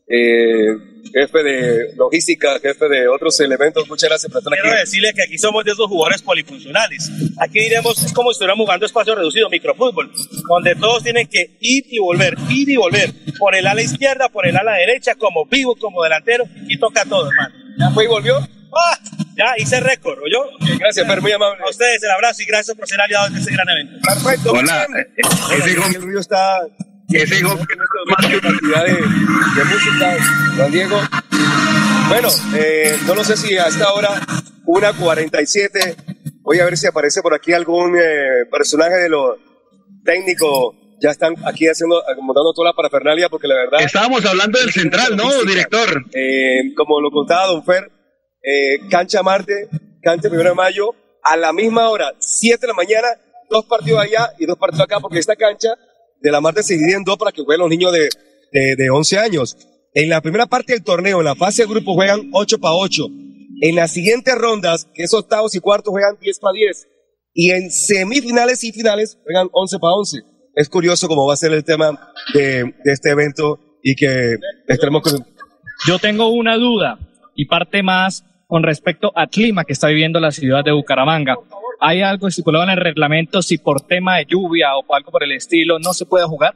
eh, 0.07 0.67
jefe 1.13 1.43
de 1.43 1.93
logística, 1.95 2.59
jefe 2.59 2.87
de 2.87 3.07
otros 3.07 3.39
elementos, 3.39 3.87
muchas 3.87 4.09
gracias 4.09 4.31
por 4.31 4.39
estar 4.39 4.53
Quiero 4.53 4.69
aquí. 4.69 4.79
decirle 4.79 5.13
que 5.13 5.23
aquí 5.23 5.37
somos 5.37 5.63
de 5.65 5.71
esos 5.71 5.87
jugadores 5.87 6.21
polifuncionales. 6.21 7.09
Aquí 7.39 7.59
diremos, 7.59 8.01
es 8.03 8.13
como 8.13 8.29
si 8.29 8.35
estuviéramos 8.35 8.65
jugando 8.65 8.85
espacio 8.85 9.15
reducido, 9.15 9.49
microfútbol, 9.49 10.11
donde 10.49 10.75
todos 10.75 11.03
tienen 11.03 11.27
que 11.27 11.57
ir 11.59 11.85
y 11.89 11.99
volver, 11.99 12.35
ir 12.49 12.69
y 12.69 12.75
volver, 12.77 13.11
por 13.39 13.55
el 13.55 13.67
ala 13.67 13.81
izquierda, 13.81 14.29
por 14.29 14.47
el 14.47 14.55
ala 14.55 14.73
derecha, 14.73 15.15
como 15.15 15.45
vivo, 15.45 15.75
como 15.75 16.03
delantero, 16.03 16.45
y 16.67 16.77
toca 16.77 17.03
todo, 17.05 17.29
hermano. 17.29 17.55
¿Ya 17.79 17.89
fue 17.91 18.05
y 18.05 18.07
volvió? 18.07 18.37
¡Ah! 18.39 18.99
Ya 19.35 19.53
hice 19.57 19.79
récord, 19.79 20.17
¿oyó? 20.19 20.49
Gracias, 20.79 21.07
Fer, 21.07 21.21
muy 21.21 21.31
amable. 21.31 21.63
A 21.63 21.69
ustedes 21.69 22.01
el 22.01 22.09
abrazo 22.11 22.41
y 22.41 22.45
gracias 22.45 22.75
por 22.75 22.87
ser 22.87 22.99
aliados 22.99 23.33
de 23.33 23.39
este 23.39 23.53
gran 23.53 23.69
evento. 23.69 23.99
Perfecto. 24.01 24.51
Hola, 24.51 24.87
Hola, 24.89 25.85
el 25.95 26.01
río 26.01 26.19
está... 26.19 26.59
Ese 27.09 27.39
hijo 27.39 27.55
más 27.55 28.25
que 28.27 28.39
cantidad 28.41 28.85
de, 28.85 28.93
de 28.93 29.65
música, 29.65 30.17
Juan 30.57 30.71
Diego. 30.71 30.99
Bueno, 32.09 32.27
eh, 32.55 32.97
no 33.05 33.15
lo 33.15 33.23
sé 33.23 33.37
si 33.37 33.57
a 33.57 33.67
esta 33.67 33.93
hora, 33.93 34.09
una 34.65 34.93
47, 34.93 35.95
voy 36.41 36.59
a 36.59 36.65
ver 36.65 36.77
si 36.77 36.87
aparece 36.87 37.21
por 37.21 37.33
aquí 37.33 37.53
algún 37.53 37.97
eh, 37.97 38.45
personaje 38.51 38.95
de 38.95 39.09
lo 39.09 39.37
técnico. 40.03 40.75
Ya 40.99 41.11
están 41.11 41.35
aquí 41.45 41.67
haciendo, 41.67 42.01
acomodando 42.09 42.53
toda 42.53 42.69
la 42.69 42.73
parafernalia 42.73 43.29
porque 43.29 43.47
la 43.47 43.55
verdad... 43.55 43.81
Estábamos 43.81 44.25
hablando 44.25 44.59
del 44.59 44.71
central, 44.71 45.15
¿no, 45.15 45.43
director? 45.43 46.05
Eh, 46.13 46.73
como 46.75 46.99
lo 46.99 47.11
contaba 47.11 47.45
Don 47.45 47.63
Fer, 47.63 47.91
eh, 48.41 48.79
cancha 48.89 49.21
Marte, 49.21 49.69
cancha 50.01 50.27
Primero 50.27 50.49
de 50.49 50.55
Mayo, 50.55 50.95
a 51.23 51.37
la 51.37 51.53
misma 51.53 51.89
hora, 51.89 52.13
7 52.17 52.61
de 52.61 52.67
la 52.67 52.73
mañana, 52.73 53.07
dos 53.49 53.65
partidos 53.65 54.01
allá 54.01 54.33
y 54.39 54.45
dos 54.45 54.57
partidos 54.57 54.85
acá, 54.85 54.99
porque 54.99 55.19
esta 55.19 55.35
cancha 55.35 55.69
de 56.21 56.31
la 56.31 56.41
Marte 56.41 56.63
se 56.63 56.75
divide 56.75 56.95
en 56.95 57.03
dos 57.03 57.17
para 57.17 57.31
que 57.31 57.43
jueguen 57.43 57.61
los 57.61 57.69
niños 57.69 57.91
de, 57.91 58.09
de, 58.51 58.75
de 58.77 58.89
11 58.89 59.17
años. 59.19 59.57
En 59.93 60.09
la 60.09 60.21
primera 60.21 60.45
parte 60.45 60.73
del 60.73 60.83
torneo, 60.83 61.19
en 61.19 61.25
la 61.25 61.35
fase 61.35 61.63
de 61.63 61.69
grupo, 61.69 61.93
juegan 61.93 62.29
8 62.33 62.59
para 62.59 62.75
8. 62.75 63.03
En 63.61 63.75
las 63.75 63.91
siguientes 63.91 64.35
rondas, 64.35 64.87
que 64.93 65.03
es 65.03 65.13
octavos 65.13 65.55
y 65.55 65.59
cuartos, 65.59 65.91
juegan 65.91 66.17
10 66.21 66.39
para 66.39 66.53
10. 66.53 66.87
Y 67.33 67.51
en 67.51 67.71
semifinales 67.71 68.63
y 68.63 68.71
finales, 68.71 69.17
juegan 69.23 69.49
11 69.51 69.79
para 69.79 69.93
11. 69.93 70.17
Es 70.55 70.69
curioso 70.69 71.07
cómo 71.07 71.27
va 71.27 71.33
a 71.33 71.37
ser 71.37 71.53
el 71.53 71.63
tema 71.63 72.11
de, 72.33 72.73
este 72.85 73.11
evento 73.11 73.59
y 73.83 73.95
que 73.95 74.37
estaremos 74.67 75.03
con... 75.03 75.25
Yo 75.87 75.99
tengo 75.99 76.29
una 76.29 76.57
duda 76.57 76.97
y 77.35 77.45
parte 77.45 77.83
más 77.83 78.25
con 78.47 78.63
respecto 78.63 79.11
al 79.15 79.29
clima 79.29 79.65
que 79.65 79.73
está 79.73 79.87
viviendo 79.87 80.19
la 80.19 80.31
ciudad 80.31 80.63
de 80.63 80.71
Bucaramanga. 80.71 81.35
¿Hay 81.79 82.01
algo 82.01 82.27
estipulado 82.27 82.63
en 82.65 82.71
el 82.71 82.77
reglamento 82.77 83.41
si 83.41 83.57
por 83.57 83.81
tema 83.81 84.17
de 84.17 84.25
lluvia 84.25 84.69
o 84.75 84.95
algo 84.95 85.11
por 85.11 85.23
el 85.23 85.31
estilo 85.33 85.77
no 85.79 85.93
se 85.93 86.05
puede 86.05 86.25
jugar? 86.25 86.55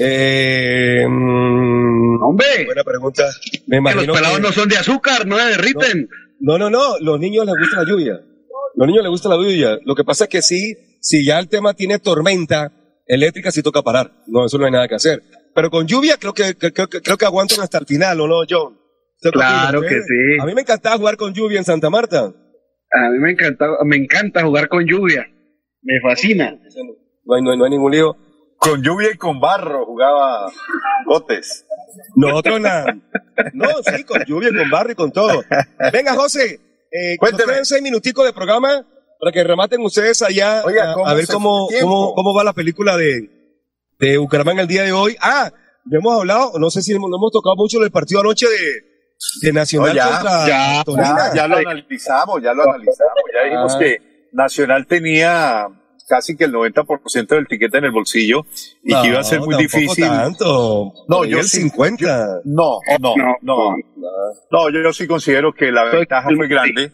Eh, 0.00 1.04
mm, 1.08 2.22
Hombre. 2.22 2.64
Buena 2.64 2.84
pregunta. 2.84 3.24
Me 3.66 3.78
Que 3.82 3.94
los 4.06 4.16
pelados 4.16 4.36
que- 4.38 4.42
no 4.42 4.52
son 4.52 4.68
de 4.68 4.76
azúcar, 4.76 5.26
no 5.26 5.36
se 5.38 5.44
derriten. 5.50 6.08
No, 6.40 6.58
no, 6.58 6.70
no, 6.70 6.98
los 7.00 7.20
niños 7.20 7.46
les 7.46 7.54
gusta 7.58 7.82
la 7.82 7.88
lluvia. 7.88 8.20
Los 8.76 8.86
niños 8.88 9.02
les 9.02 9.10
gusta 9.10 9.28
la 9.28 9.36
lluvia. 9.36 9.78
Lo 9.84 9.94
que 9.94 10.04
pasa 10.04 10.24
es 10.24 10.30
que 10.30 10.42
sí, 10.42 10.74
si 11.00 11.24
ya 11.24 11.38
el 11.38 11.48
tema 11.48 11.74
tiene 11.74 11.98
tormenta 11.98 12.72
eléctrica, 13.06 13.50
sí 13.50 13.62
toca 13.62 13.82
parar. 13.82 14.12
No, 14.26 14.46
eso 14.46 14.58
no 14.58 14.64
hay 14.66 14.72
nada 14.72 14.88
que 14.88 14.94
hacer. 14.96 15.22
Pero 15.54 15.70
con 15.70 15.86
lluvia 15.86 16.16
creo 16.18 16.32
que, 16.32 16.54
que- 16.56 16.72
creo 16.72 16.88
que, 16.88 17.00
creo 17.00 17.16
que 17.16 17.24
aguantan 17.26 17.60
hasta 17.60 17.78
el 17.78 17.86
final, 17.86 18.20
¿o 18.20 18.26
no, 18.26 18.42
John? 18.48 18.74
¿Usted 19.16 19.30
qué 19.30 19.38
Claro 19.38 19.80
que 19.80 19.86
usted? 19.86 20.00
sí. 20.00 20.40
A 20.42 20.46
mí 20.46 20.54
me 20.54 20.62
encantaba 20.62 20.96
jugar 20.96 21.16
con 21.16 21.32
lluvia 21.32 21.58
en 21.58 21.64
Santa 21.64 21.88
Marta. 21.90 22.32
A 22.94 23.10
mí 23.10 23.18
me 23.18 23.32
encanta, 23.32 23.66
me 23.84 23.96
encanta 23.96 24.44
jugar 24.44 24.68
con 24.68 24.86
lluvia. 24.86 25.26
Me 25.82 26.00
fascina. 26.00 26.52
No 27.24 27.34
hay, 27.34 27.42
no 27.42 27.50
hay, 27.50 27.58
no 27.58 27.64
hay 27.64 27.70
ningún 27.70 27.92
lío. 27.92 28.16
Con 28.56 28.82
lluvia 28.82 29.08
y 29.12 29.16
con 29.16 29.40
barro 29.40 29.84
jugaba 29.84 30.50
Botes. 31.06 31.66
Nosotros 32.14 32.60
nada. 32.60 32.96
No, 33.52 33.68
sí, 33.84 34.04
con 34.04 34.24
lluvia, 34.24 34.50
con 34.56 34.70
barro 34.70 34.92
y 34.92 34.94
con 34.94 35.12
todo. 35.12 35.42
Venga, 35.92 36.14
José, 36.14 36.60
eh, 36.90 37.16
quedan 37.20 37.64
seis 37.64 37.82
minuticos 37.82 38.24
de 38.24 38.32
programa 38.32 38.86
para 39.18 39.32
que 39.32 39.42
rematen 39.42 39.80
ustedes 39.80 40.22
allá 40.22 40.62
Oiga, 40.64 40.92
a, 40.92 40.94
¿cómo 40.94 41.06
a 41.06 41.14
ver 41.14 41.26
cómo, 41.26 41.68
el 41.70 41.80
cómo, 41.80 42.14
cómo 42.14 42.34
va 42.34 42.44
la 42.44 42.52
película 42.52 42.96
de, 42.96 43.30
de 43.98 44.18
Bucaramanga 44.18 44.62
el 44.62 44.68
día 44.68 44.84
de 44.84 44.92
hoy. 44.92 45.16
Ah, 45.20 45.52
hemos 45.90 46.16
hablado, 46.16 46.52
no 46.58 46.70
sé 46.70 46.82
si 46.82 46.92
hemos, 46.92 47.10
no 47.10 47.16
hemos 47.16 47.32
tocado 47.32 47.56
mucho 47.56 47.80
del 47.80 47.90
partido 47.90 48.20
anoche 48.20 48.46
de, 48.46 48.93
de 49.42 49.52
Nacional 49.52 49.88
No, 49.90 49.94
ya, 49.94 50.04
contra 50.10 50.46
ya, 50.46 50.84
Tolima. 50.84 51.04
ya, 51.28 51.34
ya 51.34 51.48
lo 51.48 51.56
analizamos, 51.56 52.42
ya 52.42 52.52
lo 52.52 52.62
analizamos. 52.64 53.14
Ya 53.34 53.44
dijimos 53.44 53.74
Ah. 53.74 53.78
que 53.78 53.98
Nacional 54.32 54.86
tenía 54.86 55.66
casi 56.08 56.36
que 56.36 56.44
el 56.44 56.52
90% 56.52 57.34
del 57.34 57.46
tiquete 57.48 57.78
en 57.78 57.84
el 57.84 57.90
bolsillo 57.92 58.44
y 58.82 58.92
No, 58.92 59.02
que 59.02 59.08
iba 59.08 59.20
a 59.20 59.24
ser 59.24 59.40
muy 59.40 59.56
difícil. 59.56 60.04
tanto. 60.06 60.92
No, 61.08 61.24
yo 61.24 61.38
el 61.38 61.44
sí- 61.48 61.62
50. 61.62 62.04
yo- 62.06 62.40
no, 62.44 62.78
no, 63.00 63.14
no, 63.40 63.76
no. 64.50 64.70
yo, 64.70 64.82
yo 64.82 64.92
sí 64.92 65.06
considero 65.06 65.54
que 65.54 65.72
la 65.72 65.84
ventaja 65.84 66.28
fue 66.36 66.46
grande. 66.48 66.92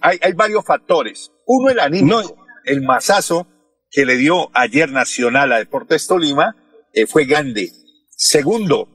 Hay, 0.00 0.18
hay 0.20 0.32
varios 0.32 0.64
factores. 0.64 1.30
Uno, 1.46 1.70
el 1.70 1.80
anímico. 1.80 2.36
El 2.64 2.82
mazazo 2.82 3.46
que 3.90 4.04
le 4.06 4.16
dio 4.16 4.50
ayer 4.54 4.90
Nacional 4.90 5.52
a 5.52 5.58
Deportes 5.58 6.06
Tolima 6.06 6.54
eh, 6.92 7.06
fue 7.06 7.24
grande. 7.24 7.70
Segundo, 8.10 8.88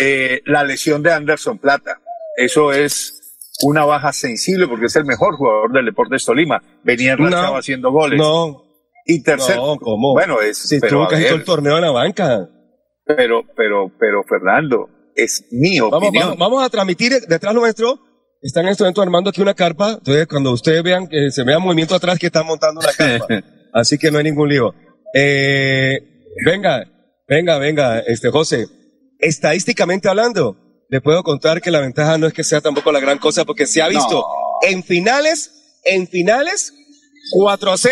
eh, 0.00 0.42
la 0.46 0.64
lesión 0.64 1.02
de 1.02 1.12
Anderson 1.12 1.58
Plata. 1.58 2.00
Eso 2.36 2.72
es 2.72 3.16
una 3.62 3.84
baja 3.84 4.12
sensible 4.12 4.66
porque 4.66 4.86
es 4.86 4.96
el 4.96 5.04
mejor 5.04 5.36
jugador 5.36 5.72
del 5.72 5.84
Deportes 5.86 6.24
Tolima. 6.24 6.62
Venía 6.82 7.12
enrachado 7.12 7.52
No, 7.52 7.58
haciendo 7.58 7.90
goles. 7.92 8.18
No. 8.18 8.64
Y 9.06 9.22
tercero, 9.22 9.66
No, 9.66 9.76
¿cómo? 9.76 10.12
bueno, 10.12 10.40
es 10.40 10.58
Si 10.58 10.76
estuvo 10.76 11.06
casi 11.08 11.24
todo 11.24 11.34
el 11.36 11.44
torneo 11.44 11.76
en 11.76 11.82
la 11.82 11.90
banca. 11.90 12.48
pero, 13.04 13.42
pero, 13.56 13.90
pero, 13.98 14.22
Fernando, 14.24 14.88
es 15.16 15.46
mi 15.50 15.80
Vamos, 15.80 15.98
opinión. 15.98 16.24
vamos, 16.24 16.38
vamos 16.38 16.64
a 16.64 16.68
transmitir 16.70 17.12
detrás 17.28 17.54
nuestro. 17.54 17.98
Están 18.42 18.64
en 18.64 18.70
este 18.70 18.84
momento 18.84 19.02
armando 19.02 19.30
aquí 19.30 19.42
una 19.42 19.52
carpa. 19.54 19.92
Entonces, 19.98 20.26
cuando 20.26 20.52
ustedes 20.52 20.82
vean 20.82 21.08
que 21.08 21.30
se 21.30 21.44
vea 21.44 21.58
movimiento 21.58 21.94
atrás, 21.94 22.18
que 22.18 22.26
están 22.26 22.46
montando 22.46 22.80
una 22.80 22.92
carpa. 22.92 23.26
Así 23.74 23.98
que 23.98 24.10
no 24.10 24.18
hay 24.18 24.24
ningún 24.24 24.48
lío. 24.48 24.74
Eh, 25.14 25.98
venga, 26.46 26.84
venga, 27.28 27.58
venga, 27.58 27.98
este 28.00 28.30
José. 28.30 28.66
Estadísticamente 29.20 30.08
hablando, 30.08 30.56
le 30.88 31.00
puedo 31.00 31.22
contar 31.22 31.60
que 31.60 31.70
la 31.70 31.80
ventaja 31.80 32.18
no 32.18 32.26
es 32.26 32.32
que 32.32 32.44
sea 32.44 32.60
tampoco 32.60 32.90
la 32.92 33.00
gran 33.00 33.18
cosa, 33.18 33.44
porque 33.44 33.66
se 33.66 33.82
ha 33.82 33.88
visto 33.88 34.24
en 34.62 34.82
finales, 34.82 35.78
en 35.84 36.08
finales, 36.08 36.74
4-0, 37.36 37.88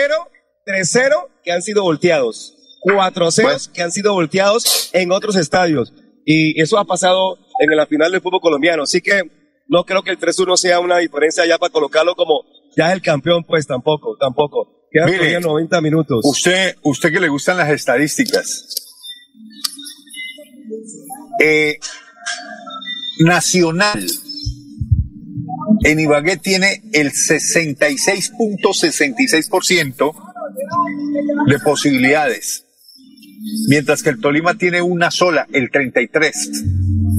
3-0 0.67 1.29
que 1.45 1.53
han 1.53 1.63
sido 1.63 1.83
volteados. 1.83 2.55
4-0 2.85 3.73
que 3.73 3.83
han 3.83 3.93
sido 3.93 4.15
volteados 4.15 4.91
en 4.93 5.13
otros 5.13 5.37
estadios. 5.37 5.93
Y 6.25 6.61
eso 6.61 6.79
ha 6.79 6.85
pasado 6.85 7.39
en 7.61 7.77
la 7.77 7.87
final 7.87 8.13
del 8.13 8.21
fútbol 8.21 8.41
colombiano. 8.41 8.83
Así 8.83 9.01
que 9.01 9.23
no 9.69 9.85
creo 9.85 10.03
que 10.03 10.11
el 10.11 10.19
3-1 10.19 10.57
sea 10.57 10.81
una 10.81 10.99
diferencia 10.99 11.47
ya 11.47 11.59
para 11.59 11.73
colocarlo 11.73 12.15
como 12.15 12.43
ya 12.77 12.89
es 12.89 12.95
el 12.95 13.03
campeón, 13.03 13.45
pues 13.45 13.67
tampoco, 13.67 14.17
tampoco. 14.19 14.87
Quedan 14.91 15.07
Mire, 15.07 15.19
todavía 15.19 15.41
90 15.41 15.81
minutos. 15.81 16.21
Usted, 16.25 16.77
usted 16.83 17.13
que 17.13 17.21
le 17.21 17.29
gustan 17.29 17.57
las 17.57 17.71
estadísticas. 17.71 18.88
Eh, 21.39 21.79
Nacional 23.21 24.05
en 25.85 26.01
Ibagué 26.01 26.37
tiene 26.37 26.83
el 26.93 27.13
66.66% 27.13 30.13
de 31.47 31.59
posibilidades, 31.61 32.67
mientras 33.69 34.03
que 34.03 34.11
el 34.11 34.21
Tolima 34.21 34.53
tiene 34.55 34.83
una 34.83 35.11
sola, 35.11 35.47
el 35.53 35.71
33. 35.71 36.51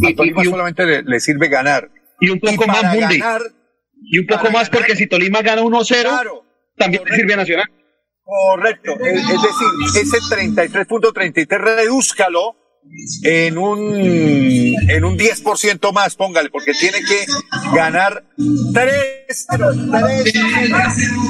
A 0.06 0.16
Tolima 0.16 0.44
solamente 0.44 0.86
le, 0.86 1.02
le 1.04 1.20
sirve 1.20 1.50
ganar. 1.50 1.90
Y 2.20 2.30
un 2.30 2.40
poco 2.40 2.68
más, 2.68 2.82
para 2.82 2.94
Mundi. 2.94 3.20
Y 4.12 4.20
un 4.20 4.28
poco 4.28 4.50
más 4.52 4.70
porque 4.70 4.96
si 4.96 5.08
Tolima 5.08 5.41
gana 5.41 5.62
1-0, 5.62 6.44
también 6.78 7.04
le 7.06 7.16
sirve 7.16 7.34
a 7.34 7.38
Nacional. 7.38 7.70
Correcto. 8.24 8.91
Es, 9.00 9.22
es 9.22 9.41
decir, 9.41 9.68
ese 10.02 10.18
33.33 10.18 11.48
redúzcalo 11.48 12.56
en 13.23 13.57
un, 13.57 13.95
en 13.99 15.06
un 15.06 15.18
10% 15.18 15.91
más, 15.93 16.15
póngale, 16.15 16.49
porque 16.49 16.72
tiene 16.73 16.99
que 17.03 17.26
ganar 17.73 18.23
3, 18.73 19.47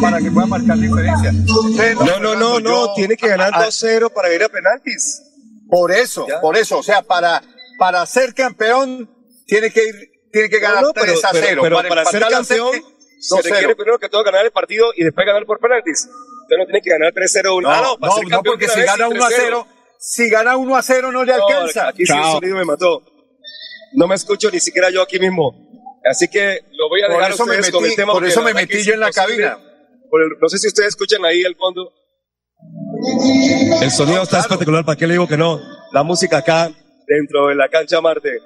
para 0.02 0.20
que 0.20 0.32
pueda 0.32 0.48
marcar 0.48 0.78
diferencia. 0.78 1.30
Entonces, 1.30 1.96
No, 1.96 2.20
no, 2.20 2.36
no, 2.36 2.60
no, 2.60 2.88
yo- 2.88 2.94
tiene 2.96 3.18
que 3.18 3.28
ganar 3.28 3.54
a- 3.54 3.58
a- 3.58 3.66
2-0 3.66 4.10
para 4.14 4.34
ir 4.34 4.44
a 4.44 4.50
penaltis. 4.50 5.24
Por 5.70 5.92
eso, 5.92 6.26
por 6.42 6.58
eso, 6.58 6.80
o 6.80 6.84
sea, 6.84 7.02
para, 7.02 7.42
para 7.78 8.06
ser 8.06 8.34
campeón 8.34 9.10
tiene 9.46 9.70
que 9.72 9.84
ir, 9.86 9.96
tiene 10.32 10.50
que 10.50 10.60
ganar 10.60 10.82
No, 10.82 10.88
no, 10.90 10.94
pero, 10.94 11.06
3 11.14 11.26
a 11.26 11.32
pero- 11.32 11.46
0. 11.48 11.62
pero 11.64 11.76
para, 11.76 11.90
ser 11.90 11.98
empatar 12.16 12.24
a 12.24 12.30
campeón 12.38 12.72
se 13.20 13.36
2-0. 13.36 13.44
requiere 13.54 13.76
primero 13.76 14.00
que 14.00 14.10
todo 14.10 14.24
ganar 14.24 14.46
el 14.46 14.52
partido 14.52 14.88
y 14.96 15.04
después 15.04 15.26
ganar 15.28 15.46
por 15.46 15.60
penaltis. 15.60 16.08
Usted 16.44 16.58
no 16.58 16.66
tiene 16.66 16.82
que 16.82 16.90
ganar 16.90 17.14
3-0 17.14 17.62
No, 17.62 17.70
ah, 17.70 17.82
no, 17.84 17.98
para 18.00 18.14
no, 18.14 18.18
ser 18.20 18.28
no, 18.30 18.42
porque 18.44 18.68
si 18.68 18.82
gana 18.82 19.08
1 19.08 19.24
a 19.24 19.30
3-0. 19.30 19.36
0, 19.38 19.68
si 20.00 20.30
gana 20.30 20.56
1 20.56 20.76
a 20.76 20.82
0 20.82 21.12
no 21.12 21.24
le 21.26 21.36
No, 21.38 21.46
alcanza. 21.46 21.90
aquí 21.90 22.06
sí 22.06 22.14
el 22.14 22.24
sonido 22.24 22.56
me 22.58 22.66
mató. 22.66 23.04
No 23.94 24.08
me 24.08 24.16
escucho 24.16 24.50
ni 24.50 24.60
siquiera 24.60 24.90
yo 24.90 25.02
aquí 25.02 25.20
mismo. 25.20 25.68
Así 26.10 26.28
que 26.30 26.62
lo 26.72 26.88
voy 26.88 27.02
a 27.02 27.08
Por 27.08 27.16
dejar 27.18 27.32
a 27.32 27.34
eso 27.36 27.46
me 27.46 27.52
ustedes 27.56 27.72
con 27.72 27.84
metí- 27.84 27.90
el 27.90 27.96
tema. 27.96 28.14
por 28.14 28.26
eso 28.26 28.42
me 28.42 28.54
metí 28.54 28.82
yo 28.84 28.94
en 28.94 29.00
la 29.02 29.12
cabina. 29.12 29.58
Por 30.10 30.22
el- 30.24 30.40
no 30.42 30.48
sé 30.48 30.58
si 30.58 30.68
ustedes 30.68 30.90
escuchan 30.90 31.24
ahí 31.26 31.44
al 31.44 31.56
fondo. 31.56 31.92
El 33.82 33.92
sonido 33.92 34.24
está 34.24 34.40
espectacular, 34.40 34.86
¿para 34.86 34.98
qué 34.98 35.08
le 35.08 35.14
digo 35.14 35.28
que 35.28 35.38
no? 35.38 35.60
La 35.92 36.04
música 36.04 36.38
acá, 36.38 36.72
dentro 37.08 37.48
de 37.48 37.56
la 37.56 37.68
cancha 37.70 38.00
Marte. 38.02 38.40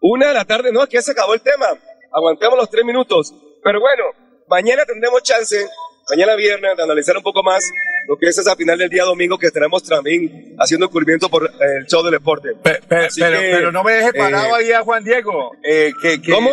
Una 0.00 0.28
de 0.28 0.34
la 0.34 0.44
tarde, 0.44 0.70
no, 0.72 0.86
que 0.86 1.02
se 1.02 1.10
acabó 1.12 1.34
el 1.34 1.40
tema. 1.40 1.66
Aguantemos 2.12 2.56
los 2.56 2.70
tres 2.70 2.84
minutos. 2.84 3.32
Pero 3.62 3.80
bueno, 3.80 4.04
mañana 4.48 4.84
tendremos 4.84 5.22
chance, 5.22 5.66
mañana 6.08 6.34
viernes, 6.36 6.76
de 6.76 6.82
analizar 6.82 7.16
un 7.16 7.22
poco 7.22 7.42
más 7.42 7.62
lo 8.10 8.16
que 8.16 8.26
es 8.26 8.36
esa 8.36 8.56
final 8.56 8.76
del 8.76 8.88
día 8.88 9.04
domingo 9.04 9.38
que 9.38 9.46
estaremos 9.46 9.84
también 9.84 10.56
haciendo 10.58 10.90
cubrimiento 10.90 11.28
por 11.28 11.44
eh, 11.44 11.78
el 11.78 11.86
show 11.86 12.02
del 12.02 12.10
deporte. 12.10 12.48
Pero, 12.60 12.80
que, 13.08 13.20
pero 13.52 13.70
no 13.70 13.84
me 13.84 13.92
deje 13.92 14.12
parado 14.12 14.48
eh, 14.58 14.64
ahí 14.64 14.72
a 14.72 14.80
Juan 14.80 15.04
Diego. 15.04 15.52
eh, 15.62 15.92
que, 16.02 16.20
que 16.20 16.32
¿Cómo? 16.32 16.50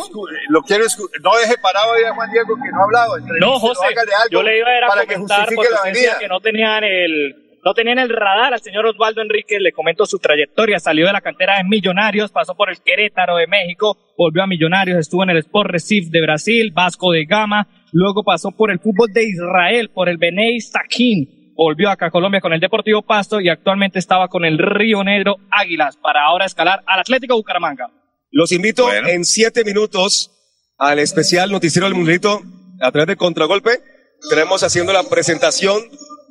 Lo 0.50 0.62
quiero 0.62 0.86
No 1.24 1.32
deje 1.36 1.58
parado 1.58 1.94
ahí 1.94 2.04
a 2.04 2.14
Juan 2.14 2.30
Diego 2.32 2.54
que 2.64 2.70
no 2.72 2.80
ha 2.80 2.84
hablado. 2.84 3.18
No, 3.40 3.60
José, 3.60 3.88
algo 3.88 4.30
yo 4.30 4.44
le 4.44 4.60
iba 4.60 4.70
a, 4.70 4.78
ir 4.78 4.84
a 4.84 4.88
para 4.88 5.06
que 5.08 5.16
comentar 5.16 5.50
porque 5.56 5.72
la 5.72 5.82
venida. 5.82 6.20
que 6.20 6.28
no 6.28 6.40
tenían 6.42 6.84
el 6.84 7.48
no 7.66 7.74
tenían 7.74 7.98
el 7.98 8.10
radar 8.10 8.54
al 8.54 8.62
señor 8.62 8.86
Osvaldo 8.86 9.22
Enríquez, 9.22 9.60
le 9.60 9.72
comento 9.72 10.06
su 10.06 10.20
trayectoria, 10.20 10.80
salió 10.80 11.08
de 11.08 11.14
la 11.14 11.22
cantera 11.22 11.58
de 11.58 11.64
Millonarios, 11.64 12.32
pasó 12.32 12.56
por 12.56 12.70
el 12.70 12.78
Querétaro 12.82 13.36
de 13.36 13.48
México, 13.48 13.98
volvió 14.16 14.44
a 14.44 14.48
Millonarios, 14.48 15.00
estuvo 15.00 15.24
en 15.24 15.32
el 15.32 15.38
Sport 15.40 15.72
Recife 15.72 16.10
de 16.12 16.22
Brasil, 16.22 16.72
Vasco 16.74 17.12
de 17.12 17.26
Gama, 17.26 17.68
luego 17.92 18.24
pasó 18.24 18.52
por 18.52 18.72
el 18.72 18.80
fútbol 18.80 19.12
de 19.12 19.24
Israel, 19.24 19.90
por 19.94 20.08
el 20.08 20.18
Benei 20.18 20.62
Saquín, 20.62 21.37
volvió 21.58 21.90
acá 21.90 22.06
a 22.06 22.12
Colombia 22.12 22.40
con 22.40 22.54
el 22.54 22.60
Deportivo 22.60 23.02
Pasto 23.02 23.42
y 23.42 23.50
actualmente 23.50 24.00
estaba 24.00 24.28
con 24.28 24.46
el 24.46 24.60
Río 24.60 25.04
Negro 25.04 25.38
Águilas 25.50 25.98
para 25.98 26.24
ahora 26.24 26.46
escalar 26.46 26.84
al 26.86 27.00
Atlético 27.00 27.36
Bucaramanga. 27.36 27.90
Los 28.32 28.52
invito 28.52 28.94
en 28.94 29.26
siete 29.26 29.64
minutos 29.64 30.32
al 30.78 31.00
especial 31.00 31.52
Noticiero 31.52 31.88
del 31.88 31.96
Mundialito 31.96 32.42
a 32.82 32.92
través 32.92 33.08
de 33.08 33.16
Contragolpe. 33.16 33.80
Estaremos 34.22 34.62
haciendo 34.64 34.94
la 34.94 35.04
presentación 35.04 35.82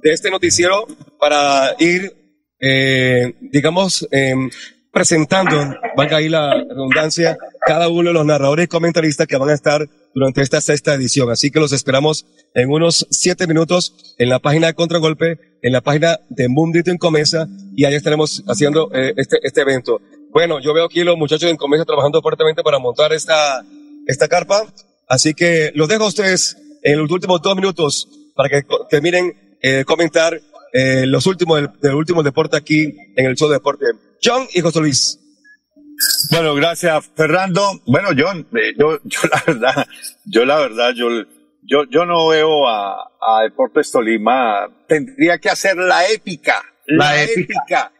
de 0.02 0.12
este 0.12 0.30
noticiero 0.30 0.86
para 1.18 1.74
ir, 1.78 2.12
eh, 2.60 3.34
digamos, 3.40 4.06
em, 4.12 4.50
presentando, 4.92 5.74
valga 5.96 6.18
ahí 6.18 6.28
la 6.28 6.54
redundancia, 6.54 7.36
cada 7.66 7.88
uno 7.88 8.10
de 8.10 8.14
los 8.14 8.24
narradores 8.24 8.66
y 8.66 8.68
comentaristas 8.68 9.26
que 9.26 9.36
van 9.36 9.50
a 9.50 9.54
estar 9.54 9.88
durante 10.14 10.42
esta 10.42 10.60
sexta 10.60 10.94
edición. 10.94 11.30
Así 11.30 11.50
que 11.50 11.60
los 11.60 11.72
esperamos 11.72 12.26
en 12.56 12.70
unos 12.70 13.06
siete 13.10 13.46
minutos 13.46 14.14
en 14.18 14.30
la 14.30 14.38
página 14.38 14.66
de 14.66 14.74
Contragolpe, 14.74 15.38
en 15.62 15.72
la 15.72 15.82
página 15.82 16.18
de 16.30 16.48
Mundito 16.48 16.90
en 16.90 16.98
y 17.76 17.84
ahí 17.84 17.94
estaremos 17.94 18.42
haciendo 18.48 18.90
eh, 18.94 19.12
este, 19.18 19.38
este 19.42 19.60
evento. 19.60 20.00
Bueno, 20.32 20.58
yo 20.60 20.72
veo 20.72 20.86
aquí 20.86 21.04
los 21.04 21.18
muchachos 21.18 21.50
en 21.50 21.58
Comesa 21.58 21.84
trabajando 21.84 22.22
fuertemente 22.22 22.62
para 22.62 22.78
montar 22.78 23.12
esta, 23.12 23.62
esta 24.06 24.26
carpa, 24.26 24.64
así 25.06 25.34
que 25.34 25.70
los 25.74 25.86
dejo 25.86 26.04
a 26.04 26.08
ustedes 26.08 26.56
en 26.82 26.98
los 26.98 27.10
últimos 27.10 27.42
dos 27.42 27.54
minutos 27.54 28.08
para 28.34 28.48
que 28.48 28.62
terminen 28.88 29.58
eh, 29.60 29.84
comentar 29.84 30.40
eh, 30.72 31.04
los 31.06 31.26
últimos 31.26 31.60
del, 31.60 31.70
del 31.82 31.94
último 31.94 32.22
deporte 32.22 32.56
aquí 32.56 32.90
en 33.16 33.26
el 33.26 33.36
show 33.36 33.48
de 33.48 33.56
deporte. 33.56 33.84
John 34.24 34.46
y 34.54 34.62
José 34.62 34.80
Luis. 34.80 35.20
Bueno, 36.30 36.54
gracias, 36.54 37.10
Fernando. 37.14 37.82
Bueno, 37.86 38.08
John, 38.16 38.46
eh, 38.54 38.72
yo, 38.78 38.98
yo 39.04 39.20
la 39.30 39.42
verdad, 39.46 39.86
yo 40.24 40.44
la 40.44 40.56
verdad, 40.56 40.92
yo, 40.94 41.08
yo, 41.66 41.84
yo 41.90 42.06
no 42.06 42.28
veo 42.28 42.66
a, 42.66 43.10
a 43.20 43.42
Deportes 43.42 43.90
Tolima. 43.90 44.68
Tendría 44.86 45.38
que 45.38 45.48
hacer 45.48 45.76
la 45.76 46.08
épica, 46.08 46.62
la, 46.86 47.14
La 47.14 47.22
épica. 47.22 47.92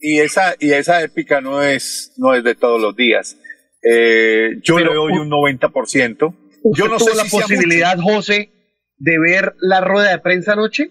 Y 0.00 0.20
esa, 0.20 0.54
y 0.58 0.72
esa 0.72 1.02
épica 1.02 1.40
no 1.40 1.62
es, 1.62 2.14
no 2.16 2.34
es 2.34 2.44
de 2.44 2.54
todos 2.54 2.80
los 2.80 2.96
días. 2.96 3.38
Eh, 3.82 4.60
yo 4.62 4.76
Pero 4.76 4.90
le 4.90 4.96
doy 4.96 5.12
un 5.18 5.30
90%. 5.30 6.16
Yo 6.18 6.36
¿Usted 6.62 6.88
no 6.88 6.98
sé 6.98 7.16
la 7.16 7.24
si 7.24 7.30
posibilidad, 7.30 7.98
José, 7.98 8.50
de 8.98 9.18
ver 9.18 9.54
la 9.60 9.80
rueda 9.80 10.10
de 10.10 10.18
prensa 10.18 10.52
anoche? 10.52 10.90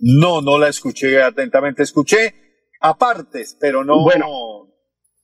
No, 0.00 0.42
no 0.42 0.58
la 0.58 0.68
escuché 0.68 1.22
atentamente. 1.22 1.82
Escuché 1.82 2.34
apartes, 2.80 3.56
pero 3.60 3.84
no. 3.84 4.02
Bueno, 4.02 4.26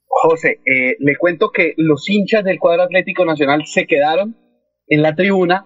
José, 0.07 0.61
eh, 0.65 0.95
le 0.99 1.17
cuento 1.17 1.51
que 1.51 1.73
los 1.77 2.09
hinchas 2.09 2.43
del 2.43 2.59
cuadro 2.59 2.83
Atlético 2.83 3.25
Nacional 3.25 3.63
se 3.65 3.85
quedaron 3.85 4.42
en 4.93 5.01
la 5.01 5.15
tribuna 5.15 5.65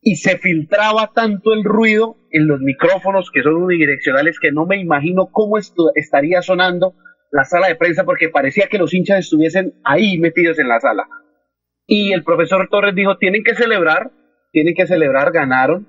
y 0.00 0.16
se 0.16 0.38
filtraba 0.38 1.10
tanto 1.12 1.52
el 1.52 1.64
ruido 1.64 2.16
en 2.30 2.46
los 2.46 2.60
micrófonos 2.60 3.30
que 3.32 3.42
son 3.42 3.56
unidireccionales 3.56 4.38
que 4.38 4.52
no 4.52 4.66
me 4.66 4.76
imagino 4.76 5.30
cómo 5.32 5.58
estaría 5.58 6.42
sonando 6.42 6.94
la 7.32 7.44
sala 7.44 7.66
de 7.66 7.74
prensa 7.74 8.04
porque 8.04 8.28
parecía 8.28 8.68
que 8.68 8.78
los 8.78 8.94
hinchas 8.94 9.18
estuviesen 9.18 9.74
ahí 9.84 10.16
metidos 10.18 10.60
en 10.60 10.68
la 10.68 10.78
sala. 10.78 11.08
Y 11.86 12.12
el 12.12 12.22
profesor 12.22 12.68
Torres 12.70 12.94
dijo, 12.94 13.16
tienen 13.18 13.42
que 13.42 13.56
celebrar, 13.56 14.12
tienen 14.52 14.74
que 14.76 14.86
celebrar, 14.86 15.32
ganaron, 15.32 15.88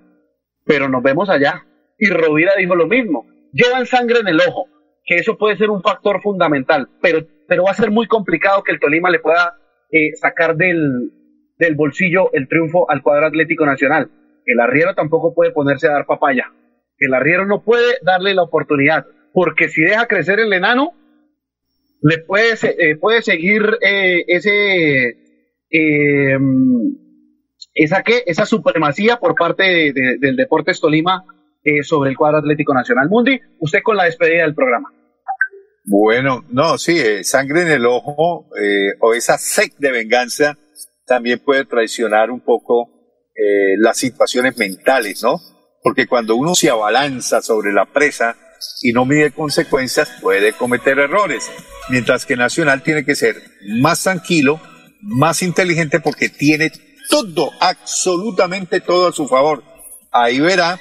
pero 0.66 0.90
nos 0.90 1.04
vemos 1.04 1.30
allá. 1.30 1.68
Y 2.00 2.10
Rovira 2.10 2.54
dijo 2.58 2.76
lo 2.76 2.88
mismo, 2.88 3.28
llevan 3.52 3.86
sangre 3.86 4.20
en 4.20 4.30
el 4.30 4.40
ojo, 4.40 4.68
que 5.06 5.18
eso 5.18 5.38
puede 5.38 5.58
ser 5.58 5.70
un 5.70 5.84
factor 5.84 6.22
fundamental, 6.22 6.90
pero, 7.02 7.20
pero 7.48 7.66
va 7.66 7.72
a 7.72 7.76
ser 7.76 7.92
muy 7.92 8.08
complicado 8.08 8.64
que 8.64 8.72
el 8.72 8.80
Tolima 8.80 9.12
le 9.12 9.20
pueda 9.20 9.60
eh, 9.92 10.16
sacar 10.16 10.56
del, 10.56 11.12
del 11.58 11.76
bolsillo 11.76 12.30
el 12.34 12.48
triunfo 12.48 12.90
al 12.90 13.02
cuadro 13.02 13.28
Atlético 13.28 13.66
Nacional. 13.66 14.10
El 14.46 14.60
arriero 14.60 14.94
tampoco 14.96 15.34
puede 15.34 15.52
ponerse 15.52 15.88
a 15.88 15.92
dar 15.94 16.06
papaya. 16.06 16.52
El 16.98 17.14
arriero 17.14 17.46
no 17.46 17.64
puede 17.64 17.96
darle 18.02 18.34
la 18.34 18.44
oportunidad, 18.44 19.06
porque 19.34 19.70
si 19.70 19.82
deja 19.84 20.08
crecer 20.08 20.40
el 20.40 20.52
enano, 20.54 20.92
le 22.02 22.18
puede, 22.20 22.54
eh, 22.64 22.96
puede 22.98 23.22
seguir 23.22 23.64
eh, 23.82 24.24
ese 24.28 25.16
eh, 25.72 26.38
esa 27.74 28.04
qué, 28.04 28.24
esa 28.28 28.46
supremacía 28.46 29.18
por 29.18 29.36
parte 29.36 29.64
de- 29.64 29.94
de- 29.94 30.18
del 30.20 30.36
Deportes 30.36 30.80
Tolima 30.80 31.24
eh, 31.64 31.82
sobre 31.82 32.10
el 32.12 32.18
cuadro 32.18 32.38
Atlético 32.40 32.74
Nacional. 32.74 33.10
Mundi, 33.10 33.40
usted 33.60 33.80
con 33.82 33.96
la 33.98 34.04
despedida 34.06 34.44
del 34.44 34.54
programa. 34.54 34.90
Bueno, 35.86 36.44
no, 36.50 36.78
sí, 36.78 37.24
sangre 37.24 37.64
en 37.64 37.68
el 37.70 37.86
ojo 37.86 38.48
o 39.02 39.14
esa 39.14 39.38
sed 39.38 39.70
de 39.80 39.92
venganza 39.92 40.58
también 41.14 41.38
puede 41.46 41.64
traicionar 41.66 42.32
un 42.32 42.44
poco 42.44 42.90
eh, 43.36 43.78
las 43.78 43.98
situaciones 43.98 44.58
mentales, 44.58 45.22
¿no? 45.22 45.40
Porque 45.84 46.08
cuando 46.08 46.36
uno 46.36 46.56
se 46.56 46.72
abalanza 46.72 47.44
sobre 47.44 47.72
la 47.72 47.86
presa 47.86 48.36
y 48.82 48.94
no 48.94 49.06
mide 49.06 49.30
consecuencias, 49.30 50.10
puede 50.22 50.54
cometer 50.54 50.98
errores. 50.98 51.52
Mientras 51.90 52.26
que 52.26 52.36
Nacional 52.36 52.82
tiene 52.82 53.06
que 53.06 53.14
ser 53.14 53.36
más 53.80 54.02
tranquilo, 54.02 54.60
más 55.02 55.44
inteligente, 55.44 56.00
porque 56.00 56.30
tiene 56.30 56.72
todo, 57.12 57.52
absolutamente 57.60 58.82
todo 58.82 59.10
a 59.10 59.14
su 59.14 59.28
favor. 59.28 59.64
Ahí 60.12 60.40
verá 60.40 60.80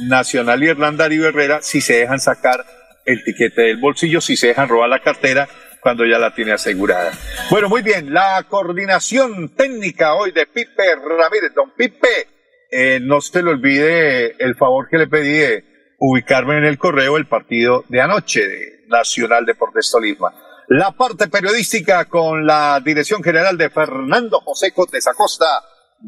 Nacional 0.00 0.62
y 0.62 0.68
Hernán 0.68 0.98
Darío 0.98 1.26
Herrera 1.26 1.62
si 1.62 1.80
se 1.80 1.94
dejan 1.94 2.20
sacar 2.20 2.66
el 3.06 3.24
tiquete 3.24 3.62
del 3.62 3.78
bolsillo, 3.78 4.20
si 4.20 4.36
se 4.36 4.48
dejan 4.48 4.68
robar 4.68 4.90
la 4.90 5.00
cartera 5.00 5.48
cuando 5.80 6.04
ya 6.06 6.18
la 6.18 6.34
tiene 6.34 6.52
asegurada. 6.52 7.12
Bueno, 7.50 7.68
muy 7.68 7.82
bien, 7.82 8.12
la 8.12 8.44
coordinación 8.48 9.50
técnica 9.54 10.14
hoy 10.14 10.32
de 10.32 10.46
Pipe 10.46 10.96
Ramírez. 10.96 11.52
Don 11.54 11.72
Pipe, 11.76 12.28
eh, 12.70 13.00
no 13.00 13.20
se 13.20 13.42
le 13.42 13.50
olvide 13.50 14.36
el 14.38 14.54
favor 14.54 14.88
que 14.88 14.98
le 14.98 15.06
pedí 15.06 15.38
de 15.38 15.64
ubicarme 15.98 16.58
en 16.58 16.64
el 16.64 16.78
correo 16.78 17.16
el 17.16 17.26
partido 17.26 17.84
de 17.88 18.00
anoche 18.00 18.46
de 18.46 18.84
Nacional 18.88 19.44
Deportes 19.44 19.90
Tolima. 19.90 20.32
La 20.68 20.92
parte 20.92 21.28
periodística 21.28 22.04
con 22.04 22.46
la 22.46 22.80
dirección 22.84 23.22
general 23.22 23.58
de 23.58 23.70
Fernando 23.70 24.40
José 24.40 24.72
Cotes 24.72 25.06
Acosta, 25.08 25.46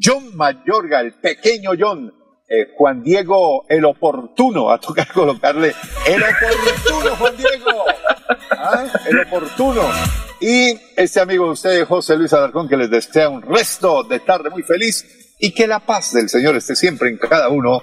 John 0.01 0.37
Mayorga, 0.37 1.01
el 1.01 1.15
pequeño 1.15 1.73
John, 1.79 2.13
eh, 2.53 2.69
Juan 2.77 3.03
Diego, 3.03 3.65
el 3.67 3.83
oportuno, 3.87 4.71
a 4.71 4.79
tocar 4.79 5.09
colocarle 5.15 5.75
el 6.07 6.23
oportuno, 6.23 7.17
Juan 7.17 7.37
Diego, 7.39 7.85
¿Ah? 8.51 8.85
el 9.07 9.21
oportuno. 9.21 9.83
Y 10.39 10.79
este 10.97 11.21
amigo 11.21 11.47
de 11.47 11.53
ustedes, 11.53 11.89
José 11.89 12.15
Luis 12.15 12.33
Alarcón, 12.35 12.69
que 12.69 12.77
les 12.77 12.91
desea 12.91 13.31
un 13.31 13.41
resto 13.41 14.03
de 14.03 14.21
tarde 14.21 14.51
muy 14.51 14.63
feliz 14.63 15.35
y 15.39 15.53
que 15.53 15.67
la 15.67 15.81
paz 15.81 16.13
del 16.13 16.29
Señor 16.29 16.55
esté 16.57 16.77
siempre 16.77 17.09
en 17.09 17.17
cada 17.17 17.49
uno 17.49 17.83